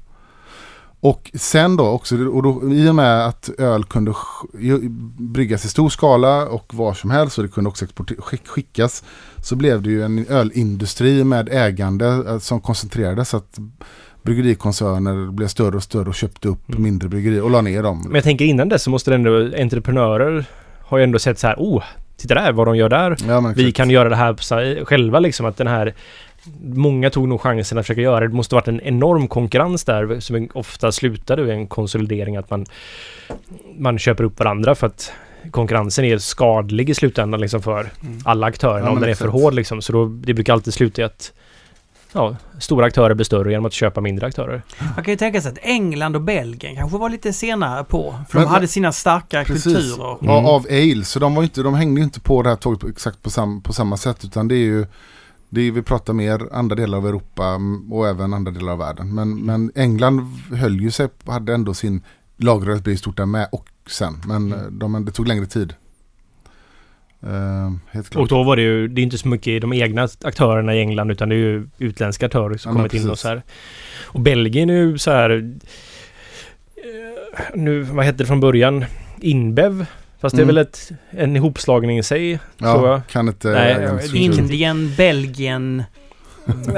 Och 1.10 1.32
sen 1.34 1.76
då 1.76 1.88
också, 1.88 2.16
och 2.28 2.44
då, 2.44 2.74
i 2.74 2.90
och 2.90 2.96
med 2.96 3.26
att 3.26 3.50
öl 3.58 3.84
kunde 3.84 4.14
bryggas 5.18 5.66
i 5.66 5.68
stor 5.68 5.90
skala 5.90 6.46
och 6.48 6.74
var 6.74 6.94
som 6.94 7.10
helst 7.12 7.38
och 7.38 7.44
det 7.44 7.50
kunde 7.50 7.70
också 7.70 7.86
skickas 8.46 9.04
så 9.44 9.56
blev 9.56 9.82
det 9.82 9.90
ju 9.90 10.04
en 10.04 10.26
ölindustri 10.30 11.24
med 11.24 11.50
ägande 11.52 12.06
eh, 12.28 12.40
som 12.40 12.62
koncentrerades 12.62 13.30
så 13.30 13.38
att 13.38 13.60
bryggerikoncerner 14.22 15.32
blev 15.32 15.48
större 15.48 15.76
och 15.76 15.84
större 15.84 16.10
och 16.10 16.16
köpte 16.16 16.48
upp 16.48 16.70
Mm. 16.70 16.84
mindre 16.84 17.10
bryggerier 17.10 17.42
och 17.44 17.52
la 17.52 17.62
ner 17.62 17.84
dem. 17.84 18.02
Men 18.06 18.16
jag 18.16 18.24
tänker 18.24 18.46
innan 18.46 18.70
dess 18.70 18.84
så 18.84 18.90
måste 18.90 19.12
det 19.12 19.16
ändå, 19.16 19.62
entreprenörer 19.62 20.46
har 20.82 20.98
ju 20.98 21.04
ändå 21.04 21.20
sett 21.20 21.40
så 21.40 21.48
här, 21.48 21.56
oh, 21.58 21.84
titta 22.18 22.34
där 22.34 22.52
vad 22.52 22.68
de 22.68 22.76
gör 22.78 22.90
där. 22.90 23.18
Ja, 23.28 23.54
Vi 23.56 23.72
kan 23.72 23.90
göra 23.90 24.10
det 24.10 24.16
här 24.16 24.86
själva 24.86 25.20
liksom 25.20 25.46
att 25.46 25.58
den 25.58 25.68
här 25.68 25.94
Många 26.64 27.10
tog 27.10 27.28
nog 27.28 27.42
chansen 27.42 27.78
att 27.78 27.86
försöka 27.86 28.02
göra 28.02 28.20
det. 28.20 28.28
Det 28.28 28.34
måste 28.36 28.56
varit 28.56 28.68
en 28.68 28.82
enorm 28.82 29.28
konkurrens 29.28 29.84
där 29.84 30.20
som 30.20 30.50
ofta 30.54 30.92
slutade 30.92 31.42
i 31.48 31.52
en 31.52 31.68
konsolidering 31.68 32.38
att 32.38 32.50
man 32.50 32.66
Man 33.78 34.00
köper 34.00 34.24
upp 34.24 34.40
varandra 34.40 34.76
för 34.76 34.88
att 34.88 35.12
konkurrensen 35.52 36.06
är 36.06 36.18
skadlig 36.18 36.90
i 36.90 36.94
slutändan 36.94 37.42
liksom 37.42 37.62
för 37.62 37.90
alla 38.26 38.48
aktörerna 38.48 38.86
Ja, 38.86 38.92
om 38.92 39.00
den 39.02 39.10
är 39.10 39.16
för 39.16 39.28
hård 39.28 39.54
liksom. 39.54 39.82
Så 39.82 39.94
då, 39.94 40.06
det 40.06 40.34
brukar 40.34 40.54
alltid 40.54 40.74
sluta 40.74 41.02
i 41.02 41.06
att 41.06 41.34
Ja, 42.14 42.36
stora 42.60 42.86
aktörer 42.86 43.14
blir 43.14 43.26
större 43.26 43.52
genom 43.52 43.66
att 43.66 43.74
köpa 43.74 44.02
mindre 44.02 44.28
aktörer. 44.28 44.62
Man 44.96 45.04
kan 45.04 45.12
ju 45.14 45.16
tänka 45.18 45.42
sig 45.42 45.52
att 45.52 45.58
England 45.62 46.16
och 46.16 46.22
Belgien 46.22 46.76
kanske 46.76 46.98
var 46.98 47.10
lite 47.10 47.34
senare 47.34 47.84
på. 47.84 48.16
För 48.30 48.38
Men- 48.38 48.48
de 48.48 48.54
hade 48.54 48.68
sina 48.68 48.92
starka 48.92 49.44
Precis. 49.44 49.64
kulturer. 49.64 50.12
Mm. 50.12 50.18
Ja, 50.22 50.50
av 50.50 50.66
ale. 50.70 51.04
Så 51.06 51.20
de, 51.20 51.36
var 51.36 51.44
inte, 51.44 51.62
de 51.62 51.76
hängde 51.76 52.02
ju 52.02 52.04
inte 52.06 52.20
på 52.20 52.42
det 52.42 52.50
här 52.50 52.56
tåget 52.56 52.80
på, 52.80 52.88
exakt 52.88 53.24
på, 53.24 53.30
sam, 53.30 53.62
på 53.62 53.74
samma 53.74 53.98
sätt. 53.98 54.26
Utan 54.26 54.48
det 54.48 54.56
är 54.56 54.66
ju, 54.66 54.86
det 55.50 55.62
är, 55.62 55.72
vi 55.72 55.82
pratar 55.82 56.14
mer 56.14 56.42
andra 56.52 56.76
delar 56.76 56.98
av 56.98 57.08
Europa 57.08 57.46
mm, 57.48 57.94
och 57.94 58.08
även 58.08 58.34
andra 58.34 58.52
delar 58.52 58.72
av 58.72 58.78
världen. 58.80 59.16
Men, 59.16 59.46
men 59.46 59.72
England 59.76 60.20
höll 60.52 60.82
ju 60.82 60.92
sig, 60.92 61.08
hade 61.26 61.54
ändå 61.54 61.74
sin 61.74 62.02
lagröret 62.38 62.84
blir 62.84 62.96
stort 62.96 63.18
där 63.18 63.26
med 63.26 63.48
och 63.52 63.68
sen. 63.88 64.14
Men 64.28 64.36
Mm. 64.54 64.60
eh, 64.60 64.66
de, 64.72 65.06
det 65.06 65.12
tog 65.12 65.28
längre 65.28 65.46
tid. 65.46 65.74
Eh, 67.24 67.72
helt 67.92 68.10
klart. 68.10 68.22
Och 68.22 68.28
då 68.28 68.44
var 68.44 68.56
det 68.56 68.62
ju, 68.62 68.88
det 68.88 69.02
är 69.02 69.04
inte 69.04 69.18
så 69.18 69.28
mycket 69.28 69.62
de 69.62 69.74
egna 69.74 70.08
aktörerna 70.24 70.76
i 70.76 70.80
England 70.80 71.12
utan 71.12 71.30
det 71.30 71.36
är 71.36 71.40
ju 71.40 71.68
utländska 71.78 72.26
aktörer 72.26 72.58
som 72.58 72.72
Ja, 72.72 72.76
kommit 72.78 72.94
in 72.94 73.10
och 73.10 73.20
så 73.20 73.28
här. 73.28 73.42
Och 74.06 74.20
Belgien 74.20 74.70
är 74.70 74.74
ju 74.74 74.98
så 74.98 75.12
här... 75.12 75.30
eh, 76.76 77.44
Nu, 77.56 77.82
vad 77.82 78.06
hette 78.06 78.18
det 78.18 78.26
från 78.26 78.40
början? 78.40 78.86
Inbev? 79.20 79.86
Fast 80.22 80.36
det 80.36 80.40
är 80.40 80.44
Mm. 80.44 80.56
väl 80.56 80.64
ett, 80.66 80.92
en 81.10 81.36
ihopslagning 81.36 81.98
i 81.98 82.04
sig, 82.04 82.40
tror 82.60 82.70
ja, 82.88 82.92
jag. 82.92 83.08
kan 83.08 83.28
inte... 83.28 83.48
Nej, 83.50 83.72
jag- 83.82 84.04
struktur. 84.04 84.20
Indien, 84.42 84.94
Belgien, 84.98 85.84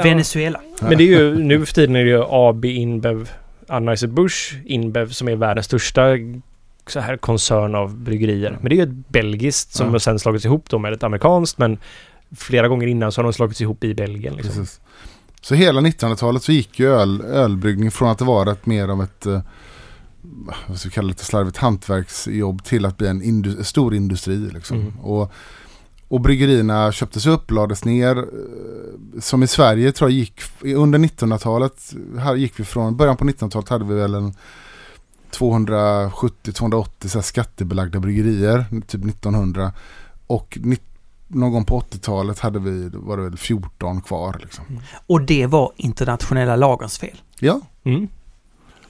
Venezuela. 0.04 0.62
Men 0.82 0.98
det 0.98 1.04
är 1.04 1.20
ju, 1.20 1.36
nu 1.44 1.66
för 1.66 1.74
tiden 1.74 1.96
är 1.96 2.04
det 2.04 2.10
ju 2.10 2.24
AB 2.30 2.66
Inbev 2.66 3.30
Anheuser-Busch 3.68 4.54
Inbev 4.66 5.10
som 5.10 5.28
är 5.28 5.36
världens 5.36 5.66
största 5.66 6.02
så 6.88 7.00
här 7.00 7.18
koncern 7.18 7.76
av 7.76 7.98
bryggerier. 7.98 8.58
Men 8.62 8.70
det 8.70 8.76
är 8.76 8.78
ju 8.78 8.84
ett 8.84 9.08
belgiskt 9.10 9.74
som 9.74 9.86
Ja. 9.86 9.92
har 9.92 10.00
sen 10.00 10.20
slagits 10.20 10.46
ihop 10.46 10.70
då 10.70 10.80
med 10.80 10.94
ett 10.94 11.04
amerikanskt 11.04 11.58
men 11.58 11.78
flera 12.38 12.68
gånger 12.68 12.88
innan 12.88 13.12
så 13.12 13.20
har 13.22 13.24
de 13.24 13.34
slagits 13.34 13.62
ihop 13.62 13.84
i 13.84 13.94
Belgien. 13.94 14.34
Liksom. 14.36 14.66
Så 15.42 15.56
hela 15.56 15.82
1900-talet 15.82 16.44
så 16.44 16.52
gick 16.52 16.80
ju 16.80 16.88
öl, 16.94 17.22
ölbryggning 17.22 17.92
från 17.92 18.10
att 18.10 18.18
det 18.18 18.26
var 18.26 18.52
ett 18.52 18.66
mer 18.66 18.88
av 18.88 19.04
ett 19.04 19.26
eh, 19.26 19.42
vad 20.68 20.80
ska 20.80 20.90
vi 20.90 20.94
kalla 20.94 21.06
det 21.06 21.10
lite 21.12 21.26
slarvigt 21.26 21.58
hantverksjobb 21.58 22.64
till 22.64 22.86
att 22.86 22.98
bli 22.98 23.08
en 23.08 23.22
indu- 23.24 23.64
stor 23.64 23.94
industri. 23.96 24.38
Liksom. 24.38 24.78
Mm. 24.82 25.00
Och, 25.00 25.32
och 26.08 26.22
bryggerierna 26.22 26.92
köptes 26.92 27.26
upp, 27.26 27.52
lades 27.52 27.86
ner. 27.86 28.26
Som 29.20 29.44
i 29.44 29.48
Sverige 29.48 29.92
tror 29.92 30.10
jag 30.10 30.18
gick 30.20 30.42
under 30.62 31.00
1900-talet. 31.00 31.94
Här 32.20 32.36
gick 32.36 32.60
vi 32.60 32.64
från 32.64 32.98
början 32.98 33.18
på 33.18 33.26
1900-talet 33.26 33.70
hade 33.70 33.86
vi 33.86 33.96
väl 33.96 34.16
en 34.16 34.34
270-280 35.32 37.08
så 37.08 37.18
här 37.18 37.22
skattebelagda 37.24 38.00
bryggerier, 38.00 38.66
typ 38.88 39.06
1900. 39.06 39.74
Och 40.28 40.58
någon 41.28 41.52
gång 41.52 41.66
på 41.66 41.80
80-talet 41.80 42.40
hade 42.40 42.60
vi, 42.60 42.90
var 42.94 43.18
det 43.18 43.24
väl 43.24 43.38
14 43.38 44.02
kvar. 44.02 44.38
Liksom. 44.42 44.66
Och 45.08 45.22
det 45.22 45.46
var 45.46 45.72
internationella 45.76 46.56
lagens 46.56 46.98
fel. 46.98 47.22
Ja, 47.40 47.62
Mm. 47.84 48.08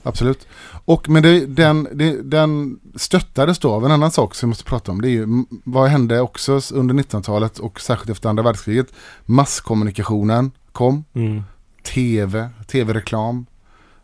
Absolut. 0.02 0.46
Och 0.84 1.08
men 1.08 1.22
det, 1.22 1.46
den, 1.46 1.88
det, 1.92 2.22
den 2.22 2.80
stöttades 2.94 3.58
då 3.58 3.72
av 3.72 3.84
en 3.84 3.90
annan 3.90 4.10
sak 4.10 4.34
som 4.34 4.46
vi 4.46 4.50
måste 4.50 4.64
prata 4.64 4.92
om. 4.92 5.00
Det 5.00 5.08
är 5.08 5.10
ju 5.10 5.26
vad 5.64 5.88
hände 5.88 6.20
också 6.20 6.60
under 6.72 6.94
1900-talet 6.94 7.58
och 7.58 7.80
särskilt 7.80 8.10
efter 8.10 8.28
andra 8.28 8.42
världskriget. 8.42 8.86
Masskommunikationen 9.26 10.50
kom, 10.72 11.04
Mm. 11.14 11.42
tv, 11.82 12.48
tv-reklam 12.66 13.46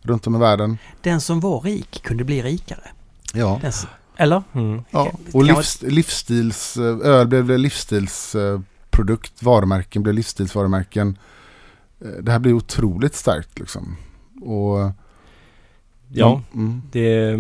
runt 0.02 0.26
om 0.26 0.36
i 0.36 0.38
världen. 0.38 0.78
Den 1.02 1.20
som 1.20 1.40
var 1.40 1.60
rik 1.60 2.02
kunde 2.02 2.24
bli 2.24 2.42
rikare. 2.42 2.88
Ja, 3.34 3.58
Den, 3.62 3.72
eller? 4.16 4.42
Mm. 4.52 4.82
ja. 4.90 5.12
Och 5.32 5.44
livs, 5.44 5.82
livsstils, 5.82 6.76
eh, 6.76 6.98
öl 7.02 7.26
blev 7.26 7.58
livsstilsprodukt, 7.58 9.42
varumärken 9.42 10.02
blev 10.02 10.14
livsstilsvarumärken. 10.14 11.18
Eh, 12.00 12.08
Det 12.22 12.32
här 12.32 12.38
blir 12.38 12.52
otroligt 12.52 13.14
starkt 13.14 13.58
liksom. 13.58 13.96
Och, 14.42 14.90
Ja, 16.20 16.42
mm, 16.54 16.82
det, 16.92 17.36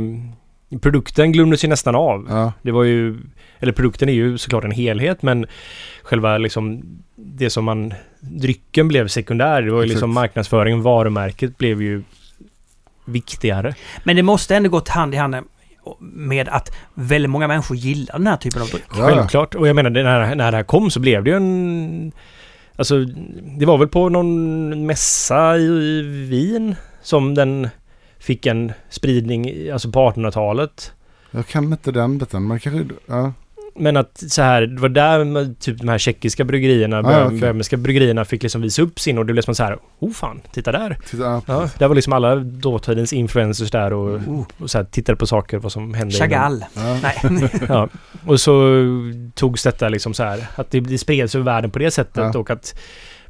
produkten 0.80 1.32
glömdes 1.32 1.64
ju 1.64 1.68
nästan 1.68 1.94
av. 1.94 2.26
ja, 2.28 2.52
Det 2.62 2.70
var 2.70 2.84
ju, 2.84 3.16
eller 3.58 3.72
produkten 3.72 4.08
är 4.08 4.12
ju 4.12 4.38
såklart 4.38 4.64
en 4.64 4.70
helhet 4.70 5.22
men 5.22 5.46
själva 6.02 6.38
liksom 6.38 6.82
det 7.14 7.50
som 7.50 7.64
man, 7.64 7.94
drycken 8.20 8.88
blev 8.88 9.08
sekundär. 9.08 9.62
Det 9.62 9.70
var 9.70 9.78
ju 9.78 9.84
Exakt. 9.84 9.94
liksom 9.94 10.14
marknadsföringen, 10.14 10.82
varumärket 10.82 11.58
blev 11.58 11.82
ju 11.82 12.02
viktigare. 13.04 13.74
Men 14.04 14.16
det 14.16 14.22
måste 14.22 14.56
ändå 14.56 14.68
gå 14.68 14.82
hand 14.88 15.14
i 15.14 15.16
hand 15.16 15.36
med 16.00 16.48
att 16.48 16.76
väldigt 16.94 17.30
många 17.30 17.48
människor 17.48 17.76
gillar 17.76 18.18
den 18.18 18.26
här 18.26 18.36
typen 18.36 18.62
av 18.62 18.68
dryck. 18.68 18.84
Ja. 18.88 19.06
Självklart. 19.06 19.54
Och 19.54 19.68
jag 19.68 19.76
menar 19.76 19.90
när, 19.90 20.34
när 20.34 20.50
det 20.50 20.56
här 20.56 20.64
kom 20.64 20.90
så 20.90 21.00
blev 21.00 21.24
det 21.24 21.30
ju 21.30 21.36
en... 21.36 22.12
Alltså 22.76 23.04
det 23.58 23.66
var 23.66 23.78
väl 23.78 23.88
på 23.88 24.08
någon 24.08 24.86
mässa 24.86 25.56
i, 25.56 25.62
i 25.62 26.02
Wien 26.02 26.74
som 27.02 27.34
den 27.34 27.68
fick 28.26 28.46
en 28.46 28.72
spridning, 28.90 29.70
alltså 29.70 29.90
på 29.90 30.10
1800-talet. 30.10 30.92
Jag 31.30 31.46
kan 31.46 31.64
inte 31.64 31.92
den 31.92 32.18
biten, 32.18 32.46
men 32.46 32.60
kanske... 32.60 32.94
Ja. 33.06 33.32
Men 33.78 33.96
att 33.96 34.22
så 34.28 34.42
här, 34.42 34.62
det 34.62 34.80
var 34.80 34.88
där 34.88 35.54
typ 35.60 35.78
de 35.78 35.88
här 35.88 35.98
tjeckiska 35.98 36.44
bryggerierna, 36.44 36.98
Ah, 36.98 37.24
okej. 37.26 37.40
böhmiska 37.40 37.76
bryggerierna 37.76 38.24
fick 38.24 38.42
liksom 38.42 38.62
visa 38.62 38.82
upp 38.82 39.00
sin 39.00 39.18
och 39.18 39.26
det 39.26 39.32
blev 39.32 39.42
som 39.42 39.54
så 39.54 39.62
här, 39.62 39.78
oh 39.98 40.12
fan, 40.12 40.40
titta 40.52 40.72
där. 40.72 40.98
Titta, 41.10 41.22
ja, 41.24 41.42
Ja, 41.46 41.68
där 41.78 41.88
var 41.88 41.94
liksom 41.94 42.12
alla 42.12 42.36
dåtidens 42.36 43.12
influencers 43.12 43.70
där 43.70 43.92
och, 43.92 44.20
och 44.58 44.70
så 44.70 44.78
här, 44.78 44.84
tittade 44.84 45.16
på 45.16 45.26
saker, 45.26 45.58
vad 45.58 45.72
som 45.72 45.94
hände. 45.94 46.14
Chagall. 46.14 46.64
Ja. 46.74 46.98
Nej. 47.02 47.48
Ja, 47.68 47.88
och 48.26 48.40
så 48.40 48.74
togs 49.34 49.62
detta 49.62 49.88
liksom 49.88 50.14
så 50.14 50.22
här, 50.22 50.46
att 50.56 50.70
det, 50.70 50.80
det 50.80 50.98
spreds 50.98 51.34
över 51.34 51.44
världen 51.44 51.70
på 51.70 51.78
det 51.78 51.90
sättet 51.90 52.30
Ja. 52.34 52.38
och 52.40 52.50
att 52.50 52.78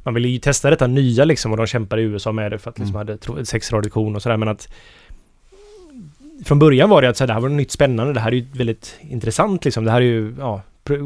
man 0.07 0.13
ville 0.13 0.27
ju 0.27 0.37
testa 0.39 0.69
detta 0.69 0.87
nya 0.87 1.25
liksom 1.25 1.51
och 1.51 1.57
de 1.57 1.67
kämpade 1.67 2.01
i 2.01 2.05
USA 2.05 2.31
med 2.31 2.51
det 2.51 2.59
för 2.59 2.69
att 2.69 2.79
liksom 2.79 2.95
Mm. 2.95 3.17
hade 3.27 3.45
sexradiktion 3.45 4.15
och 4.15 4.21
sådär 4.21 4.37
men 4.37 4.47
att 4.47 4.67
från 6.45 6.59
början 6.59 6.89
var 6.89 7.01
det 7.01 7.09
att 7.09 7.17
så 7.17 7.23
här, 7.23 7.27
det 7.27 7.33
här 7.33 7.41
var 7.41 7.49
något 7.49 7.57
nytt 7.57 7.71
spännande, 7.71 8.13
det 8.13 8.19
här 8.19 8.31
är 8.31 8.35
ju 8.35 8.45
väldigt 8.53 8.95
intressant 9.09 9.65
liksom, 9.65 9.85
det 9.85 9.91
här 9.91 10.01
är 10.01 10.05
ju, 10.05 10.35
ja, 10.39 10.61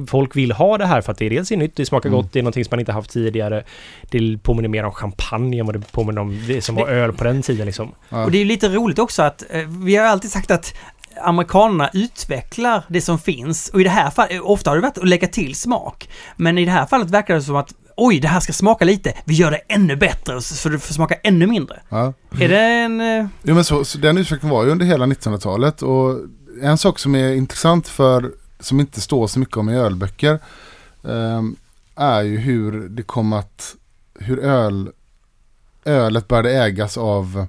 folk 0.07 0.35
vill 0.35 0.51
ha 0.51 0.77
det 0.77 0.85
här 0.85 1.01
för 1.01 1.11
att 1.11 1.17
det 1.17 1.25
är 1.25 1.29
dels 1.29 1.51
är 1.51 1.57
nytt, 1.57 1.75
det 1.75 1.85
smakar 1.85 2.09
Mm. 2.09 2.21
gott, 2.21 2.33
det 2.33 2.39
är 2.39 2.43
någonting 2.43 2.65
som 2.65 2.69
man 2.71 2.79
inte 2.79 2.91
haft 2.91 3.11
tidigare. 3.11 3.63
Det 4.11 4.37
påminner 4.43 4.69
mer 4.69 4.83
om 4.83 4.91
champagne 4.91 5.59
än 5.59 5.65
vad 5.65 5.75
det 5.75 5.91
påminner 5.91 6.21
om 6.21 6.43
det 6.47 6.61
som 6.61 6.75
var 6.75 6.87
öl 6.87 7.13
på 7.13 7.23
den 7.23 7.41
tiden 7.41 7.65
liksom. 7.65 7.91
Ja. 8.09 8.25
Och 8.25 8.31
det 8.31 8.37
är 8.37 8.39
ju 8.39 8.45
lite 8.45 8.69
roligt 8.69 8.99
också 8.99 9.21
att 9.21 9.43
eh, 9.49 9.67
vi 9.85 9.95
har 9.95 10.05
alltid 10.05 10.31
sagt 10.31 10.51
att 10.51 10.73
amerikanerna 11.21 11.89
utvecklar 11.93 12.83
det 12.87 13.01
som 13.01 13.19
finns 13.19 13.69
och 13.69 13.81
i 13.81 13.83
det 13.83 13.89
här 13.89 14.09
fallet, 14.09 14.41
ofta 14.41 14.69
har 14.69 14.75
det 14.75 14.81
varit 14.81 14.97
att 14.97 15.07
lägga 15.07 15.27
till 15.27 15.55
smak. 15.55 16.09
Men 16.35 16.57
i 16.57 16.65
det 16.65 16.71
här 16.71 16.85
fallet 16.85 17.09
verkar 17.09 17.35
det 17.35 17.41
som 17.41 17.55
att 17.55 17.73
oj, 17.97 18.19
det 18.19 18.27
här 18.27 18.39
ska 18.39 18.53
smaka 18.53 18.85
lite, 18.85 19.13
vi 19.26 19.34
gör 19.34 19.51
det 19.51 19.57
ännu 19.68 19.95
bättre 19.95 20.41
så 20.41 20.69
det 20.69 20.80
får 20.80 20.93
smaka 20.93 21.15
ännu 21.23 21.47
mindre. 21.47 21.81
Ja. 21.89 22.13
Är 22.39 22.49
det 22.49 22.59
en... 22.59 23.01
eh, 23.01 23.27
Jo, 23.43 23.55
men 23.55 23.63
så, 23.63 23.85
så 23.85 23.97
den 23.97 24.18
utvecklingen 24.18 24.55
var 24.55 24.65
ju 24.65 24.72
under 24.72 24.85
hela 24.85 25.05
1900-talet 25.05 25.81
och 25.81 26.19
en 26.61 26.77
sak 26.77 26.99
som 26.99 27.15
är 27.15 27.34
intressant 27.34 27.88
för 27.88 28.31
som 28.59 28.80
inte 28.80 29.01
står 29.01 29.27
så 29.27 29.39
mycket 29.39 29.57
om 29.57 29.69
i 29.69 29.76
ölböcker 29.77 30.39
ehm, 31.07 31.55
är 31.95 32.22
ju 32.22 32.38
hur 32.38 32.89
det 32.89 33.03
kom 33.03 33.34
att 33.34 33.76
hur 34.19 34.39
öl, 34.39 34.89
ölet 35.85 36.27
började 36.27 36.51
ägas 36.63 36.97
av 36.97 37.45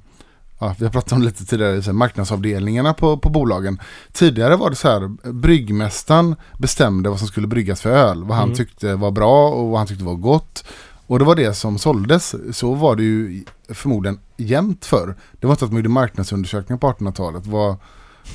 Ja, 0.63 0.75
vi 0.79 0.85
har 0.85 0.93
pratat 0.93 1.13
om 1.13 1.21
det 1.21 1.25
lite 1.27 1.45
tidigare, 1.45 1.83
så 1.83 1.93
marknadsavdelningarna 1.93 2.95
på, 2.95 3.17
på 3.17 3.29
bolagen. 3.31 3.81
Tidigare 4.13 4.57
var 4.57 4.71
det 4.71 4.77
så 4.77 4.89
här, 4.89 5.33
bryggmästaren 5.33 6.37
bestämde 6.59 7.11
vad 7.11 7.19
som 7.19 7.29
skulle 7.29 7.47
bryggas 7.47 7.81
för 7.81 7.91
öl. 7.91 8.25
Vad 8.25 8.37
han 8.37 8.45
Mm. 8.45 8.57
tyckte 8.57 8.95
var 8.95 9.11
bra 9.11 9.49
och 9.49 9.69
vad 9.69 9.79
han 9.79 9.87
tyckte 9.87 10.05
var 10.05 10.15
gott. 10.15 10.65
Och 11.07 11.19
det 11.19 11.25
var 11.25 11.35
det 11.35 11.55
som 11.55 11.79
såldes. 11.79 12.35
Så 12.57 12.75
var 12.75 12.97
det 12.97 13.03
ju 13.03 13.45
förmodligen 13.69 14.19
jämnt 14.37 14.85
för. 14.85 15.15
Det 15.41 15.47
var 15.47 15.55
inte 15.55 15.65
att 15.65 15.71
man 15.71 15.77
gjorde 15.79 15.89
marknadsundersökningar 15.89 16.79
på 16.79 16.87
1800-talet. 16.93 17.47
Vad, 17.47 17.77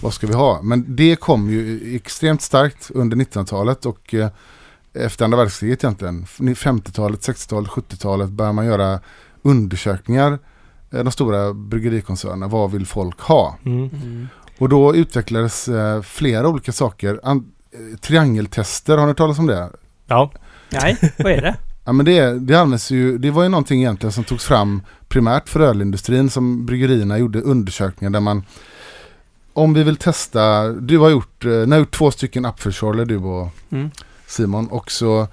vad 0.02 0.14
ska 0.14 0.28
vi 0.28 0.34
ha? 0.34 0.62
Men 0.62 0.95
det 0.95 1.16
kom 1.16 1.49
ju 1.49 1.95
extremt 1.95 2.41
starkt 2.41 2.91
under 2.94 3.18
1900-talet 3.18 3.86
och 3.86 4.14
eh, 4.14 4.30
efter 4.94 5.26
andra 5.26 5.38
världskriget 5.38 5.84
egentligen. 5.84 6.26
50-talet, 6.26 7.28
60-talet, 7.28 7.70
70-talet 7.72 8.30
började 8.30 8.54
man 8.56 8.66
göra 8.66 8.99
undersökningar. 9.41 10.40
Eh, 10.92 11.04
De 11.04 11.12
stora 11.12 11.54
bryggerikoncernerna. 11.54 12.48
Vad 12.48 12.72
vill 12.72 12.86
folk 12.86 13.20
ha? 13.22 13.58
Mm. 13.66 14.28
Och 14.60 14.70
då 14.70 14.96
utvecklades 14.96 15.68
eh, 15.68 16.02
flera 16.02 16.48
olika 16.48 16.72
saker. 16.72 17.20
An- 17.24 17.52
eh, 17.72 17.98
triangeltester, 18.00 18.98
har 18.98 19.04
ni 19.06 19.08
hört 19.10 19.18
talas 19.18 19.40
om 19.40 19.48
det? 19.48 19.70
Ja, 20.08 20.32
Nej, 20.70 20.98
vad 21.18 21.32
är 21.32 21.42
det? 21.42 21.56
Ja 21.86 21.94
men 21.94 22.06
det, 22.06 22.40
det 22.40 22.56
används 22.56 22.92
ju, 22.92 23.18
det 23.18 23.32
var 23.32 23.44
ju 23.44 23.50
någonting 23.50 23.80
egentligen 23.80 24.12
som 24.14 24.24
togs 24.24 24.46
fram 24.46 24.82
primärt 25.08 25.50
för 25.50 25.60
ölindustrin 25.60 26.30
som 26.30 26.66
bryggerierna 26.66 27.18
gjorde 27.18 27.42
undersökningar 27.42 28.10
där 28.12 28.20
man 28.20 28.44
om 29.54 29.74
vi 29.74 29.84
vill 29.84 29.96
testa, 29.98 30.68
du 30.70 30.98
har 30.98 31.10
gjort, 31.10 31.44
ni 31.44 31.72
har 31.72 31.78
gjort 31.78 31.96
två 31.96 32.12
stycken 32.12 32.46
Apfelschorle 32.46 33.06
du 33.06 33.18
och 33.18 33.50
Mm. 33.70 33.92
Simon 34.28 34.68
och 34.68 34.92
så 34.92 35.28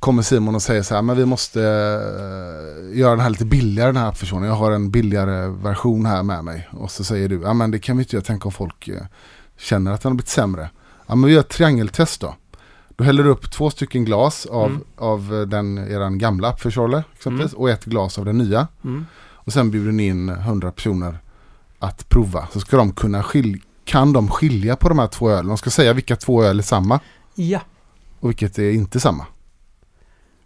kommer 0.00 0.22
Simon 0.22 0.54
och 0.54 0.62
säger 0.62 0.82
så 0.82 0.94
här, 0.94 1.02
men 1.02 1.16
vi 1.16 1.26
måste 1.26 1.60
eh, 1.62 2.98
göra 2.98 3.10
den 3.10 3.20
här 3.20 3.30
lite 3.30 3.44
billigare 3.44 3.88
den 3.88 3.96
här 3.96 4.08
Apfelschorlen, 4.08 4.48
jag 4.48 4.54
har 4.54 4.70
en 4.72 4.90
billigare 4.90 5.48
version 5.48 6.06
här 6.06 6.22
med 6.22 6.44
mig. 6.44 6.68
Och 6.72 6.90
så 6.90 7.04
säger 7.04 7.28
du, 7.28 7.40
ja 7.42 7.52
men 7.54 7.70
det 7.70 7.78
kan 7.78 7.96
vi 7.96 8.02
inte 8.02 8.16
göra, 8.16 8.24
tänk 8.26 8.46
om 8.46 8.52
folk 8.52 8.88
eh, 8.88 9.02
känner 9.58 9.92
att 9.92 10.02
den 10.02 10.10
har 10.12 10.14
blivit 10.16 10.28
sämre. 10.28 10.70
Ja 11.06 11.14
men 11.14 11.26
vi 11.28 11.32
gör 11.32 11.40
ett 11.40 11.48
triangeltest 11.48 12.20
då. 12.20 12.34
Då 12.96 13.04
häller 13.04 13.24
du 13.24 13.30
upp 13.30 13.50
två 13.50 13.70
stycken 13.70 14.04
glas 14.04 14.46
av, 14.46 14.66
Mm. 14.70 14.82
av 14.96 15.34
eh, 15.34 15.40
den, 15.40 15.78
eran 15.78 16.18
gamla 16.18 16.48
Apfelschorle 16.48 17.02
exempelvis 17.16 17.52
och 17.52 17.70
ett 17.70 17.84
glas 17.84 18.18
av 18.18 18.24
den 18.24 18.38
nya. 18.38 18.68
Mm. 18.84 19.06
Och 19.34 19.52
sen 19.52 19.70
bjuder 19.70 19.92
ni 19.92 20.06
in 20.06 20.28
100 20.28 20.72
personer 20.72 21.18
att 21.78 22.08
prova. 22.08 22.48
Så 22.52 22.60
ska 22.60 22.76
de 22.76 22.92
kunna 22.92 23.22
skilja, 23.22 23.62
kan 23.84 24.12
de 24.12 24.28
skilja 24.28 24.76
på 24.76 24.88
de 24.88 24.98
här 24.98 25.06
två 25.06 25.30
ölen. 25.30 25.46
De 25.48 25.58
ska 25.58 25.70
säga 25.70 25.92
vilka 25.92 26.16
två 26.16 26.42
öl 26.44 26.58
är 26.58 26.62
samma 26.62 27.00
Ja. 27.34 27.60
och 28.20 28.28
vilket 28.28 28.58
är 28.58 28.70
inte 28.70 29.00
samma. 29.00 29.26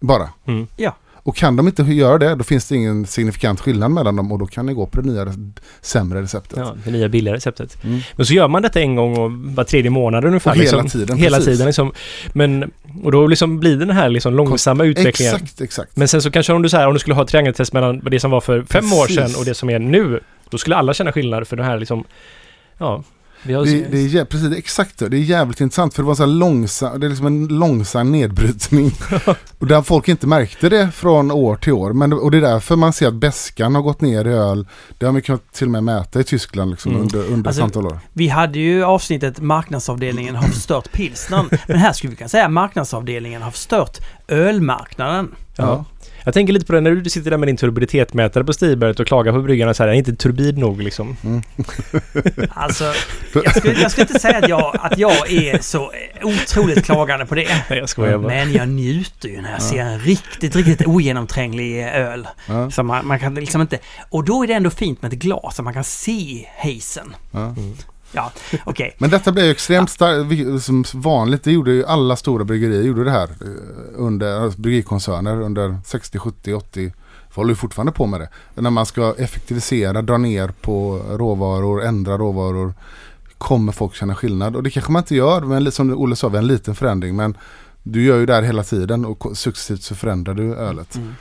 Bara. 0.07 0.29
Mm. 0.47 0.67
Ja. 0.77 0.97
Och 1.25 1.37
kan 1.37 1.57
de 1.57 1.67
inte 1.67 1.83
göra 1.83 2.19
det, 2.19 2.35
då 2.35 2.45
finns 2.45 2.69
det 2.69 2.77
ingen 2.77 3.07
signifikant 3.07 3.61
skillnad 3.61 3.91
mellan 3.91 4.17
dem 4.17 4.33
och 4.33 4.39
då 4.39 4.47
kan 4.47 4.67
ni 4.67 4.75
gå 4.75 4.87
på 4.87 5.01
det 5.01 5.09
nya 5.09 5.27
sämre 5.81 6.23
receptet. 6.23 6.59
Ja, 6.59 6.75
det 6.85 6.91
nya 6.91 7.09
billiga 7.09 7.35
receptet. 7.35 7.85
Mm. 7.85 8.01
Men 8.17 8.27
så 8.27 8.35
gör 8.35 8.49
man 8.49 8.63
detta 8.63 8.81
en 8.81 8.97
gång 8.97 9.19
och 9.19 9.33
var 9.33 9.65
tredje 9.65 9.91
månad 9.91 10.25
ungefär. 10.25 10.51
Och 10.51 10.57
hela 10.57 10.83
liksom. 10.83 11.01
tiden, 11.01 11.19
Hela 11.19 11.37
precis. 11.37 11.53
tiden 11.53 11.67
liksom. 11.67 11.93
Men, 12.33 12.71
och 13.03 13.13
då 13.13 13.27
liksom 13.27 13.61
blir 13.61 13.77
det 13.77 13.85
den 13.85 13.97
här 13.97 14.09
liksom 14.09 14.35
långsamma 14.35 14.85
utvecklingen. 14.85 15.35
Exakt, 15.35 15.61
exakt. 15.61 15.97
Men 15.97 16.09
sen 16.09 16.23
så 16.23 16.31
kanske 16.31 16.53
om 16.53 16.63
du, 16.63 16.69
så 16.69 16.77
här, 16.77 16.87
om 16.87 16.93
du 16.93 16.99
skulle 16.99 17.15
ha 17.15 17.23
ett 17.23 17.29
triangeltest 17.29 17.73
mellan 17.73 18.01
det 18.01 18.21
som 18.21 18.31
var 18.31 18.41
för 18.41 18.63
fem 18.63 18.93
år 18.93 19.07
Precis. 19.07 19.17
sedan 19.17 19.41
och 19.41 19.45
det 19.45 19.55
som 19.55 19.71
är 19.71 19.79
nu. 19.79 20.21
Då 20.51 20.59
skulle 20.59 20.77
alla 20.77 20.95
känna 20.95 21.13
skillnad 21.13 21.49
för 21.49 21.57
det 21.57 21.65
här 21.65 21.79
liksom... 21.79 22.05
Ja. 22.79 23.03
Har, 23.45 23.65
Det, 23.65 23.85
det 23.91 23.99
är 23.99 24.09
jä- 24.09 24.25
precis, 24.25 24.49
det 24.49 24.57
är 24.57 24.59
exakt 24.59 24.99
det. 24.99 25.09
Det 25.09 25.17
är 25.17 25.21
jävligt 25.21 25.61
intressant 25.61 25.95
för 25.95 26.03
det 26.03 26.07
var 26.07 26.15
så 26.15 26.23
här 26.23 26.31
långsam, 26.31 27.01
det 27.01 27.07
är 27.07 27.09
liksom 27.09 27.27
en 27.27 27.47
långsam 27.47 28.13
nedbrytning. 28.13 28.93
och 29.59 29.67
där 29.67 29.83
folk 29.83 30.09
inte 30.09 30.27
märkte 30.27 30.69
det 30.69 30.91
från 30.91 31.31
år 31.31 31.57
till 31.57 31.73
år. 31.73 31.93
Men, 31.93 32.13
och 32.13 32.31
det 32.31 32.37
är 32.37 32.43
därför 32.43 32.77
man 32.77 32.93
ser 32.93 33.09
att 33.09 33.15
bäskan 33.15 33.75
har 33.75 33.83
gått 33.83 34.01
ner 34.01 34.25
i 34.25 34.33
öl. 34.33 34.67
Det 34.99 35.07
har 35.07 35.13
vi 35.13 35.23
kunnat 35.23 35.53
till 35.53 35.67
och 35.67 35.71
med 35.71 35.85
mäta 35.85 36.21
i 36.21 36.25
Tyskland 36.25 36.71
liksom, 36.71 36.91
Mm. 36.93 37.03
under, 37.03 37.25
under 37.33 37.49
Alltså, 37.49 37.61
ett 37.63 37.65
antal 37.65 37.87
år. 37.87 37.99
Vi 38.13 38.29
hade 38.29 38.59
ju 38.59 38.85
avsnittet 38.85 39.41
marknadsavdelningen 39.41 40.35
har 40.37 40.49
förstört 40.49 40.93
pilsnern. 40.93 41.49
Men 41.69 41.79
här 41.79 41.93
skulle 41.93 42.11
vi 42.11 42.17
kunna 42.17 42.29
säga 42.29 42.49
marknadsavdelningen 42.49 43.43
har 43.43 43.51
förstört 43.51 43.99
ölmarknaden. 44.29 45.29
ja. 45.57 45.85
Jag 46.25 46.35
tänker 46.35 46.53
lite 46.53 46.67
på 46.67 46.73
det 46.73 46.81
när 46.81 46.91
du 46.91 47.11
sitter 47.11 47.31
där 47.31 47.39
med 47.39 47.49
din 47.49 47.57
turbiditetsmätare 47.57 48.45
på 48.45 48.53
Stiberget 48.53 49.01
och 49.01 49.07
klagar 49.07 49.33
på 49.33 49.43
bryggarna 49.43 49.75
så 49.75 49.83
här, 49.83 49.91
är 49.91 49.95
inte 49.95 50.17
turbid 50.17 50.59
nog 50.59 50.83
liksom? 50.83 51.17
Alltså, 52.51 52.85
jag 53.45 53.57
skulle, 53.57 53.81
jag 53.81 53.91
skulle 53.91 54.07
inte 54.07 54.21
säga 54.21 54.39
att 54.39 54.49
jag, 54.49 54.77
att 54.81 54.99
jag 54.99 55.33
är 55.33 55.59
så 55.59 55.93
otroligt 56.23 56.85
klagande 56.85 57.27
på 57.27 57.35
det. 57.35 57.49
Jag 57.69 57.89
skojar 57.89 58.19
bara. 58.19 58.29
Men 58.29 58.53
jag 58.53 58.69
njuter 58.69 59.29
ju 59.29 59.41
när 59.43 59.53
jag 59.53 59.63
ser 59.63 59.81
en 59.81 59.99
riktigt, 60.01 60.57
riktigt 60.57 60.87
ogenomtränglig 60.87 61.83
öl. 61.83 62.29
Ja, 62.49 62.71
Så 62.71 62.83
man, 62.83 63.07
man 63.07 63.21
kan 63.21 63.35
liksom 63.35 63.61
inte... 63.61 63.79
Och 64.11 64.25
då 64.25 64.43
är 64.43 64.47
det 64.47 64.55
ändå 64.55 64.71
fint 64.71 65.03
med 65.03 65.13
ett 65.13 65.19
glas 65.19 65.57
så 65.57 65.63
man 65.63 65.75
kan 65.75 65.85
se 65.85 66.47
hazen. 66.59 67.15
ja. 67.31 67.55
Ja, 68.15 68.33
okej. 68.65 68.97
Men 68.99 69.11
detta 69.11 69.33
blev 69.33 69.45
ju 69.45 69.51
extremt 69.51 69.91
starkt, 69.91 70.65
som 70.65 70.85
vanligt. 70.95 71.45
Det 71.45 71.53
gjorde 71.53 71.73
ju 71.73 71.85
alla 71.85 72.17
stora 72.17 72.45
bryggerier 72.45 72.83
gjorde 72.83 73.05
det 73.05 73.11
här 73.11 73.29
eh, 73.41 73.47
under 73.95 74.41
alltså, 74.41 74.61
bryggerikoncerner 74.61 75.41
under 75.41 75.77
60, 75.85 76.19
70, 76.19 76.55
80. 76.55 76.81
Vi 76.81 76.93
håller 77.35 77.51
ju 77.51 77.57
fortfarande 77.57 77.93
på 77.93 78.07
med 78.07 78.21
det. 78.21 78.29
När 78.55 78.71
man 78.71 78.87
ska 78.87 79.15
effektivisera, 79.19 80.03
dra 80.03 80.19
ner 80.19 80.49
på 80.49 81.03
råvaror, 81.11 81.85
ändra 81.85 82.19
råvaror. 82.19 82.75
Kommer 83.39 83.73
folk 83.73 83.95
känna 83.95 84.15
skillnad? 84.15 84.57
Och 84.57 84.63
det 84.63 84.71
kanske 84.71 84.93
man 84.93 85.03
inte 85.03 85.15
gör, 85.15 85.41
men 85.41 85.73
som 85.73 85.91
Olle 85.91 86.17
sa, 86.17 86.37
en 86.37 86.47
liten 86.47 86.75
förändring. 86.75 87.17
Men 87.17 87.37
du 87.83 88.05
gör 88.05 88.19
ju 88.19 88.27
det 88.27 88.35
här 88.35 88.43
hela 88.43 88.63
tiden 88.63 89.05
och 89.05 89.37
successivt 89.37 89.83
så 89.83 89.95
förändrar 89.95 90.35
du 90.35 90.55
ölet. 90.55 90.95
Mm. 90.95 91.15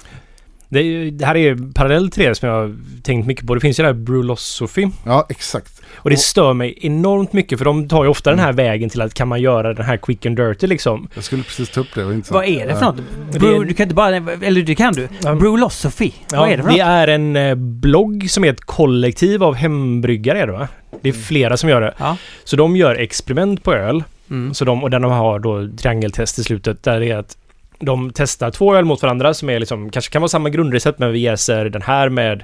Det, 0.74 0.80
är 0.80 1.12
det 1.12 1.26
här 1.26 1.36
är 1.36 1.40
ju 1.40 1.74
parallellt 1.74 2.14
till 2.14 2.24
det 2.24 2.36
som 2.36 2.50
jag 2.50 2.56
har 2.56 2.76
tänkt 3.04 3.28
mycket 3.28 3.48
på. 3.48 3.56
Det 3.56 3.62
finns 3.62 3.80
ju 3.80 3.84
det 3.84 3.88
här 3.88 3.94
Brulosophy. 3.94 4.88
Ja, 5.06 5.26
exakt. 5.30 5.82
Och 5.96 6.10
det 6.10 6.18
stör 6.18 6.54
mig 6.54 6.78
enormt 6.82 7.34
mycket 7.34 7.58
för 7.58 7.66
de 7.66 7.88
tar 7.88 8.04
ju 8.04 8.10
ofta 8.10 8.30
den 8.30 8.40
här 8.40 8.54
vägen 8.54 8.90
till 8.90 9.02
att 9.02 9.14
kan 9.14 9.28
man 9.28 9.42
göra 9.42 9.74
den 9.74 9.86
här 9.86 9.98
quick 9.98 10.26
and 10.26 10.38
dirty 10.38 10.68
liksom. 10.68 11.08
Jag 11.14 11.24
skulle 11.24 11.44
precis 11.44 11.70
ta 11.70 11.82
upp 11.82 11.88
det. 11.96 12.04
det. 12.04 12.32
Vad 12.32 12.46
är 12.46 12.68
det 12.68 12.76
för 12.76 12.86
något? 12.86 12.96
Brew, 13.32 13.68
du 13.68 13.74
kan 13.74 13.84
inte 13.84 13.96
bara... 13.96 14.16
Eller 14.16 14.62
det 14.62 14.76
kan 14.76 14.94
du. 14.94 15.08
Ja. 15.24 15.36
Brewlosophy. 15.36 16.12
Vad 16.32 16.52
är 16.52 16.58
det 16.58 16.64
för 16.64 16.70
det 16.70 16.78
något? 16.78 16.88
är 16.88 17.08
en 17.08 17.36
eh, 17.36 17.56
blogg 17.56 18.30
som 18.30 18.44
är 18.44 18.50
ett 18.50 18.62
kollektiv 18.62 19.44
av 19.44 19.56
hembryggare 19.56 20.40
är 20.40 20.48
det 20.48 20.54
va? 20.54 20.68
Det 21.02 21.10
är 21.10 21.14
flera 21.14 21.58
som 21.58 21.70
gör 21.70 21.82
det. 21.82 21.94
Ja. 21.98 22.18
Så 22.44 22.56
de 22.56 22.76
gör 22.76 22.96
experiment 22.96 23.64
på 23.64 23.74
öl. 23.74 24.04
Mm. 24.30 24.54
Så 24.54 24.66
de, 24.66 24.84
och 24.84 24.90
den 24.90 25.02
de 25.02 25.12
har 25.12 25.40
då 25.40 25.70
triangeltest 25.78 26.40
i 26.40 26.44
slutet 26.44 26.84
där 26.84 27.00
det 27.00 27.10
är 27.10 27.18
att 27.18 27.38
de 27.86 28.12
testar 28.16 28.52
två 28.52 28.76
öl 28.76 28.86
mot 28.86 29.02
varandra 29.02 29.34
som 29.34 29.50
är 29.50 29.60
liksom, 29.60 29.90
kanske 29.90 30.12
kan 30.12 30.22
vara 30.22 30.30
samma 30.30 30.50
grundrecept 30.50 31.00
men 31.00 31.12
vi 31.12 31.20
jäser 31.20 31.66
den 31.66 31.82
här 31.82 32.10
med 32.10 32.44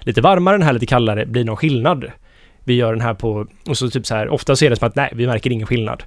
lite 0.00 0.20
varmare, 0.20 0.54
den 0.54 0.66
här 0.66 0.72
lite 0.72 0.86
kallare. 0.86 1.26
Blir 1.26 1.44
någon 1.44 1.56
skillnad? 1.56 2.04
Vi 2.64 2.74
gör 2.74 2.92
den 2.92 3.00
här 3.00 3.14
på, 3.14 3.46
och 3.68 3.78
så 3.78 3.90
typ 3.90 4.06
så 4.06 4.14
här, 4.14 4.28
ofta 4.28 4.56
så 4.56 4.64
är 4.64 4.70
det 4.70 4.76
som 4.76 4.88
att 4.88 4.94
nej, 4.94 5.12
vi 5.14 5.26
märker 5.26 5.50
ingen 5.50 5.66
skillnad. 5.66 6.02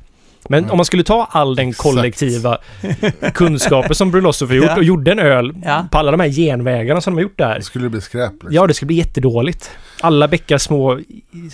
Men 0.50 0.60
Mm. 0.60 0.72
om 0.72 0.78
man 0.78 0.86
skulle 0.86 1.04
ta 1.04 1.28
all 1.32 1.56
den 1.56 1.74
kollektiva 1.74 2.58
kunskapen 3.34 3.96
som 3.96 4.12
Brulosov 4.12 4.48
har 4.50 4.56
gjort 4.56 4.66
Ja. 4.70 4.76
och 4.78 4.84
gjorde 4.84 5.12
en 5.12 5.20
öl 5.20 5.54
Ja. 5.64 5.88
på 5.92 5.98
alla 5.98 6.12
de 6.12 6.20
här 6.20 6.30
genvägarna 6.30 7.02
som 7.02 7.14
de 7.14 7.18
har 7.18 7.22
gjort 7.24 7.38
där. 7.38 7.56
Då 7.56 7.62
skulle 7.62 7.86
det 7.86 7.90
bli 7.90 8.02
skräp. 8.02 8.32
Liksom. 8.34 8.50
Ja, 8.54 8.68
det 8.68 8.74
skulle 8.74 8.88
bli 8.88 8.96
jättedåligt. 8.96 9.70
Alla 10.02 10.28
bäckar 10.28 10.58
små 10.58 11.00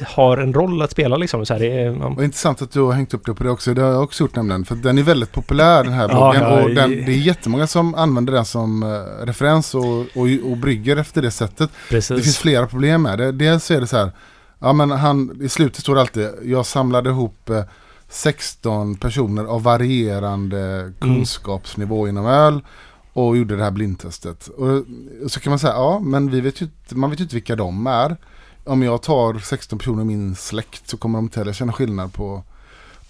har 0.06 0.38
en 0.38 0.54
roll 0.54 0.82
att 0.82 0.92
spela 0.92 1.18
liksom. 1.18 1.46
Så 1.46 1.54
här, 1.54 1.60
det 1.60 1.82
är. 1.82 2.06
Och 2.06 2.24
intressant 2.24 2.62
att 2.62 2.72
du 2.72 2.82
har 2.82 2.92
hängt 2.94 3.14
upp 3.14 3.26
det 3.26 3.34
på 3.34 3.44
det 3.44 3.50
också. 3.50 3.74
Det 3.74 3.82
har 3.82 3.90
jag 3.92 4.04
också 4.04 4.24
gjort 4.24 4.36
nämligen. 4.36 4.66
För 4.66 4.76
den 4.76 4.98
är 4.98 5.04
väldigt 5.04 5.32
populär 5.32 5.84
den 5.84 5.94
här 5.94 6.08
bloggen. 6.08 6.42
ja, 6.42 6.62
och 6.64 6.70
den, 6.70 6.90
det 6.90 7.12
är 7.12 7.18
jättemånga 7.18 7.68
som 7.68 7.96
använder 7.96 8.34
den 8.34 8.46
som 8.46 8.84
eh, 8.84 9.26
referens 9.26 9.76
och, 9.76 9.84
och, 10.00 10.28
och 10.52 10.58
brygger 10.58 10.98
efter 10.98 11.22
det 11.22 11.32
sättet. 11.32 11.70
precis. 11.90 12.18
Det 12.18 12.24
finns 12.24 12.38
flera 12.38 12.68
problem 12.68 13.02
med 13.02 13.18
det. 13.20 13.32
Dels 13.32 13.66
så 13.66 13.74
är 13.74 13.82
det 13.82 13.88
så 13.88 13.98
här. 13.98 14.12
Ja 14.60 14.74
men 14.74 14.92
han, 14.92 15.40
i 15.42 15.50
slutet 15.50 15.82
står 15.82 15.96
det 15.96 16.02
alltid. 16.02 16.30
Jag 16.44 16.66
samlade 16.66 17.10
ihop 17.10 17.50
eh, 17.50 17.62
16 18.14 18.96
personer 18.96 19.44
av 19.44 19.64
varierande 19.64 20.94
kunskapsnivå 21.00 22.08
inom 22.08 22.26
öl. 22.26 22.62
Och 23.14 23.38
gjorde 23.38 23.56
det 23.56 23.64
här 23.64 23.72
blindtestet. 23.72 24.48
Och, 24.48 24.86
så 25.32 25.40
kan 25.40 25.52
man 25.52 25.60
säga, 25.60 25.74
ja 25.74 26.00
men 26.00 26.32
vi 26.32 26.42
vet 26.42 26.62
ju 26.62 26.68
man 26.90 27.10
vet 27.10 27.20
ju 27.20 27.24
inte 27.24 27.36
vilka 27.36 27.56
de 27.56 27.88
är. 27.88 28.18
Om 28.64 28.84
jag 28.84 29.02
tar 29.02 29.40
16 29.40 29.80
personer 29.80 30.02
i 30.02 30.06
min 30.06 30.36
släkt 30.36 30.90
så 30.90 30.98
kommer 30.98 31.18
de 31.18 31.26
inte 31.26 31.40
heller 31.40 31.54
känna 31.54 31.74
skillnad 31.74 32.14
på 32.14 32.44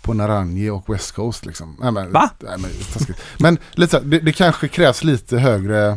på 0.01 0.13
Narangi 0.13 0.69
och 0.69 0.93
West 0.93 1.11
Coast 1.11 1.45
liksom. 1.45 1.77
Nej, 1.81 1.91
men, 1.91 2.11
Va? 2.11 2.29
Nej, 2.39 2.57
men, 2.59 2.71
taskigt. 2.93 3.21
men 3.39 3.57
lite 3.71 3.91
så 3.91 3.99
det, 3.99 4.19
det 4.19 4.31
kanske 4.31 4.67
krävs 4.67 5.03
lite 5.03 5.37
högre 5.37 5.87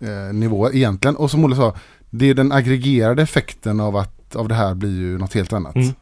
eh, 0.00 0.32
nivå 0.32 0.70
egentligen. 0.72 1.16
Och 1.16 1.30
som 1.30 1.44
Olle 1.44 1.56
sa, 1.56 1.74
det 2.10 2.30
är 2.30 2.34
den 2.34 2.52
aggregerade 2.52 3.22
effekten 3.22 3.80
av 3.80 3.96
att 3.96 4.36
av 4.36 4.48
det 4.48 4.54
här 4.54 4.74
blir 4.74 4.90
ju 4.90 5.18
något 5.18 5.34
helt 5.34 5.52
annat. 5.52 5.74
Mm. 5.74 5.92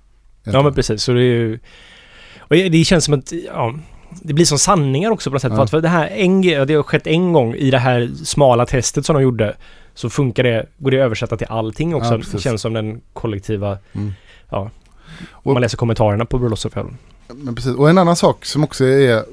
Ja 0.44 0.62
men 0.62 0.74
precis, 0.74 1.02
så 1.02 1.12
det 1.12 1.20
är 1.20 1.24
ju... 1.24 1.59
Och 2.49 2.57
det 2.57 2.85
känns 2.87 3.05
som 3.05 3.15
att, 3.15 3.33
ja, 3.47 3.75
det 4.23 4.33
blir 4.35 4.45
som 4.45 4.59
sanningar 4.59 5.11
också 5.11 5.31
på 5.31 5.35
något 5.35 5.43
sätt. 5.43 5.53
Ja. 5.57 5.66
För 5.66 5.81
det 5.81 5.89
här, 5.89 6.07
en, 6.09 6.41
det 6.43 6.75
har 6.75 6.83
skett 6.83 7.07
en 7.07 7.33
gång 7.33 7.55
i 7.55 7.70
det 7.70 7.79
här 7.79 8.11
smala 8.25 8.66
testet 8.66 9.07
som 9.07 9.15
de 9.15 9.23
gjorde. 9.23 9.57
Så 9.95 10.11
funkar 10.11 10.43
det, 10.43 10.66
går 10.79 10.91
det 10.91 10.97
att 11.01 11.05
översätta 11.05 11.37
till 11.37 11.47
allting 11.51 11.95
också. 11.95 12.12
Ja, 12.15 12.20
det 12.33 12.39
känns 12.39 12.62
som 12.62 12.73
den 12.73 13.01
kollektiva, 13.12 13.79
Mm. 13.93 14.12
ja. 14.51 14.70
Och- 15.31 15.53
man 15.53 15.62
läser 15.62 15.77
kommentarerna 15.77 16.25
på 16.25 16.39
Brulosophy. 16.39 16.81
Men 17.35 17.55
precis. 17.55 17.75
Och 17.77 17.91
en 17.91 17.99
annan 17.99 18.16
sak 18.16 18.45
som 18.45 18.65
också 18.65 18.85
är, 18.85 19.25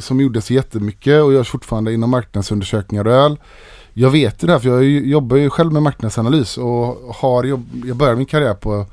som 0.00 0.20
gjordes 0.20 0.50
jättemycket 0.50 1.22
och 1.22 1.32
görs 1.32 1.48
fortfarande 1.48 1.92
inom 1.92 2.10
marknadsundersökningar 2.10 3.06
och 3.06 3.12
öl. 3.12 3.36
Jag 3.92 4.10
vet 4.10 4.38
det 4.40 4.52
här 4.52 4.58
för 4.58 4.68
jag 4.68 4.84
ju- 4.84 5.06
jobbar 5.10 5.36
ju 5.36 5.50
själv 5.50 5.72
med 5.72 5.82
marknadsanalys 5.82 6.58
och 6.58 7.14
har 7.14 7.44
jobb, 7.44 7.66
jag 7.86 7.96
började 7.96 8.16
min 8.16 8.26
karriär 8.26 8.54
på, 8.54 8.86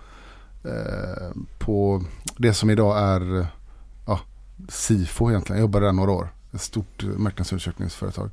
eh, 0.63 1.37
på 1.59 2.03
det 2.37 2.53
som 2.53 2.69
idag 2.69 2.97
är 2.99 3.45
SIFO 4.71 5.29
egentligen. 5.29 5.59
Jag 5.59 5.63
jobbade 5.63 5.85
där 5.85 5.91
några 5.91 6.11
år. 6.11 6.33
Ett 6.53 6.61
stort 6.61 7.03
eh, 7.03 7.09
marknadsundersökningsföretag. 7.09 8.29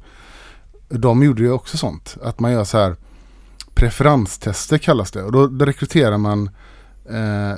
De 0.89 1.23
gjorde 1.23 1.43
ju 1.43 1.53
också 1.53 1.77
sånt. 1.77 2.17
Att 2.23 2.41
man 2.41 2.53
gör 2.53 2.65
så 2.65 2.79
här 2.79 2.97
preferenstester 3.75 4.79
kallas 4.79 5.11
det. 5.11 5.23
Och 5.23 5.33
då, 5.33 5.47
då 5.47 5.65
rekryterar 5.65 6.19
man 6.19 6.51
eh, 7.11 7.53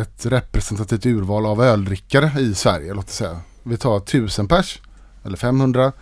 ett 0.00 0.26
representativt 0.26 1.06
urval 1.06 1.46
av 1.46 1.62
öldrickare 1.62 2.40
i 2.40 2.54
Sverige. 2.54 2.94
Låt 2.94 3.08
oss 3.08 3.14
säga. 3.14 3.40
Vi 3.62 3.76
tar 3.76 3.96
1000 3.96 4.48
pers 4.48 4.82
eller 5.24 5.36
500 5.36 5.92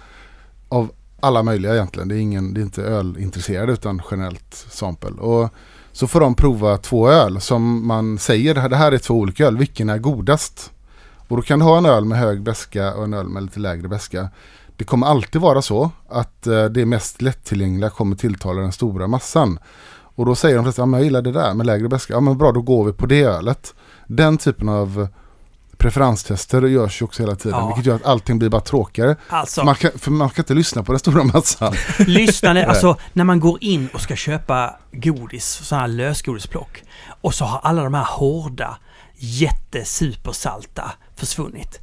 av 0.69 0.93
alla 1.21 1.43
möjliga 1.43 1.75
egentligen. 1.75 2.09
Det 2.09 2.15
är, 2.15 2.19
ingen, 2.19 2.55
det 2.55 2.61
är 2.61 2.63
inte 2.63 2.83
ölintresserade 2.83 3.73
utan 3.73 4.03
generellt 4.11 4.67
sampel. 4.71 5.19
Och 5.19 5.49
så 5.93 6.07
får 6.07 6.21
de 6.21 6.35
prova 6.35 6.79
två 6.79 7.09
öl 7.09 7.41
som 7.41 7.87
man 7.87 8.19
säger 8.19 8.69
det 8.69 8.77
här 8.77 8.93
är 8.93 8.99
två 8.99 9.15
olika 9.15 9.47
öl. 9.47 9.57
Vilken 9.59 9.89
är 9.89 9.99
godast? 9.99 10.73
Och 11.29 11.37
då 11.37 11.43
kan 11.43 11.59
du 11.59 11.65
ha 11.65 11.79
en 11.79 11.87
öl 11.87 12.05
med 12.05 12.19
hög 12.19 12.43
beska 12.43 12.95
och 12.95 13.05
en 13.05 13.15
öl 13.15 13.29
med 13.29 13.43
lite 13.43 13.61
lägre 13.61 13.89
beska. 13.89 14.29
Det 14.77 14.85
kommer 14.85 15.07
alltid 15.07 15.41
vara 15.41 15.63
så 15.63 15.91
att 16.09 16.47
eh, 16.47 16.65
det 16.65 16.87
mest 16.87 17.23
lättillgängliga 17.23 17.91
kommer 17.91 18.17
tilltala 18.17 18.61
den 18.61 18.73
stora 18.73 19.07
massan. 19.07 19.59
Och 20.15 20.27
då 20.27 20.35
säger 20.35 20.57
de 20.57 20.65
flesta, 20.65 20.83
ja 20.83 20.87
men 20.87 21.01
jag 21.01 21.05
gillar 21.05 21.23
det 21.23 21.33
där 21.33 21.55
med 21.55 21.67
lägre 21.67 21.89
beska. 21.89 22.13
Ja 22.13 22.21
men 22.21 22.39
bra, 22.39 22.53
då 22.53 22.63
går 22.63 22.85
vi 22.85 22.93
på 22.93 23.07
det 23.07 23.23
ölet. 23.23 23.75
Den 24.07 24.39
typen 24.39 24.69
av 24.69 25.09
preferenstester 25.83 26.63
görs 26.63 27.03
ju 27.03 27.05
också 27.05 27.23
hela 27.23 27.37
tiden. 27.37 27.59
Ja. 27.59 27.67
Vilket 27.67 27.87
gör 27.87 27.97
att 27.97 28.07
allting 28.07 28.39
blir 28.39 28.49
bara 28.49 28.61
tråkigare. 28.61 29.17
Alltså, 29.29 29.65
Man 29.65 29.75
kan, 29.75 29.91
för 29.99 30.11
man 30.11 30.31
kan 30.31 30.43
inte 30.43 30.55
lyssna 30.55 30.83
på 30.83 30.93
den 30.93 30.99
stora 30.99 31.25
massan. 31.25 31.75
lyssnarna, 31.99 32.65
alltså 32.65 32.97
när 33.13 33.25
man 33.25 33.41
går 33.41 33.59
in 33.61 33.89
och 33.95 34.01
ska 34.01 34.17
köpa 34.17 34.77
godis, 34.93 35.45
sådana 35.47 35.81
här 35.81 35.89
lösgodisplock. 35.89 36.83
Och 37.21 37.35
så 37.35 37.45
har 37.45 37.61
alla 37.63 37.85
de 37.85 37.95
här 37.95 38.07
hårda, 38.09 38.79
jättesupersalta 39.17 40.93
försvunnit. 41.27 41.81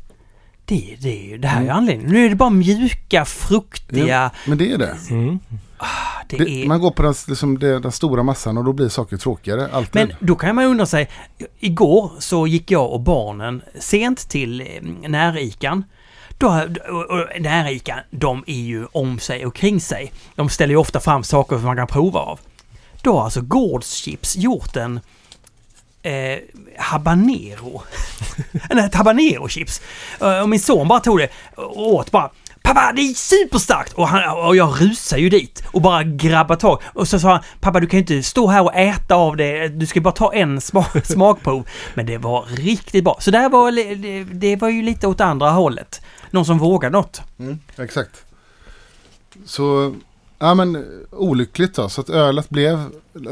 Det, 0.65 0.97
det, 0.99 1.37
det 1.37 1.47
här 1.47 1.59
är 1.59 1.63
ju 1.63 1.69
anledningen. 1.69 2.13
Nu 2.13 2.25
är 2.25 2.29
det 2.29 2.35
bara 2.35 2.49
mjuka, 2.49 3.25
fruktiga. 3.25 4.31
Men 4.45 4.57
det 4.57 4.71
är 4.71 4.77
det. 4.77 4.97
Mm. 5.09 5.39
det, 6.29 6.37
Det, 6.37 6.63
är... 6.63 6.67
man 6.67 6.79
går 6.81 6.91
på 6.91 7.01
den, 7.01 7.13
liksom, 7.27 7.59
den 7.59 7.91
stora 7.91 8.23
massan 8.23 8.57
och 8.57 8.63
då 8.63 8.73
blir 8.73 8.89
saker 8.89 9.17
tråkigare. 9.17 9.69
Alltid. 9.71 10.07
Men 10.07 10.15
då 10.19 10.35
kan 10.35 10.55
man 10.55 10.65
undra 10.65 10.85
sig, 10.85 11.09
igår 11.59 12.11
så 12.19 12.47
gick 12.47 12.71
jag 12.71 12.91
och 12.91 12.99
barnen 12.99 13.61
sent 13.79 14.29
till 14.29 14.61
eh, 14.61 15.09
närikan. 15.09 15.83
Då, 16.37 16.47
och, 16.89 17.05
och, 17.05 17.41
närikan, 17.41 17.99
de 18.11 18.43
är 18.47 18.61
ju 18.61 18.85
om 18.85 19.19
sig 19.19 19.45
och 19.45 19.55
kring 19.55 19.81
sig. 19.81 20.11
De 20.35 20.49
ställer 20.49 20.73
ju 20.73 20.77
ofta 20.77 20.99
fram 20.99 21.23
saker 21.23 21.55
som 21.55 21.65
man 21.65 21.77
kan 21.77 21.87
prova 21.87 22.19
av. 22.19 22.39
Då 23.01 23.17
har 23.17 23.23
alltså 23.23 23.41
Gårdschips 23.41 24.35
gjort 24.35 24.75
en 24.75 24.99
eh, 26.03 26.39
habanero. 26.77 27.81
Nej, 28.69 28.85
ett 28.85 28.95
habanero-chips. 28.95 29.81
Eh, 30.21 30.41
och 30.41 30.49
min 30.49 30.59
son 30.59 30.87
bara 30.87 30.99
tog 30.99 31.19
det 31.19 31.29
och 31.55 31.93
åt 31.93 32.11
bara. 32.11 32.29
Pappa, 32.61 32.91
det 32.95 33.01
är 33.01 33.13
superstarkt! 33.13 33.93
Och, 33.93 34.07
han, 34.07 34.45
och 34.47 34.55
jag 34.55 34.81
rusar 34.81 35.17
ju 35.17 35.29
dit 35.29 35.63
och 35.71 35.81
bara 35.81 36.03
grabbar 36.03 36.55
tag. 36.55 36.81
Och 36.93 37.07
så 37.07 37.19
sa 37.19 37.29
han, 37.31 37.43
pappa 37.59 37.79
du 37.79 37.87
kan 37.87 37.97
ju 37.97 38.01
inte 38.01 38.23
stå 38.23 38.47
här 38.47 38.63
och 38.63 38.75
äta 38.75 39.15
av 39.15 39.37
det. 39.37 39.67
Du 39.67 39.85
ska 39.85 40.01
bara 40.01 40.13
ta 40.13 40.33
en 40.33 40.61
smak, 40.61 40.87
smakprov. 41.05 41.67
Men 41.93 42.05
det 42.05 42.17
var 42.17 42.45
riktigt 42.45 43.03
bra. 43.03 43.17
Så 43.19 43.31
där 43.31 43.49
var, 43.49 43.71
det, 43.95 44.23
det 44.23 44.55
var 44.55 44.69
ju 44.69 44.81
lite 44.81 45.07
åt 45.07 45.21
andra 45.21 45.49
hållet. 45.49 46.01
Någon 46.31 46.45
som 46.45 46.57
vågade 46.57 46.97
något. 46.97 47.21
Mm, 47.39 47.59
exakt. 47.77 48.25
Så, 49.45 49.95
ja 50.39 50.53
men 50.55 50.75
eh, 50.75 50.81
olyckligt 51.11 51.75
då. 51.75 51.89
Så 51.89 52.01
att 52.01 52.09
ölet 52.09 52.49
blev, 52.49 52.83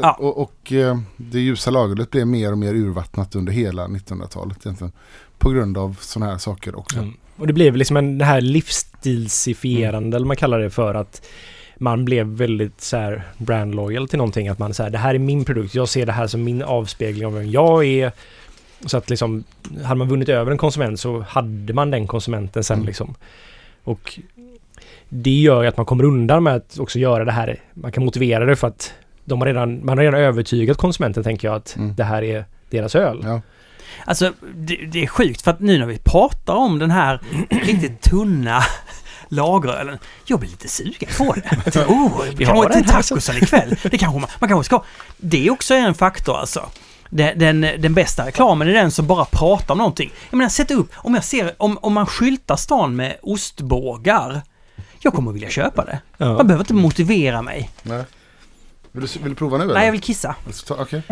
Ja. 0.02 0.12
och, 0.12 0.38
och 0.42 0.72
eh, 0.72 0.98
det 1.16 1.40
ljusa 1.40 1.70
lagret 1.70 2.10
blev 2.10 2.26
mer 2.26 2.52
och 2.52 2.58
mer 2.58 2.74
urvattnat 2.74 3.34
under 3.36 3.52
hela 3.52 3.86
1900-talet 3.86 4.58
egentligen. 4.66 4.92
På 5.38 5.50
grund 5.50 5.78
av 5.78 5.96
sådana 6.00 6.32
här 6.32 6.38
saker 6.38 6.78
också. 6.78 6.98
Mm. 6.98 7.14
Och 7.36 7.46
det 7.46 7.52
blev 7.52 7.76
liksom 7.76 7.96
en 7.96 8.18
det 8.18 8.24
här 8.24 8.40
livsstilsifierande, 8.40 10.16
eller 10.16 10.26
man 10.26 10.36
kallar 10.36 10.58
det 10.58 10.70
för 10.70 10.94
att 10.94 11.22
man 11.76 12.04
blev 12.04 12.26
väldigt 12.26 12.80
så 12.80 12.96
här 12.96 13.22
brand 13.38 13.74
loyal 13.74 14.08
till 14.08 14.18
någonting. 14.18 14.48
Att 14.48 14.58
man 14.58 14.74
säger 14.74 14.90
det 14.90 14.98
här 14.98 15.14
är 15.14 15.18
min 15.18 15.44
produkt, 15.44 15.74
jag 15.74 15.88
ser 15.88 16.06
det 16.06 16.12
här 16.12 16.26
som 16.26 16.44
min 16.44 16.62
avspegling 16.62 17.26
av 17.26 17.32
vem 17.34 17.50
jag 17.50 17.84
är. 17.84 18.12
Så 18.86 18.96
att 18.96 19.10
liksom, 19.10 19.44
hade 19.84 19.98
man 19.98 20.08
vunnit 20.08 20.28
över 20.28 20.52
en 20.52 20.58
konsument 20.58 21.00
så 21.00 21.20
hade 21.20 21.72
man 21.74 21.90
den 21.90 22.06
konsumenten 22.06 22.64
sen 22.64 22.74
Mm. 22.76 22.86
liksom. 22.86 23.14
Och 23.84 24.18
det 25.08 25.30
gör 25.40 25.62
ju 25.62 25.68
att 25.68 25.76
man 25.76 25.86
kommer 25.86 26.04
undan 26.04 26.42
med 26.42 26.54
att 26.54 26.78
också 26.78 26.98
göra 26.98 27.24
det 27.24 27.32
här. 27.32 27.60
Man 27.74 27.92
kan 27.92 28.04
motivera 28.04 28.44
det 28.44 28.56
för 28.56 28.68
att 28.68 28.92
de 29.24 29.40
har 29.40 29.46
redan, 29.46 29.86
man 29.86 29.98
har 29.98 30.04
redan 30.04 30.20
övertygat 30.20 30.76
konsumenten 30.76 31.24
tänker 31.24 31.48
jag 31.48 31.56
att 31.56 31.76
Mm. 31.76 31.94
det 31.96 32.04
här 32.04 32.22
är 32.22 32.44
deras 32.70 32.94
öl. 32.94 33.20
Ja. 33.24 33.40
Alltså, 34.04 34.32
det, 34.54 34.76
det 34.76 35.02
är 35.02 35.06
sjukt 35.06 35.42
för 35.42 35.50
att 35.50 35.60
nu 35.60 35.78
när 35.78 35.86
vi 35.86 35.98
pratar 35.98 36.54
om 36.54 36.78
den 36.78 36.90
här 36.90 37.20
riktigt 37.50 38.00
tunna 38.00 38.62
lagerölen. 39.28 39.98
Jag 40.24 40.40
blir 40.40 40.50
lite 40.50 40.68
sugen 40.68 41.08
på 41.18 41.32
det. 41.34 41.80
Oh, 41.88 42.22
Vi 42.36 42.44
kan 42.44 42.60
den 42.60 42.72
till 42.82 42.90
tacosen 42.92 43.36
ikväll. 43.36 43.76
Det 43.82 43.98
kanske 43.98 44.20
man, 44.20 44.30
man 44.40 44.48
kanske 44.48 44.64
ska. 44.64 44.82
Det 45.16 45.46
är 45.46 45.50
också 45.50 45.74
en 45.74 45.94
faktor 45.94 46.36
alltså. 46.38 46.66
Den, 47.10 47.38
den, 47.38 47.60
den 47.60 47.94
bästa 47.94 48.26
reklamen 48.26 48.68
är 48.68 48.72
den 48.72 48.90
som 48.90 49.06
bara 49.06 49.24
pratar 49.24 49.74
om 49.74 49.78
någonting. 49.78 50.10
Jag 50.30 50.36
menar, 50.38 50.48
sätt 50.48 50.70
upp, 50.70 50.90
om 50.94 51.14
jag 51.14 51.24
ser, 51.24 51.54
om, 51.56 51.78
om 51.78 51.92
man 51.92 52.06
skyltar 52.06 52.56
stan 52.56 52.96
med 52.96 53.16
ostbågar. 53.22 54.42
Jag 55.00 55.12
kommer 55.12 55.32
vilja 55.32 55.50
köpa 55.50 55.84
det. 55.84 56.00
Ja. 56.16 56.32
Man 56.36 56.46
behöver 56.46 56.62
inte 56.64 56.74
motivera 56.74 57.42
mig. 57.42 57.70
Nej. 57.82 58.04
Vill, 58.92 59.06
du, 59.06 59.18
vill 59.18 59.28
du 59.30 59.34
prova 59.34 59.58
nu 59.58 59.64
eller? 59.64 59.74
Nej, 59.74 59.84
jag 59.84 59.92
vill 59.92 60.00
kissa. 60.00 60.34
Ta- 60.66 60.76
Okej. 60.80 61.02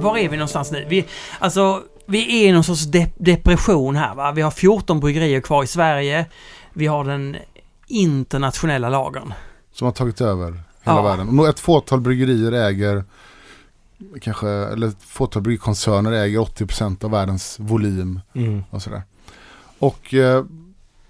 Var 0.00 0.16
är 0.18 0.28
vi 0.28 0.36
någonstans 0.36 0.70
nu? 0.72 0.84
Vi, 0.88 1.04
alltså, 1.38 1.82
vi 2.06 2.44
är 2.44 2.48
i 2.48 2.52
någon 2.52 2.64
sorts 2.64 2.84
de 2.84 3.06
depression 3.18 3.96
här 3.96 4.14
va? 4.14 4.32
Vi 4.32 4.42
har 4.42 4.50
14 4.50 5.00
bryggerier 5.00 5.40
kvar 5.40 5.64
i 5.64 5.66
Sverige. 5.66 6.26
Vi 6.72 6.86
har 6.86 7.04
den 7.04 7.36
internationella 7.86 8.88
lagern. 8.88 9.34
Som 9.72 9.84
har 9.84 9.92
tagit 9.92 10.20
över 10.20 10.46
hela 10.46 10.62
Ja. 10.96 11.02
världen. 11.02 11.40
Ett 11.48 11.60
fåtal 11.60 12.00
bryggerier 12.00 12.52
äger 12.52 13.04
kanske, 14.20 14.48
eller 14.48 14.86
ett 14.86 15.02
fåtal 15.02 15.42
bryggkoncerner 15.42 16.12
äger 16.12 16.38
80% 16.38 17.04
av 17.04 17.10
världens 17.10 17.56
volym 17.60 18.20
Mm. 18.34 18.62
och 18.70 18.82
sådär. 18.82 19.02
Och 19.78 20.14
eh, 20.14 20.44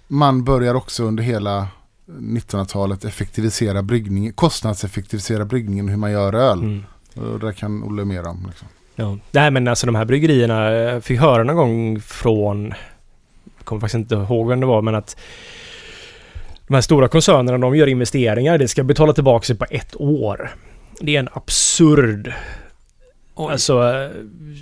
man 0.07 0.43
börjar 0.43 0.73
också 0.73 1.03
under 1.03 1.23
hela 1.23 1.67
1900-talet 2.05 3.05
effektivisera 3.05 3.81
bryggningen, 3.83 4.33
kostnadseffektivisera 4.33 5.45
bryggningen, 5.45 5.87
hur 5.87 5.97
man 5.97 6.11
gör 6.11 6.33
öl. 6.35 6.59
Mm. 6.59 6.83
Och 7.15 7.39
det 7.39 7.53
kan 7.53 7.83
Olle 7.83 8.05
mer 8.05 8.27
om. 8.27 8.45
Liksom. 8.47 8.67
Ja. 8.95 9.17
Nej 9.31 9.51
men 9.51 9.67
alltså 9.67 9.85
de 9.85 9.95
här 9.95 10.05
bryggerierna, 10.05 10.71
jag 10.71 11.03
fick 11.03 11.19
höra 11.19 11.43
någon 11.43 11.55
gång 11.55 12.01
från, 12.01 12.73
jag 13.57 13.65
kommer 13.65 13.79
faktiskt 13.79 13.95
inte 13.95 14.15
ihåg 14.15 14.47
vem 14.49 14.59
det 14.59 14.65
var, 14.65 14.81
men 14.81 14.95
att 14.95 15.17
de 16.67 16.73
här 16.73 16.81
stora 16.81 17.07
koncernerna, 17.07 17.57
de 17.57 17.75
gör 17.75 17.87
investeringar, 17.87 18.57
det 18.57 18.67
ska 18.67 18.83
betala 18.83 19.13
tillbaka 19.13 19.45
sig 19.45 19.55
på 19.57 19.65
ett 19.69 19.95
år. 19.95 20.51
Det 21.01 21.15
är 21.15 21.19
en 21.19 21.29
absurd, 21.33 22.33
Oj. 23.37 23.51
alltså 23.51 23.79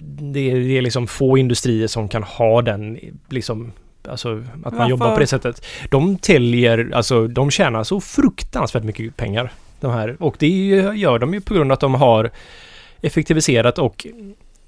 det 0.02 0.52
är, 0.52 0.56
det 0.56 0.78
är 0.78 0.82
liksom 0.82 1.08
få 1.08 1.38
industrier 1.38 1.88
som 1.88 2.08
kan 2.08 2.24
ha 2.24 2.62
den, 2.62 3.00
liksom, 3.30 3.72
alltså 4.10 4.38
att 4.38 4.62
man 4.62 4.78
Varför? 4.78 4.90
jobbar 4.90 5.14
på 5.14 5.20
det 5.20 5.28
sättet. 5.28 5.66
De 5.90 6.18
täljer, 6.18 6.92
alltså 6.94 7.28
de 7.28 7.52
tjänar 7.52 7.84
så 7.84 8.02
fruktansvärt 8.02 8.84
mycket 8.84 9.18
pengar. 9.18 9.52
De 9.80 9.92
här. 9.92 10.16
Och 10.20 10.36
det 10.40 10.48
gör 10.96 11.20
de 11.20 11.34
ju 11.34 11.42
på 11.42 11.54
grund 11.54 11.72
av 11.72 11.74
att 11.74 11.80
de 11.80 11.94
har 11.96 12.32
effektiviserat 13.02 13.80
och 13.80 14.08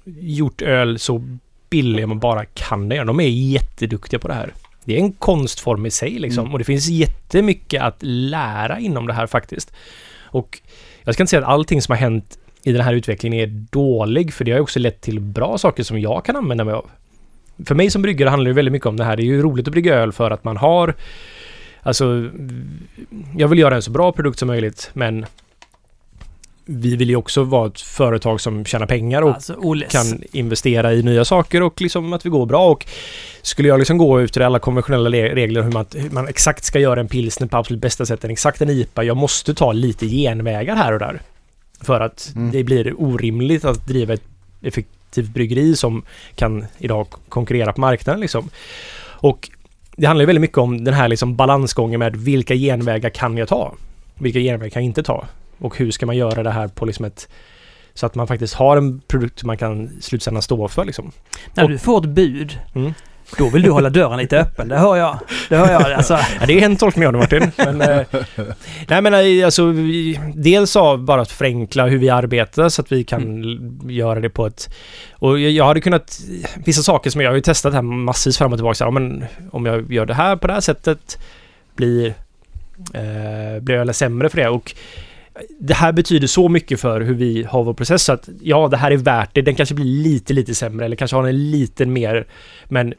gjort 0.04 0.62
öl 0.62 0.98
så 0.98 1.38
billig 1.70 2.08
man 2.08 2.18
bara 2.18 2.44
kan 2.44 2.88
det. 2.88 3.04
De 3.04 3.20
är 3.20 3.28
jätteduktiga 3.28 4.20
på 4.20 4.28
det 4.28 4.34
här. 4.34 4.52
Det 4.84 4.96
är 4.96 5.00
en 5.00 5.12
konstform 5.12 5.86
i 5.86 5.90
sig 5.90 6.10
liksom. 6.10 6.40
Mm. 6.40 6.52
Och 6.52 6.58
det 6.58 6.64
finns 6.64 6.88
jättemycket 6.88 7.82
att 7.82 7.96
lära 8.00 8.78
inom 8.78 9.06
det 9.06 9.12
här 9.12 9.26
faktiskt. 9.26 9.72
Och 10.20 10.60
jag 11.02 11.14
ska 11.14 11.22
inte 11.22 11.30
säga 11.30 11.42
att 11.42 11.48
allting 11.48 11.82
som 11.82 11.92
har 11.92 11.98
hänt 11.98 12.38
i 12.68 12.72
den 12.72 12.82
här 12.82 12.92
utvecklingen 12.94 13.38
är 13.40 13.46
dålig, 13.70 14.34
för 14.34 14.44
det 14.44 14.50
har 14.50 14.58
ju 14.58 14.62
också 14.62 14.78
lett 14.78 15.00
till 15.00 15.20
bra 15.20 15.58
saker 15.58 15.82
som 15.82 16.00
jag 16.00 16.24
kan 16.24 16.36
använda 16.36 16.64
mig 16.64 16.74
av. 16.74 16.86
För 17.66 17.74
mig 17.74 17.90
som 17.90 18.02
bryggare 18.02 18.28
handlar 18.30 18.48
det 18.48 18.54
väldigt 18.54 18.72
mycket 18.72 18.86
om 18.86 18.96
det 18.96 19.04
här. 19.04 19.16
Det 19.16 19.22
är 19.22 19.24
ju 19.24 19.42
roligt 19.42 19.68
att 19.68 19.72
brygga 19.72 19.94
öl 19.94 20.12
för 20.12 20.30
att 20.30 20.44
man 20.44 20.56
har 20.56 20.94
Alltså, 21.82 22.28
jag 23.36 23.48
vill 23.48 23.58
göra 23.58 23.74
en 23.76 23.82
så 23.82 23.90
bra 23.90 24.12
produkt 24.12 24.38
som 24.38 24.48
möjligt, 24.48 24.90
men 24.92 25.26
vi 26.64 26.96
vill 26.96 27.08
ju 27.10 27.16
också 27.16 27.42
vara 27.42 27.66
ett 27.66 27.80
företag 27.80 28.40
som 28.40 28.64
tjänar 28.64 28.86
pengar 28.86 29.22
och 29.22 29.34
Alltså, 29.34 29.74
kan 29.90 30.22
investera 30.32 30.94
i 30.94 31.02
nya 31.02 31.24
saker 31.24 31.62
och 31.62 31.80
liksom 31.80 32.12
att 32.12 32.26
vi 32.26 32.30
går 32.30 32.46
bra. 32.46 32.70
Och 32.70 32.86
skulle 33.42 33.68
jag 33.68 33.78
liksom 33.78 33.98
gå 33.98 34.18
efter 34.18 34.40
alla 34.40 34.58
konventionella 34.58 35.08
le- 35.08 35.34
regler 35.34 35.62
hur 35.62 35.72
man, 35.72 35.86
hur 35.94 36.10
man 36.10 36.28
exakt 36.28 36.64
ska 36.64 36.78
göra 36.78 37.00
en 37.00 37.08
pilsner 37.08 37.46
på 37.46 37.56
absolut 37.56 37.82
bästa 37.82 38.06
sätt, 38.06 38.24
en 38.24 38.30
exakt 38.30 38.62
en 38.62 38.70
IPA. 38.70 39.04
Jag 39.04 39.16
måste 39.16 39.54
ta 39.54 39.72
lite 39.72 40.06
genvägar 40.06 40.76
här 40.76 40.92
och 40.92 40.98
där. 40.98 41.20
För 41.80 42.00
att 42.00 42.32
Mm. 42.36 42.50
det 42.50 42.64
blir 42.64 42.94
orimligt 43.02 43.64
att 43.64 43.86
driva 43.86 44.14
ett 44.14 44.22
effektivt 44.62 45.28
bryggeri 45.28 45.76
som 45.76 46.02
kan 46.34 46.66
idag 46.78 47.06
konkurrera 47.28 47.72
på 47.72 47.80
marknaden 47.80 48.20
liksom. 48.20 48.50
Och 49.00 49.50
det 49.96 50.06
handlar 50.06 50.22
ju 50.22 50.26
väldigt 50.26 50.40
mycket 50.40 50.58
om 50.58 50.84
den 50.84 50.94
här 50.94 51.08
liksom 51.08 51.36
balansgången 51.36 51.98
med 51.98 52.16
vilka 52.16 52.54
genvägar 52.54 53.10
kan 53.10 53.36
jag 53.36 53.48
ta? 53.48 53.74
Vilka 54.14 54.38
genvägar 54.38 54.70
kan 54.70 54.82
jag 54.82 54.88
inte 54.88 55.02
ta? 55.02 55.26
Och 55.58 55.78
hur 55.78 55.90
ska 55.90 56.06
man 56.06 56.16
göra 56.16 56.42
det 56.42 56.50
här 56.50 56.68
på 56.68 56.86
liksom 56.86 57.04
ett 57.04 57.28
så 57.94 58.06
att 58.06 58.14
man 58.14 58.26
faktiskt 58.26 58.54
har 58.54 58.76
en 58.76 59.00
produkt 59.08 59.44
man 59.44 59.56
kan 59.56 59.90
slutändan 60.00 60.42
stå 60.42 60.68
för 60.68 60.84
liksom. 60.84 61.12
När 61.54 61.64
och- 61.64 61.70
du 61.70 61.78
får 61.78 61.98
ett 62.04 62.08
bud, 62.10 62.58
Mm. 62.74 62.92
Då 63.38 63.48
vill 63.48 63.62
du 63.62 63.70
hålla 63.70 63.90
dörren 63.90 64.18
lite 64.18 64.38
öppen. 64.38 64.68
Det 64.68 64.76
hör 64.78 64.96
jag. 64.96 65.18
Det 65.48 65.56
hör 65.56 65.70
jag. 65.72 65.92
Alltså, 65.92 66.18
Ja, 66.40 66.46
det 66.46 66.60
är 66.60 66.64
en 66.64 66.76
tolkning 66.76 67.06
av 67.06 67.12
det 67.12 67.18
Martin. 67.18 67.50
Men, 67.56 67.80
eh, 67.80 68.00
nej 68.88 69.02
men 69.02 69.14
eh, 69.14 69.44
alltså, 69.44 69.64
vi, 69.66 70.20
dels 70.34 70.76
av 70.76 71.04
bara 71.04 71.20
att 71.22 71.30
förenkla 71.32 71.86
hur 71.86 71.98
vi 71.98 72.08
arbetar 72.10 72.68
så 72.68 72.82
att 72.82 72.92
vi 72.92 73.04
kan 73.04 73.42
l- 73.42 73.70
göra 73.90 74.20
det 74.20 74.30
på 74.30 74.46
ett... 74.46 74.74
Och 75.12 75.38
jag, 75.40 75.50
jag 75.50 75.64
hade 75.66 75.80
kunnat... 75.80 76.20
Vissa 76.64 76.82
saker 76.82 77.10
som 77.10 77.20
jag 77.20 77.30
har 77.30 77.34
ju 77.36 77.40
testat 77.42 77.72
här 77.74 77.82
massvis 77.82 78.38
fram 78.38 78.52
och 78.52 78.58
tillbaka. 78.58 78.74
Så, 78.74 78.84
ja, 78.84 78.90
men 78.90 79.24
om 79.50 79.66
jag 79.66 79.92
gör 79.92 80.06
det 80.06 80.14
här 80.14 80.36
på 80.36 80.46
det 80.46 80.52
här 80.52 80.60
sättet 80.60 81.18
blir... 81.76 82.14
Eh, 82.94 83.60
blir 83.62 83.76
ölen 83.76 83.94
sämre 83.94 84.28
för 84.28 84.36
det 84.36 84.48
och 84.48 84.74
det 85.60 85.74
här 85.74 85.92
betyder 85.92 86.26
så 86.26 86.48
mycket 86.48 86.80
för 86.80 87.00
hur 87.00 87.14
vi 87.14 87.44
har 87.48 87.64
vår 87.64 87.74
process 87.74 88.02
så 88.02 88.12
att 88.12 88.28
ja, 88.42 88.68
det 88.68 88.76
här 88.76 88.90
är 88.90 88.96
värt 88.96 89.30
det. 89.32 89.42
Den 89.42 89.54
kanske 89.54 89.74
blir 89.74 89.84
lite, 89.84 90.32
lite 90.32 90.54
sämre 90.54 90.86
eller 90.86 90.96
kanske 90.96 91.16
har 91.16 91.28
en 91.28 91.50
liten 91.50 91.92
mer 91.92 92.26
men 92.64 92.94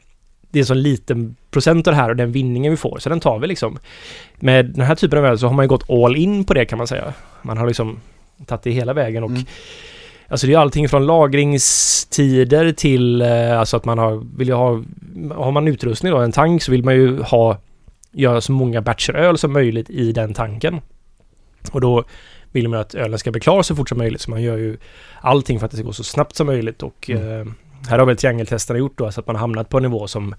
det 0.50 0.58
är 0.58 0.62
en 0.62 0.66
sån 0.66 0.82
liten 0.82 1.36
procent 1.50 1.86
av 1.86 1.92
det 1.94 2.00
här 2.00 2.08
och 2.10 2.16
den 2.16 2.32
vinningen 2.32 2.70
vi 2.72 2.76
får, 2.76 2.98
så 2.98 3.08
den 3.08 3.20
tar 3.20 3.38
vi 3.38 3.46
liksom. 3.46 3.78
Med 4.36 4.66
den 4.66 4.86
här 4.86 4.94
typen 4.94 5.18
av 5.18 5.24
öl 5.26 5.38
så 5.38 5.46
har 5.46 5.54
man 5.54 5.64
ju 5.64 5.68
gått 5.68 5.90
all 5.90 6.16
in 6.16 6.44
på 6.44 6.54
det 6.54 6.64
kan 6.64 6.78
man 6.78 6.86
säga. 6.86 7.12
Man 7.42 7.58
har 7.58 7.66
liksom 7.66 8.00
tagit 8.46 8.62
det 8.62 8.70
hela 8.70 8.92
vägen 8.92 9.24
och 9.24 9.30
Mm. 9.30 9.42
Alltså 10.28 10.46
det 10.46 10.54
är 10.54 10.58
allting 10.58 10.88
från 10.88 11.06
lagringstider 11.06 12.72
till 12.72 13.22
eh, 13.22 13.58
alltså 13.58 13.76
att 13.76 13.84
man 13.84 13.98
har, 13.98 14.26
vill 14.36 14.48
ju 14.48 14.54
ha, 14.54 14.82
har 15.34 15.50
man 15.50 15.68
utrustning 15.68 16.12
då, 16.12 16.18
en 16.18 16.32
tank 16.32 16.62
så 16.62 16.72
vill 16.72 16.84
man 16.84 16.94
ju 16.94 17.22
ha, 17.22 17.58
göra 18.12 18.40
så 18.40 18.52
många 18.52 18.80
batcher 18.82 19.12
öl 19.14 19.38
som 19.38 19.52
möjligt 19.52 19.90
i 19.90 20.12
den 20.12 20.34
tanken. 20.34 20.80
Och 21.72 21.80
då 21.80 22.04
vill 22.52 22.68
man 22.68 22.80
att 22.80 22.94
ölen 22.94 23.18
ska 23.18 23.30
bli 23.30 23.40
klar 23.40 23.62
så 23.62 23.76
fort 23.76 23.88
som 23.88 23.98
möjligt 23.98 24.20
så 24.20 24.30
man 24.30 24.42
gör 24.42 24.56
ju 24.56 24.76
allting 25.20 25.58
för 25.58 25.66
att 25.66 25.70
det 25.70 25.76
ska 25.76 25.86
gå 25.86 25.92
så 25.92 26.04
snabbt 26.04 26.36
som 26.36 26.46
möjligt 26.46 26.82
och 26.82 27.10
Mm. 27.10 27.40
eh, 27.40 27.46
här 27.88 27.98
har 27.98 28.06
väl 28.06 28.16
triangeltesterna 28.16 28.78
gjort 28.78 28.98
då 28.98 29.12
så 29.12 29.20
att 29.20 29.26
man 29.26 29.36
har 29.36 29.40
hamnat 29.40 29.68
på 29.68 29.76
en 29.76 29.82
nivå 29.82 30.06
som 30.08 30.34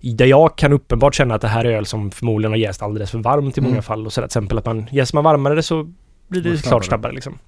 där 0.00 0.26
jag 0.26 0.56
kan 0.58 0.72
uppenbart 0.72 1.14
känna 1.14 1.34
att 1.34 1.40
det 1.40 1.48
här 1.48 1.64
är 1.64 1.70
öl 1.76 1.86
som 1.86 2.10
förmodligen 2.10 2.52
har 2.52 2.56
jäst 2.58 2.82
alldeles 2.82 3.10
för 3.10 3.18
varmt 3.18 3.58
i 3.58 3.60
många 3.60 3.72
Mm. 3.72 3.82
fall. 3.82 4.06
Och 4.06 4.12
så 4.12 4.20
där, 4.20 4.28
till 4.28 4.38
exempel 4.38 4.58
att 4.58 4.66
man 4.66 4.86
jäser 4.92 5.16
man 5.16 5.24
varmare 5.24 5.62
så 5.62 5.90
blir 6.28 6.42
det 6.42 6.50
Går 6.50 6.56
klart 6.56 6.62
snabbare. 6.64 6.84
snabbare 6.84 7.12
liksom. 7.12 7.38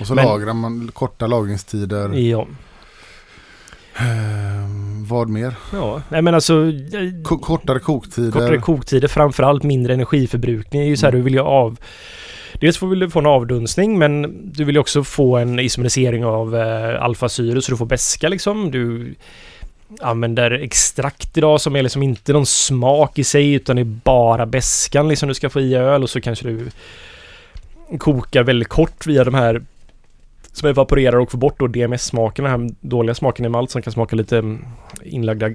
Och 0.00 0.06
så 0.06 0.14
Men- 0.14 0.24
lagrar 0.24 0.52
man 0.52 0.90
korta 0.94 1.26
lagringstider. 1.26 2.12
Ja. 2.18 2.46
Ehm, 3.96 5.04
vad 5.04 5.28
mer? 5.28 5.54
ja. 5.72 6.02
Nej 6.08 6.22
men 6.22 6.34
alltså... 6.34 6.72
Ko- 7.24 7.38
kortare 7.38 7.78
koktider. 7.78 8.30
Kortare 8.30 8.58
koktider, 8.58 9.08
framförallt 9.08 9.62
mindre 9.62 9.94
energiförbrukning. 9.94 10.80
Det 10.82 10.86
är 10.86 10.90
ju 10.90 10.96
så 10.96 11.06
här, 11.06 11.12
Mm. 11.12 11.20
du 11.20 11.24
vill 11.24 11.34
ju 11.34 11.40
av... 11.40 11.78
Dels 12.54 12.78
får- 12.78 12.88
vill 12.88 12.98
du 12.98 13.10
få 13.10 13.18
en 13.18 13.26
avdunstning 13.26 13.98
men 13.98 14.40
du 14.52 14.64
vill 14.64 14.78
också 14.78 15.04
få 15.04 15.36
en 15.36 15.58
isomerisering 15.60 16.24
av 16.24 16.56
eh, 16.56 17.02
alfasyre 17.02 17.62
så 17.62 17.72
du 17.72 17.76
får 17.76 17.86
beska 17.86 18.28
liksom. 18.28 18.70
Du 18.70 19.14
använder 20.00 20.50
extrakt 20.50 21.36
idag 21.38 21.60
som 21.60 21.76
är 21.76 21.82
liksom 21.82 22.02
inte 22.02 22.32
någon 22.32 22.46
smak 22.46 23.18
i 23.18 23.24
sig 23.24 23.52
utan 23.52 23.76
det 23.76 23.82
är 23.82 23.84
bara 24.04 24.46
beskan 24.46 25.08
liksom 25.08 25.28
du 25.28 25.34
ska 25.34 25.50
få 25.50 25.60
i 25.60 25.74
öl 25.74 26.02
och 26.02 26.10
så 26.10 26.20
kanske 26.20 26.48
du 26.48 26.70
kokar 27.98 28.42
väldigt 28.42 28.68
kort 28.68 29.06
via 29.06 29.24
de 29.24 29.34
här 29.34 29.62
som 30.52 30.68
evaporerar 30.68 31.16
och 31.18 31.30
får 31.30 31.38
bort 31.38 31.58
då 31.58 31.66
DMS-smaken, 31.66 32.44
den 32.44 32.50
här 32.60 32.70
dåliga 32.80 33.14
smaken 33.14 33.44
i 33.44 33.48
malt 33.48 33.70
som 33.70 33.82
kan 33.82 33.92
smaka 33.92 34.16
lite 34.16 34.58
inlagda 35.04 35.50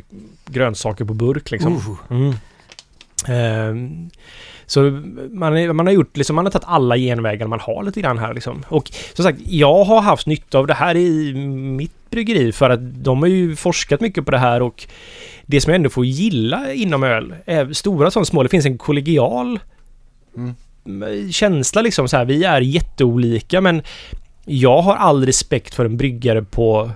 grönsaker 0.46 1.06
på 1.06 1.14
burk 1.14 1.52
liksom. 1.52 1.74
Uh, 1.76 1.90
Mm. 2.10 2.34
Ehm, 3.28 4.10
så 4.66 4.82
man, 5.32 5.76
man 5.76 5.86
har 5.88 5.94
gjort 5.94 6.18
liksom, 6.18 6.36
man 6.36 6.46
har 6.46 6.52
tagit 6.52 6.68
alla 6.68 6.98
genvägar 6.98 7.48
man 7.48 7.60
har 7.60 7.84
lite 7.84 8.02
grann 8.02 8.18
här 8.18 8.34
liksom. 8.34 8.64
Och 8.68 8.92
som 9.14 9.24
sagt, 9.24 9.40
jag 9.46 9.84
har 9.84 10.02
haft 10.02 10.28
nytta 10.28 10.58
av 10.58 10.68
det 10.68 10.74
här 10.74 10.96
i 10.98 11.34
mitt 11.56 12.10
bryggeri 12.10 12.52
för 12.52 12.70
att 12.70 13.04
de 13.04 13.20
har 13.22 13.28
ju 13.30 13.56
forskat 13.56 14.02
mycket 14.02 14.26
på 14.26 14.32
det 14.32 14.38
här 14.38 14.62
och 14.62 14.88
det 15.46 15.62
som 15.62 15.72
jag 15.72 15.76
ändå 15.76 15.90
får 15.90 16.06
gilla 16.06 16.74
inom 16.74 17.04
öl, 17.04 17.36
är 17.46 17.74
stora 17.74 18.12
som 18.12 18.26
små, 18.26 18.44
det 18.44 18.50
finns 18.50 18.66
en 18.66 18.78
kollegial 18.78 19.60
Mm. 20.38 21.32
känsla 21.32 21.82
liksom 21.82 22.08
så 22.08 22.18
här. 22.18 22.26
Vi 22.26 22.44
är 22.44 22.62
jätteolika 22.62 23.62
men 23.62 23.82
jag 24.46 24.82
har 24.82 24.96
all 24.96 25.26
respekt 25.26 25.74
för 25.76 25.86
en 25.86 25.98
bryggare 25.98 26.42
på 26.44 26.92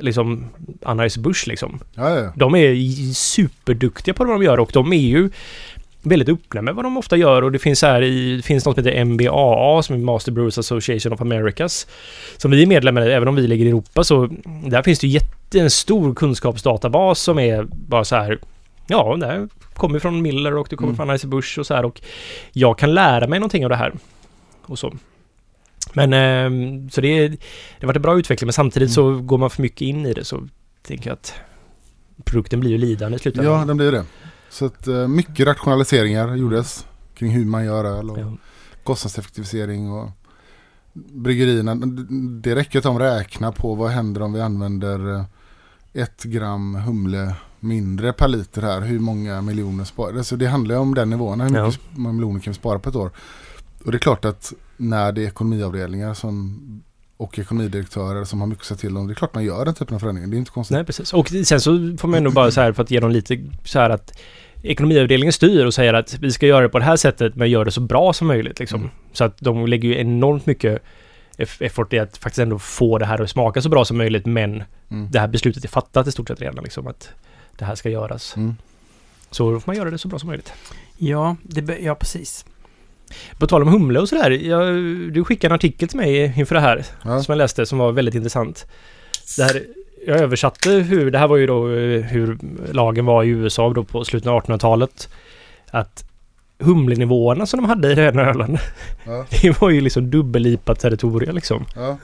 liksom 0.00 0.46
Anheuser-Busch 0.82 1.48
liksom. 1.48 1.78
Ja, 1.94 2.10
ja. 2.18 2.32
De 2.36 2.54
är 2.54 2.74
superduktiga 3.14 4.14
på 4.14 4.24
vad 4.24 4.34
de 4.34 4.42
gör 4.42 4.60
och 4.60 4.70
de 4.72 4.92
är 4.92 4.96
ju 4.96 5.30
väldigt 6.02 6.28
öppna 6.28 6.62
med 6.62 6.74
vad 6.74 6.84
de 6.84 6.96
ofta 6.96 7.16
gör 7.16 7.42
och 7.42 7.52
det 7.52 7.58
finns 7.58 7.82
här 7.82 8.02
i, 8.02 8.36
det 8.36 8.42
finns 8.42 8.64
något 8.64 8.74
som 8.76 8.84
heter 8.84 9.04
MBAA 9.04 9.82
som 9.82 9.94
är 9.96 10.00
Master 10.00 10.32
Brewers 10.32 10.58
Association 10.58 11.12
of 11.12 11.20
Americas. 11.20 11.86
Som 12.36 12.50
vi 12.50 12.62
är 12.62 12.66
medlemmar 12.66 13.08
i, 13.08 13.12
även 13.12 13.28
om 13.28 13.34
vi 13.34 13.46
ligger 13.46 13.64
i 13.64 13.68
Europa 13.68 14.04
så 14.04 14.28
där 14.66 14.82
finns 14.82 14.98
det 14.98 15.06
ju 15.06 15.12
jätte, 15.12 15.60
en 15.60 15.70
stor 15.70 16.14
kunskapsdatabas 16.14 17.20
som 17.20 17.38
är 17.38 17.66
bara 17.70 18.04
så 18.04 18.16
här 18.16 18.38
Ja, 18.90 19.16
det 19.20 19.26
här 19.26 19.48
kommer 19.74 19.98
från 19.98 20.22
Miller 20.22 20.56
och 20.56 20.66
det 20.70 20.76
kommer 20.76 20.88
Mm. 20.92 20.96
från 20.96 21.10
Anheuser-Busch 21.10 21.58
och 21.58 21.66
så 21.66 21.74
här 21.74 21.84
och 21.84 22.00
jag 22.52 22.78
kan 22.78 22.94
lära 22.94 23.26
mig 23.26 23.38
någonting 23.38 23.64
av 23.64 23.70
det 23.70 23.76
här. 23.76 23.92
Och 24.62 24.78
så. 24.78 24.92
Men 25.94 26.12
ehm, 26.12 26.90
så 26.90 27.00
det, 27.00 27.28
det 27.28 27.38
har 27.80 27.86
varit 27.86 27.96
en 27.96 28.02
bra 28.02 28.18
utveckling 28.18 28.46
men 28.46 28.52
samtidigt 28.52 28.92
så 28.92 29.18
går 29.20 29.38
man 29.38 29.50
för 29.50 29.62
mycket 29.62 29.80
in 29.80 30.06
i 30.06 30.12
det 30.14 30.24
så 30.24 30.48
tänker 30.82 31.10
jag 31.10 31.14
att 31.14 31.34
produkten 32.24 32.60
blir 32.60 32.70
ju 32.70 32.78
lidande 32.78 33.16
i 33.16 33.18
slutändan. 33.18 33.52
ja, 33.58 33.64
den 33.64 33.76
blir 33.76 33.92
det. 33.92 34.04
Så 34.50 34.64
att 34.66 34.86
eh, 34.86 35.08
mycket 35.08 35.46
rationaliseringar 35.46 36.36
gjordes 36.36 36.86
kring 37.14 37.30
hur 37.30 37.44
man 37.44 37.64
gör 37.64 37.84
öl 37.84 38.10
och 38.10 38.18
Ja. 38.18 38.32
kostnadseffektivisering 38.84 39.92
och 39.92 40.10
bryggerierna. 40.92 41.74
Det 42.42 42.54
räcker 42.54 42.78
att 42.78 42.82
de 42.84 42.98
räknar 42.98 43.52
på 43.52 43.74
vad 43.74 43.90
händer 43.90 44.22
om 44.22 44.32
vi 44.32 44.40
använder 44.40 45.14
eh, 45.14 45.24
ett 45.92 46.22
gram 46.22 46.74
humle 46.74 47.34
mindre 47.60 48.12
per 48.12 48.28
liter 48.28 48.62
här. 48.62 48.80
Hur 48.80 48.98
många 48.98 49.42
miljoner 49.42 49.84
sparar 49.84 50.22
Så 50.22 50.36
det 50.36 50.46
handlar 50.46 50.74
ju 50.74 50.80
om 50.80 50.94
den 50.94 51.10
nivån. 51.10 51.40
Hur 51.40 51.56
Ja. 51.56 51.66
mycket 51.66 51.80
många 51.90 52.12
miljoner 52.12 52.40
kan 52.40 52.52
vi 52.52 52.56
spara 52.58 52.78
på 52.78 52.88
ett 52.88 52.96
år? 52.96 53.10
Och 53.84 53.92
det 53.92 53.96
är 53.96 54.00
klart 54.00 54.24
att 54.24 54.52
när 54.78 55.12
det 55.12 55.22
är 55.22 55.26
ekonomiavdelningar 55.26 56.14
som, 56.14 56.60
och 57.16 57.38
ekonomidirektörer 57.38 58.24
som 58.24 58.40
har 58.40 58.46
mycket 58.48 58.62
att 58.62 58.66
säga 58.66 58.78
till 58.78 58.96
om. 58.96 59.06
Det 59.06 59.12
är 59.12 59.14
klart 59.14 59.34
man 59.34 59.44
gör 59.44 59.64
den 59.64 59.74
typen 59.74 59.94
av 59.94 59.98
förändringar. 59.98 60.28
Det 60.28 60.36
är 60.36 60.38
inte 60.38 60.50
konstigt. 60.50 60.74
Nej, 60.74 60.84
precis. 60.84 61.12
Och 61.14 61.28
sen 61.28 61.60
så 61.60 61.96
får 62.00 62.08
man 62.08 62.18
ändå 62.18 62.30
bara 62.30 62.50
så 62.50 62.60
här 62.60 62.72
för 62.72 62.82
att 62.82 62.90
ge 62.90 63.00
dem 63.00 63.10
lite 63.10 63.44
så 63.64 63.78
här 63.78 63.90
att 63.90 64.18
ekonomiavdelningen 64.62 65.32
styr 65.32 65.64
och 65.66 65.74
säger 65.74 65.94
att 65.94 66.18
vi 66.18 66.30
ska 66.32 66.46
göra 66.46 66.62
det 66.62 66.68
på 66.68 66.78
det 66.78 66.84
här 66.84 66.96
sättet 66.96 67.36
men 67.36 67.50
gör 67.50 67.64
det 67.64 67.70
så 67.70 67.80
bra 67.80 68.12
som 68.12 68.26
möjligt 68.26 68.58
liksom. 68.60 68.80
Mm. 68.80 68.90
Så 69.12 69.24
att 69.24 69.36
de 69.40 69.66
lägger 69.66 69.88
ju 69.88 69.98
enormt 70.00 70.46
mycket 70.46 70.82
eff- 71.38 71.62
effort 71.62 71.92
i 71.92 71.98
att 71.98 72.16
faktiskt 72.16 72.38
ändå 72.38 72.58
få 72.58 72.98
det 72.98 73.06
här 73.06 73.22
att 73.22 73.30
smaka 73.30 73.62
så 73.62 73.68
bra 73.68 73.84
som 73.84 73.96
möjligt 73.98 74.26
men 74.26 74.62
Mm. 74.90 75.10
det 75.10 75.20
här 75.20 75.28
beslutet 75.28 75.64
är 75.64 75.68
fattat 75.68 76.06
i 76.06 76.12
stort 76.12 76.28
sett 76.28 76.40
redan 76.40 76.64
liksom 76.64 76.86
att 76.86 77.10
det 77.58 77.64
här 77.64 77.74
ska 77.74 77.88
göras. 77.90 78.36
Mm. 78.36 78.56
Så 79.30 79.52
då 79.52 79.60
får 79.60 79.70
man 79.72 79.76
göra 79.76 79.90
det 79.90 79.98
så 79.98 80.08
bra 80.08 80.18
som 80.18 80.26
möjligt. 80.26 80.52
ja, 80.96 81.36
det, 81.42 81.78
ja, 81.78 81.94
precis. 81.94 82.44
På 83.38 83.46
tal 83.46 83.62
om 83.62 83.68
humle 83.68 84.00
och 84.00 84.08
sådär. 84.08 84.30
Jag, 84.30 84.74
du 85.12 85.24
skickade 85.24 85.52
en 85.52 85.56
artikel 85.56 85.88
till 85.88 85.96
mig 85.98 86.34
inför 86.36 86.54
det 86.54 86.60
här 86.60 86.84
Ja. 87.04 87.22
som 87.22 87.32
jag 87.32 87.38
läste 87.38 87.66
som 87.66 87.78
var 87.78 87.92
väldigt 87.92 88.14
intressant. 88.14 88.66
Det 89.36 89.42
här, 89.42 89.62
jag 90.06 90.20
översatte 90.20 90.70
hur, 90.70 91.10
det 91.10 91.18
här 91.18 91.28
var 91.28 91.36
ju 91.36 91.46
då 91.46 91.68
eh, 91.68 92.00
hur 92.02 92.38
lagen 92.72 93.04
var 93.06 93.24
i 93.24 93.28
USA 93.28 93.72
då 93.72 93.84
på 93.84 94.04
slutet 94.04 94.28
av 94.28 94.42
1800-talet. 94.42 95.08
Att 95.70 96.04
humlenivåerna 96.58 97.46
som 97.46 97.60
de 97.60 97.68
hade 97.68 97.92
i 97.92 97.94
den 97.94 98.18
ölen, 98.18 98.58
Ja. 99.06 99.26
det 99.42 99.60
var 99.60 99.70
ju 99.70 99.80
liksom 99.80 100.10
dubbellipat 100.10 100.80
territorium 100.80 101.34
liksom. 101.34 101.64
Ja. 101.76 101.98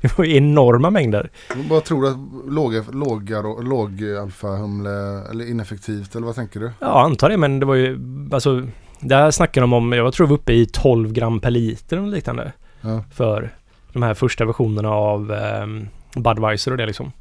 Det 0.00 0.18
var 0.18 0.24
ju 0.24 0.36
enorma 0.36 0.90
mängder. 0.90 1.30
Vad 1.70 1.84
tror 1.84 2.02
du 2.02 2.08
att 2.08 2.16
låga, 2.52 2.84
låga, 2.92 3.40
låg 3.42 4.04
alfahumle 4.22 4.90
eller 5.30 5.50
ineffektivt 5.50 6.14
eller 6.14 6.26
vad 6.26 6.34
tänker 6.34 6.60
du? 6.60 6.70
Ja, 6.80 7.02
antar 7.04 7.28
det, 7.30 7.36
men 7.36 7.60
det 7.60 7.66
var 7.66 7.74
ju 7.74 7.98
alltså 8.32 8.66
där 9.04 9.30
snackar 9.30 9.60
de 9.60 9.72
om, 9.72 9.92
jag 9.92 10.14
tror 10.14 10.26
vi 10.26 10.30
var 10.30 10.38
uppe 10.38 10.52
i 10.52 10.66
12 10.66 11.12
gram 11.12 11.40
per 11.40 11.50
liter 11.50 11.98
och 11.98 12.08
liknande. 12.08 12.52
Ja. 12.80 13.04
För 13.14 13.54
de 13.92 14.02
här 14.02 14.14
första 14.14 14.44
versionerna 14.44 14.90
av 14.90 15.30
um, 15.30 15.88
Budweiser 16.14 16.70
och 16.70 16.76
det 16.76 16.86
liksom. 16.86 17.12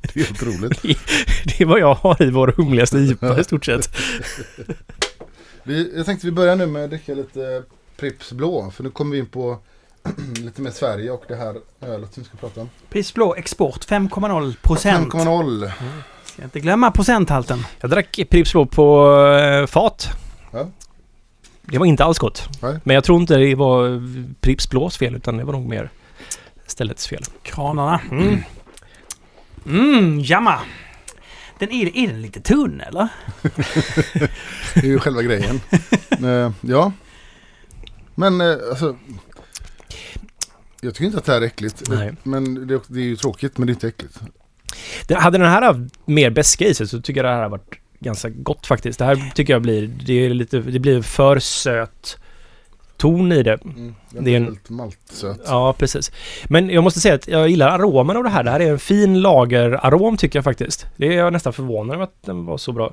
Det 0.14 0.20
är 0.20 0.32
otroligt. 0.32 0.82
Det 1.44 1.60
är 1.60 1.64
vad 1.64 1.80
jag 1.80 1.94
har 1.94 2.22
i 2.22 2.30
vår 2.30 2.54
humligaste 2.56 2.98
IPA 2.98 3.40
i 3.40 3.44
stort 3.44 3.64
sett. 3.64 3.96
Vi, 5.62 5.96
jag 5.96 6.06
tänkte 6.06 6.26
vi 6.26 6.32
börjar 6.32 6.56
nu 6.56 6.66
med 6.66 6.84
att 6.84 6.90
dricka 6.90 7.14
lite 7.14 7.62
Pripps 7.96 8.32
blå. 8.32 8.70
För 8.70 8.84
nu 8.84 8.90
kommer 8.90 9.12
vi 9.12 9.18
in 9.18 9.26
på 9.26 9.58
lite 10.36 10.62
mer 10.62 10.70
Sverige 10.70 11.10
och 11.10 11.24
det 11.28 11.36
här 11.36 11.56
ölet 11.80 12.14
som 12.14 12.22
vi 12.22 12.28
ska 12.28 12.36
prata 12.36 12.60
om. 12.60 12.70
Pripps 12.88 13.14
Blå 13.14 13.34
Export 13.34 13.86
5,0 13.88 14.56
procent. 14.62 15.12
5,0. 15.12 15.70
Ska 16.24 16.42
inte 16.42 16.60
glömma 16.60 16.90
procenthalten. 16.90 17.64
Jag 17.80 17.90
drack 17.90 18.20
Pripps 18.30 18.52
Blå 18.52 18.66
på 18.66 19.16
eh, 19.40 19.66
fat. 19.66 20.08
Ja. 20.50 20.70
Det 21.62 21.78
var 21.78 21.86
inte 21.86 22.04
alls 22.04 22.18
gott. 22.18 22.48
Nej. 22.62 22.78
Men 22.84 22.94
jag 22.94 23.04
tror 23.04 23.20
inte 23.20 23.36
det 23.36 23.54
var 23.54 24.02
Pripps 24.40 24.70
Blås 24.70 24.96
fel 24.96 25.14
utan 25.14 25.36
det 25.36 25.44
var 25.44 25.52
nog 25.52 25.68
mer 25.68 25.90
ställets 26.66 27.06
fel. 27.06 27.24
Kranarna. 27.42 28.00
Mm. 28.10 28.42
Mm, 29.66 30.20
jamma. 30.20 30.60
Den 31.58 31.70
är, 31.70 31.96
är 31.96 32.06
den 32.06 32.22
lite 32.22 32.40
tunn 32.40 32.80
eller? 32.80 33.08
Det 34.74 34.80
är 34.80 34.86
ju 34.86 34.98
själva 34.98 35.22
grejen. 35.22 35.60
Eh, 36.10 36.52
ja. 36.60 36.92
Men 38.14 38.40
eh, 38.40 38.56
alltså. 38.70 38.96
Jag 40.80 40.94
tycker 40.94 41.04
inte 41.04 41.18
att 41.18 41.24
det 41.24 41.32
här 41.32 41.40
är 41.40 41.46
äckligt. 41.46 41.82
Nej. 41.88 42.12
Men 42.22 42.66
det, 42.66 42.80
det 42.86 43.00
är 43.00 43.04
ju 43.04 43.16
tråkigt 43.16 43.58
men 43.58 43.66
det 43.66 43.70
är 43.70 43.74
inte 43.74 43.88
äckligt. 43.88 44.20
Det, 45.06 45.14
hade 45.14 45.38
den 45.38 45.48
här 45.48 45.62
haft 45.62 45.80
mer 46.04 46.30
beska 46.30 46.64
i 46.64 46.74
sig 46.74 46.88
så 46.88 47.00
tycker 47.02 47.24
jag 47.24 47.32
det 47.32 47.36
här 47.36 47.42
har 47.42 47.48
varit 47.48 47.74
ganska 48.00 48.28
gott 48.28 48.66
faktiskt. 48.66 48.98
Det 48.98 49.04
här 49.04 49.32
tycker 49.34 49.52
jag 49.52 49.62
blir, 49.62 49.86
det, 50.06 50.12
är 50.12 50.30
lite, 50.30 50.58
det 50.60 50.78
blir 50.78 51.02
för 51.02 51.38
söt 51.38 52.18
ton 52.96 53.32
i 53.32 53.42
det. 53.42 53.58
Mm, 53.64 53.94
Det 54.10 54.32
är 54.32 54.36
en- 54.36 54.58
maltsöt. 54.68 55.40
Ja, 55.46 55.72
precis. 55.78 56.12
Men 56.44 56.70
jag 56.70 56.84
måste 56.84 57.00
säga 57.00 57.14
att 57.14 57.28
jag 57.28 57.48
gillar 57.48 57.68
aromen 57.68 58.16
av 58.16 58.22
det 58.24 58.28
här. 58.30 58.44
Det 58.44 58.50
här 58.50 58.60
är 58.60 58.70
en 58.70 58.78
fin 58.78 59.20
lagerarom 59.22 60.16
tycker 60.16 60.38
jag 60.38 60.44
faktiskt. 60.44 60.86
Det 60.96 61.06
är 61.06 61.12
jag 61.12 61.32
nästan 61.32 61.52
förvånad 61.52 61.94
över 61.94 62.04
att 62.04 62.22
den 62.24 62.44
var 62.46 62.58
så 62.58 62.72
bra. 62.72 62.92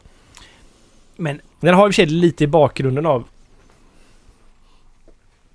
Men 1.15 1.41
Den 1.59 1.73
har 1.75 1.87
i 1.87 1.89
och 1.89 1.93
för 1.93 1.95
sig 1.95 2.05
lite 2.05 2.43
i 2.43 2.47
bakgrunden 2.47 3.05
av... 3.05 3.23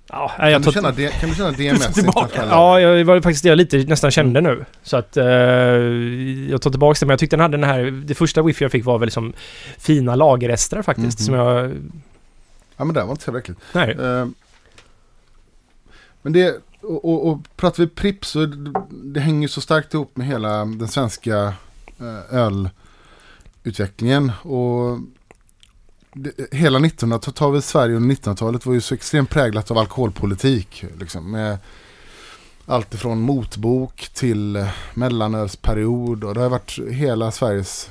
Ja, 0.09 0.31
jag 0.39 0.51
Kan 0.51 0.61
du, 0.61 0.71
känna, 0.71 0.91
D- 0.91 1.11
kan 1.19 1.29
du 1.29 1.35
känna 1.35 1.51
DMS 1.57 1.93
Tillbaka. 1.93 2.45
Ja, 2.49 2.79
jag 2.79 3.05
var 3.05 3.21
faktiskt 3.21 3.43
det 3.43 3.49
jag 3.49 3.57
lite 3.57 3.77
nästan 3.77 4.11
kände 4.11 4.41
nu. 4.41 4.65
Så 4.83 4.97
att 4.97 5.17
eh, 5.17 5.25
jag 5.25 6.61
tar 6.61 6.69
tillbaka 6.69 6.97
det. 6.99 7.05
Men 7.05 7.13
jag 7.13 7.19
tyckte 7.19 7.35
den 7.35 7.41
hade 7.41 7.57
den 7.57 7.69
här... 7.69 8.03
Det 8.05 8.15
första 8.15 8.41
wifi 8.41 8.63
jag 8.65 8.71
fick 8.71 8.85
var 8.85 8.97
väl 8.99 9.07
liksom 9.07 9.33
fina 9.77 10.15
lagerrester 10.15 10.81
faktiskt. 10.81 11.19
Mhm. 11.19 11.25
Som 11.25 11.35
jag... 11.35 11.71
Ja 12.77 12.85
men 12.85 12.93
det 12.93 13.03
var 13.03 13.11
inte 13.11 13.23
så 13.23 13.29
jävla 13.29 13.39
äckligt. 13.39 13.59
Nej. 13.73 13.91
Eh, 13.91 14.27
Men 16.21 16.33
det, 16.33 16.55
och, 16.81 17.05
och, 17.05 17.27
och 17.27 17.39
pratar 17.55 17.83
vi 17.83 17.89
Pripps 17.89 18.29
så 18.29 18.45
det, 19.03 19.19
hänger 19.19 19.47
så 19.47 19.61
starkt 19.61 19.93
ihop 19.93 20.17
med 20.17 20.27
hela 20.27 20.49
den 20.65 20.87
svenska 20.87 21.53
eh, 21.99 22.39
ölutvecklingen. 23.63 24.31
Och 24.41 24.97
hela 26.51 26.79
1900-talet, 26.79 27.35
tar 27.35 27.51
vi 27.51 27.61
Sverige 27.61 27.95
under 27.95 28.15
1900-talet 28.15 28.65
var 28.65 28.73
ju 28.73 28.81
så 28.81 28.93
extremt 28.93 29.29
präglat 29.29 29.71
av 29.71 29.77
alkoholpolitik. 29.77 30.85
Liksom, 30.99 31.31
med 31.31 31.57
allt 32.65 32.93
ifrån 32.93 33.21
motbok 33.21 34.09
till 34.13 34.55
eh, 34.55 34.69
mellanölsperiod 34.93 36.23
och 36.23 36.33
det 36.33 36.41
har 36.41 36.49
varit 36.49 36.79
hela 36.91 37.31
Sveriges 37.31 37.89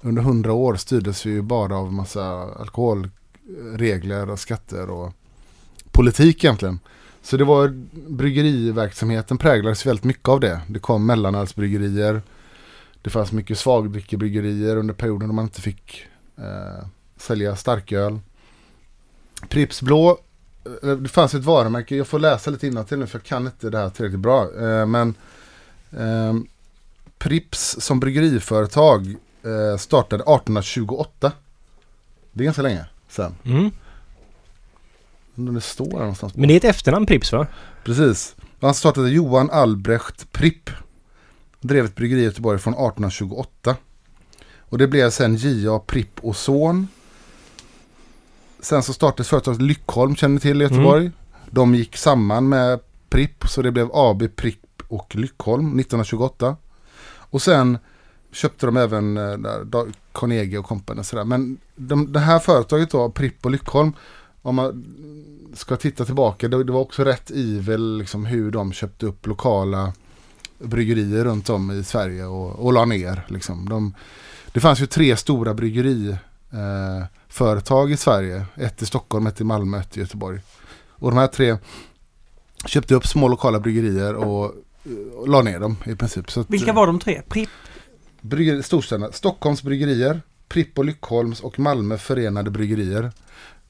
under 0.00 0.22
hundra 0.22 0.52
år 0.52 0.76
styrdes 0.76 1.26
vi 1.26 1.30
ju 1.30 1.42
bara 1.42 1.76
av 1.76 1.92
massa 1.92 2.24
alkoholregler 2.60 4.26
eh, 4.26 4.32
och 4.32 4.38
skatter 4.38 4.90
och 4.90 5.12
politik 5.90 6.44
egentligen. 6.44 6.78
Så 7.22 7.36
det 7.36 7.44
var 7.44 7.68
bryggeriverksamheten 8.08 9.38
präglades 9.38 9.86
väldigt 9.86 10.04
mycket 10.04 10.28
av 10.28 10.40
det. 10.40 10.60
Det 10.66 10.78
kom 10.78 11.06
mellanölsbryggerier. 11.06 12.22
Det 13.02 13.10
fanns 13.10 13.32
mycket 13.32 13.58
svagdrickebryggerier 13.58 14.76
under 14.76 14.94
perioden 14.94 15.28
då 15.28 15.34
man 15.34 15.44
inte 15.44 15.62
fick 15.62 16.06
eh, 16.36 16.86
sälja 17.20 17.56
starköl. 17.56 18.18
Pripps 19.48 19.82
Blå, 19.82 20.18
eh, 20.82 20.90
det 20.90 21.08
fanns 21.08 21.34
ett 21.34 21.44
varumärke, 21.44 21.96
jag 21.96 22.06
får 22.06 22.18
läsa 22.18 22.50
lite 22.50 22.66
innantill 22.66 22.98
nu 22.98 23.06
för 23.06 23.18
jag 23.18 23.24
kan 23.24 23.46
inte 23.46 23.70
det 23.70 23.78
här 23.78 23.90
tillräckligt 23.90 24.20
bra. 24.20 24.42
Eh, 24.60 24.86
men 24.86 25.14
eh, 25.90 26.34
Pripps 27.18 27.76
som 27.80 28.00
bryggeriföretag 28.00 29.16
eh, 29.42 29.78
startade 29.78 30.22
1828. 30.22 31.32
Det 32.32 32.42
är 32.42 32.44
ganska 32.44 32.62
länge 32.62 32.84
sen. 33.08 33.34
Mm. 33.44 33.70
Om 35.36 35.54
Det 35.54 35.60
står 35.60 35.90
här 35.90 35.98
någonstans. 35.98 36.34
Men 36.34 36.48
det 36.48 36.54
är 36.54 36.56
ett 36.56 36.64
efternamn 36.64 37.06
Pripps 37.06 37.32
va? 37.32 37.46
Precis. 37.84 38.36
Han 38.60 38.74
startade 38.74 39.10
Johan 39.10 39.50
Albrecht 39.50 40.32
Pripp. 40.32 40.70
Drev 41.60 41.84
ett 41.84 41.94
bryggeri 41.94 42.20
i 42.20 42.24
Göteborg 42.24 42.58
från 42.58 42.74
1828. 42.74 43.76
Och 44.58 44.78
det 44.78 44.88
blev 44.88 45.10
sen 45.10 45.36
J.A. 45.36 45.78
Pripp 45.86 46.20
och 46.20 46.36
Son. 46.36 46.88
Sen 48.62 48.82
så 48.82 48.92
startades 48.92 49.28
företaget 49.28 49.62
Lyckholm, 49.62 50.16
känner 50.16 50.34
ni 50.34 50.40
till 50.40 50.60
i 50.60 50.64
Göteborg. 50.64 51.10
De 51.50 51.74
gick 51.74 51.96
samman 51.96 52.48
med 52.48 52.80
Pripp 53.08 53.48
så 53.48 53.62
det 53.62 53.70
blev 53.70 53.88
AB 53.92 54.36
Pripp 54.36 54.82
och 54.88 55.16
Lyckholm 55.16 55.66
1928. 55.66 56.56
Och 57.12 57.42
sen 57.42 57.78
köpte 58.32 58.66
de 58.66 58.76
även 58.76 59.16
eh, 59.16 59.32
där, 59.64 59.86
Carnegie 60.12 60.58
och 60.58 60.66
Company 60.66 61.04
sådär. 61.04 61.24
Men 61.24 61.58
de, 61.76 62.12
det 62.12 62.20
här 62.20 62.38
företaget 62.38 62.90
då, 62.90 63.10
Pripp 63.10 63.44
och 63.44 63.50
Lyckholm, 63.50 63.92
om 64.42 64.54
man 64.54 64.84
ska 65.54 65.76
titta 65.76 66.04
tillbaka, 66.04 66.48
det, 66.48 66.64
det 66.64 66.72
var 66.72 66.80
också 66.80 67.04
rätt 67.04 67.30
ivel 67.30 67.98
liksom 67.98 68.26
hur 68.26 68.50
de 68.50 68.72
köpte 68.72 69.06
upp 69.06 69.26
lokala 69.26 69.92
bryggerier 70.58 71.24
runt 71.24 71.50
om 71.50 71.70
i 71.70 71.84
Sverige 71.84 72.24
och, 72.24 72.66
och 72.66 72.72
la 72.72 72.84
ner. 72.84 73.26
Liksom. 73.28 73.68
De, 73.68 73.94
det 74.52 74.60
fanns 74.60 74.80
ju 74.80 74.86
tre 74.86 75.16
stora 75.16 75.54
bryggeriföretag 75.54 77.00
eh, 77.00 77.04
företag 77.30 77.92
i 77.92 77.96
Sverige. 77.96 78.46
Ett 78.54 78.82
i 78.82 78.86
Stockholm, 78.86 79.26
ett 79.26 79.40
i 79.40 79.44
Malmö, 79.44 79.80
ett 79.80 79.96
i 79.96 80.00
Göteborg. 80.00 80.40
Och 80.88 81.10
de 81.10 81.18
här 81.18 81.26
tre 81.26 81.56
köpte 82.66 82.94
upp 82.94 83.06
små 83.06 83.28
lokala 83.28 83.60
bryggerier 83.60 84.14
och, 84.14 84.54
la 85.26 85.42
ner 85.42 85.60
dem 85.60 85.76
i 85.86 85.94
princip. 85.94 86.30
Så 86.30 86.44
Vilka 86.48 86.72
var 86.72 86.86
de 86.86 86.98
tre? 86.98 87.22
Pripp? 87.28 87.48
Storstäderna. 88.62 89.12
Stockholms 89.12 89.62
bryggerier, 89.62 90.22
Pripp 90.48 90.78
och 90.78 90.84
Lyckholms 90.84 91.40
och 91.40 91.58
Malmö 91.58 91.98
förenade 91.98 92.50
bryggerier. 92.50 93.12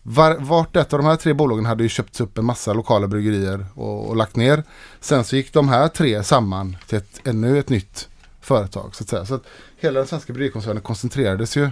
Var, 0.02 0.36
vart 0.36 0.76
ett 0.76 0.92
av 0.92 0.98
de 0.98 1.06
här 1.06 1.16
tre 1.16 1.32
bolagen 1.32 1.66
hade 1.66 1.82
ju 1.82 1.88
köpts 1.88 2.20
upp 2.20 2.38
en 2.38 2.44
massa 2.44 2.72
lokala 2.72 3.06
bryggerier 3.06 3.66
och, 3.74 4.08
och 4.08 4.16
lagt 4.16 4.36
ner. 4.36 4.64
Sen 5.00 5.24
så 5.24 5.36
gick 5.36 5.52
de 5.52 5.68
här 5.68 5.88
tre 5.88 6.22
samman 6.22 6.76
till 6.86 6.98
ett, 6.98 7.20
ännu 7.24 7.58
ett 7.58 7.68
nytt 7.68 8.08
företag. 8.40 8.94
Så 8.94 9.04
att 9.04 9.08
säga. 9.08 9.26
Så 9.26 9.34
att 9.34 9.44
hela 9.76 9.98
den 9.98 10.08
svenska 10.08 10.32
bryggerikoncernen 10.32 10.82
koncentrerades 10.82 11.56
ju 11.56 11.70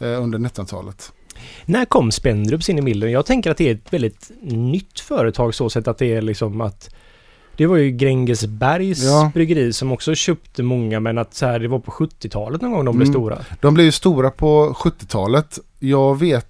under 0.00 0.38
1900-talet. 0.38 1.12
När 1.64 1.84
kom 1.84 2.10
Spendrups 2.12 2.68
in 2.68 2.78
i 2.78 2.82
bilden? 2.82 3.10
Jag 3.10 3.26
tänker 3.26 3.50
att 3.50 3.56
det 3.56 3.68
är 3.68 3.74
ett 3.74 3.92
väldigt 3.92 4.30
nytt 4.42 5.00
företag 5.00 5.54
så 5.54 5.70
sätt 5.70 5.88
att 5.88 5.98
det 5.98 6.06
är 6.14 6.22
liksom 6.22 6.60
att 6.60 6.94
det 7.56 7.66
var 7.66 7.76
ju 7.76 7.90
Grängesbergs 7.90 9.02
Ja. 9.04 9.30
bryggeri 9.34 9.72
som 9.72 9.92
också 9.92 10.14
köpte 10.14 10.62
många 10.62 11.00
men 11.00 11.18
att 11.18 11.34
så 11.34 11.46
här, 11.46 11.58
det 11.58 11.68
var 11.68 11.78
på 11.78 11.90
70-talet 11.90 12.60
någon 12.62 12.72
gång 12.72 12.84
de 12.84 12.96
blev 12.96 13.06
Mm. 13.08 13.12
stora. 13.14 13.38
De 13.60 13.74
blev 13.74 13.84
ju 13.86 13.92
stora 13.92 14.30
på 14.30 14.74
70-talet. 14.74 15.58
Jag 15.78 16.18
vet 16.18 16.46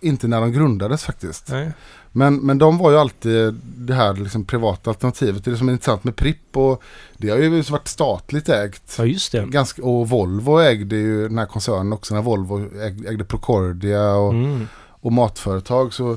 inte 0.00 0.28
när 0.28 0.40
de 0.40 0.52
grundades 0.52 1.04
faktiskt. 1.04 1.48
Nej. 1.50 1.70
Men, 2.12 2.36
men 2.36 2.58
de 2.58 2.78
var 2.78 2.90
ju 2.90 2.96
alltid 2.96 3.54
det 3.62 3.94
här 3.94 4.14
liksom 4.14 4.44
privata 4.44 4.90
alternativet. 4.90 5.44
Det 5.44 5.50
är 5.50 5.56
som 5.56 5.68
är 5.68 5.72
intressant 5.72 6.04
med 6.04 6.16
Pripp 6.16 6.56
och 6.56 6.82
det 7.16 7.30
har 7.30 7.38
ju 7.38 7.62
varit 7.62 7.88
statligt 7.88 8.48
ägt. 8.48 8.94
Ja 8.98 9.04
just 9.04 9.32
det. 9.32 9.46
Ganska, 9.46 9.82
och 9.82 10.08
Volvo 10.08 10.58
ägde 10.60 10.96
ju 10.96 11.28
den 11.28 11.38
här 11.38 11.46
koncernen 11.46 11.92
också 11.92 12.14
när 12.14 12.22
Volvo 12.22 12.80
ägde, 12.80 13.08
ägde 13.08 13.24
Procordia 13.24 14.12
och, 14.14 14.32
Mm. 14.32 14.68
och 14.88 15.12
matföretag. 15.12 15.94
Så 15.94 16.16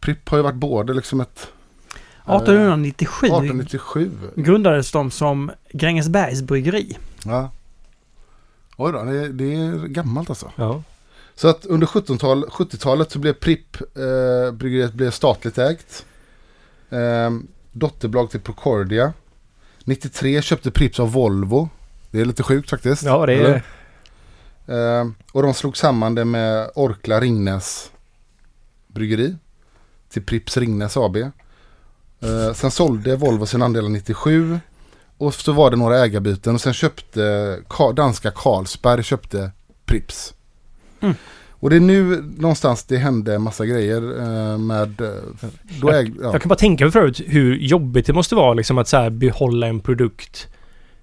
Pripp 0.00 0.28
har 0.28 0.36
ju 0.36 0.42
varit 0.42 0.54
både 0.54 0.94
liksom 0.94 1.20
ett 1.20 1.48
1897 2.26 3.26
1897. 3.26 4.10
grundades 4.36 4.92
de 4.92 5.10
som 5.10 5.50
Grängesbergs 5.72 6.42
bryggeri. 6.42 6.98
Ja. 7.24 7.50
Oj 8.76 8.92
då, 8.92 9.04
det, 9.04 9.28
det 9.28 9.54
är 9.54 9.86
gammalt 9.86 10.28
alltså. 10.30 10.52
Ja. 10.56 10.82
Så 11.38 11.48
att 11.48 11.66
under 11.66 11.86
17-tal, 11.86 12.44
70-talet 12.44 13.10
så 13.12 13.18
blev 13.18 13.32
Pripp, 13.32 13.76
eh, 13.80 14.52
bryggeriet 14.52 14.92
blev 14.92 15.10
statligt 15.10 15.58
ägt. 15.58 16.06
Eh, 16.90 17.30
dotterbolag 17.72 18.30
till 18.30 18.40
Procordia. 18.40 19.12
93 19.84 20.42
köpte 20.42 20.70
Pripps 20.70 21.00
av 21.00 21.12
Volvo. 21.12 21.68
Det 22.10 22.20
är 22.20 22.24
lite 22.24 22.42
sjukt 22.42 22.70
faktiskt. 22.70 23.02
ja, 23.02 23.26
det 23.26 23.34
är... 23.34 23.62
Eh, 25.00 25.06
och 25.32 25.42
de 25.42 25.54
slog 25.54 25.76
samman 25.76 26.14
det 26.14 26.24
med 26.24 26.70
Orkla 26.74 27.20
Ringnes 27.20 27.90
bryggeri. 28.86 29.36
Till 30.08 30.22
Pripps 30.22 30.56
Ringnes 30.56 30.96
AB. 30.96 31.16
Eh, 31.16 32.52
sen 32.54 32.70
sålde 32.70 33.16
Volvo 33.16 33.46
sin 33.46 33.62
andel 33.62 33.88
97. 33.88 34.58
Och 35.18 35.34
så 35.34 35.52
var 35.52 35.70
det 35.70 35.76
några 35.76 35.98
ägarbyten 36.04 36.54
och 36.54 36.60
sen 36.60 36.72
köpte 36.72 37.20
Ka- 37.68 37.92
danska 37.94 38.30
Carlsberg 38.30 39.02
köpte 39.02 39.50
Pripps. 39.86 40.34
Mm. 41.00 41.14
Och 41.60 41.70
det 41.70 41.76
är 41.76 41.80
nu 41.80 42.24
någonstans 42.38 42.84
det 42.84 42.96
hände 42.96 43.34
en 43.34 43.42
massa 43.42 43.66
grejer 43.66 43.96
eh, 44.52 44.58
med... 44.58 45.00
eh, 45.00 45.08
Då 45.80 45.90
äg, 45.90 46.12
ja. 46.22 46.32
Jag 46.32 46.42
kan 46.42 46.48
bara 46.48 46.54
tänka 46.54 46.84
mig 46.84 46.92
förut 46.92 47.20
hur 47.26 47.56
jobbigt 47.56 48.06
det 48.06 48.12
måste 48.12 48.34
vara 48.34 48.54
liksom 48.54 48.78
att 48.78 48.88
så 48.88 48.96
här 48.96 49.10
behålla 49.10 49.66
en 49.66 49.80
produkt 49.80 50.48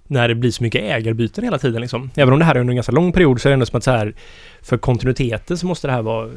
när 0.08 0.28
det 0.28 0.36
blir 0.36 0.52
så 0.52 0.64
mycket 0.64 0.82
ägarbyten 0.82 1.44
hela 1.44 1.58
tiden 1.58 1.82
liksom. 1.82 2.10
Även 2.16 2.34
om 2.34 2.40
det 2.40 2.46
här 2.46 2.56
är 2.56 2.60
under 2.60 2.72
en 2.72 2.76
ganska 2.76 2.92
lång 2.92 3.12
period 3.12 3.42
så 3.42 3.48
är 3.48 3.50
det 3.50 3.54
ändå 3.54 3.66
som 3.66 3.78
att 3.78 3.84
så 3.84 3.92
här 3.92 4.16
för 4.62 4.78
kontinuiteten 4.78 5.58
så 5.58 5.68
måste 5.68 5.88
det 5.88 5.94
här 5.94 6.02
vara 6.02 6.30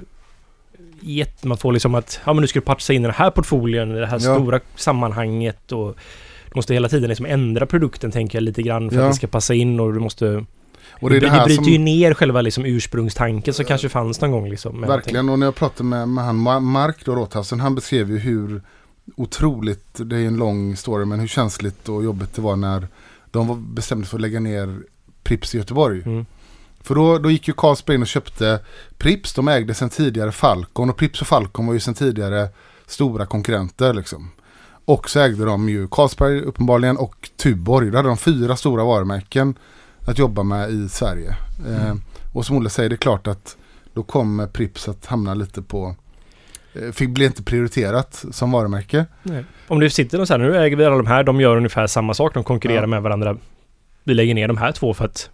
jätte, 1.01 1.49
man 1.49 1.59
får 1.59 1.73
liksom 1.73 1.95
att 1.95 2.21
ja 2.27 2.33
men 2.33 2.41
nu 2.41 2.47
ska 2.47 2.61
du 2.61 2.65
patcha 2.67 2.93
in 2.93 3.03
den 3.03 3.13
här 3.13 3.31
portföljen 3.31 3.97
i 3.97 4.01
det 4.01 4.07
här 4.07 4.21
Ja. 4.23 4.35
stora 4.35 4.61
sammanhanget 4.77 5.73
och 5.73 5.97
du 6.45 6.53
måste 6.55 6.75
hela 6.75 6.89
tiden 6.89 7.09
liksom 7.09 7.27
ändra 7.27 7.67
produkten 7.67 8.11
tänker 8.11 8.37
jag 8.39 8.43
lite 8.43 8.63
grann 8.63 8.91
för 8.91 8.97
Ja. 8.97 9.03
att 9.05 9.11
det 9.11 9.17
ska 9.17 9.27
passa 9.27 9.55
in 9.55 9.81
och 9.81 9.93
du 9.93 10.01
måste 10.01 10.45
och 11.01 11.11
det 11.11 11.21
det 11.21 11.31
det, 11.31 11.45
bryter 11.45 11.63
som... 11.63 11.73
ju 11.73 11.79
ner 11.79 12.15
själva 12.15 12.41
liksom 12.41 12.65
ursprungstanken 12.65 13.55
som 13.55 13.65
kanske 13.65 13.89
fanns 13.89 14.21
någon 14.21 14.31
gång 14.31 14.51
liksom. 14.51 14.81
Verkligen, 14.81 15.29
och 15.29 15.39
när 15.39 15.47
jag 15.47 15.55
pratade 15.55 15.85
med, 15.85 16.09
med 16.09 16.25
han 16.25 16.37
Ma- 16.37 16.61
Mark 16.61 17.05
då, 17.05 17.15
Rothausen, 17.15 17.61
han 17.61 17.75
beskrev 17.75 18.11
ju 18.11 18.19
hur 18.19 18.63
otroligt, 19.17 19.89
det 19.95 20.17
är 20.17 20.27
en 20.27 20.37
lång 20.37 20.77
story, 20.77 21.05
men 21.05 21.21
hur 21.21 21.27
känsligt 21.27 21.89
och 21.89 22.05
jobbigt 22.05 22.35
det 22.35 22.43
var 22.43 22.57
när 22.57 22.89
de 23.31 23.47
var 23.47 23.81
sig 23.81 24.05
för 24.05 24.17
att 24.17 24.21
lägga 24.21 24.41
ner 24.41 24.79
Prips 25.23 25.55
i 25.55 25.59
Göteborg. 25.59 26.03
Mm. 26.07 26.27
För 26.81 26.95
då, 26.95 27.19
då 27.19 27.31
gick 27.31 27.49
ju 27.49 27.55
Carlsberg 27.55 27.95
in 27.95 28.03
och 28.03 28.09
köpte 28.09 28.61
Prips, 28.99 29.35
de 29.35 29.49
ägde 29.49 29.75
sedan 29.75 29.91
tidigare 29.91 30.33
Falcon 30.33 30.91
och 30.91 30.97
Prips 30.97 31.21
och 31.21 31.27
Falcon 31.27 31.67
var 31.67 31.75
ju 31.75 31.81
sedan 31.81 31.95
tidigare 31.95 32.49
stora 32.87 33.27
konkurrenter 33.27 33.95
liksom. 33.95 34.31
Och 34.85 35.11
så 35.11 35.21
ägde 35.21 35.45
de 35.45 35.69
ju 35.69 35.89
Carlsberg 35.89 36.41
uppenbarligen 36.41 36.97
och 36.97 37.31
Tuborg. 37.37 37.91
Då 37.91 37.97
hade 37.97 38.09
de 38.09 38.17
fyra 38.17 38.57
stora 38.57 38.85
varumärken 38.85 39.55
att 40.11 40.19
jobba 40.19 40.43
med 40.43 40.71
i 40.71 40.89
Sverige. 40.89 41.37
Eh, 41.69 41.95
och 42.33 42.47
som 42.47 42.57
Olle 42.57 42.71
säger, 42.71 42.89
det 42.89 42.95
är 42.95 42.97
klart 42.97 43.27
att 43.27 43.57
då 43.95 44.03
kommer 44.03 44.47
Prips 44.47 44.89
att 44.89 45.07
hamna 45.07 45.35
lite 45.35 45.63
på 45.63 45.95
eh, 46.73 46.93
fick, 46.93 47.11
blir 47.11 47.27
inte 47.27 47.43
prioriterat 47.43 48.25
som 48.31 48.51
varumärke. 48.53 49.07
Nej. 49.23 49.45
Om 49.69 49.81
det 49.81 49.91
sitter 49.91 50.25
så 50.25 50.33
här, 50.33 50.39
nu 50.39 50.57
äger 50.57 50.77
vi 50.77 50.85
alla 50.85 50.97
de 50.97 51.07
här, 51.07 51.25
de 51.25 51.41
gör 51.41 51.57
ungefär 51.57 51.87
samma 51.87 52.15
sak, 52.15 52.35
de 52.35 52.45
konkurrerar 52.45 52.81
Ja. 52.81 52.87
med 52.87 53.03
varandra. 53.03 53.37
Vi 54.05 54.15
lägger 54.15 54.35
ner 54.35 54.49
de 54.49 54.57
här 54.57 54.73
två 54.73 54.95
för 54.95 55.05
att... 55.05 55.31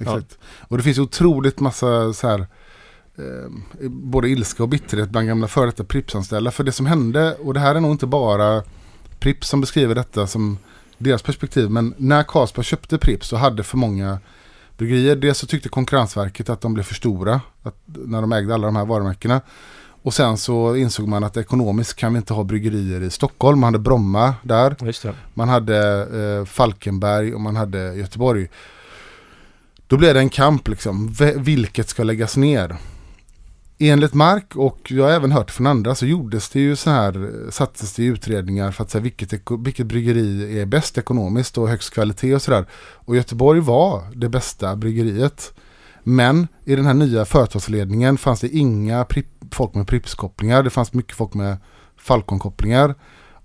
Exakt. 0.00 0.38
Och 0.60 0.76
det 0.76 0.82
finns 0.82 0.98
otroligt 0.98 1.60
massa 1.60 2.12
så 2.12 2.28
här 2.28 2.40
eh, 3.18 3.50
både 3.88 4.28
ilska 4.28 4.62
och 4.62 4.68
bitterhet 4.68 5.10
bland 5.10 5.28
gamla 5.28 5.48
före 5.48 5.66
detta 5.66 5.84
Pripsanställda. 5.84 6.50
För 6.50 6.64
det 6.64 6.72
som 6.72 6.86
hände, 6.86 7.34
och 7.34 7.54
det 7.54 7.60
här 7.60 7.74
är 7.74 7.80
nog 7.80 7.90
inte 7.90 8.06
bara 8.06 8.62
Prips 9.18 9.48
som 9.48 9.60
beskriver 9.60 9.94
detta 9.94 10.26
som 10.26 10.58
deras 10.98 11.22
perspektiv, 11.22 11.70
men 11.70 11.94
när 11.96 12.22
Carlsberg 12.22 12.64
köpte 12.64 12.98
Prips 12.98 13.28
så 13.28 13.36
hade 13.36 13.62
för 13.62 13.76
många 13.76 14.18
bryggerier. 14.78 15.16
Dels 15.16 15.38
så 15.38 15.46
tyckte 15.46 15.68
Konkurrensverket 15.68 16.48
att 16.48 16.60
de 16.60 16.74
blev 16.74 16.84
för 16.84 16.94
stora 16.94 17.40
att, 17.62 17.74
när 17.86 18.20
de 18.20 18.32
ägde 18.32 18.54
alla 18.54 18.66
de 18.66 18.76
här 18.76 18.84
varumärkena. 18.84 19.40
Och 20.02 20.14
sen 20.14 20.36
så 20.36 20.76
insåg 20.76 21.08
man 21.08 21.24
att 21.24 21.36
ekonomiskt 21.36 21.96
kan 21.96 22.12
vi 22.12 22.16
inte 22.16 22.34
ha 22.34 22.44
bryggerier 22.44 23.00
i 23.00 23.10
Stockholm. 23.10 23.60
Man 23.60 23.66
hade 23.66 23.78
Bromma 23.78 24.34
där. 24.42 24.76
Man 25.34 25.48
hade 25.48 26.06
eh, 26.38 26.44
Falkenberg 26.44 27.34
och 27.34 27.40
man 27.40 27.56
hade 27.56 27.94
Göteborg. 27.94 28.48
Då 29.86 29.96
blev 29.96 30.14
det 30.14 30.20
en 30.20 30.28
kamp 30.28 30.68
liksom. 30.68 31.08
V- 31.08 31.34
vilket 31.36 31.88
ska 31.88 32.02
läggas 32.02 32.36
ner? 32.36 32.76
Enligt 33.78 34.14
Mark 34.14 34.56
och 34.56 34.90
jag 34.90 35.04
har 35.04 35.10
även 35.10 35.32
hört 35.32 35.50
från 35.50 35.66
andra 35.66 35.94
så 35.94 36.06
gjordes 36.06 36.48
det 36.48 36.60
ju 36.60 36.76
så 36.76 36.90
här, 36.90 37.30
sattes 37.50 37.94
det 37.94 38.02
i 38.02 38.06
utredningar 38.06 38.70
för 38.70 38.84
att 38.84 38.90
säga 38.90 39.02
vilket, 39.02 39.32
vilket 39.64 39.86
bryggeri 39.86 40.60
är 40.60 40.66
bäst 40.66 40.98
ekonomiskt 40.98 41.58
och 41.58 41.68
högst 41.68 41.94
kvalitet 41.94 42.34
och 42.34 42.42
sådär. 42.42 42.66
Och 42.94 43.16
Göteborg 43.16 43.60
var 43.60 44.02
det 44.14 44.28
bästa 44.28 44.76
bryggeriet. 44.76 45.52
Men 46.02 46.48
i 46.64 46.76
den 46.76 46.86
här 46.86 46.94
nya 46.94 47.24
företagsledningen 47.24 48.18
fanns 48.18 48.40
det 48.40 48.48
inga 48.48 49.04
Prip, 49.04 49.26
folk 49.50 49.74
med 49.74 49.86
Pripps-kopplingar. 49.86 50.62
Det 50.62 50.70
fanns 50.70 50.92
mycket 50.92 51.16
folk 51.16 51.34
med 51.34 51.56
Falcon-kopplingar. 51.96 52.94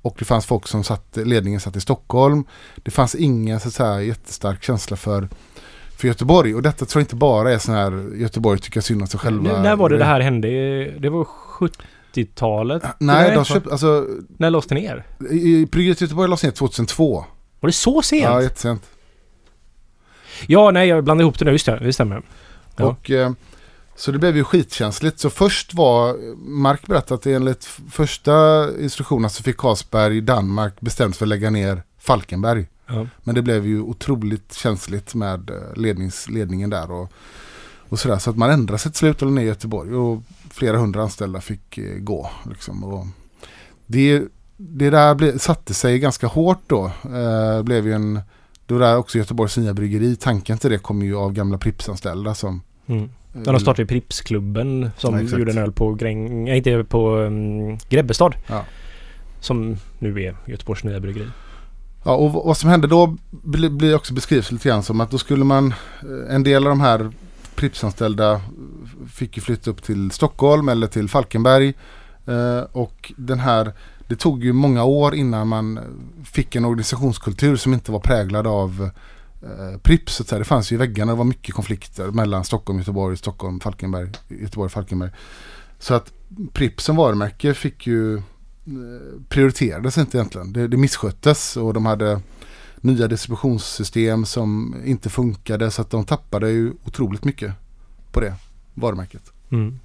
Och 0.01 0.15
det 0.19 0.25
fanns 0.25 0.45
folk 0.45 0.67
som 0.67 0.83
satt, 0.83 1.17
ledningen 1.17 1.59
satt 1.59 1.75
i 1.75 1.81
Stockholm. 1.81 2.43
Det 2.83 2.91
fanns 2.91 3.15
ingen 3.15 3.59
så 3.59 3.67
att 3.67 3.73
säga, 3.73 4.01
jättestark 4.01 4.63
känsla 4.63 4.97
för, 4.97 5.29
för 6.01 6.07
Göteborg. 6.07 6.55
Och 6.55 6.61
detta 6.61 6.85
tror 6.85 6.99
jag 6.99 7.03
inte 7.05 7.15
bara 7.15 7.53
är 7.53 7.57
sån 7.57 7.75
här 7.75 8.15
Göteborg 8.15 8.59
tycker 8.59 8.81
synd 8.81 9.01
om 9.01 9.07
sig 9.07 9.19
själva. 9.19 9.53
Nu, 9.53 9.59
när 9.63 9.75
var 9.75 9.89
det 9.89 9.97
det 9.97 10.05
här 10.05 10.19
hände? 10.19 10.47
Det 10.99 11.09
var 11.09 11.23
70-talet? 11.59 12.83
Nej, 12.99 13.25
Eller? 13.25 13.35
de 13.35 13.45
köpte, 13.45 13.71
alltså, 13.71 14.05
När 14.37 14.49
lades 14.49 14.67
det 14.67 14.75
ner? 14.75 15.05
i- 15.29 15.65
Bryggeriet 15.65 16.01
Göteborg 16.01 16.29
lades 16.29 16.43
ner 16.43 16.51
2002. 16.51 17.25
Var 17.59 17.67
det 17.67 17.73
så 17.73 18.01
sent? 18.01 18.23
Ja, 18.23 18.29
Ja, 18.31 18.41
jättesent. 18.43 18.83
nej, 20.73 20.87
jag 20.87 21.03
blandade 21.03 21.23
ihop 21.23 21.39
det 21.39 21.45
nu. 21.45 21.51
Just 21.51 21.65
det, 21.65 21.79
det 21.79 21.93
stämmer. 21.93 22.21
Ja. 22.75 22.85
Och, 22.85 23.11
eh, 23.11 23.31
så 23.95 24.11
det 24.11 24.19
blev 24.19 24.35
ju 24.37 24.43
skitkänsligt. 24.43 25.19
Så 25.19 25.29
först 25.29 25.73
var, 25.73 26.15
Mark 26.49 26.87
berättade 26.87 27.15
att 27.15 27.25
enligt 27.25 27.65
första 27.91 28.65
instruktionerna 28.79 29.29
så 29.29 29.43
fick 29.43 29.57
Carlsberg 29.57 30.17
i 30.17 30.21
Danmark 30.21 30.81
bestämt 30.81 31.17
för 31.17 31.25
att 31.25 31.29
lägga 31.29 31.49
ner 31.49 31.83
Falkenberg. 31.99 32.67
Ja. 32.93 33.07
Men 33.23 33.35
det 33.35 33.41
blev 33.41 33.65
ju 33.67 33.81
otroligt 33.81 34.53
känsligt 34.53 35.15
med 35.15 35.49
eh, 35.49 35.75
lednings, 35.81 36.29
ledningen 36.29 36.69
där 36.69 36.91
och, 36.91 37.11
och 37.89 37.99
sådär. 37.99 38.17
Så 38.17 38.29
att 38.29 38.37
man 38.37 38.51
ändrade 38.51 38.79
sig 38.79 38.91
till 38.91 38.99
slut 38.99 39.21
och 39.21 39.31
ner 39.31 39.41
i 39.41 39.45
Göteborg 39.45 39.95
och 39.95 40.23
flera 40.49 40.77
hundra 40.77 41.01
anställda 41.01 41.41
fick 41.41 41.77
eh, 41.77 41.97
gå. 41.97 42.29
Liksom. 42.49 42.83
Och 42.83 43.05
det, 43.85 44.23
det 44.57 44.89
där 44.89 45.15
ble, 45.15 45.39
satte 45.39 45.73
sig 45.73 45.99
ganska 45.99 46.27
hårt 46.27 46.61
då. 46.67 46.91
Eh, 47.03 47.63
blev 47.63 47.87
ju 47.87 47.93
en, 47.93 48.19
var 48.67 48.79
där 48.79 48.97
också 48.97 49.17
Göteborgs 49.17 49.57
nya 49.57 49.73
bryggeri. 49.73 50.15
Tanken 50.15 50.57
till 50.57 50.69
det 50.71 50.77
kom 50.77 51.01
ju 51.01 51.15
av 51.15 51.33
gamla 51.33 51.57
Pripps-anställda 51.57 52.35
som 52.35 52.61
Mm. 52.87 53.03
eh, 53.03 53.09
När 53.33 53.53
de 53.53 53.59
startade 53.59 53.85
Pripsklubben 53.85 54.89
som 54.97 55.27
Ja, 55.27 55.37
gjorde 55.37 55.51
en 55.51 55.57
öl 55.57 55.71
på 55.71 55.93
Gräng... 55.93 56.49
Inte 56.49 56.83
på 56.83 57.15
um, 57.17 57.77
Grebbestad. 57.89 58.35
Ja. 58.47 58.65
Som 59.39 59.77
nu 59.99 60.21
är 60.23 60.35
Göteborgs 60.45 60.83
nya 60.83 60.99
bryggeri. 60.99 61.27
Ja, 62.03 62.15
och 62.15 62.31
vad 62.31 62.57
som 62.57 62.69
hände 62.69 62.87
då 62.87 63.15
blir 63.69 63.95
också 63.95 64.13
beskrivs 64.13 64.51
lite 64.51 64.69
grann 64.69 64.83
som 64.83 65.01
att 65.01 65.11
då 65.11 65.17
skulle 65.17 65.43
man, 65.43 65.73
eh, 66.01 66.35
en 66.35 66.43
del 66.43 66.63
av 66.63 66.69
de 66.69 66.81
här 66.81 67.11
Prippsanställda 67.55 68.41
fick 69.13 69.37
ju 69.37 69.41
flytta 69.41 69.71
upp 69.71 69.83
till 69.83 70.11
Stockholm 70.11 70.69
eller 70.69 70.87
till 70.87 71.09
Falkenberg. 71.09 71.73
Eh, 72.25 72.61
och 72.71 73.13
den 73.17 73.39
här, 73.39 73.73
det 74.07 74.15
tog 74.15 74.43
ju 74.43 74.53
många 74.53 74.83
år 74.83 75.15
innan 75.15 75.47
man 75.47 75.79
fick 76.23 76.55
en 76.55 76.65
organisationskultur 76.65 77.55
som 77.55 77.73
inte 77.73 77.91
var 77.91 77.99
präglad 77.99 78.47
av 78.47 78.89
eh, 79.43 79.79
Pripps. 79.81 80.15
Så. 80.15 80.37
Det 80.37 80.43
fanns 80.43 80.71
ju 80.71 80.75
i 80.75 80.77
väggarna, 80.77 81.11
det 81.11 81.17
var 81.17 81.25
mycket 81.25 81.55
konflikter 81.55 82.07
mellan 82.07 82.43
Stockholm, 82.43 82.79
Göteborg, 82.79 83.17
Stockholm, 83.17 83.59
Falkenberg, 83.59 84.09
Göteborg, 84.27 84.69
Falkenberg. 84.69 85.11
Så 85.79 85.93
att 85.93 86.11
Pripps 86.53 86.83
som 86.83 86.95
varumärke 86.95 87.53
fick 87.53 87.87
ju 87.87 88.21
prioriterades 89.29 89.97
inte 89.97 90.17
egentligen. 90.17 90.53
Det, 90.53 90.67
det 90.67 90.77
missköttes 90.77 91.57
och 91.57 91.73
de 91.73 91.85
hade 91.85 92.21
nya 92.81 93.07
distributionssystem 93.07 94.25
som 94.25 94.75
inte 94.85 95.09
funkade 95.09 95.71
så 95.71 95.81
att 95.81 95.89
de 95.89 96.05
tappade 96.05 96.49
ju 96.49 96.73
otroligt 96.85 97.23
mycket 97.23 97.53
på 98.11 98.19
det 98.19 98.35
varumärket. 98.73 99.31
Mm. 99.51 99.79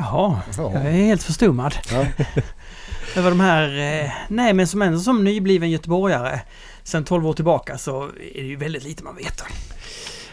Jaha, 0.00 0.40
jag 0.56 0.74
är 0.74 0.90
helt 0.90 1.22
förstummad. 1.22 1.74
Ja. 1.90 2.06
Över 3.16 3.30
de 3.30 3.40
här... 3.40 3.68
Eh, 4.04 4.10
nej, 4.28 4.54
men 4.54 4.66
som 4.66 4.82
ändå 4.82 4.98
som 4.98 5.24
nybliven 5.24 5.70
göteborgare 5.70 6.40
sen 6.82 7.04
12 7.04 7.26
år 7.26 7.32
tillbaka 7.32 7.78
så 7.78 8.02
är 8.04 8.42
det 8.42 8.48
ju 8.48 8.56
väldigt 8.56 8.84
lite 8.84 9.04
man 9.04 9.16
vet. 9.16 9.42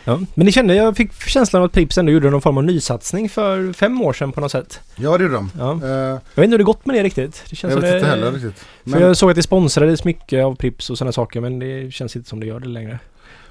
Ja. 0.06 0.20
Men 0.34 0.46
ni 0.46 0.52
kände, 0.52 0.76
jag 0.76 0.98
fick 0.98 1.14
känslan 1.14 1.62
av 1.62 1.66
att 1.66 1.72
Pripps 1.72 1.98
ändå 1.98 2.12
gjorde 2.12 2.30
någon 2.30 2.42
form 2.42 2.58
av 2.58 2.64
nysatsning 2.64 3.30
för 3.30 3.74
fem 3.74 4.02
år 4.02 4.14
sedan 4.14 4.32
på 4.32 4.42
något 4.42 4.52
sätt. 4.52 4.80
ja, 4.96 5.18
det 5.18 5.24
gjorde 5.24 5.36
de. 5.36 5.52
Ja. 5.60 5.72
Eh, 5.84 5.90
Jag 5.90 6.20
vet 6.36 6.44
inte 6.44 6.52
hur 6.54 6.58
det 6.58 6.64
gått 6.64 6.86
med 6.86 6.96
det 6.96 7.04
riktigt. 7.04 7.44
Det 7.50 7.56
känns 7.56 7.74
jag 7.74 7.82
vet 7.82 7.94
inte 7.94 8.06
det, 8.06 8.10
heller 8.10 8.32
riktigt. 8.32 8.60
För 8.84 8.90
Men, 8.90 9.02
jag 9.02 9.18
såg 9.18 9.30
att 9.30 9.36
det 9.36 9.44
sponsrades 9.44 10.04
mycket 10.04 10.46
av 10.46 10.56
Pripps 10.56 10.90
och 10.90 10.98
sådana 10.98 11.12
saker 11.12 11.42
men 11.42 11.60
det 11.60 11.94
känns 11.94 12.16
inte 12.16 12.30
som 12.30 12.40
det 12.40 12.46
gör 12.46 12.60
det 12.60 12.68
längre. 12.68 13.00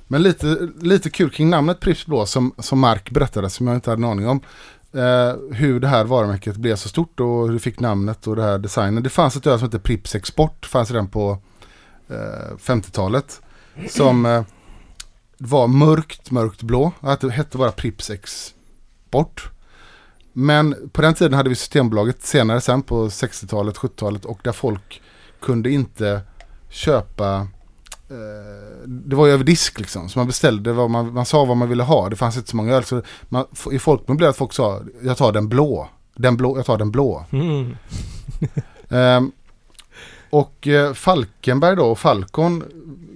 men 0.08 0.22
lite, 0.22 0.68
lite 0.80 1.10
kul 1.10 1.30
kring 1.30 1.50
namnet 1.50 1.80
Pripps 1.80 2.06
Blå 2.06 2.26
som, 2.26 2.52
som 2.58 2.78
Mark 2.78 3.10
berättade 3.10 3.50
som 3.50 3.66
jag 3.66 3.76
inte 3.76 3.90
hade 3.90 4.00
en 4.00 4.10
aning 4.10 4.28
om. 4.28 4.40
Eh, 4.94 5.54
hur 5.56 5.80
det 5.80 5.88
här 5.88 6.04
varumärket 6.04 6.56
blev 6.56 6.76
så 6.76 6.88
stort 6.88 7.20
och 7.20 7.46
hur 7.46 7.52
det 7.52 7.58
fick 7.58 7.80
namnet 7.80 8.26
och 8.26 8.36
det 8.36 8.42
här 8.42 8.58
designen. 8.58 9.02
Det 9.02 9.10
fanns 9.10 9.36
ett 9.36 9.46
öl 9.46 9.58
som 9.58 9.68
hette 9.68 9.78
Pripps 9.78 10.14
Export. 10.14 10.66
fanns 10.66 10.90
redan 10.90 11.08
på 11.08 11.38
eh, 12.10 12.56
50-talet. 12.64 13.40
Som 13.88 14.26
eh, 14.26 14.42
var 15.38 15.66
mörkt, 15.68 16.30
mörkt 16.30 16.62
blå. 16.62 16.92
Att 17.00 17.20
det 17.20 17.30
hette 17.30 17.58
bara 17.58 17.72
Pripps 17.72 18.10
Export. 18.10 19.50
Men 20.32 20.90
på 20.92 21.02
den 21.02 21.14
tiden 21.14 21.34
hade 21.34 21.48
vi 21.48 21.54
Systembolaget 21.54 22.22
senare 22.22 22.60
sen 22.60 22.82
på 22.82 23.08
60-talet, 23.08 23.76
70-talet 23.76 24.24
och 24.24 24.40
där 24.44 24.52
folk 24.52 25.02
kunde 25.40 25.70
inte 25.70 26.20
köpa 26.68 27.36
eh, 28.10 28.88
det 28.88 29.16
var 29.16 29.26
ju 29.26 29.32
över 29.32 29.44
disk 29.44 29.80
liksom. 29.80 30.08
Så 30.08 30.18
man 30.18 30.26
beställde 30.26 30.72
vad 30.72 30.90
man, 30.90 31.12
man 31.12 31.26
sa 31.26 31.44
vad 31.44 31.56
man 31.56 31.68
ville 31.68 31.82
ha. 31.82 32.08
Det 32.08 32.16
fanns 32.16 32.36
inte 32.36 32.50
så 32.50 32.56
många 32.56 32.74
öl. 32.74 32.84
Så 32.84 33.02
man, 33.28 33.46
I 33.72 33.78
folkmun 33.78 34.16
blev 34.16 34.26
det 34.26 34.30
att 34.30 34.36
folk 34.36 34.52
sa 34.52 34.82
jag 35.02 35.16
tar 35.16 35.32
den 35.32 35.48
blå. 35.48 35.88
Den 36.14 36.36
blå, 36.36 36.58
jag 36.58 36.66
tar 36.66 36.78
den 36.78 36.90
blå. 36.90 37.24
Mm. 37.30 37.76
Ehm, 38.88 39.32
och 40.30 40.68
eh, 40.68 40.92
Falkenberg 40.92 41.76
då 41.76 41.84
och 41.84 41.98
Falcon 41.98 42.64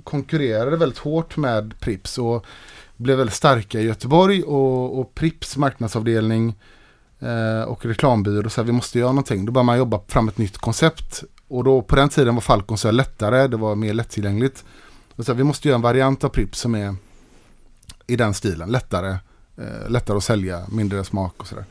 konkurrerade 0.09 0.77
väldigt 0.77 0.99
hårt 0.99 1.37
med 1.37 1.81
Prips 1.81 2.19
och 2.19 2.47
blev 2.97 3.19
väldigt 3.19 3.37
starka 3.37 3.81
i 3.81 3.87
Göteborg 3.87 4.43
och, 4.43 4.99
och 5.01 5.15
Prips 5.15 5.57
marknadsavdelning 5.57 6.55
eh, 7.19 7.63
och 7.63 7.85
reklambyrå 7.85 8.51
så 8.51 8.61
här, 8.61 8.67
vi 8.67 8.73
måste 8.73 8.99
göra 8.99 9.13
någonting. 9.13 9.47
Då 9.47 9.53
började 9.53 9.67
man 9.67 9.79
jobba 9.79 10.01
fram 10.09 10.29
ett 10.29 10.39
nytt 10.39 10.59
koncept 10.59 11.25
och 11.49 11.65
då 11.65 11.83
på 11.83 11.97
den 11.97 12.09
tiden 12.09 12.35
var 12.35 12.43
Falcon 12.43 12.79
så 12.79 12.89
här 12.89 12.93
lättare, 12.93 13.47
det 13.47 13.57
var 13.57 13.75
mer 13.75 13.95
lättillgängligt. 13.95 14.65
Och 15.17 15.25
så 15.25 15.33
här, 15.33 15.37
vi 15.37 15.45
måste 15.45 15.69
göra 15.69 15.77
en 15.77 15.83
variant 15.83 16.25
av 16.25 16.29
Prips 16.29 16.61
som 16.61 16.75
är 16.75 16.95
i 18.07 18.17
den 18.17 18.35
stilen, 18.35 18.71
lättare, 18.71 19.17
eh, 19.57 19.91
lättare 19.91 20.17
att 20.17 20.25
sälja, 20.25 20.67
mindre 20.69 21.05
smak 21.05 21.35
och 21.37 21.47
sådär. 21.47 21.65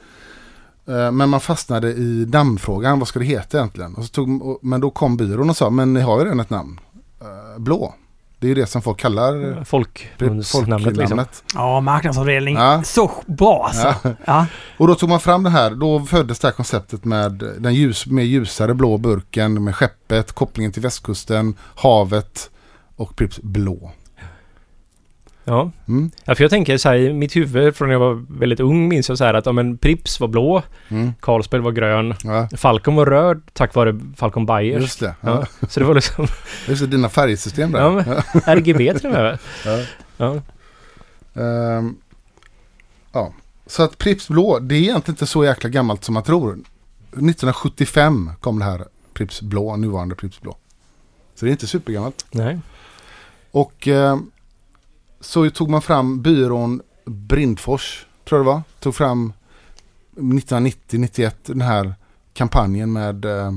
Eh, 0.85 1.11
men 1.11 1.29
man 1.29 1.39
fastnade 1.39 1.91
i 1.91 2.25
namnfrågan, 2.25 2.99
vad 2.99 3.07
ska 3.07 3.19
det 3.19 3.25
heta 3.25 3.57
egentligen? 3.57 3.95
Och 3.95 4.03
så 4.03 4.09
tog, 4.09 4.59
men 4.61 4.81
då 4.81 4.91
kom 4.91 5.17
byrån 5.17 5.49
och 5.49 5.57
sa, 5.57 5.69
men 5.69 5.93
ni 5.93 6.01
har 6.01 6.19
ju 6.19 6.25
redan 6.25 6.39
ett 6.39 6.49
namn. 6.49 6.79
Eh, 7.21 7.59
blå. 7.59 7.93
Det 8.39 8.47
är 8.47 8.49
ju 8.49 8.55
det 8.55 8.67
som 8.67 8.81
folk 8.81 8.99
kallar 8.99 9.43
eh, 9.43 9.49
liksom. 9.49 10.43
folknamnet. 10.43 11.43
Ja, 11.53 11.81
marknadsavdelning. 11.81 12.55
Ja. 12.55 12.83
Så 12.83 13.11
bra 13.25 13.65
alltså. 13.65 13.95
Ja. 14.03 14.15
Ja. 14.25 14.45
Och 14.77 14.87
då 14.87 14.95
tog 14.95 15.09
man 15.09 15.19
fram 15.19 15.43
det 15.43 15.49
här, 15.49 15.71
då 15.71 15.99
föddes 15.99 16.39
det 16.39 16.47
här 16.47 16.53
konceptet 16.53 17.05
med 17.05 17.43
den 17.59 17.73
ljus, 17.73 18.05
mer 18.05 18.23
ljusare 18.23 18.73
blå 18.73 18.97
burken 18.97 19.63
med 19.63 19.75
skeppet, 19.75 20.31
kopplingen 20.31 20.71
till 20.71 20.81
västkusten, 20.81 21.55
havet 21.75 22.49
och 22.95 23.15
Pripps 23.15 23.39
blå. 23.41 23.91
Ja. 25.49 25.71
Mm. 25.87 26.11
ja, 26.25 26.35
för 26.35 26.43
jag 26.43 26.49
tänker 26.51 26.77
så 26.77 26.89
här 26.89 26.95
i 26.95 27.13
mitt 27.13 27.35
huvud 27.35 27.75
från 27.75 27.87
när 27.87 27.93
jag 27.93 27.99
var 27.99 28.25
väldigt 28.29 28.59
ung 28.59 28.87
minns 28.87 29.09
jag 29.09 29.17
så 29.17 29.23
här 29.23 29.33
att 29.33 29.45
ja, 29.45 29.51
men 29.51 29.77
Prips 29.77 30.19
var 30.19 30.27
blå, 30.27 30.63
Mm. 30.89 31.13
Carlsberg 31.19 31.61
var 31.61 31.71
grön, 31.71 32.13
Ja, 32.23 32.49
Falcon 32.57 32.95
var 32.95 33.05
röd 33.05 33.41
tack 33.53 33.75
vare 33.75 33.99
Falcon 34.17 34.45
Bayers. 34.45 34.81
just 34.81 34.99
det. 34.99 35.15
Ja. 35.21 35.45
Ja. 35.61 35.67
Så 35.69 35.79
det 35.79 35.85
var 35.85 35.95
liksom 35.95 36.27
Just 36.67 36.81
det, 36.81 36.87
dina 36.87 37.09
färgsystem 37.09 37.71
där. 37.71 37.79
Ja, 37.79 37.91
men-. 37.91 38.57
RGB 38.57 38.93
till 38.93 39.05
och 39.07 39.11
med. 39.13 39.37
Ja. 39.65 39.79
Ja. 40.17 40.41
Ehm, 41.43 41.95
ja. 43.11 43.33
Så 43.67 43.83
att 43.83 43.97
Pripps 43.97 44.27
blå, 44.27 44.59
det 44.59 44.75
är 44.75 44.79
egentligen 44.79 45.13
inte 45.13 45.25
så 45.27 45.45
jäkla 45.45 45.69
gammalt 45.69 46.03
som 46.03 46.13
man 46.13 46.23
tror. 46.23 46.57
1975 47.11 48.31
kom 48.39 48.59
det 48.59 48.65
här 48.65 48.85
Pripps 49.13 49.41
blå, 49.41 49.75
nuvarande 49.75 50.15
Pripps 50.15 50.41
blå. 50.41 50.57
Så 51.35 51.45
det 51.45 51.49
är 51.49 51.51
inte 51.51 51.67
supergammalt. 51.67 52.25
Nej. 52.31 52.59
Och 53.51 53.87
eh, 53.87 54.17
så 55.19 55.49
tog 55.49 55.69
man 55.69 55.81
fram 55.81 56.21
byrån 56.21 56.81
Brindfors, 57.05 58.05
tror 58.25 58.39
jag 58.39 58.45
det 58.45 58.51
var. 58.51 58.61
Tog 58.79 58.95
fram 58.95 59.33
1990-91 60.15 61.31
den 61.45 61.61
här 61.61 61.93
kampanjen 62.33 62.93
med 62.93 63.25
eh, 63.25 63.51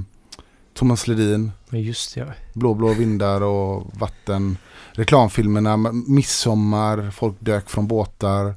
Thomas 0.74 1.06
Ledin, 1.06 1.52
Men 1.68 1.82
just 1.82 2.14
det, 2.14 2.20
ja. 2.20 2.26
Blå 2.52 2.74
blå 2.74 2.92
vindar 2.92 3.40
och 3.40 3.90
vatten. 3.98 4.56
Reklamfilmerna, 4.92 5.76
midsommar, 5.92 7.10
folk 7.10 7.36
dök 7.38 7.70
från 7.70 7.86
båtar. 7.86 8.54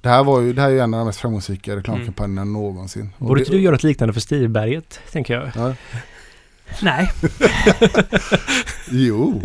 Det 0.00 0.08
här, 0.08 0.24
var 0.24 0.40
ju, 0.40 0.52
det 0.52 0.62
här 0.62 0.68
är 0.68 0.72
ju 0.72 0.80
en 0.80 0.94
av 0.94 0.98
de 1.00 1.06
mest 1.06 1.20
framgångsrika 1.20 1.76
reklamkampanjerna 1.76 2.44
någonsin. 2.44 3.10
Och 3.18 3.26
Borde 3.26 3.40
inte 3.40 3.52
du 3.52 3.60
göra 3.60 3.72
något 3.72 3.82
liknande 3.82 4.12
för 4.12 4.20
Stivberget, 4.20 5.00
tänker 5.12 5.34
jag. 5.34 5.50
Ja. 5.54 5.74
Nej, 6.82 7.12
Jo, 8.90 9.42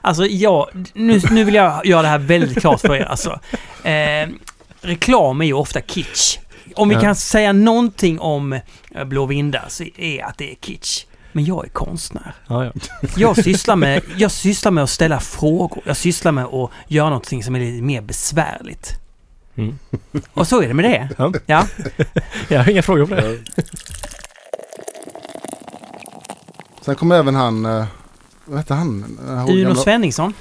alltså 0.00 0.26
jag... 0.26 0.68
Nu, 0.94 1.20
nu 1.30 1.44
vill 1.44 1.54
jag 1.54 1.86
göra 1.86 2.02
det 2.02 2.08
här 2.08 2.18
väldigt 2.18 2.60
klart 2.60 2.80
för 2.80 2.94
er 2.96 3.04
alltså. 3.04 3.40
Eh, 3.84 4.28
reklam 4.80 5.40
är 5.40 5.44
ju 5.44 5.52
ofta 5.52 5.80
kitsch. 5.80 6.38
Om 6.74 6.88
vi 6.88 6.94
Ja. 6.94 7.00
kan 7.00 7.14
säga 7.14 7.52
någonting 7.52 8.20
om 8.20 8.52
eh, 8.52 9.04
Blå 9.04 9.26
vindar 9.26 9.64
så 9.68 9.84
är 9.96 10.24
att 10.24 10.38
det 10.38 10.50
är 10.50 10.54
kitsch. 10.54 11.04
Men 11.32 11.44
jag 11.44 11.64
är 11.64 11.68
konstnär. 11.68 12.34
Ja, 12.46 12.64
ja. 12.64 12.72
Jag 13.16 13.44
sysslar, 13.44 13.76
med, 13.76 14.02
jag 14.16 14.30
sysslar 14.30 14.72
med 14.72 14.84
att 14.84 14.90
ställa 14.90 15.20
frågor. 15.20 15.82
Jag 15.86 15.96
sysslar 15.96 16.32
med 16.32 16.44
att 16.44 16.70
göra 16.88 17.08
någonting 17.08 17.44
som 17.44 17.54
är 17.56 17.60
lite 17.60 17.82
mer 17.82 18.00
besvärligt. 18.00 18.90
Mm. 19.56 19.78
Och 20.32 20.48
så 20.48 20.62
är 20.62 20.68
det 20.68 20.74
med 20.74 20.84
det. 20.84 21.08
Ja. 21.18 21.32
Ja. 21.46 21.66
Jag 22.48 22.58
har 22.64 22.70
inga 22.70 22.82
frågor 22.82 23.06
på 23.06 23.14
det. 23.14 23.38
Sen 26.84 26.94
kom 26.94 27.12
även 27.12 27.34
han, 27.34 27.64
eh, 27.66 27.84
vad 28.44 28.58
hette 28.58 28.74
han? 28.74 29.00
Den 29.26 29.38
här 29.38 29.50
Uno 29.50 29.62
gamla- 29.68 29.74
Svenningsson. 29.82 30.32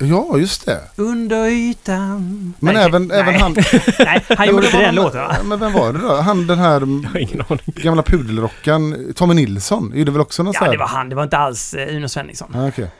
Ja, 0.00 0.38
just 0.38 0.66
det. 0.66 0.80
Under 0.96 1.46
ytan. 1.46 2.54
Men 2.60 2.74
Nej, 2.74 2.84
även, 2.84 3.06
nej, 3.06 3.20
även 3.20 3.34
han... 3.40 3.56
Nej, 3.98 4.24
han 4.36 4.48
gjorde 4.48 4.66
inte 4.66 4.78
den 4.80 4.94
låten 4.94 5.20
va? 5.20 5.36
Men 5.44 5.60
vem 5.60 5.72
var 5.72 5.92
det 5.92 5.98
då? 5.98 6.14
Han 6.20 6.46
den 6.46 6.58
här 6.58 6.80
Jag 6.80 7.08
har 7.10 7.18
ingen 7.18 7.42
aning. 7.48 7.60
gamla 7.66 8.02
pudelrockaren, 8.02 9.12
Tommy 9.14 9.34
Nilsson, 9.34 9.92
gjorde 9.94 10.10
väl 10.12 10.20
också 10.20 10.42
någon 10.42 10.54
sån 10.54 10.58
Ja, 10.60 10.64
här... 10.66 10.72
det 10.72 10.78
var 10.78 10.86
han. 10.86 11.08
Det 11.08 11.14
var 11.16 11.22
inte 11.24 11.38
alls 11.38 11.74
eh, 11.74 11.96
Uno 11.96 12.08
Svenningsson. 12.08 12.54
Ah, 12.54 12.68
okej. 12.68 12.90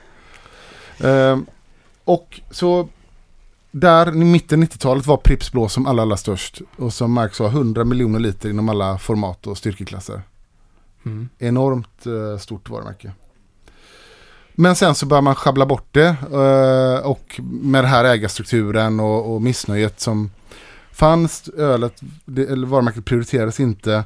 Ehm, 1.03 1.45
och 2.05 2.39
så 2.51 2.87
där 3.71 4.07
i 4.09 4.11
mitten 4.25 4.63
90-talet 4.63 5.05
var 5.05 5.17
Pripps 5.17 5.51
Blå 5.51 5.69
som 5.69 5.85
allra, 5.87 6.01
allra 6.01 6.17
störst. 6.17 6.61
Och 6.77 6.93
som 6.93 7.11
Mark 7.11 7.35
sa 7.35 7.47
100 7.47 7.85
miljoner 7.85 8.19
liter 8.19 8.49
inom 8.49 8.69
alla 8.69 8.97
format 8.97 9.47
och 9.47 9.57
styrkeklasser. 9.57 10.21
Mm. 11.05 11.29
Enormt 11.39 12.05
eh, 12.05 12.37
stort 12.39 12.69
varumärke. 12.69 13.11
Men 14.53 14.75
sen 14.75 14.95
så 14.95 15.05
börjar 15.05 15.21
man 15.21 15.35
schabbla 15.35 15.65
bort 15.65 15.87
det 15.91 16.07
eh, 16.31 17.05
och 17.07 17.39
med 17.43 17.83
den 17.83 17.91
här 17.91 18.03
ägarstrukturen 18.05 18.99
och, 18.99 19.33
och 19.35 19.41
missnöjet 19.41 19.99
som 19.99 20.31
fanns, 20.91 21.49
ölet, 21.49 22.01
det, 22.25 22.43
eller 22.45 22.67
varumärket 22.67 23.05
prioriterades 23.05 23.59
inte. 23.59 24.03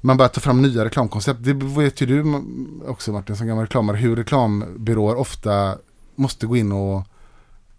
Man 0.00 0.16
börjar 0.16 0.28
ta 0.28 0.40
fram 0.40 0.62
nya 0.62 0.84
reklamkoncept. 0.84 1.44
Det 1.44 1.52
vet 1.52 2.00
ju 2.00 2.06
du 2.06 2.42
också 2.88 3.12
Martin 3.12 3.36
som 3.36 3.46
gammal 3.46 3.64
reklamare 3.64 3.96
hur 3.96 4.16
reklambyråer 4.16 5.16
ofta 5.16 5.76
måste 6.14 6.46
gå 6.46 6.56
in 6.56 6.72
och 6.72 6.96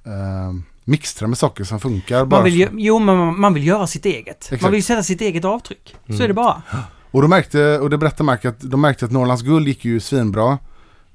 eh, 0.03 0.53
mixtra 0.83 1.27
med 1.27 1.37
saker 1.37 1.63
som 1.63 1.79
funkar. 1.79 2.25
bara 2.25 2.37
Man 2.37 2.43
vill, 2.51 2.67
för- 2.67 2.73
ju- 2.75 2.83
jo, 2.83 2.99
men 2.99 3.39
man, 3.39 3.53
vill 3.53 3.67
göra 3.67 3.87
sitt 3.87 4.05
eget. 4.05 4.37
Exakt. 4.43 4.61
Man 4.61 4.71
vill 4.71 4.83
sätta 4.83 5.03
sitt 5.03 5.21
eget 5.21 5.45
avtryck. 5.45 5.95
Så 6.07 6.11
Mm. 6.13 6.23
är 6.23 6.27
det 6.27 6.33
bara. 6.33 6.61
Och, 7.11 7.21
de 7.21 7.29
märkte, 7.29 7.79
och 7.79 7.89
det 7.89 7.97
berättar 7.97 8.23
Mark 8.23 8.45
att 8.45 8.55
de 8.59 8.81
märkte 8.81 9.05
att 9.05 9.11
Norrlands 9.11 9.43
guld 9.43 9.67
gick 9.67 9.85
ju 9.85 9.99
svinbra. 9.99 10.57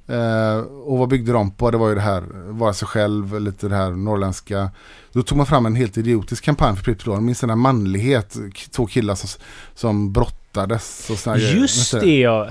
Eh, 0.08 0.58
och 0.58 0.98
vad 0.98 1.08
byggde 1.08 1.32
de 1.32 1.50
på? 1.50 1.70
Det 1.70 1.76
var 1.78 1.88
ju 1.88 1.94
det 1.94 2.00
här, 2.00 2.24
vara 2.48 2.72
sig 2.72 2.88
själv, 2.88 3.40
lite 3.40 3.68
det 3.68 3.76
här 3.76 3.90
norrländska. 3.90 4.70
Då 5.12 5.22
tog 5.22 5.36
man 5.38 5.46
fram 5.46 5.66
en 5.66 5.74
helt 5.74 5.96
idiotisk 5.98 6.44
kampanj 6.44 6.76
för 6.76 6.84
Pripps. 6.84 7.06
Jag 7.06 7.22
minns 7.22 7.40
den 7.40 7.50
här 7.50 7.56
manlighet, 7.56 8.36
två 8.70 8.86
killar 8.86 9.14
som, 9.14 9.28
som 9.74 10.12
brottades 10.12 11.10
och 11.10 11.18
såna 11.18 11.36
grejer. 11.36 11.54
Just 11.56 11.92
det 12.00 12.18
ja. 12.20 12.48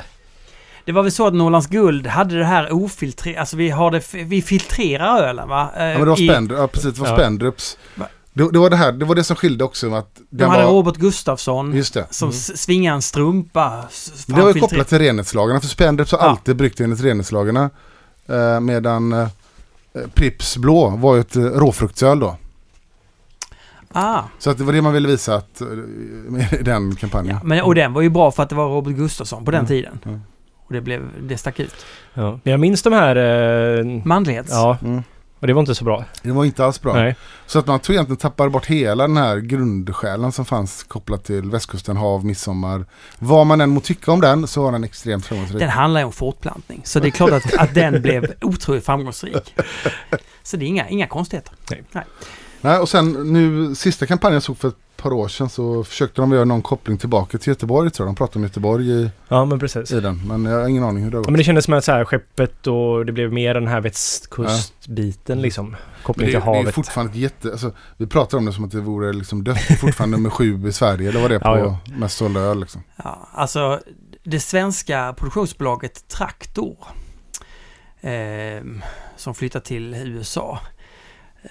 Det 0.86 0.92
var 0.92 1.04
väl 1.04 1.12
så 1.12 1.28
att 1.28 1.34
Norrlands 1.34 1.68
Guld 1.68 2.08
hade 2.08 2.38
det 2.40 2.46
här 2.46 2.74
ofiltrerat, 2.74 3.40
alltså 3.40 3.58
vi 3.58 3.70
har 3.70 3.92
det, 3.92 4.14
vi 4.14 4.42
filtrerar 4.42 5.22
ölen 5.22 5.50
va? 5.50 5.72
Eh, 5.78 5.84
Ja 5.84 5.90
men 5.98 6.00
det 6.00 6.06
var 6.10 6.22
i- 6.22 6.28
Spendrup, 6.28 6.60
ja 6.60 6.68
precis, 6.68 6.94
det 6.96 7.02
var 7.02 7.08
Ja. 7.08 7.16
Spendrups. 7.16 7.78
Det, 8.38 8.52
det 8.52 8.60
var 8.60 8.70
det 8.70 8.76
här, 8.76 8.92
det 8.92 9.06
var 9.06 9.16
det 9.16 9.24
som 9.24 9.36
skilde 9.36 9.64
också 9.64 9.94
att 9.94 10.20
De 10.30 10.44
hade 10.44 10.64
var, 10.66 10.72
Robert 10.72 10.96
Gustafsson 10.96 11.74
just 11.74 11.94
det. 11.94 12.08
som 12.10 12.30
s- 12.30 12.62
svingade 12.62 12.96
en 12.96 13.02
strumpa. 13.02 13.84
Det 14.28 14.34
var 14.42 14.54
ju 14.54 14.60
kopplat 14.60 14.88
till 14.88 15.00
renhetslagarna, 15.00 15.60
för 15.62 15.68
Spendrups 15.68 16.12
har 16.12 16.20
Ja. 16.20 16.26
alltid 16.26 16.56
bryggt 16.56 16.80
enligt 16.80 17.02
renhetslagarna. 17.02 17.70
Eh, 18.28 18.60
medan 18.60 19.14
eh, 19.14 19.28
Pripps 20.14 20.58
Blå 20.58 20.90
var 20.90 21.16
ju 21.16 21.22
ett 21.22 21.36
eh, 21.36 21.42
råfruktsöl 21.44 22.20
då. 22.20 22.38
Ah, 23.92 24.22
Så 24.40 24.50
att 24.50 24.58
det 24.58 24.64
var 24.64 24.74
det 24.74 24.82
man 24.82 24.94
ville 24.94 25.08
visa 25.08 25.36
att, 25.36 25.62
eh, 25.62 25.68
med 26.28 26.58
den 26.66 26.96
kampanjen. 26.96 27.36
ja, 27.42 27.48
men, 27.48 27.62
och 27.64 27.76
den 27.76 27.94
var 27.94 28.02
ju 28.02 28.10
bra 28.10 28.32
för 28.32 28.44
att 28.44 28.50
det 28.50 28.56
var 28.56 28.68
Robert 28.70 28.96
Gustafsson 28.96 29.46
på 29.46 29.52
den 29.52 29.60
Mm. 29.60 29.68
tiden. 29.68 30.00
Mm. 30.06 30.22
Och 30.68 30.74
det, 30.74 30.82
blev, 30.82 31.02
det 31.22 31.38
stack 31.38 31.60
ut. 31.60 31.76
ja. 32.14 32.40
Men 32.44 32.52
jag 32.52 32.60
minns 32.60 32.82
de 32.82 32.94
här... 32.94 33.16
Eh, 33.80 33.86
Manlighets. 34.06 34.52
ja, 34.52 34.78
Mm. 34.82 35.04
Och 35.40 35.48
det 35.48 35.54
var 35.54 35.60
inte 35.60 35.76
så 35.76 35.86
bra. 35.86 36.06
Det 36.22 36.32
var 36.32 36.46
inte 36.46 36.66
alls 36.66 36.82
bra. 36.82 36.94
Nej. 36.94 37.16
Så 37.46 37.60
att 37.60 37.68
man 37.68 37.80
tog 37.80 37.96
egentligen 37.96 38.18
tappade 38.18 38.50
bort 38.50 38.66
hela 38.66 39.08
den 39.08 39.18
här 39.18 39.38
grundsjälen 39.38 40.32
som 40.32 40.46
fanns 40.46 40.84
kopplat 40.84 41.24
till 41.24 41.50
västkusten, 41.50 41.98
hav, 41.98 42.26
midsommar. 42.26 42.86
Vad 43.20 43.48
man 43.48 43.62
än 43.62 43.70
må 43.70 43.80
tycka 43.80 44.12
om 44.12 44.22
den 44.22 44.48
så 44.48 44.64
var 44.64 44.72
den 44.72 44.84
extremt 44.84 45.26
framgångsrik. 45.26 45.60
Den 45.60 45.70
handlar 45.70 46.02
ju 46.02 46.06
om 46.06 46.14
fortplantning. 46.14 46.82
Så 46.84 47.00
det 47.00 47.08
är 47.08 47.12
klart 47.12 47.32
att, 47.32 47.54
att 47.54 47.74
den 47.74 48.02
blev 48.02 48.34
otroligt 48.42 48.86
framgångsrik. 48.86 49.56
Så 50.44 50.58
det 50.58 50.66
är 50.66 50.68
inga, 50.68 50.90
inga 50.90 51.08
konstigheter. 51.08 51.54
Nej, 51.92 52.04
och 52.82 52.90
sen 52.90 53.12
nu, 53.34 53.76
sista 53.76 54.06
kampanjen 54.06 54.34
jag 54.34 54.44
såg 54.44 54.58
för 54.58 54.68
ett 54.68 54.76
par 54.98 55.14
år 55.14 55.28
sedan 55.28 55.50
så 55.50 55.84
försökte 55.84 56.22
de 56.22 56.32
göra 56.32 56.46
någon 56.46 56.62
koppling 56.62 56.98
tillbaka 56.98 57.38
till 57.38 57.50
Göteborg 57.50 57.90
tror 57.92 58.08
jag. 58.08 58.16
De 58.16 58.18
pratade 58.18 58.40
om 58.40 58.44
Göteborg 58.44 58.90
i, 58.92 59.10
Ja, 59.28 59.46
men 59.46 59.60
precis. 59.60 59.92
i 59.92 60.00
den. 60.00 60.28
Men 60.28 60.46
jag 60.46 60.60
har 60.62 60.68
ingen 60.68 60.84
aning 60.84 61.04
hur 61.04 61.12
det 61.12 61.18
har 61.18 61.20
Ja, 61.20 61.24
gått. 61.24 61.30
men 61.32 61.38
det 61.38 61.44
kändes 61.44 61.66
som 61.66 61.74
att 61.74 61.84
så 61.86 61.92
här, 61.92 62.06
skeppet 62.06 62.68
och 62.68 63.06
det 63.06 63.12
blev 63.12 63.34
mer 63.34 63.54
den 63.54 63.68
här 63.68 63.82
västkustbiten 63.82 65.42
liksom. 65.42 65.70
Men 65.70 65.78
Koppling 66.04 66.26
det, 66.26 66.32
till 66.32 66.42
är- 66.42 66.46
det 66.46 66.52
är 66.52 66.56
havet. 66.58 66.76
fortfarande 66.76 67.18
jätte... 67.20 67.52
Alltså, 67.52 67.72
vi 67.98 68.08
pratar 68.08 68.38
om 68.38 68.46
det 68.46 68.54
som 68.54 68.64
att 68.66 68.72
det 68.72 68.82
vore 68.82 69.14
liksom 69.14 69.44
dött. 69.44 69.60
Fortfarande 69.80 70.18
nummer 70.18 70.30
sju 70.30 70.68
i 70.68 70.72
Sverige. 70.72 71.12
Det 71.12 71.20
var 71.22 71.30
det 71.30 71.40
på 71.40 71.48
Ja, 71.48 71.80
mest 71.98 72.18
sålda 72.18 72.40
öl 72.40 72.60
liksom. 72.60 72.84
Ja, 73.04 73.30
alltså 73.34 73.80
det 74.24 74.40
svenska 74.40 75.14
produktionsbolaget 75.18 76.08
Traktor 76.08 76.78
eh, 78.02 78.64
som 79.18 79.36
flyttat 79.36 79.66
till 79.66 79.94
USA. 79.94 80.60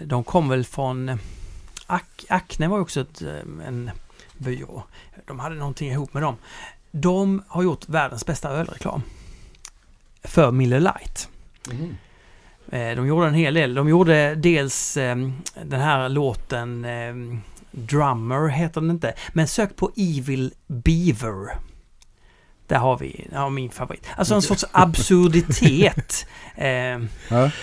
De 0.01 0.25
kom 0.25 0.49
väl 0.49 0.65
från 0.65 1.11
Ac- 1.87 2.27
Acne 2.29 2.69
var 2.69 2.79
också 2.81 3.01
ett, 3.01 3.23
eh, 3.23 3.67
en 3.67 3.91
byrå. 4.39 4.83
De 5.27 5.39
hade 5.39 5.55
någonting 5.55 5.91
ihop 5.91 6.15
med 6.15 6.23
dem. 6.23 6.37
De 6.91 7.43
har 7.49 7.63
gjort 7.63 7.89
världens 7.89 8.27
bästa 8.27 8.49
ölreklam. 8.51 9.03
För 10.25 10.51
Miller 10.51 10.81
Lite. 10.81 11.21
Eh, 12.69 12.97
De 12.97 13.07
gjorde 13.07 13.27
en 13.27 13.35
hel 13.35 13.55
del. 13.55 13.75
De 13.75 13.89
gjorde 13.89 14.35
dels 14.35 14.97
eh, 14.97 15.17
den 15.65 15.81
här 15.81 16.09
låten 16.09 16.85
eh, 16.85 17.15
Drummer 17.71 18.49
heter 18.49 18.81
den 18.81 18.91
inte. 18.91 19.15
Men 19.33 19.49
sök 19.49 19.77
på 19.77 19.91
Evil 19.97 20.53
Beaver. 20.67 21.57
Där 22.67 22.77
har 22.77 22.99
vi 22.99 23.27
ja, 23.33 23.49
min 23.49 23.71
favorit. 23.71 24.07
Alltså 24.17 24.35
en 24.35 24.43
sorts 24.43 24.65
absurditet 24.73 26.27
eh, 26.57 26.67
Ja. 26.69 26.99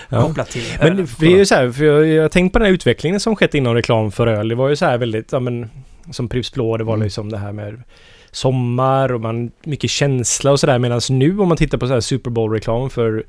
Ja. 0.08 0.22
kopplat 0.22 0.50
till 0.50 0.62
Men 0.80 0.88
ölen. 0.92 1.08
det 1.18 1.26
är 1.26 1.36
ju 1.36 1.46
så 1.46 1.54
här, 1.54 1.70
för 1.72 1.84
jag, 1.84 2.06
jag 2.06 2.22
har 2.22 2.28
tänkt 2.28 2.52
på 2.52 2.58
den 2.58 2.66
här 2.66 2.72
utvecklingen 2.74 3.20
som 3.20 3.36
skett 3.36 3.54
inom 3.54 3.74
reklam 3.74 4.12
för 4.12 4.26
öl. 4.26 4.48
Det 4.48 4.54
var 4.54 4.68
ju 4.68 4.76
så 4.76 4.84
här 4.84 4.98
väldigt, 4.98 5.32
ja 5.32 5.40
men 5.40 5.70
som 6.10 6.28
Pripps 6.28 6.52
Blå, 6.52 6.76
det 6.76 6.84
var 6.84 6.94
Mm. 6.94 7.04
liksom 7.04 7.30
det 7.30 7.38
här 7.38 7.52
med 7.52 7.82
sommar 8.30 9.12
och 9.12 9.20
man, 9.20 9.50
mycket 9.64 9.90
känsla 9.90 10.50
och 10.50 10.60
sådär. 10.60 10.78
Medan 10.78 11.00
nu 11.10 11.38
om 11.38 11.48
man 11.48 11.56
tittar 11.56 11.78
på 11.78 11.86
så 11.86 11.92
här 11.92 12.00
Super 12.00 12.30
Bowl-reklam 12.30 12.90
för 12.90 13.24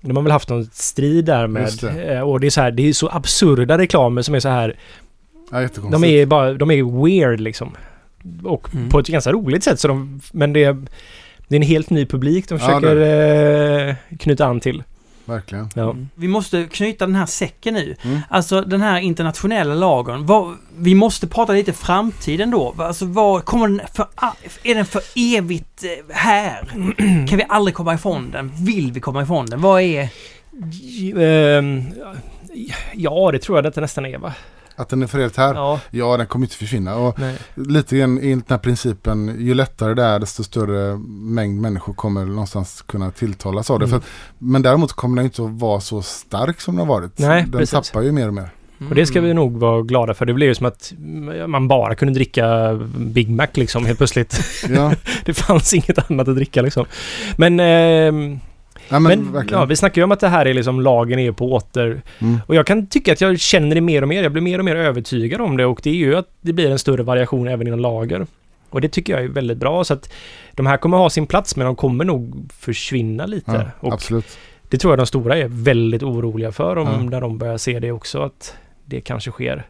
de 0.00 0.16
har 0.16 0.22
väl 0.22 0.32
haft 0.32 0.48
någon 0.48 0.64
strid 0.72 1.24
där 1.24 1.46
med... 1.46 1.70
det. 1.80 2.14
eh, 2.14 2.20
Och 2.20 2.40
det 2.40 2.46
är 2.46 2.50
så 2.50 2.60
här, 2.60 2.70
det 2.70 2.88
är 2.88 2.92
så 2.92 3.08
absurda 3.08 3.78
reklamer 3.78 4.22
som 4.22 4.34
är 4.34 4.40
så 4.40 4.48
här... 4.48 4.76
Ja. 5.50 5.68
De 5.90 6.04
är 6.04 6.26
bara, 6.26 6.52
de 6.52 6.70
är 6.70 7.04
weird 7.04 7.40
liksom. 7.40 7.76
Och 8.44 8.74
Mm. 8.74 8.88
på 8.88 8.98
ett 8.98 9.06
ganska 9.06 9.32
roligt 9.32 9.64
sätt 9.64 9.80
så 9.80 9.88
de, 9.88 10.20
men 10.32 10.52
det 10.52 10.64
är, 10.64 10.72
det 11.48 11.56
är 11.56 11.60
en 11.60 11.66
helt 11.66 11.90
ny 11.90 12.06
publik 12.06 12.48
de 12.48 12.54
Ja, 12.54 12.58
försöker 12.58 12.96
eh, 13.88 13.94
knyta 14.18 14.46
an 14.46 14.60
till. 14.60 14.82
Verkligen. 15.24 15.68
Ja. 15.74 15.82
Mm. 15.90 16.08
Vi 16.14 16.28
måste 16.28 16.64
knyta 16.64 17.06
den 17.06 17.14
här 17.14 17.26
säcken 17.26 17.74
nu. 17.74 17.96
Mm. 18.02 18.20
Alltså 18.28 18.60
den 18.60 18.80
här 18.82 19.00
internationella 19.00 19.74
lagern. 19.74 20.26
Vad, 20.26 20.56
vi 20.78 20.94
måste 20.94 21.26
prata 21.26 21.52
lite 21.52 21.72
framtiden 21.72 22.50
då. 22.50 22.74
Alltså 22.78 23.06
vad 23.06 23.44
kommer 23.44 23.68
den 23.68 23.80
för... 23.94 24.06
Är 24.64 24.74
den 24.74 24.86
för 24.86 25.02
evigt 25.16 25.84
eh, 25.84 26.14
här? 26.16 26.64
Kan 27.28 27.38
vi 27.38 27.44
aldrig 27.48 27.74
komma 27.74 27.94
ifrån 27.94 28.30
den? 28.30 28.52
Vill 28.64 28.92
vi 28.92 29.00
komma 29.00 29.22
ifrån 29.22 29.46
den? 29.46 29.60
Vad 29.60 29.82
är... 29.82 30.08
Ehm, 31.18 31.82
ja, 32.94 33.30
det 33.32 33.38
tror 33.38 33.58
jag 33.58 33.66
att 33.66 33.74
det 33.74 33.80
nästan 33.80 34.06
är 34.06 34.18
va? 34.18 34.32
Att 34.76 34.88
den 34.88 35.02
är 35.02 35.06
för 35.06 35.18
evigt 35.18 35.36
här. 35.36 35.54
Ja. 35.54 35.80
Ja, 35.90 36.16
den 36.16 36.26
kommer 36.26 36.46
inte 36.46 36.56
försvinna. 36.56 36.96
Och 36.96 37.18
nej. 37.18 37.36
lite 37.54 37.96
grann 37.98 38.18
enligt 38.18 38.48
den 38.48 38.54
här 38.54 38.62
principen, 38.62 39.36
ju 39.40 39.54
lättare 39.54 39.94
det 39.94 40.02
är 40.02 40.18
desto 40.18 40.44
större 40.44 40.96
mängd 41.08 41.60
människor 41.60 41.94
kommer 41.94 42.24
någonstans 42.24 42.82
kunna 42.86 43.10
tilltalas 43.10 43.70
av 43.70 43.78
det. 43.78 43.84
Mm. 43.84 43.90
För 43.90 43.96
att, 43.96 44.12
men 44.38 44.62
däremot 44.62 44.92
kommer 44.92 45.16
den 45.16 45.24
inte 45.24 45.44
att 45.44 45.50
vara 45.50 45.80
så 45.80 46.02
stark 46.02 46.60
som 46.60 46.76
den 46.76 46.86
har 46.88 46.94
varit. 46.94 47.18
Nej, 47.18 47.42
den 47.42 47.52
precis. 47.52 47.70
tappar 47.90 48.02
ju 48.02 48.12
mer 48.12 48.28
och 48.28 48.34
mer. 48.34 48.50
Och 48.88 48.94
det 48.94 49.06
ska 49.06 49.20
vi 49.20 49.26
Mm. 49.30 49.36
nog 49.36 49.56
vara 49.58 49.82
glada 49.82 50.14
för. 50.14 50.26
Det 50.26 50.34
blev 50.34 50.48
ju 50.48 50.54
som 50.54 50.66
att 50.66 50.92
man 51.46 51.68
bara 51.68 51.94
kunde 51.94 52.14
dricka 52.14 52.74
Big 52.98 53.30
Mac 53.30 53.46
liksom 53.52 53.86
helt 53.86 53.98
plötsligt. 53.98 54.40
Ja, 54.68 54.92
Det 55.24 55.34
fanns 55.34 55.74
inget 55.74 56.10
annat 56.10 56.28
att 56.28 56.36
dricka 56.36 56.62
liksom. 56.62 56.84
Men, 57.36 57.60
ehm, 57.60 58.40
ja 58.88 58.98
men, 58.98 59.32
men 59.32 59.48
ja, 59.50 59.64
vi 59.64 59.76
snackar 59.76 60.00
ju 60.00 60.04
om 60.04 60.12
att 60.12 60.20
det 60.20 60.28
här 60.28 60.46
är 60.46 60.54
liksom 60.54 60.80
lagen 60.80 61.18
är 61.18 61.32
på 61.32 61.52
åter. 61.52 62.02
Mm. 62.18 62.40
Och 62.46 62.54
jag 62.54 62.66
kan 62.66 62.86
tycka 62.86 63.12
att 63.12 63.20
jag 63.20 63.40
känner 63.40 63.74
det 63.74 63.80
mer 63.80 64.02
och 64.02 64.08
mer. 64.08 64.22
Jag 64.22 64.32
blir 64.32 64.42
mer 64.42 64.58
och 64.58 64.64
mer 64.64 64.76
övertygad 64.76 65.40
om 65.40 65.56
det 65.56 65.66
och 65.66 65.80
det 65.82 65.90
är 65.90 65.94
ju 65.94 66.16
att 66.16 66.28
det 66.40 66.52
blir 66.52 66.70
en 66.70 66.78
större 66.78 67.02
variation 67.02 67.48
även 67.48 67.66
inom 67.66 67.80
lager. 67.80 68.26
Och 68.70 68.80
det 68.80 68.88
tycker 68.88 69.12
jag 69.12 69.24
är 69.24 69.28
väldigt 69.28 69.58
bra 69.58 69.84
så 69.84 69.94
att 69.94 70.12
de 70.52 70.66
här 70.66 70.76
kommer 70.76 70.96
ha 70.96 71.10
sin 71.10 71.26
plats 71.26 71.56
men 71.56 71.66
de 71.66 71.76
kommer 71.76 72.04
nog 72.04 72.50
försvinna 72.58 73.26
lite. 73.26 73.70
Ja, 73.80 73.92
absolut. 73.92 74.38
det 74.68 74.78
tror 74.78 74.92
jag 74.92 74.98
de 74.98 75.06
stora 75.06 75.36
är 75.36 75.48
väldigt 75.48 76.02
oroliga 76.02 76.52
för 76.52 76.78
om 76.78 77.06
när 77.06 77.20
de 77.20 77.38
börjar 77.38 77.58
se 77.58 77.80
det 77.80 77.92
också 77.92 78.22
att 78.22 78.54
det 78.84 79.00
kanske 79.00 79.30
sker. 79.30 79.66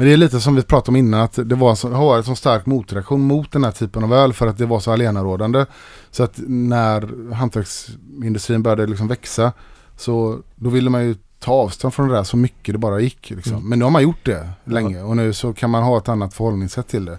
Men 0.00 0.06
det 0.06 0.12
är 0.12 0.16
lite 0.16 0.40
som 0.40 0.54
vi 0.54 0.62
pratade 0.62 0.88
om 0.88 0.96
innan 0.96 1.20
att 1.20 1.38
det 1.44 1.54
var 1.54 1.74
så, 1.74 1.90
har 1.90 2.04
varit 2.04 2.28
en 2.28 2.36
stark 2.36 2.66
motreaktion 2.66 3.20
mot 3.20 3.52
den 3.52 3.64
här 3.64 3.70
typen 3.70 4.04
av 4.04 4.14
öl 4.14 4.32
för 4.32 4.46
att 4.46 4.58
det 4.58 4.66
var 4.66 4.80
så 4.80 4.92
alenarådande. 4.92 5.66
Så 6.10 6.22
att 6.22 6.40
när 6.46 7.32
hantverksindustrin 7.34 8.62
började 8.62 8.86
liksom 8.86 9.08
växa 9.08 9.52
så 9.96 10.38
då 10.56 10.70
ville 10.70 10.90
man 10.90 11.04
ju 11.04 11.16
ta 11.38 11.52
avstånd 11.52 11.94
från 11.94 12.08
det 12.08 12.14
där 12.14 12.24
så 12.24 12.36
mycket 12.36 12.74
det 12.74 12.78
bara 12.78 13.00
gick. 13.00 13.30
Liksom. 13.30 13.52
Mm. 13.52 13.68
Men 13.68 13.78
nu 13.78 13.84
har 13.84 13.90
man 13.90 14.02
gjort 14.02 14.24
det 14.24 14.50
länge 14.64 15.02
och 15.02 15.16
nu 15.16 15.32
så 15.32 15.52
kan 15.52 15.70
man 15.70 15.82
ha 15.82 15.98
ett 15.98 16.08
annat 16.08 16.34
förhållningssätt 16.34 16.88
till 16.88 17.04
det. 17.04 17.18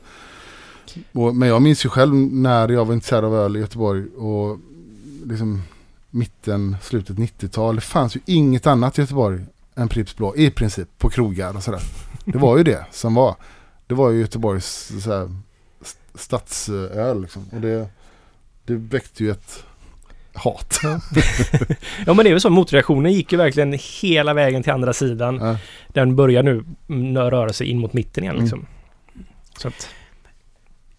Och, 1.14 1.36
men 1.36 1.50
jag 1.50 1.62
minns 1.62 1.86
ju 1.86 1.90
själv 1.90 2.16
när 2.16 2.70
jag 2.70 2.86
var 2.86 2.94
intresserad 2.94 3.26
av 3.26 3.36
öl 3.36 3.58
i 3.58 3.60
Göteborg 3.60 4.06
och 4.08 4.60
liksom 5.26 5.62
mitten, 6.10 6.76
slutet 6.82 7.18
90-tal. 7.18 7.76
Det 7.76 7.82
fanns 7.82 8.16
ju 8.16 8.20
inget 8.26 8.68
annat 8.68 8.98
i 8.98 9.02
Göteborg 9.02 9.46
än 9.76 9.90
Pripps 9.90 10.16
Blå 10.16 10.36
i 10.36 10.52
princip 10.52 10.88
på 10.98 11.10
krogar 11.10 11.56
och 11.56 11.64
sådär. 11.64 11.82
Det 12.26 12.38
var 12.38 12.58
ju 12.58 12.64
det 12.64 12.86
som 12.92 13.14
var. 13.16 13.36
Det 13.88 13.94
var 13.96 14.10
ju 14.10 14.20
Göteborgs 14.20 14.92
så 15.04 15.12
här, 15.18 15.30
st- 15.82 16.00
stadsöl 16.16 17.22
liksom. 17.22 17.46
Och 17.52 17.62
det, 17.62 17.88
det 18.66 18.74
väckte 18.76 19.24
ju 19.24 19.32
ett 19.32 19.64
hat. 20.34 20.80
Ja 22.06 22.14
men 22.14 22.18
det 22.18 22.30
är 22.30 22.34
väl 22.34 22.42
så, 22.42 22.50
motreaktionen 22.50 23.14
gick 23.14 23.32
ju 23.32 23.38
verkligen 23.38 23.78
hela 24.02 24.34
vägen 24.34 24.64
till 24.64 24.72
andra 24.72 24.94
sidan. 24.94 25.36
Ja. 25.42 25.58
Den 25.88 26.16
börjar 26.16 26.44
nu 26.44 26.64
mm, 26.90 27.18
röra 27.18 27.54
sig 27.54 27.68
in 27.68 27.80
mot 27.80 27.94
mitten 27.94 28.24
igen 28.24 28.36
liksom. 28.36 28.66
Så 29.58 29.68
att, 29.68 29.90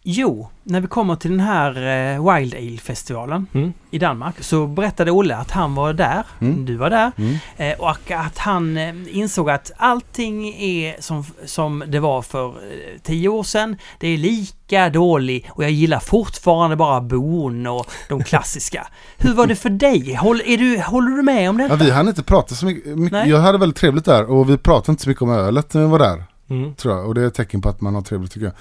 Jo, 0.04 0.48
när 0.62 0.80
vi 0.80 0.86
kommer 0.86 1.16
till 1.16 1.30
den 1.30 1.40
här 1.40 1.70
eh, 2.14 2.34
Wild 2.34 2.54
Ale-festivalen 2.54 3.46
mm. 3.52 3.72
i 3.90 3.98
Danmark 3.98 4.34
så 4.40 4.66
berättade 4.66 5.10
Olle 5.10 5.36
att 5.36 5.50
han 5.50 5.74
var 5.74 5.92
där, 5.92 6.22
Mm. 6.40 6.64
du 6.66 6.76
var 6.76 6.90
där, 6.90 7.12
Mm. 7.18 7.36
eh, 7.56 7.78
och 7.80 8.10
att 8.10 8.38
han 8.38 8.76
eh, 8.76 8.94
insåg 9.10 9.50
att 9.50 9.70
allting 9.76 10.48
är 10.48 10.96
som, 11.00 11.24
som 11.44 11.84
det 11.86 12.00
var 12.00 12.22
för 12.22 12.54
tio 13.02 13.28
år 13.28 13.42
sedan. 13.42 13.76
Det 14.00 14.08
är 14.08 14.18
lika 14.18 14.90
dålig 14.90 15.50
och 15.50 15.64
jag 15.64 15.70
gillar 15.70 16.00
fortfarande 16.00 16.76
bara 16.76 17.00
Bon 17.00 17.66
och 17.66 17.86
de 18.08 18.24
klassiska. 18.24 18.86
Hur 19.18 19.34
var 19.34 19.46
det 19.46 19.56
för 19.56 19.70
dig? 19.70 20.14
Håll, 20.14 20.42
är 20.46 20.58
du, 20.58 20.78
håller 20.80 21.16
du 21.16 21.22
med 21.22 21.50
om 21.50 21.60
Ja, 21.60 21.68
detta? 21.68 21.84
vi 21.84 21.90
hann 21.90 22.08
inte 22.08 22.22
prata 22.22 22.54
så 22.54 22.66
mycket. 22.66 22.98
mycket. 22.98 23.12
Nej. 23.12 23.28
Jag 23.30 23.38
hade 23.40 23.58
väldigt 23.58 23.78
trevligt 23.78 24.04
där 24.04 24.24
och 24.30 24.50
vi 24.50 24.58
pratade 24.58 24.92
inte 24.92 25.02
så 25.02 25.08
mycket 25.08 25.22
om 25.22 25.30
ölet 25.30 25.74
när 25.74 25.80
vi 25.80 25.86
var 25.88 25.98
där. 25.98 26.24
Mm. 26.52 26.74
Tror 26.74 26.94
jag. 26.96 27.06
Och 27.06 27.14
det 27.14 27.22
är 27.22 27.26
ett 27.26 27.34
tecken 27.34 27.60
på 27.60 27.68
att 27.68 27.80
man 27.80 27.94
har 27.94 28.02
trevligt 28.02 28.32
tycker 28.32 28.52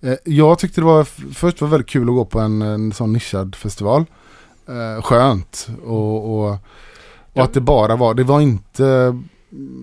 jag. 0.00 0.12
Eh, 0.12 0.18
jag 0.24 0.58
tyckte 0.58 0.80
det 0.80 0.84
var, 0.84 1.04
först 1.34 1.60
var 1.60 1.68
väldigt 1.68 1.88
kul 1.88 2.08
att 2.08 2.14
gå 2.14 2.24
på 2.24 2.40
en, 2.40 2.62
en 2.62 2.92
sån 2.92 3.12
nischad 3.12 3.54
festival. 3.54 4.04
Eh, 4.68 5.02
skönt 5.02 5.68
och, 5.84 6.24
och, 6.44 6.48
och 6.52 6.56
Ja. 7.32 7.44
att 7.44 7.54
det 7.54 7.60
bara 7.60 7.96
var, 7.96 8.14
det 8.14 8.24
var 8.24 8.40
inte 8.40 9.18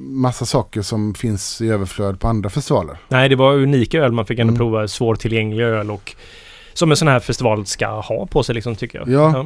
massa 0.10 0.46
saker 0.46 0.82
som 0.82 1.14
finns 1.14 1.62
i 1.62 1.70
överflöd 1.70 2.20
på 2.20 2.28
andra 2.28 2.50
festivaler. 2.50 2.98
Nej, 3.08 3.30
det 3.30 3.36
var 3.36 3.54
unika 3.54 3.98
öl. 4.00 4.12
Man 4.12 4.26
fick 4.26 4.40
ändå 4.40 4.52
Mm. 4.52 4.58
prova 4.60 4.88
svårtillgänglig 4.88 5.64
öl 5.64 5.92
och 5.92 6.16
som 6.74 6.92
en 6.92 6.98
sån 6.98 7.08
här 7.08 7.20
festival 7.20 7.66
ska 7.66 7.88
ha 8.02 8.26
på 8.26 8.44
sig 8.44 8.56
liksom 8.56 8.76
tycker 8.76 9.00
jag. 9.00 9.10
Ja. 9.10 9.46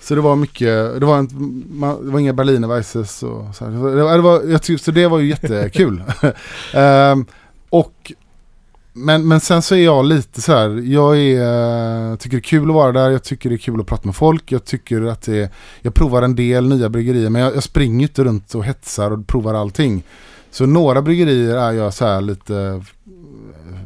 Så 0.00 0.14
det 0.14 0.20
var 0.20 0.36
mycket, 0.36 1.00
det 1.00 1.06
var, 1.06 1.18
en, 1.18 1.64
man, 1.70 2.04
det 2.06 2.10
var 2.12 2.20
inga 2.20 2.32
Berliner 2.32 2.68
Weisses 2.68 3.22
och 3.22 3.54
så 3.54 3.64
här. 3.64 3.72
Det 3.72 4.02
var, 4.02 4.16
det 4.16 4.22
var, 4.22 4.42
jag 4.42 4.62
tyckte, 4.62 4.84
så 4.84 4.90
det 4.90 5.06
var 5.06 5.18
ju 5.18 5.28
jättekul. 5.28 6.02
Ehm, 6.74 7.26
och 7.70 8.12
men, 8.92 9.28
men 9.28 9.40
sen 9.40 9.62
så 9.62 9.74
är 9.74 9.84
jag 9.84 10.04
lite 10.04 10.42
så 10.42 10.52
här, 10.52 10.68
jag 10.92 11.18
är, 11.18 12.16
tycker 12.16 12.36
det 12.36 12.40
är 12.40 12.42
kul 12.42 12.68
att 12.68 12.74
vara 12.74 12.92
där, 12.92 13.10
jag 13.10 13.24
tycker 13.24 13.48
det 13.48 13.54
är 13.54 13.58
kul 13.58 13.80
att 13.80 13.86
prata 13.86 14.02
med 14.06 14.16
folk, 14.16 14.52
jag 14.52 14.64
tycker 14.64 15.02
att 15.02 15.22
det 15.22 15.36
är, 15.38 15.48
jag 15.82 15.94
provar 15.94 16.22
en 16.22 16.34
del 16.36 16.68
nya 16.68 16.88
bryggerier 16.88 17.30
men 17.30 17.42
jag, 17.42 17.56
jag 17.56 17.62
springer 17.62 18.08
inte 18.08 18.24
runt 18.24 18.54
och 18.54 18.64
hetsar 18.64 19.10
och 19.10 19.26
provar 19.26 19.54
allting. 19.54 20.02
Så 20.50 20.66
några 20.66 21.02
bryggerier 21.02 21.56
är 21.56 21.72
jag 21.72 21.94
så 21.94 22.04
här 22.06 22.20
lite 22.20 22.56
eh, 22.56 23.78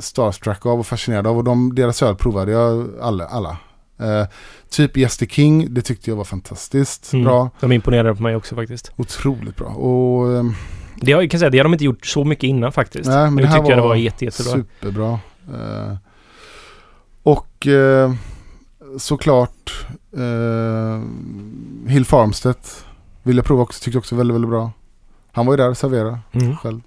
starstruck 0.00 0.66
av 0.66 0.78
och 0.80 0.86
fascinerad 0.86 1.26
av 1.26 1.36
och 1.38 1.44
de, 1.44 1.74
deras 1.74 2.02
öl 2.02 2.14
provade 2.16 2.52
jag 2.52 2.88
alla. 3.00 3.26
alla. 3.26 3.56
Eh, 3.98 4.26
typ 4.70 4.96
Yes 4.96 5.16
the 5.16 5.26
King, 5.26 5.74
det 5.74 5.82
tyckte 5.82 6.10
jag 6.10 6.16
var 6.16 6.24
fantastiskt 6.24 7.12
Mm. 7.12 7.24
bra. 7.24 7.50
De 7.60 7.72
imponerade 7.72 8.14
på 8.14 8.22
mig 8.22 8.36
också 8.36 8.54
faktiskt. 8.54 8.92
Otroligt 8.96 9.56
bra. 9.56 9.68
Och 9.68 10.32
ehm, 10.36 10.54
Det, 11.02 11.12
har, 11.12 11.22
jag 11.22 11.30
kan 11.30 11.40
säga, 11.40 11.50
det 11.50 11.58
har 11.58 11.64
de 11.64 11.72
inte 11.72 11.84
gjort 11.84 12.06
så 12.06 12.24
mycket 12.24 12.44
innan 12.44 12.72
faktiskt. 12.72 13.08
Nej, 13.10 13.24
men 13.24 13.34
nu 13.34 13.42
det 13.42 13.48
här 13.48 13.58
tycker 13.58 13.70
jag 13.70 13.78
det 13.78 13.82
var 13.88 13.94
jätte, 13.94 14.24
jättebra. 14.24 14.52
superbra. 14.52 15.18
Eh, 15.54 15.96
och 17.22 17.66
eh, 17.66 18.12
såklart 18.98 19.86
eh, 20.16 21.02
Hill 21.90 22.04
Farmstedt 22.04 22.84
vill 23.22 23.36
jag 23.36 23.46
prova 23.46 23.62
också, 23.62 23.84
tyckte 23.84 23.98
också 23.98 24.16
väldigt, 24.16 24.34
väldigt 24.34 24.50
bra. 24.50 24.72
Han 25.32 25.46
var 25.46 25.52
ju 25.52 25.56
där 25.56 25.70
och 25.70 25.76
serverade 25.76 26.18
Mm. 26.32 26.56
själv. 26.56 26.80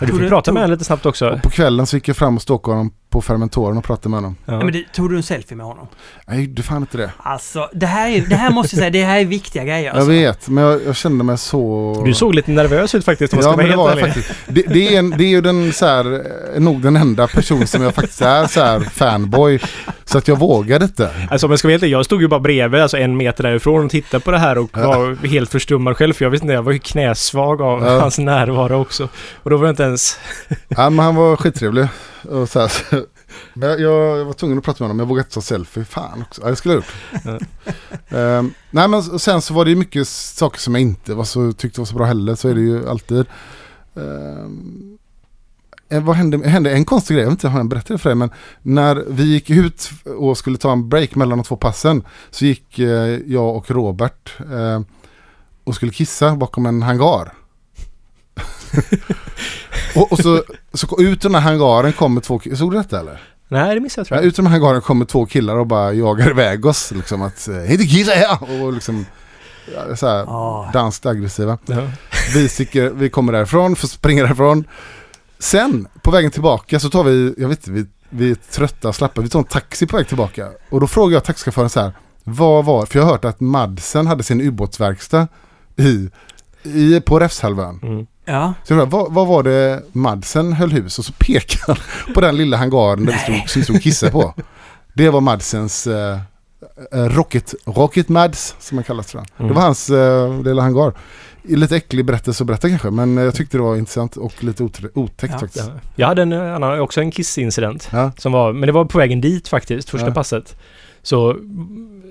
Du 0.00 0.06
fick 0.06 0.16
du- 0.20 0.28
prata 0.28 0.52
med 0.52 0.62
henne 0.62 0.72
lite 0.74 0.84
snabbt 0.84 1.06
också. 1.06 1.28
Och 1.30 1.42
på 1.42 1.50
kvällen 1.50 1.86
så 1.86 1.96
gick 1.96 2.08
jag 2.08 2.16
fram 2.16 2.36
och 2.36 2.42
stalkade 2.42 2.76
honom 2.76 2.92
på 3.16 3.22
fermentoren 3.22 3.78
och 3.78 3.84
pratade 3.84 4.08
med 4.08 4.16
honom. 4.16 4.36
Ja. 4.44 4.52
Nej, 4.56 4.64
men 4.64 4.72
det, 4.72 4.84
tog 4.92 5.10
du 5.10 5.16
en 5.16 5.22
selfie 5.22 5.56
med 5.56 5.66
honom? 5.66 5.86
Nej, 6.26 6.36
jag 6.38 6.46
gjorde 6.46 6.62
fan 6.62 6.76
inte 6.82 6.98
det. 6.98 7.10
Alltså, 7.18 7.68
det 7.72 7.86
här, 7.86 8.08
är, 8.08 8.20
det 8.20 8.36
här 8.36 8.50
måste 8.50 8.76
jag 8.76 8.80
säga, 8.80 8.90
det 8.90 9.04
här 9.04 9.20
är 9.20 9.24
viktiga 9.24 9.64
grejer. 9.64 9.84
Jag 9.84 9.94
Alltså. 9.96 10.10
vet, 10.10 10.48
men 10.48 10.64
jag, 10.64 10.80
jag 10.86 10.96
kände 10.96 11.24
mig 11.24 11.38
så... 11.38 12.02
Du 12.06 12.14
såg 12.14 12.34
lite 12.34 12.50
nervös 12.50 12.94
ut 12.94 13.04
faktiskt 13.04 13.32
om 13.32 13.38
jag 13.38 13.52
Ja 13.52 13.56
men 13.56 13.68
det 13.70 13.76
var 13.76 13.90
jag 13.90 14.00
faktiskt. 14.00 14.32
Det, 14.46 14.62
det, 14.62 14.94
är 14.94 14.98
en, 14.98 15.10
det 15.10 15.24
är 15.24 15.28
ju 15.28 15.40
den 15.40 15.72
så 15.72 15.86
här, 15.86 16.22
eh, 16.54 16.60
nog 16.60 16.82
den 16.82 16.96
enda 16.96 17.26
person 17.26 17.66
som 17.66 17.82
jag 17.82 17.94
faktiskt 17.94 18.22
är 18.22 18.46
så 18.46 18.60
här 18.60 18.80
fanboy. 18.80 19.60
Så 20.04 20.18
att 20.18 20.28
jag 20.28 20.38
vågade 20.38 20.84
inte. 20.84 21.10
Alltså 21.30 21.48
jag 21.48 21.58
ska 21.58 21.68
vara 21.68 21.72
helt 21.78 21.82
jag 21.88 22.04
stod 22.04 22.22
ju 22.22 22.28
bara 22.28 22.40
bredvid, 22.40 22.80
alltså 22.80 22.96
en 22.98 23.16
meter 23.16 23.42
därifrån 23.42 23.84
och 23.84 23.90
tittade 23.90 24.24
på 24.24 24.30
det 24.30 24.38
här 24.38 24.58
och 24.58 24.70
Ja. 24.72 24.98
var 24.98 25.26
helt 25.26 25.50
förstummad 25.52 25.96
själv 25.96 26.12
för 26.12 26.24
jag 26.24 26.30
visste 26.30 26.44
inte, 26.44 26.54
jag 26.54 26.62
var 26.62 26.72
ju 26.72 26.78
knäsvag 26.78 27.62
av 27.62 27.82
Ja. 27.84 28.00
hans 28.00 28.18
närvaro 28.18 28.80
också. 28.80 29.08
Och 29.42 29.50
då 29.50 29.56
var 29.56 29.64
det 29.64 29.70
inte 29.70 29.82
ens... 29.82 30.18
Ja 30.68 30.90
men 30.90 31.04
han 31.04 31.14
var 31.14 31.36
skittrevlig. 31.36 31.86
Och 32.28 32.48
så 32.48 32.60
här, 32.60 32.68
så, 32.68 33.04
men 33.54 33.68
jag, 33.68 33.80
jag 33.80 34.24
var 34.24 34.32
tvungen 34.32 34.58
att 34.58 34.64
prata 34.64 34.84
med 34.84 34.88
honom, 34.88 34.98
jag 34.98 35.06
vågade 35.06 35.24
inte 35.24 35.34
ta 35.34 35.40
selfie. 35.40 35.84
Fan 35.84 36.22
också, 36.22 36.42
ja, 36.44 36.50
det 36.50 36.56
skulle 36.56 36.74
jag 36.74 36.82
ha 36.82 37.32
gjort. 37.32 37.42
Ehm, 38.08 38.54
nej 38.70 38.88
men 38.88 39.02
sen 39.02 39.42
så 39.42 39.54
var 39.54 39.64
det 39.64 39.70
ju 39.70 39.76
mycket 39.76 40.08
saker 40.08 40.60
som 40.60 40.74
jag 40.74 40.82
inte 40.82 41.14
var 41.14 41.24
så, 41.24 41.52
tyckte 41.52 41.80
var 41.80 41.86
så 41.86 41.94
bra 41.94 42.06
heller. 42.06 42.34
Så 42.34 42.48
är 42.48 42.54
det 42.54 42.60
ju 42.60 42.88
alltid. 42.88 43.26
Eh, 43.94 44.46
vad 45.88 46.16
hände, 46.16 46.48
hände 46.48 46.72
en 46.72 46.84
konstig 46.84 47.14
grej, 47.14 47.22
jag 47.24 47.30
vet 47.30 47.38
inte 47.38 47.48
om 47.48 47.56
jag 47.56 47.68
berättade 47.68 47.94
det 47.94 47.98
för 47.98 48.10
dig, 48.10 48.16
men 48.16 48.30
när 48.62 49.04
vi 49.08 49.24
gick 49.24 49.50
ut 49.50 49.90
och 50.18 50.38
skulle 50.38 50.58
ta 50.58 50.72
en 50.72 50.88
break 50.88 51.14
mellan 51.14 51.38
de 51.38 51.44
två 51.44 51.56
passen 51.56 52.04
så 52.30 52.44
gick 52.44 52.78
eh, 52.78 53.20
jag 53.26 53.56
och 53.56 53.70
Robert 53.70 54.32
eh, 54.40 54.80
och 55.64 55.74
skulle 55.74 55.92
kissa 55.92 56.36
bakom 56.36 56.66
en 56.66 56.82
hangar. 56.82 57.32
och, 59.96 60.12
och 60.12 60.18
så, 60.18 60.42
så 60.72 61.00
ut 61.00 61.24
ur 61.24 61.28
den 61.28 61.34
här 61.34 61.40
hangaren 61.40 61.92
kommer 61.92 62.20
två 62.20 62.38
killar, 62.38 62.56
såg 62.56 62.72
du 62.72 62.76
detta 62.78 63.00
eller? 63.00 63.22
Nej, 63.48 63.74
det 63.74 63.80
missade 63.80 64.00
jag 64.00 64.06
tror 64.06 64.16
Ja, 64.18 64.22
jag. 64.22 64.28
ut 64.28 64.38
ur 64.38 64.42
den 64.42 64.52
här 64.52 64.58
hangaren 64.60 64.80
kommer 64.82 65.04
två 65.04 65.26
killar 65.26 65.56
och 65.56 65.66
bara 65.66 65.92
jagar 65.92 66.30
iväg 66.30 66.66
oss 66.66 66.90
liksom 66.92 67.22
att 67.22 67.48
eh, 67.48 67.72
inte 67.72 67.84
kissa 67.84 68.12
här! 68.12 68.62
Och 68.62 68.72
liksom 68.72 69.06
så 69.96 70.06
här, 70.06 70.16
Ja. 70.18 70.70
danskt 70.72 71.06
aggressiva. 71.06 71.58
Ja. 71.66 71.76
Vi, 72.34 72.48
sticker, 72.48 72.90
vi 72.90 73.10
kommer 73.10 73.32
därifrån, 73.32 73.76
får 73.76 73.88
springa 73.88 74.22
därifrån. 74.22 74.64
Sen 75.38 75.88
på 76.02 76.10
vägen 76.10 76.30
tillbaka 76.30 76.80
så 76.80 76.90
tar 76.90 77.04
vi, 77.04 77.34
jag 77.38 77.48
vet 77.48 77.58
inte, 77.58 77.70
vi, 77.70 77.86
vi 78.10 78.30
är 78.30 78.34
trötta 78.34 78.88
och 78.88 78.94
slappa, 78.94 79.20
vi 79.20 79.28
tar 79.28 79.38
en 79.38 79.44
taxi 79.44 79.86
på 79.86 79.96
väg 79.96 80.08
tillbaka. 80.08 80.48
Och 80.70 80.80
då 80.80 80.86
frågar 80.86 81.16
jag 81.16 81.24
taxichauffören 81.24 81.70
så 81.70 81.80
här, 81.80 81.92
vad 82.24 82.64
var, 82.64 82.86
för 82.86 82.98
jag 82.98 83.04
har 83.06 83.12
hört 83.12 83.24
att 83.24 83.40
Madsen 83.40 84.06
hade 84.06 84.22
sin 84.22 84.40
ubåtsverkstad 84.40 85.28
i, 85.76 86.08
i, 86.62 87.00
på 87.00 87.20
Räfshalvön. 87.20 87.80
Mm. 87.82 88.06
Ja. 88.26 88.54
Så 88.64 88.72
jag 88.72 88.78
frågade, 88.78 88.90
vad, 88.90 89.12
vad 89.12 89.26
var 89.26 89.42
det 89.42 89.82
Madsen 89.92 90.52
höll 90.52 90.70
hus? 90.70 90.98
Och 90.98 91.04
så 91.04 91.12
pekade 91.12 91.62
han 91.66 91.76
på 92.14 92.20
den 92.20 92.36
lilla 92.36 92.56
hangaren 92.56 93.04
där 93.04 93.12
stod, 93.16 93.48
som 93.48 93.60
det 93.60 93.64
stod 93.64 93.82
kissa 93.82 94.10
på. 94.10 94.34
Det 94.94 95.10
var 95.10 95.20
Madsens 95.20 95.86
eh, 95.86 96.18
eh, 96.92 97.04
Rocket, 97.04 97.54
Rocket 97.64 98.08
Mads 98.08 98.56
som 98.58 98.74
man 98.76 98.84
kallas 98.84 99.06
tror 99.06 99.22
jag. 99.22 99.40
Mm. 99.40 99.48
Det 99.48 99.54
var 99.54 99.62
hans 99.66 99.90
eh, 99.90 100.42
lilla 100.42 100.62
hangar. 100.62 100.92
Lite 101.42 101.76
äcklig 101.76 102.04
berättelse 102.04 102.42
att 102.42 102.46
berätta 102.46 102.68
kanske 102.68 102.90
men 102.90 103.16
jag 103.16 103.34
tyckte 103.34 103.56
det 103.56 103.62
var 103.62 103.76
intressant 103.76 104.16
och 104.16 104.44
lite 104.44 104.62
otäckt 104.94 105.32
Ja. 105.32 105.38
faktiskt. 105.38 105.66
Ja. 105.74 105.80
Jag 105.96 106.06
hade 106.06 106.22
en 106.22 106.32
annan, 106.32 106.80
också 106.80 107.00
en 107.00 107.10
kissincident. 107.10 107.88
Ja. 107.92 108.12
Som 108.18 108.32
var, 108.32 108.52
men 108.52 108.66
det 108.66 108.72
var 108.72 108.84
på 108.84 108.98
vägen 108.98 109.20
dit 109.20 109.48
faktiskt, 109.48 109.90
första 109.90 110.06
Ja. 110.08 110.14
passet. 110.14 110.56
Så 111.02 111.30
mm, 111.30 112.02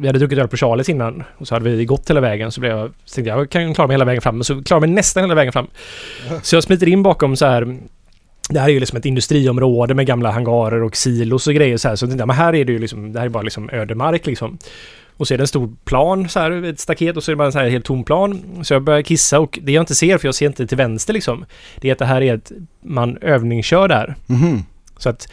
vi 0.00 0.06
hade 0.06 0.18
druckit 0.18 0.38
öl 0.38 0.48
på 0.48 0.56
Charles 0.56 0.88
innan 0.88 1.24
och 1.38 1.48
så 1.48 1.54
hade 1.54 1.70
vi 1.70 1.84
gått 1.84 2.10
hela 2.10 2.20
vägen 2.20 2.52
så 2.52 2.60
blev 2.60 2.72
jag, 2.72 2.90
så 3.04 3.14
tänkte 3.14 3.28
jag, 3.28 3.40
jag 3.40 3.50
kan 3.50 3.74
klara 3.74 3.88
mig 3.88 3.94
hela 3.94 4.04
vägen 4.04 4.22
fram. 4.22 4.36
Men 4.36 4.44
så 4.44 4.62
klarade 4.62 4.86
jag 4.86 4.90
mig 4.90 4.90
nästan 4.90 5.22
hela 5.22 5.34
vägen 5.34 5.52
fram. 5.52 5.66
Så 6.42 6.56
jag 6.56 6.62
smiter 6.62 6.88
in 6.88 7.02
bakom 7.02 7.36
så 7.36 7.46
här 7.46 7.78
det 8.50 8.60
här 8.60 8.68
är 8.68 8.72
ju 8.72 8.80
liksom 8.80 8.98
ett 8.98 9.04
industriområde 9.04 9.94
med 9.94 10.06
gamla 10.06 10.30
hangarer 10.30 10.82
och 10.82 10.96
silos 10.96 11.46
och 11.46 11.54
grejer 11.54 11.76
så 11.76 11.88
här. 11.88 11.96
Så 11.96 12.04
jag 12.04 12.10
tänkte, 12.10 12.26
men 12.26 12.36
här 12.36 12.54
är 12.54 12.64
det 12.64 12.72
ju 12.72 12.78
liksom, 12.78 13.12
det 13.12 13.18
här 13.18 13.26
är 13.26 13.30
bara 13.30 13.42
liksom 13.42 13.70
ödemark 13.70 14.26
liksom. 14.26 14.58
Och 15.16 15.28
så 15.28 15.34
är 15.34 15.38
det 15.38 15.44
en 15.44 15.48
stor 15.48 15.74
plan 15.84 16.28
så 16.28 16.40
här, 16.40 16.64
ett 16.64 16.80
staket 16.80 17.16
och 17.16 17.24
så 17.24 17.30
är 17.30 17.32
det 17.32 17.36
bara 17.36 17.46
en 17.46 17.52
så 17.52 17.58
här 17.58 17.68
helt 17.68 17.84
tom 17.84 18.04
plan. 18.04 18.42
Så 18.62 18.74
jag 18.74 18.82
börjar 18.82 19.02
kissa 19.02 19.40
och 19.40 19.58
det 19.62 19.72
jag 19.72 19.82
inte 19.82 19.94
ser, 19.94 20.18
för 20.18 20.28
jag 20.28 20.34
ser 20.34 20.46
inte 20.46 20.66
till 20.66 20.76
vänster 20.76 21.12
liksom, 21.12 21.44
det 21.76 21.88
är 21.88 21.92
att 21.92 21.98
det 21.98 22.04
här 22.04 22.22
är 22.22 22.34
ett, 22.34 22.52
man 22.80 23.18
övningskör 23.20 23.88
där. 23.88 24.14
Mhm. 24.26 24.64
Så 24.96 25.08
att 25.08 25.28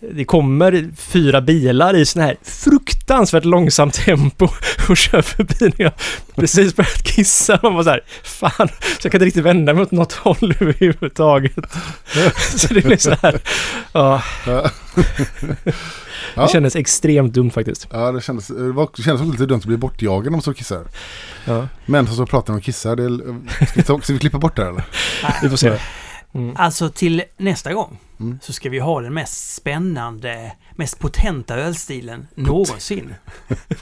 det 0.00 0.24
kommer 0.24 0.90
fyra 0.96 1.40
bilar 1.40 1.96
i 1.96 2.06
sån 2.06 2.22
här 2.22 2.36
fruktansvärt 2.42 3.44
långsamt 3.44 3.94
tempo 3.94 4.48
och 4.88 4.96
kör 4.96 5.22
förbi 5.22 5.54
när 5.60 5.84
jag 5.84 5.92
precis 6.36 6.76
börjat 6.76 7.02
kissa. 7.02 7.58
Man 7.62 7.74
var 7.74 7.82
så 7.82 7.90
här, 7.90 8.00
fan, 8.22 8.68
så 8.68 9.06
jag 9.06 9.12
kan 9.12 9.18
inte 9.18 9.24
riktigt 9.24 9.44
vända 9.44 9.74
mig 9.74 9.82
åt 9.82 9.90
något 9.90 10.12
håll 10.12 10.54
överhuvudtaget. 10.60 11.54
så 12.56 12.74
det 12.74 12.84
blev 12.84 12.96
så 12.96 13.14
här, 13.22 13.40
ja, 13.92 14.22
Ja. 16.34 16.42
det 16.42 16.48
kändes 16.52 16.76
extremt 16.76 17.32
dumt 17.34 17.50
faktiskt. 17.50 17.88
Ja, 17.92 18.12
det 18.12 18.20
kändes, 18.20 18.46
det 18.46 18.72
var, 18.72 18.88
det 18.96 19.02
kändes 19.02 19.26
lite 19.32 19.46
dumt 19.46 19.58
att 19.58 19.66
bli 19.66 19.76
bortjagad 19.76 20.42
står 20.42 20.52
och 20.52 20.58
kissar. 20.58 20.84
Ja, 21.44 21.68
Men 21.86 22.06
så 22.06 22.26
pratar 22.26 22.52
de 22.52 22.56
och 22.58 22.64
kissar. 22.64 22.96
Det 22.96 23.18
ska, 23.66 23.72
vi 23.74 23.82
ta, 23.82 24.00
ska 24.00 24.12
vi 24.12 24.18
klippa 24.18 24.38
bort 24.38 24.56
det 24.56 24.62
här, 24.62 24.70
eller? 24.70 24.84
vi 25.42 25.48
får 25.48 25.56
se. 25.56 25.78
Mm. 26.38 26.56
Alltså 26.58 26.88
till 26.90 27.22
nästa 27.36 27.72
gång 27.72 27.98
Mm. 28.20 28.38
så 28.42 28.52
ska 28.52 28.70
vi 28.70 28.78
ha 28.78 29.00
den 29.00 29.14
mest 29.14 29.54
spännande, 29.54 30.52
mest 30.76 30.98
potenta 30.98 31.56
ölstilen 31.56 32.28
någonsin. 32.34 33.14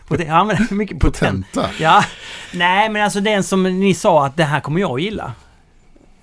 Pot- 0.09 0.25
ja, 0.27 0.45
men 0.45 0.57
det 0.57 0.67
är 0.71 0.75
mycket 0.75 0.99
potent. 0.99 1.47
Potenta. 1.53 1.71
Ja, 1.81 2.05
nej 2.53 2.89
men 2.89 3.03
alltså 3.05 3.21
den 3.21 3.43
som 3.45 3.63
ni 3.81 3.95
sa 3.95 4.27
att 4.27 4.37
det 4.37 4.45
här 4.45 4.61
kommer 4.61 4.81
jag 4.81 4.91
att 4.95 5.03
gilla. 5.03 5.33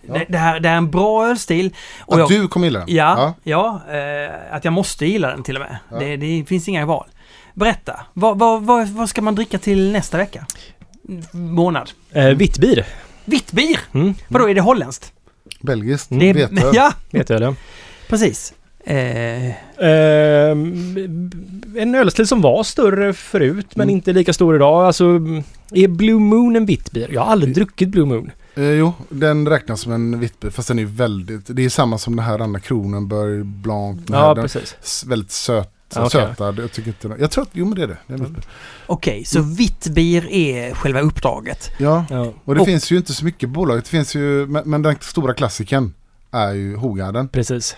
Ja. 0.07 0.13
Det, 0.13 0.25
det, 0.29 0.37
här, 0.37 0.59
det 0.59 0.69
är 0.69 0.75
en 0.75 0.91
bra 0.91 1.27
ölstil. 1.27 1.73
Och 1.99 2.13
Att 2.13 2.19
jag, 2.19 2.29
du 2.29 2.47
kommer 2.47 2.67
gilla 2.67 2.79
den? 2.79 2.95
Ja, 2.95 3.33
ja, 3.43 3.81
eh, 3.91 4.55
att 4.55 4.65
jag 4.65 4.73
måste 4.73 5.05
gilla 5.05 5.27
den 5.29 5.43
till 5.43 5.55
och 5.55 5.61
med. 5.61 5.77
Ja. 5.89 5.99
Det, 5.99 6.17
det 6.17 6.45
finns 6.47 6.67
inga 6.67 6.85
val. 6.85 7.07
Berätta, 7.53 7.99
vad, 8.13 8.39
vad, 8.39 8.63
vad, 8.63 8.87
vad 8.89 9.09
ska 9.09 9.21
man 9.21 9.35
dricka 9.35 9.57
till 9.57 9.91
nästa 9.91 10.17
vecka? 10.17 10.45
Månad? 11.31 11.91
Eh, 12.11 12.25
Vittbier. 12.25 12.85
Vitt 13.25 13.51
bier! 13.51 13.79
Mm. 13.93 14.13
Vadå, 14.27 14.49
är 14.49 14.55
det 14.55 14.61
holländskt? 14.61 15.13
Belgiskt. 15.61 16.07
Det 16.09 16.29
är, 16.29 16.33
Veteöl. 16.49 16.75
ja, 16.75 16.93
Vet 17.11 17.29
jag 17.29 17.41
det. 17.41 17.55
precis. 18.09 18.53
Eh, 18.85 19.51
Ehm, 19.77 21.31
en 21.77 21.95
ölstil 21.95 22.27
som 22.27 22.41
var 22.41 22.63
större 22.63 23.13
förut 23.13 23.67
men 23.75 23.83
Mm. 23.83 23.95
inte 23.95 24.13
lika 24.13 24.33
stor 24.33 24.55
idag. 24.55 24.85
Alltså, 24.85 25.03
är 25.71 25.87
Blue 25.87 26.19
Moon 26.19 26.55
en 26.55 26.65
vittbier? 26.65 27.09
Jag 27.11 27.21
har 27.21 27.31
aldrig 27.31 27.55
druckit 27.55 27.89
Blue 27.89 28.05
Moon. 28.05 28.31
Eh, 28.55 28.63
jo, 28.63 28.93
den 29.09 29.47
räknas 29.49 29.81
som 29.81 29.91
en 29.93 30.19
vittbil. 30.19 30.51
Fast 30.51 30.67
den 30.67 30.79
är 30.79 30.85
väldigt... 30.85 31.55
Det 31.55 31.65
är 31.65 31.69
samma 31.69 31.97
som 31.97 32.15
den 32.15 32.25
här 32.25 32.39
andra 32.39 32.59
Kronenberg 32.59 33.43
Blanc. 33.43 34.01
Den 34.05 34.17
Ja, 34.19 34.25
här, 34.35 34.41
precis. 34.41 35.03
väldigt 35.07 35.31
söt. 35.31 35.69
Ja, 35.95 36.05
okej. 36.05 36.21
Sötad. 36.21 36.59
Jag 36.59 36.71
tycker 36.71 36.87
inte... 36.87 37.15
Jag 37.19 37.31
tror 37.31 37.41
att... 37.43 37.49
Jo 37.53 37.65
men 37.65 37.75
det 37.75 37.83
är 37.83 37.87
det. 37.87 37.97
det 38.07 38.13
vittbil. 38.13 38.43
Okej, 38.85 39.25
så 39.25 39.41
vitt 39.41 39.87
bier 39.87 40.31
är 40.31 40.73
själva 40.73 40.99
uppdraget. 41.01 41.71
Ja. 41.77 42.05
Ja, 42.09 42.33
Och 42.45 42.55
det 42.55 42.61
Och- 42.61 42.67
finns 42.67 42.91
ju 42.91 42.97
inte 42.97 43.13
så 43.13 43.25
mycket 43.25 43.49
bolag. 43.49 43.77
Det 43.77 43.87
finns 43.87 44.15
ju... 44.15 44.47
Men, 44.47 44.63
men 44.69 44.81
den 44.81 44.95
stora 45.01 45.33
klassiken 45.33 45.93
är 46.31 46.51
ju 46.53 46.75
Hogarden. 46.75 47.27
precis. 47.27 47.75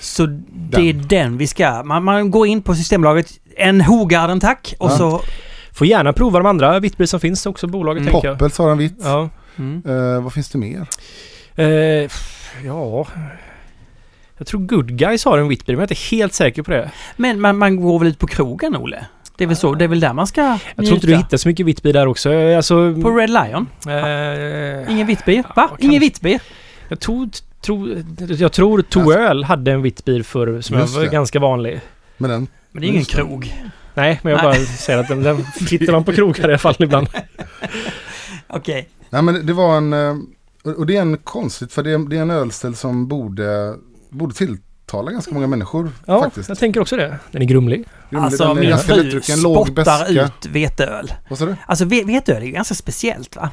Så 0.00 0.26
det 0.50 0.88
är 0.88 0.92
den 0.92 1.38
vi 1.38 1.46
ska... 1.46 1.82
Man, 1.84 2.04
man 2.04 2.30
går 2.30 2.46
in 2.46 2.62
på 2.62 2.74
Systembolaget, 2.74 3.30
en 3.56 3.80
Hogarden 3.80 4.40
tack, 4.40 4.74
och 4.78 4.90
Ja. 4.90 4.96
så... 4.96 5.20
Får 5.72 5.86
gärna 5.86 6.12
prova 6.12 6.38
de 6.38 6.46
andra 6.46 6.80
vittbier 6.80 7.06
som 7.06 7.20
finns 7.20 7.46
också 7.46 7.66
i 7.66 7.70
bolaget 7.70 8.00
Mm. 8.00 8.12
tänker 8.12 8.28
jag. 8.28 8.38
Poppels 8.38 8.58
har 8.58 8.70
en 8.70 8.78
vitt. 8.78 8.96
Ja. 9.02 9.28
Mm. 9.56 9.82
Eh, 9.86 10.22
vad 10.22 10.32
finns 10.32 10.48
det 10.48 10.58
mer? 10.58 10.86
Eh, 11.54 12.10
ja... 12.64 13.06
Jag 14.38 14.46
tror 14.46 14.60
Good 14.60 14.98
Guys 14.98 15.24
har 15.24 15.38
en 15.38 15.48
Whitbeer, 15.48 15.76
men 15.76 15.80
jag 15.82 15.90
är 15.90 15.94
inte 15.94 16.16
helt 16.16 16.34
säker 16.34 16.62
på 16.62 16.70
det. 16.70 16.90
Men 17.16 17.40
man, 17.40 17.58
man 17.58 17.76
går 17.80 17.98
väl 17.98 18.08
ut 18.08 18.18
på 18.18 18.26
krogen, 18.26 18.76
Olle? 18.76 19.06
Det 19.36 19.44
är 19.44 19.48
väl 19.48 19.56
så? 19.56 19.74
Det 19.74 19.84
är 19.84 19.88
väl 19.88 20.00
där 20.00 20.12
man 20.12 20.26
ska 20.26 20.58
Jag 20.76 20.84
tror 20.84 20.94
inte 20.94 21.06
du 21.06 21.16
hittar 21.16 21.36
så 21.36 21.48
mycket 21.48 21.66
Whitbeer 21.66 21.92
där 21.92 22.06
också. 22.06 22.32
Eh, 22.32 22.56
Alltså... 22.56 22.94
På 23.02 23.10
Red 23.10 23.30
Lion? 23.30 23.66
eh, 23.88 24.92
Ingen? 24.92 25.16
Ja, 25.26 25.42
Va? 25.56 25.68
kan- 25.68 25.76
Ingen 25.80 26.10
bier? 26.22 26.40
jag, 26.88 27.00
tror, 27.00 27.28
tror, 27.60 28.04
jag 28.38 28.52
tror 28.52 28.82
Toöl 28.82 29.44
hade 29.44 29.72
en 29.72 29.82
Whitbeer 29.82 30.22
förr 30.22 30.60
som 30.60 30.78
Just 30.78 30.94
var 30.94 31.02
det. 31.02 31.08
ganska 31.08 31.38
vanlig. 31.40 31.80
Men 32.16 32.30
den... 32.30 32.48
Men 32.72 32.80
det 32.80 32.86
är 32.86 32.88
ingen 32.88 32.98
Just 33.00 33.10
det. 33.10 33.16
krog. 33.16 33.54
Nej, 33.94 34.20
men 34.22 34.30
jag 34.32 34.36
Nej. 34.44 34.44
bara 34.58 34.66
säger 34.66 34.98
att 34.98 35.08
den, 35.08 35.22
den 35.22 35.44
hittar 35.70 35.92
man 35.92 36.04
på 36.04 36.12
krogar 36.12 36.40
i 36.40 36.44
alla 36.44 36.58
fall 36.58 36.74
ibland. 36.78 37.08
Okej. 38.46 38.88
Nej 39.10 39.22
men 39.22 39.46
det 39.46 39.52
var 39.52 39.76
en... 39.76 39.92
Och 40.64 40.74
och 40.78 40.86
det 40.86 40.96
är 40.96 41.00
en 41.02 41.16
konstigt 41.16 41.72
för 41.72 41.82
det 41.82 41.90
är, 41.90 41.98
det 42.08 42.16
är 42.16 42.22
en 42.22 42.30
ölställ 42.30 42.74
som 42.74 43.08
borde, 43.08 43.74
borde 44.10 44.34
tilltala 44.34 45.10
ganska 45.12 45.34
många 45.34 45.46
människor 45.46 45.90
Ja, 46.06 46.22
faktiskt. 46.22 46.48
jag 46.48 46.58
tänker 46.58 46.80
också 46.80 46.96
det. 46.96 47.18
Den 47.30 47.42
är 47.42 47.46
grumlig. 47.46 47.84
Men 48.10 48.22
Alltså 48.22 48.44
den 48.54 48.58
är 48.58 48.60
min 48.68 48.78
fru 48.78 49.20
spottar 49.20 50.10
ut 50.24 50.46
veteöl. 50.46 51.12
Vad 51.30 51.38
sa 51.38 51.46
du? 51.46 51.56
Alltså 51.66 51.84
ve- 51.84 52.04
veteöl 52.04 52.42
är 52.42 52.46
ju 52.46 52.52
ganska 52.52 52.74
speciellt 52.74 53.36
va? 53.36 53.50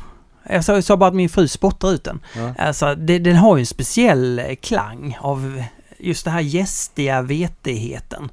Jag 0.49 0.63
sa, 0.65 0.73
jag 0.73 0.83
sa 0.83 0.97
bara 0.97 1.07
att 1.09 1.15
min 1.15 1.29
fru 1.29 1.47
spottar 1.47 1.91
ut 1.91 2.03
den. 2.03 2.19
Ja. 2.35 2.53
Alltså 2.57 2.95
det, 2.95 3.19
den 3.19 3.35
har 3.35 3.57
ju 3.57 3.59
en 3.59 3.65
speciell 3.65 4.39
eh, 4.39 4.55
klang 4.61 5.17
av 5.21 5.63
just 5.99 6.25
det 6.25 6.31
här 6.31 6.41
gästiga 6.41 7.21
vetigheten. 7.21 8.29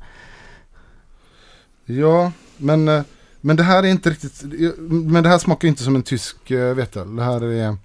Ja, 1.85 2.33
men, 2.57 2.89
eh, 2.89 3.03
men 3.41 3.57
det 3.57 3.63
här 3.63 3.83
är 3.83 3.87
inte 3.87 4.11
riktigt... 4.11 4.43
Men 4.79 5.23
det 5.23 5.29
här 5.29 5.39
smakar 5.39 5.69
inte 5.69 5.83
som 5.83 5.95
en 5.97 6.03
tysk 6.03 6.51
eh, 6.51 6.75
veteöl. 6.75 7.17
Det 7.17 7.25
här 7.25 7.45
är... 7.45 7.77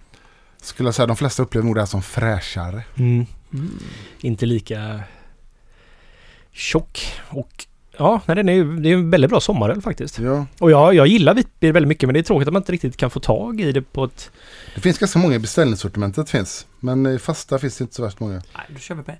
Skulle 0.61 0.88
jag 0.88 0.95
säga, 0.95 1.05
de 1.05 1.15
flesta 1.15 1.43
upplever 1.43 1.65
nog 1.65 1.76
det 1.76 1.81
här 1.81 1.85
som 1.85 2.01
fräschare. 2.01 2.84
Mm. 2.97 3.26
Mm. 3.53 3.79
Inte 4.21 4.45
lika 4.45 4.99
tjock. 6.51 7.13
Och 7.29 7.65
ja, 7.97 8.21
nej, 8.25 8.35
den 8.35 8.49
är, 8.49 8.53
ju- 8.53 8.75
det 8.77 8.89
är 8.89 8.93
en 8.93 9.09
väldigt 9.09 9.29
bra 9.29 9.39
sommaröl 9.39 9.81
faktiskt. 9.81 10.19
Ja. 10.19 10.45
Och 10.59 10.71
jag, 10.71 10.93
jag 10.93 11.07
gillar 11.07 11.33
Whitbeer 11.33 11.71
väldigt 11.71 11.87
mycket 11.87 12.07
men 12.07 12.13
det 12.13 12.19
är 12.19 12.23
tråkigt 12.23 12.47
att 12.47 12.53
man 12.53 12.61
inte 12.61 12.71
riktigt 12.71 12.97
kan 12.97 13.09
få 13.09 13.19
tag 13.19 13.61
i 13.61 13.71
det 13.71 13.81
på 13.81 14.03
ett... 14.03 14.31
Det 14.75 14.81
finns 14.81 14.97
ganska 14.99 15.19
många 15.19 15.35
i 15.35 15.39
beställningssortimentet 15.39 16.29
finns. 16.29 16.67
Men 16.79 17.05
i 17.05 17.19
fasta 17.19 17.59
finns 17.59 17.77
det 17.77 17.81
inte 17.81 17.95
så 17.95 18.01
värst 18.03 18.19
många. 18.19 18.33
Nej, 18.33 18.65
då 18.69 18.79
kör 18.79 18.95
vi 18.95 19.03
på 19.03 19.11
det. 19.11 19.17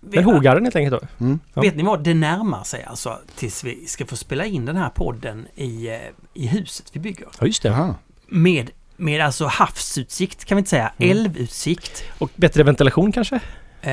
Men 0.00 0.24
Hogarden 0.24 0.64
helt 0.64 0.76
enkelt 0.76 1.02
då. 1.02 1.24
Mm. 1.24 1.40
Ja. 1.54 1.62
Vet 1.62 1.76
ni 1.76 1.82
vad? 1.82 2.04
Det 2.04 2.14
närmar 2.14 2.64
sig 2.64 2.82
alltså 2.84 3.18
tills 3.36 3.64
vi 3.64 3.86
ska 3.86 4.06
få 4.06 4.16
spela 4.16 4.44
in 4.46 4.64
den 4.64 4.76
här 4.76 4.90
podden 4.90 5.46
i, 5.54 5.88
eh, 5.88 5.96
i 6.34 6.46
huset 6.46 6.86
vi 6.92 7.00
bygger. 7.00 7.26
Ja, 7.40 7.46
just 7.46 7.62
det. 7.62 7.68
Jaha. 7.68 7.94
Med, 8.26 8.70
med 9.00 9.20
alltså 9.24 9.46
havsutsikt 9.46 10.44
kan 10.44 10.56
vi 10.56 10.58
inte 10.60 10.70
säga, 10.70 10.92
Mm. 10.98 11.10
älvutsikt. 11.10 12.04
Och 12.18 12.30
bättre 12.36 12.62
ventilation 12.62 13.12
kanske? 13.12 13.40
Eh, 13.82 13.90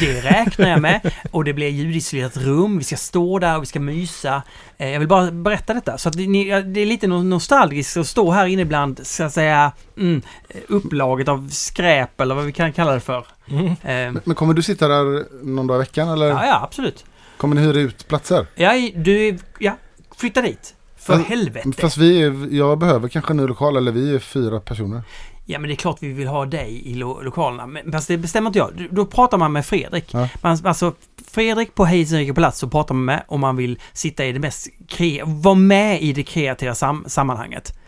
det 0.00 0.20
räknar 0.24 0.68
jag 0.68 0.80
med. 0.80 1.12
Och 1.30 1.44
det 1.44 1.52
blir 1.52 1.68
ljudisolerat 1.68 2.36
rum, 2.36 2.78
vi 2.78 2.84
ska 2.84 2.96
stå 2.96 3.38
där 3.38 3.56
och 3.56 3.62
vi 3.62 3.66
ska 3.66 3.80
mysa. 3.80 4.42
Eh, 4.78 4.88
jag 4.90 4.98
vill 4.98 5.08
bara 5.08 5.30
berätta 5.30 5.74
detta. 5.74 5.98
Så 5.98 6.08
att 6.08 6.14
ni, 6.14 6.44
det 6.62 6.80
är 6.80 6.86
lite 6.86 7.06
no- 7.06 7.24
nostalgiskt 7.24 7.96
att 7.96 8.06
stå 8.06 8.30
här 8.30 8.46
inne 8.46 8.62
ibland, 8.62 9.00
så 9.06 9.24
att 9.24 9.32
säga, 9.32 9.72
mm, 9.98 10.22
upplaget 10.68 11.28
av 11.28 11.48
skräp 11.50 12.20
eller 12.20 12.34
vad 12.34 12.44
vi 12.44 12.52
kan 12.52 12.72
kalla 12.72 12.92
det 12.92 13.00
för. 13.00 13.26
Mm. 13.50 13.66
Eh, 13.66 13.74
Men, 13.82 14.20
men 14.24 14.34
kommer 14.36 14.54
du 14.54 14.62
sitta 14.62 14.88
där 14.88 15.24
någon 15.44 15.66
dag 15.66 15.76
i 15.76 15.78
veckan 15.78 16.08
eller 16.08 16.26
ja, 16.28 16.46
ja, 16.46 16.60
absolut. 16.62 17.04
kommer 17.36 17.54
ni 17.56 17.60
hyra 17.62 17.80
ut 17.80 18.08
platser? 18.08 18.46
Ja, 18.54 18.72
du, 18.96 19.38
ja, 19.58 19.76
flytta 20.16 20.42
dit. 20.42 20.74
För 21.02 21.16
Fast- 21.16 21.28
helvete. 21.28 21.72
Fast 21.78 21.96
vi 21.98 22.22
är, 22.22 22.54
jag 22.56 22.78
behöver 22.78 23.08
kanske 23.08 23.32
en 23.32 23.36
ny 23.36 23.46
lokal 23.46 23.76
eller 23.76 23.92
vi 23.92 24.14
är 24.14 24.18
fyra 24.18 24.60
personer. 24.60 25.02
Ja 25.44 25.58
men 25.58 25.68
det 25.68 25.74
är 25.74 25.76
klart 25.76 25.96
vi 26.00 26.12
vill 26.12 26.28
ha 26.28 26.46
dig 26.46 26.82
i 26.84 26.94
lo- 26.94 27.20
lokalerna. 27.22 27.66
Men 27.66 27.92
fast 27.92 28.08
det 28.08 28.16
bestämmer 28.18 28.46
inte 28.50 28.58
jag. 28.58 28.88
Då 28.90 29.06
pratar 29.06 29.38
man 29.38 29.52
med 29.52 29.66
Fredrik. 29.66 30.04
Ja. 30.14 30.28
Man, 30.42 30.58
alltså 30.64 30.92
Fredrik 31.30 31.74
på 31.74 31.84
Hejs 31.84 32.12
Enrique 32.12 32.34
Palats 32.34 32.58
så 32.58 32.68
pratar 32.68 32.94
man 32.94 33.04
med 33.04 33.24
om 33.28 33.40
man 33.40 33.56
vill 33.56 33.78
sitta 33.92 34.24
i 34.24 34.32
det 34.32 34.38
mest 34.40 34.68
vara 35.24 35.54
med 35.54 36.02
i 36.02 36.12
det 36.12 36.22
kreativa 36.22 36.74
sam- 36.74 37.04
sammanhanget. 37.06 37.78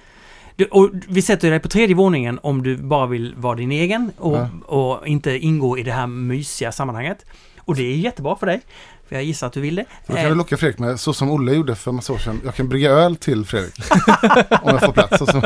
Du, 0.57 0.65
och 0.65 0.91
vi 1.09 1.23
sätter 1.23 1.51
dig 1.51 1.61
på 1.61 1.69
tredje 1.69 1.97
våningen 1.97 2.39
om 2.43 2.63
du 2.63 2.77
bara 2.77 3.07
vill 3.07 3.35
vara 3.37 3.55
din 3.57 3.73
egen 3.73 4.11
och, 4.19 4.37
Ja. 4.37 4.49
och 4.67 5.07
inte 5.09 5.39
ingå 5.39 5.79
i 5.79 5.83
det 5.83 5.93
här 5.93 6.07
mysiga 6.07 6.73
sammanhanget. 6.73 7.27
Och 7.59 7.75
det 7.75 7.83
är 7.83 7.97
jättebra 7.97 8.37
för 8.37 8.47
dig. 8.47 8.61
För 9.09 9.17
jag 9.17 9.25
gissar 9.25 9.47
att 9.47 9.53
du 9.53 9.61
vill 9.61 9.75
det. 9.75 9.85
Då 10.07 10.15
kan 10.15 10.23
Eh, 10.25 10.29
du 10.29 10.35
locka 10.35 10.57
Fredrik 10.57 10.79
med, 10.79 11.01
så 11.01 11.13
som 11.15 11.31
Olle 11.31 11.53
gjorde 11.55 11.75
för 11.75 11.93
massa 11.93 12.13
år 12.13 12.19
sedan. 12.19 12.41
Jag 12.45 12.55
kan 12.55 12.69
brygga 12.69 12.91
öl 12.91 13.17
till 13.17 13.45
Fredrik. 13.47 13.75
om 14.63 14.71
jag 14.71 14.81
får 14.81 14.93
plats. 14.93 15.21
Och 15.21 15.29
så. 15.29 15.43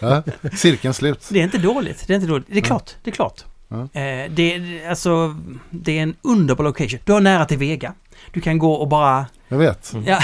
Ja, 0.00 0.22
cirkeln 0.56 0.94
slut. 0.94 1.26
Det 1.30 1.38
är 1.40 1.44
inte 1.44 1.58
dåligt. 1.58 2.04
Det 2.06 2.12
är 2.12 2.14
inte 2.14 2.26
dåligt. 2.28 2.46
Det 2.50 2.58
är 2.58 2.62
klart. 2.62 2.90
Det 3.02 3.10
är 3.10 3.14
klart. 3.14 3.44
Ja. 3.68 3.80
Eh, 4.00 4.30
det, 4.30 4.54
är- 4.54 4.88
alltså, 4.90 5.36
det 5.70 5.98
är 5.98 6.02
en 6.02 6.16
underbar 6.22 6.64
location. 6.64 6.98
Du 7.04 7.12
har 7.12 7.20
nära 7.20 7.44
till 7.44 7.58
Vega. 7.58 7.94
Du 8.32 8.40
kan 8.40 8.58
gå 8.58 8.72
och 8.74 8.88
bara... 8.88 9.26
Jag 9.48 9.58
vet. 9.58 9.92
Mm. 9.92 10.04
Ja, 10.06 10.18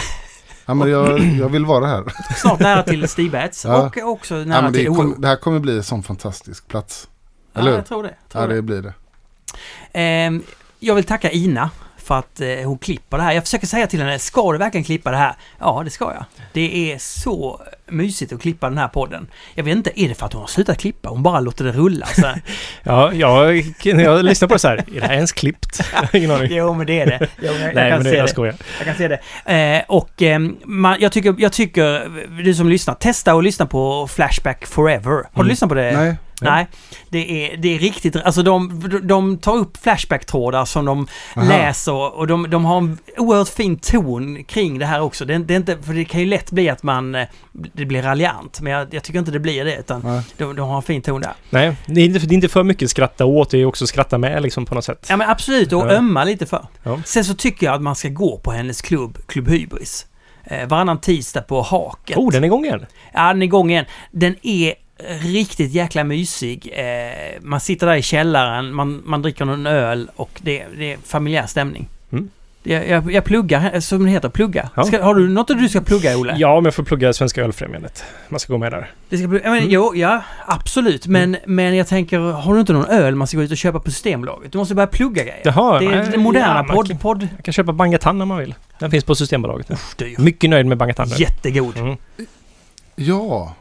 Ja, 0.66 0.74
men 0.74 0.90
jag, 0.90 1.20
jag 1.20 1.48
vill 1.48 1.64
vara 1.66 1.86
här. 1.86 2.04
snart 2.36 2.60
nära 2.60 2.82
till 2.82 3.08
Stigbats 3.08 3.64
Ja. 3.64 3.86
och 3.86 3.98
också 3.98 4.34
nära 4.34 4.64
Ja, 4.64 4.70
det, 4.70 4.78
till 4.78 4.86
kom, 4.86 5.14
det 5.18 5.28
här 5.28 5.36
kommer 5.36 5.58
bli 5.58 5.76
en 5.76 5.82
sån 5.84 6.02
fantastisk 6.02 6.68
plats. 6.68 7.08
Ja, 7.52 7.60
eller 7.60 7.70
hur? 7.70 7.78
jag 7.78 7.86
tror 7.86 8.02
det. 8.02 8.14
Tror 8.32 8.42
Ja, 8.44 8.48
det. 8.48 8.54
det 8.54 8.62
blir 8.62 8.82
det. 8.82 8.92
Ehm, 9.92 10.42
jag 10.78 10.94
vill 10.94 11.04
tacka 11.04 11.30
Ina 11.30 11.70
för 12.10 12.18
att 12.18 12.40
eh, 12.40 12.48
hon 12.68 12.78
klipper 12.78 13.16
det 13.16 13.22
här. 13.22 13.32
Jag 13.32 13.44
försöker 13.44 13.66
säga 13.66 13.86
till 13.86 14.00
henne, 14.00 14.18
ska 14.18 14.52
du 14.52 14.58
verkligen 14.58 14.84
klippa 14.84 15.10
det 15.10 15.16
här? 15.16 15.34
Ja, 15.58 15.82
det 15.84 15.90
ska 15.90 16.04
jag. 16.04 16.24
Det 16.52 16.92
är 16.92 16.98
så 16.98 17.60
mysigt 17.88 18.32
att 18.32 18.40
klippa 18.42 18.68
den 18.68 18.78
här 18.78 18.88
podden. 18.88 19.26
Jag 19.54 19.64
vet 19.64 19.76
inte, 19.76 20.00
är 20.02 20.08
det 20.08 20.14
för 20.14 20.26
att 20.26 20.32
hon 20.32 20.40
har 20.42 20.46
slutat 20.48 20.78
klippa? 20.78 21.08
Hon 21.08 21.22
bara 21.22 21.40
låter 21.40 21.64
det 21.64 21.72
rulla. 21.72 22.06
Så. 22.06 22.22
Ja, 22.82 23.12
jag, 23.12 23.56
jag 23.82 24.24
lyssnar 24.24 24.48
på 24.48 24.54
det 24.54 24.58
så 24.58 24.68
här, 24.68 24.76
är 24.76 25.00
det 25.00 25.06
här 25.06 25.14
ens 25.14 25.32
klippt? 25.32 25.80
Jag 26.12 26.14
ingen 26.20 26.30
aning. 26.30 26.48
jo, 26.52 26.74
men 26.74 26.86
det 26.86 27.00
är 27.00 27.06
det. 27.06 27.18
Jo, 27.42 27.46
jag, 27.46 27.54
jag 27.54 27.74
Nej, 27.74 27.90
kan 27.90 27.98
men 27.98 28.04
det, 28.04 28.10
se 28.10 28.16
jag 28.16 28.24
det. 28.26 28.30
skojar. 28.30 28.54
Jag 28.78 28.86
kan 28.86 28.94
se 28.96 29.08
det. 29.44 29.52
Eh, 29.78 29.82
och 29.88 30.22
eh, 30.22 30.38
man, 30.64 30.96
jag, 31.00 31.12
tycker, 31.12 31.34
jag 31.38 31.52
tycker, 31.52 32.10
du 32.44 32.54
som 32.54 32.68
lyssnar, 32.68 32.94
testa 32.94 33.32
att 33.32 33.44
lyssna 33.44 33.66
på 33.66 34.08
Flashback 34.08 34.66
Forever. 34.66 35.10
Har 35.10 35.22
du 35.34 35.40
Mm. 35.40 35.46
lyssnat 35.48 35.68
på 35.68 35.74
det? 35.74 35.92
Nej, 35.92 36.14
Nej, 36.40 36.66
det 37.08 37.52
är, 37.52 37.56
det 37.56 37.74
är 37.74 37.78
riktigt... 37.78 38.16
Alltså 38.16 38.42
de, 38.42 38.82
de 39.02 39.38
tar 39.38 39.56
upp 39.56 39.76
Flashback-trådar 39.76 40.64
som 40.64 40.84
de 40.84 41.06
Aha. 41.36 41.48
läser 41.48 42.16
och 42.18 42.26
de, 42.26 42.50
de 42.50 42.64
har 42.64 42.78
en 42.78 42.98
oerhört 43.18 43.48
fin 43.48 43.76
ton 43.78 44.44
kring 44.44 44.78
det 44.78 44.86
här 44.86 45.00
också. 45.00 45.24
Det, 45.24 45.38
det 45.38 45.54
är 45.54 45.56
inte, 45.56 45.78
för 45.82 45.92
det 45.94 46.04
kan 46.04 46.20
ju 46.20 46.26
lätt 46.26 46.50
bli 46.50 46.68
att 46.68 46.82
man... 46.82 47.14
eh, 47.14 47.26
Det 47.52 47.84
blir 47.84 48.02
raljant, 48.02 48.60
men 48.60 48.72
jag, 48.72 48.94
jag 48.94 49.02
tycker 49.04 49.18
inte 49.18 49.30
det 49.30 49.38
blir 49.40 49.64
det 49.64 49.76
utan 49.76 50.22
de, 50.36 50.56
de 50.56 50.68
har 50.68 50.76
en 50.76 50.82
fin 50.82 51.02
ton 51.02 51.20
där. 51.20 51.32
Nej, 51.50 51.76
det 51.86 52.00
är, 52.00 52.04
inte, 52.04 52.18
det 52.18 52.32
är 52.32 52.36
inte 52.36 52.48
för 52.48 52.62
mycket 52.62 52.90
skratta 52.90 53.24
åt, 53.24 53.50
det 53.50 53.58
är 53.58 53.64
också 53.64 53.86
skratta 53.86 54.18
med 54.18 54.42
liksom 54.42 54.66
på 54.66 54.74
något 54.74 54.84
sätt. 54.84 55.06
Ja 55.10 55.16
men 55.16 55.30
absolut, 55.30 55.72
och 55.72 55.80
Ja. 55.80 55.90
ömma 55.90 56.24
lite 56.24 56.46
för. 56.46 56.66
Ja. 56.82 57.00
Sen 57.04 57.24
så 57.24 57.34
tycker 57.34 57.66
jag 57.66 57.74
att 57.74 57.82
man 57.82 57.96
ska 57.96 58.08
gå 58.08 58.38
på 58.38 58.52
hennes 58.52 58.82
klubb, 58.82 59.18
Klubb 59.26 59.48
Hybris. 59.48 60.06
Eh, 60.44 60.68
varannan 60.68 61.00
tisdag 61.00 61.42
på 61.42 61.62
Haket. 61.62 62.16
Oh, 62.16 62.30
den 62.32 62.42
är 62.44 62.46
igång 62.46 62.64
igen! 62.64 62.86
Ja, 63.12 63.28
den 63.28 63.42
är 63.42 63.46
igång 63.46 63.70
igen. 63.70 63.84
Den 64.10 64.36
är 64.42 64.74
riktigt 65.22 65.72
jäkla 65.72 66.04
mysig. 66.04 66.70
Eh, 66.72 66.84
man 67.40 67.60
sitter 67.60 67.86
där 67.86 67.94
i 67.94 68.02
källaren, 68.02 68.74
man, 68.74 69.02
man 69.04 69.22
dricker 69.22 69.44
någon 69.44 69.66
öl 69.66 70.10
och 70.16 70.30
det, 70.42 70.64
det 70.78 70.92
är 70.92 70.98
familjär 71.06 71.46
stämning. 71.46 71.88
Mm. 72.12 72.30
Jag, 72.62 72.88
jag, 72.88 73.12
jag 73.12 73.24
pluggar, 73.24 73.80
som 73.80 74.04
det 74.04 74.10
heter, 74.10 74.28
plugga. 74.28 74.70
Ja. 74.74 74.84
Ska, 74.84 75.02
har 75.02 75.14
du 75.14 75.28
något 75.28 75.48
du 75.48 75.68
ska 75.68 75.80
plugga, 75.80 76.16
Olle? 76.18 76.34
Ja, 76.38 76.56
om 76.58 76.64
jag 76.64 76.74
får 76.74 76.82
plugga 76.82 77.12
Svenska 77.12 77.42
Ölfrämjandet. 77.42 78.04
Man 78.28 78.40
ska 78.40 78.52
gå 78.52 78.58
med 78.58 78.72
där. 78.72 78.90
Det 79.08 79.18
ska 79.18 79.28
men, 79.28 79.40
Mm. 79.44 79.64
Jo, 79.70 79.92
ja, 79.94 80.22
absolut. 80.46 81.06
Men, 81.06 81.36
men 81.46 81.76
jag 81.76 81.86
tänker, 81.88 82.18
har 82.18 82.54
du 82.54 82.60
inte 82.60 82.72
någon 82.72 82.84
öl 82.86 83.14
man 83.14 83.26
ska 83.26 83.36
gå 83.36 83.42
ut 83.42 83.50
och 83.50 83.56
köpa 83.56 83.80
på 83.80 83.90
Systembolaget? 83.90 84.52
Du 84.52 84.58
måste 84.58 84.74
börja 84.74 84.86
plugga 84.86 85.22
grejer. 85.22 85.40
Jaha, 85.44 85.78
det 85.78 85.84
är 85.86 85.90
nej, 85.90 86.08
det 86.12 86.18
moderna 86.18 86.46
ja, 86.56 86.62
man 86.62 86.76
podd... 86.76 86.88
kan- 86.88 86.98
podd 86.98 87.28
Jag 87.36 87.44
kan 87.44 87.52
köpa 87.52 87.72
Bangatann 87.72 88.20
om 88.22 88.28
man 88.28 88.38
vill. 88.38 88.54
Den 88.78 88.90
finns 88.90 89.04
på 89.04 89.14
Systembolaget 89.14 89.70
dyr. 89.96 90.16
Mycket 90.18 90.50
nöjd 90.50 90.66
med 90.66 90.78
Bangatann 90.78 91.08
nu. 91.08 91.14
Jättegod. 91.18 91.76
Mm. 91.76 91.96
Ja. 92.96 93.54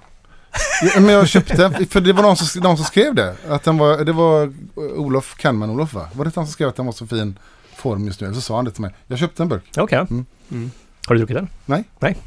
Ja. 0.95 0.99
Men 1.01 1.13
jag 1.13 1.27
köpte, 1.27 1.55
för 1.89 2.01
det 2.01 2.13
var 2.13 2.23
någon 2.23 2.37
som, 2.37 2.61
någon 2.61 2.77
som 2.77 2.85
skrev 2.85 3.15
det. 3.15 3.35
Att 3.49 3.63
den 3.63 3.77
var, 3.77 3.97
det 3.97 4.11
var 4.11 4.53
Olof 4.75 5.35
Kannman 5.37 5.69
Olof 5.69 5.93
va? 5.93 6.07
Var 6.13 6.25
det 6.25 6.31
han 6.35 6.45
som 6.45 6.53
skrev 6.53 6.67
att 6.69 6.75
den 6.75 6.85
var 6.85 6.93
så 6.93 7.07
fin 7.07 7.39
form 7.75 8.05
just 8.07 8.21
nu? 8.21 8.33
Så 8.33 8.41
sa 8.41 8.55
han 8.55 8.65
det 8.65 8.71
till 8.71 8.81
mig. 8.81 8.91
Jag 9.07 9.19
köpte 9.19 9.43
en 9.43 9.49
burk. 9.49 9.63
Okej. 9.77 9.97
Mm. 10.09 10.25
Mm. 10.51 10.71
Har 11.07 11.15
du 11.15 11.19
druckit 11.19 11.35
den? 11.35 11.47
Nej. 11.65 11.83
Nej. 11.99 12.17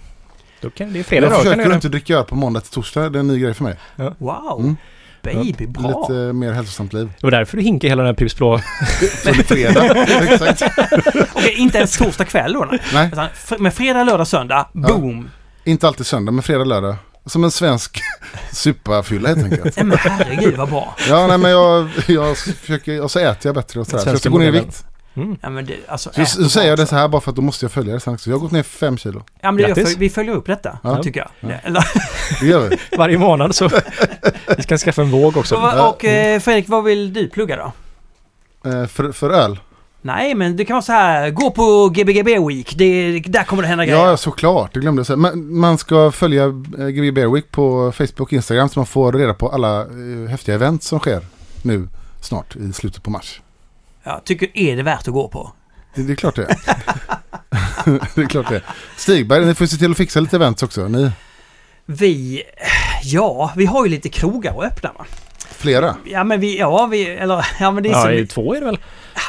Då 0.61 0.71
kan, 0.71 0.93
det 0.93 0.99
är 0.99 1.03
fredag 1.03 1.27
Jag. 1.27 1.33
Kan 1.33 1.43
försöker 1.43 1.63
göra 1.63 1.75
inte 1.75 1.89
dricka 1.89 2.15
öl 2.19 2.25
på 2.25 2.35
måndag 2.37 2.61
till 2.61 2.71
torsdag. 2.73 3.09
Det 3.11 3.19
är 3.19 3.21
en 3.21 3.27
ny 3.27 3.39
grej 3.39 3.55
för 3.55 3.65
mig. 3.65 3.77
Wow! 4.19 4.61
Mm. 4.61 4.77
Baby, 5.23 5.67
bra! 5.67 5.89
Lite 6.09 6.21
eh, 6.21 6.33
mer 6.33 6.53
hälsosamt 6.53 6.93
liv. 6.93 7.13
Det 7.21 7.27
var 7.27 7.31
därför 7.31 7.57
du 7.57 7.63
hinkade 7.63 7.89
hela 7.89 8.03
den 8.03 8.07
här 8.11 8.15
Pripps 8.15 8.37
Blå. 8.37 8.59
För 9.23 9.33
det 9.33 9.39
är 9.39 9.43
fredag. 9.43 9.95
Exakt. 10.33 10.63
Okej, 11.35 11.55
inte 11.57 11.79
ens 11.79 11.99
torsdag 11.99 12.25
kväll 12.25 12.53
då? 12.53 12.65
Nej. 12.71 12.81
Nej, 12.93 13.29
fr- 13.35 13.59
Men 13.59 13.73
fredag, 13.73 14.05
lördag, 14.05 14.27
söndag, 14.29 14.69
boom! 14.73 15.31
inte 15.65 15.89
alltid 15.89 16.07
söndag, 16.07 16.33
men 16.33 16.43
fredag, 16.43 16.65
lördag. 16.65 16.97
Som 17.27 17.45
en 17.45 17.51
svensk 17.51 18.01
supafylla 18.53 19.29
helt 19.29 19.45
enkelt. 19.45 19.77
Nej 19.77 19.85
men 19.85 19.99
herregud 19.99 20.57
vad 20.57 20.69
bra! 20.71 20.97
Ja, 21.09 21.27
nej 21.27 21.39
men 21.39 21.51
jag, 21.51 21.89
jag 22.09 22.39
försöker, 22.39 23.01
och 23.03 23.11
så 23.11 23.19
äter 23.19 23.49
jag 23.49 23.55
bättre 23.55 23.81
och 23.81 23.87
sådär. 23.87 24.03
Så 24.03 24.09
jag 24.09 24.19
ska 24.19 24.29
gå 24.29 24.39
ner 24.39 24.47
i 24.49 24.51
vikt. 24.51 24.85
Mm. 25.15 25.37
Ja 25.43 25.51
men 25.51 25.67
det, 25.67 25.77
alltså... 25.89 26.11
Så, 26.15 26.25
så 26.27 26.49
säger 26.49 26.69
jag 26.71 26.79
det 26.79 26.87
så 26.87 26.97
här 26.97 27.09
bara 27.09 27.21
för 27.21 27.31
att 27.31 27.37
då 27.37 27.43
måste 27.43 27.65
jag 27.65 27.73
följa 27.73 27.95
det 27.95 28.01
sen 28.01 28.15
också. 28.15 28.31
Jag 28.31 28.37
har 28.37 28.41
gått 28.41 28.53
ner 28.53 28.63
fem 28.63 28.99
kilo. 28.99 29.25
Ja 29.41 29.53
men 29.53 29.75
det, 29.75 29.97
vi 29.99 30.11
följer 30.11 30.35
upp 30.35 30.47
detta, 30.47 30.79
Ja. 30.83 31.03
tycker 31.03 31.21
jag. 31.21 31.51
Ja. 31.51 31.57
Eller, 31.65 31.85
Det 32.41 32.47
gör 32.47 32.69
vi. 32.69 32.77
Varje 32.97 33.19
månad 33.19 33.55
så... 33.55 33.71
vi 34.57 34.63
ska 34.63 34.79
skaffa 34.79 35.03
en 35.03 35.11
våg 35.11 35.37
också. 35.37 35.55
och 35.57 35.89
och 35.89 36.05
eh, 36.05 36.41
Fredrik, 36.41 36.69
vad 36.69 36.85
vill 36.85 37.13
du 37.13 37.29
plugga 37.29 37.57
då? 37.57 37.73
Eh, 38.71 38.87
för, 38.87 39.13
för 39.13 39.31
öl? 39.31 39.59
Nej, 40.05 40.35
men 40.35 40.57
det 40.57 40.65
kan 40.65 40.75
vara 40.75 40.83
så 40.83 40.93
här, 40.93 41.31
gå 41.31 41.51
på 41.51 41.89
GBGB 41.89 42.39
Week, 42.39 42.75
det, 42.77 43.21
där 43.21 43.45
kommer 43.45 43.63
det 43.63 43.69
hända 43.69 43.85
grejer. 43.85 44.07
Ja, 44.07 44.17
såklart. 44.17 44.75
Det 44.75 44.81
glömde 44.81 45.01
jag 45.01 45.07
säga. 45.07 45.17
Men 45.17 45.59
man 45.59 45.79
ska 45.79 46.13
följa 46.13 46.45
eh, 46.79 46.89
GB 46.89 47.13
Bear 47.13 47.29
Week 47.35 47.51
på 47.51 47.93
Facebook 47.93 48.21
och 48.21 48.33
Instagram 48.33 48.69
så 48.69 48.79
man 48.79 48.87
får 48.87 49.13
reda 49.13 49.35
på 49.35 49.49
alla 49.49 49.81
eh, 49.81 50.31
häftiga 50.31 50.55
event 50.55 50.83
som 50.83 50.99
sker 50.99 51.27
nu 51.63 51.89
snart 52.21 52.57
i 52.57 52.73
slutet 52.73 53.03
på 53.03 53.11
mars. 53.11 53.41
Ja, 54.03 54.23
tycker, 54.25 54.49
är 54.55 54.77
det 54.77 54.83
värt 54.83 55.09
att 55.09 55.15
gå 55.15 55.29
på? 55.29 55.53
Det, 55.95 56.03
det 56.03 56.13
är 56.13 56.17
klart 56.17 56.37
det 56.37 56.43
är. 56.43 56.57
det 58.15 58.23
är 58.23 58.27
klart 58.27 58.49
det 58.49 58.57
är. 58.57 58.65
Stigberg, 58.97 59.47
ni 59.47 59.55
får 59.55 59.67
se 59.67 59.77
till 59.77 59.91
att 59.91 59.97
fixa 59.97 60.21
lite 60.21 60.37
events 60.37 60.63
också. 60.63 60.89
Ni, 60.89 61.11
Vi, 61.87 62.43
ja, 63.03 63.53
vi 63.57 63.67
har 63.67 63.85
ju 63.85 63.91
lite 63.91 64.09
krogar 64.09 64.59
att 64.59 64.73
öppna 64.73 64.93
va? 64.99 65.07
Flera. 65.63 65.97
Ja 66.05 66.25
men 66.25 66.41
vi, 66.41 66.59
ja 66.59 66.87
vi, 66.87 67.07
eller, 67.07 67.47
ja 67.61 67.71
men 67.71 67.83
det 67.83 67.89
är 67.89 67.93
Ja, 67.93 68.03
så, 68.03 68.11
i 68.11 68.17
vi, 68.21 68.27
två 68.27 68.55
är 68.55 68.61
det 68.61 68.67
väl? 68.67 68.79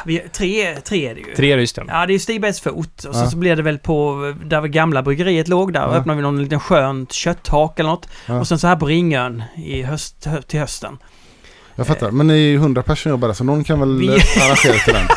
vi, 0.06 0.20
tre, 0.20 0.76
tre 0.76 1.08
är 1.10 1.16
det 1.16 1.22
ju. 1.22 1.36
Tre 1.36 1.52
är 1.52 1.56
det 1.58 1.62
just 1.62 1.76
det. 1.76 1.84
Ja, 1.88 2.06
det 2.06 2.14
är 2.14 2.20
Stigbergs 2.20 2.62
fot 2.62 3.04
och 3.04 3.16
så, 3.16 3.22
Ja. 3.24 3.30
så 3.30 3.38
blir 3.38 3.56
det 3.56 3.62
väl 3.62 3.80
på 3.80 4.34
där 4.46 4.62
gamla 4.62 5.04
bryggeriet 5.04 5.48
låg. 5.48 5.74
Där 5.74 5.80
Ja. 5.82 5.88
öppnar 5.88 6.16
vi 6.16 6.22
någon 6.22 6.44
liten 6.44 6.60
skönt 6.60 7.12
kötthak 7.12 7.80
eller 7.80 7.90
något. 7.90 8.08
Ja. 8.26 8.40
Och 8.40 8.48
sen 8.48 8.60
så 8.60 8.68
här 8.68 8.76
på 8.76 8.86
Ringön 8.86 9.44
i 9.56 9.82
höst, 9.84 10.26
hö, 10.26 10.42
till 10.42 10.60
hösten. 10.60 10.98
Jag 11.76 11.88
fattar. 11.88 12.12
Men 12.12 12.28
ni 12.28 12.34
är 12.34 12.38
ju 12.38 12.56
100 12.58 12.84
personer 12.84 13.14
jobbar 13.14 13.28
där 13.28 13.36
så 13.36 13.44
någon 13.44 13.64
kan 13.64 13.80
väl 13.80 14.00
Vi- 14.00 14.10
arrangera 14.42 14.74
till 14.74 14.94
den. 14.94 15.08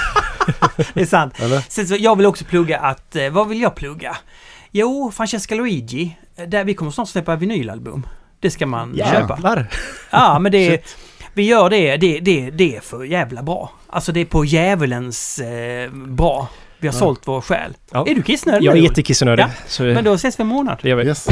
Det 0.95 1.01
är 1.01 1.07
sant. 1.07 1.35
Eller? 1.41 1.63
Sen 1.69 1.87
så, 1.87 1.97
jag 1.99 2.17
vill 2.17 2.27
också 2.27 2.45
plugga 2.45 2.79
att, 2.79 3.17
eh, 3.17 3.31
vad 3.31 3.49
vill 3.49 3.61
jag 3.61 3.75
plugga? 3.75 4.17
Jo, 4.71 5.13
Francesca 5.17 5.55
Luigi. 5.55 6.17
eh, 6.37 6.45
Där 6.49 6.65
vi 6.65 6.75
kommer 6.75 6.91
snart 6.91 7.09
släppa 7.09 7.37
vinylalbum. 7.37 8.07
Det 8.41 8.51
ska 8.51 8.67
man 8.67 8.97
köpa. 8.97 9.11
Jävlar! 9.35 9.67
Ja, 10.11 10.39
men 10.39 10.53
det 10.53 10.83
Vi 11.35 11.43
gör 11.43 11.71
det, 11.71 11.97
det, 11.97 12.19
det, 12.21 12.51
det 12.51 12.77
är 12.77 12.81
för 12.81 13.05
jävla 13.05 13.43
bra. 13.43 13.73
Alltså 13.87 14.13
det 14.13 14.21
är 14.21 14.25
på 14.25 14.45
djävulens 14.45 15.39
eh, 15.39 15.91
bra. 15.93 16.49
Vi 16.79 16.89
har 16.89 16.95
Ja. 16.95 16.99
sålt 16.99 17.21
vår 17.25 17.41
själ. 17.41 17.75
Ja. 17.91 18.07
Är 18.09 18.15
du 18.15 18.23
kissnödig 18.23 18.67
Jag 18.67 18.77
är 18.77 18.81
nu? 18.81 18.85
jättekissenödig. 18.87 19.43
Ja, 19.43 19.49
Så 19.67 19.83
Men 19.83 20.05
då 20.05 20.15
ses 20.15 20.39
vi 20.39 20.43
om 20.43 20.51
en 20.51 20.55
månad. 20.57 20.79
det 20.83 20.89
gör 20.89 20.97
vi. 20.97 21.07
Yes. 21.07 21.27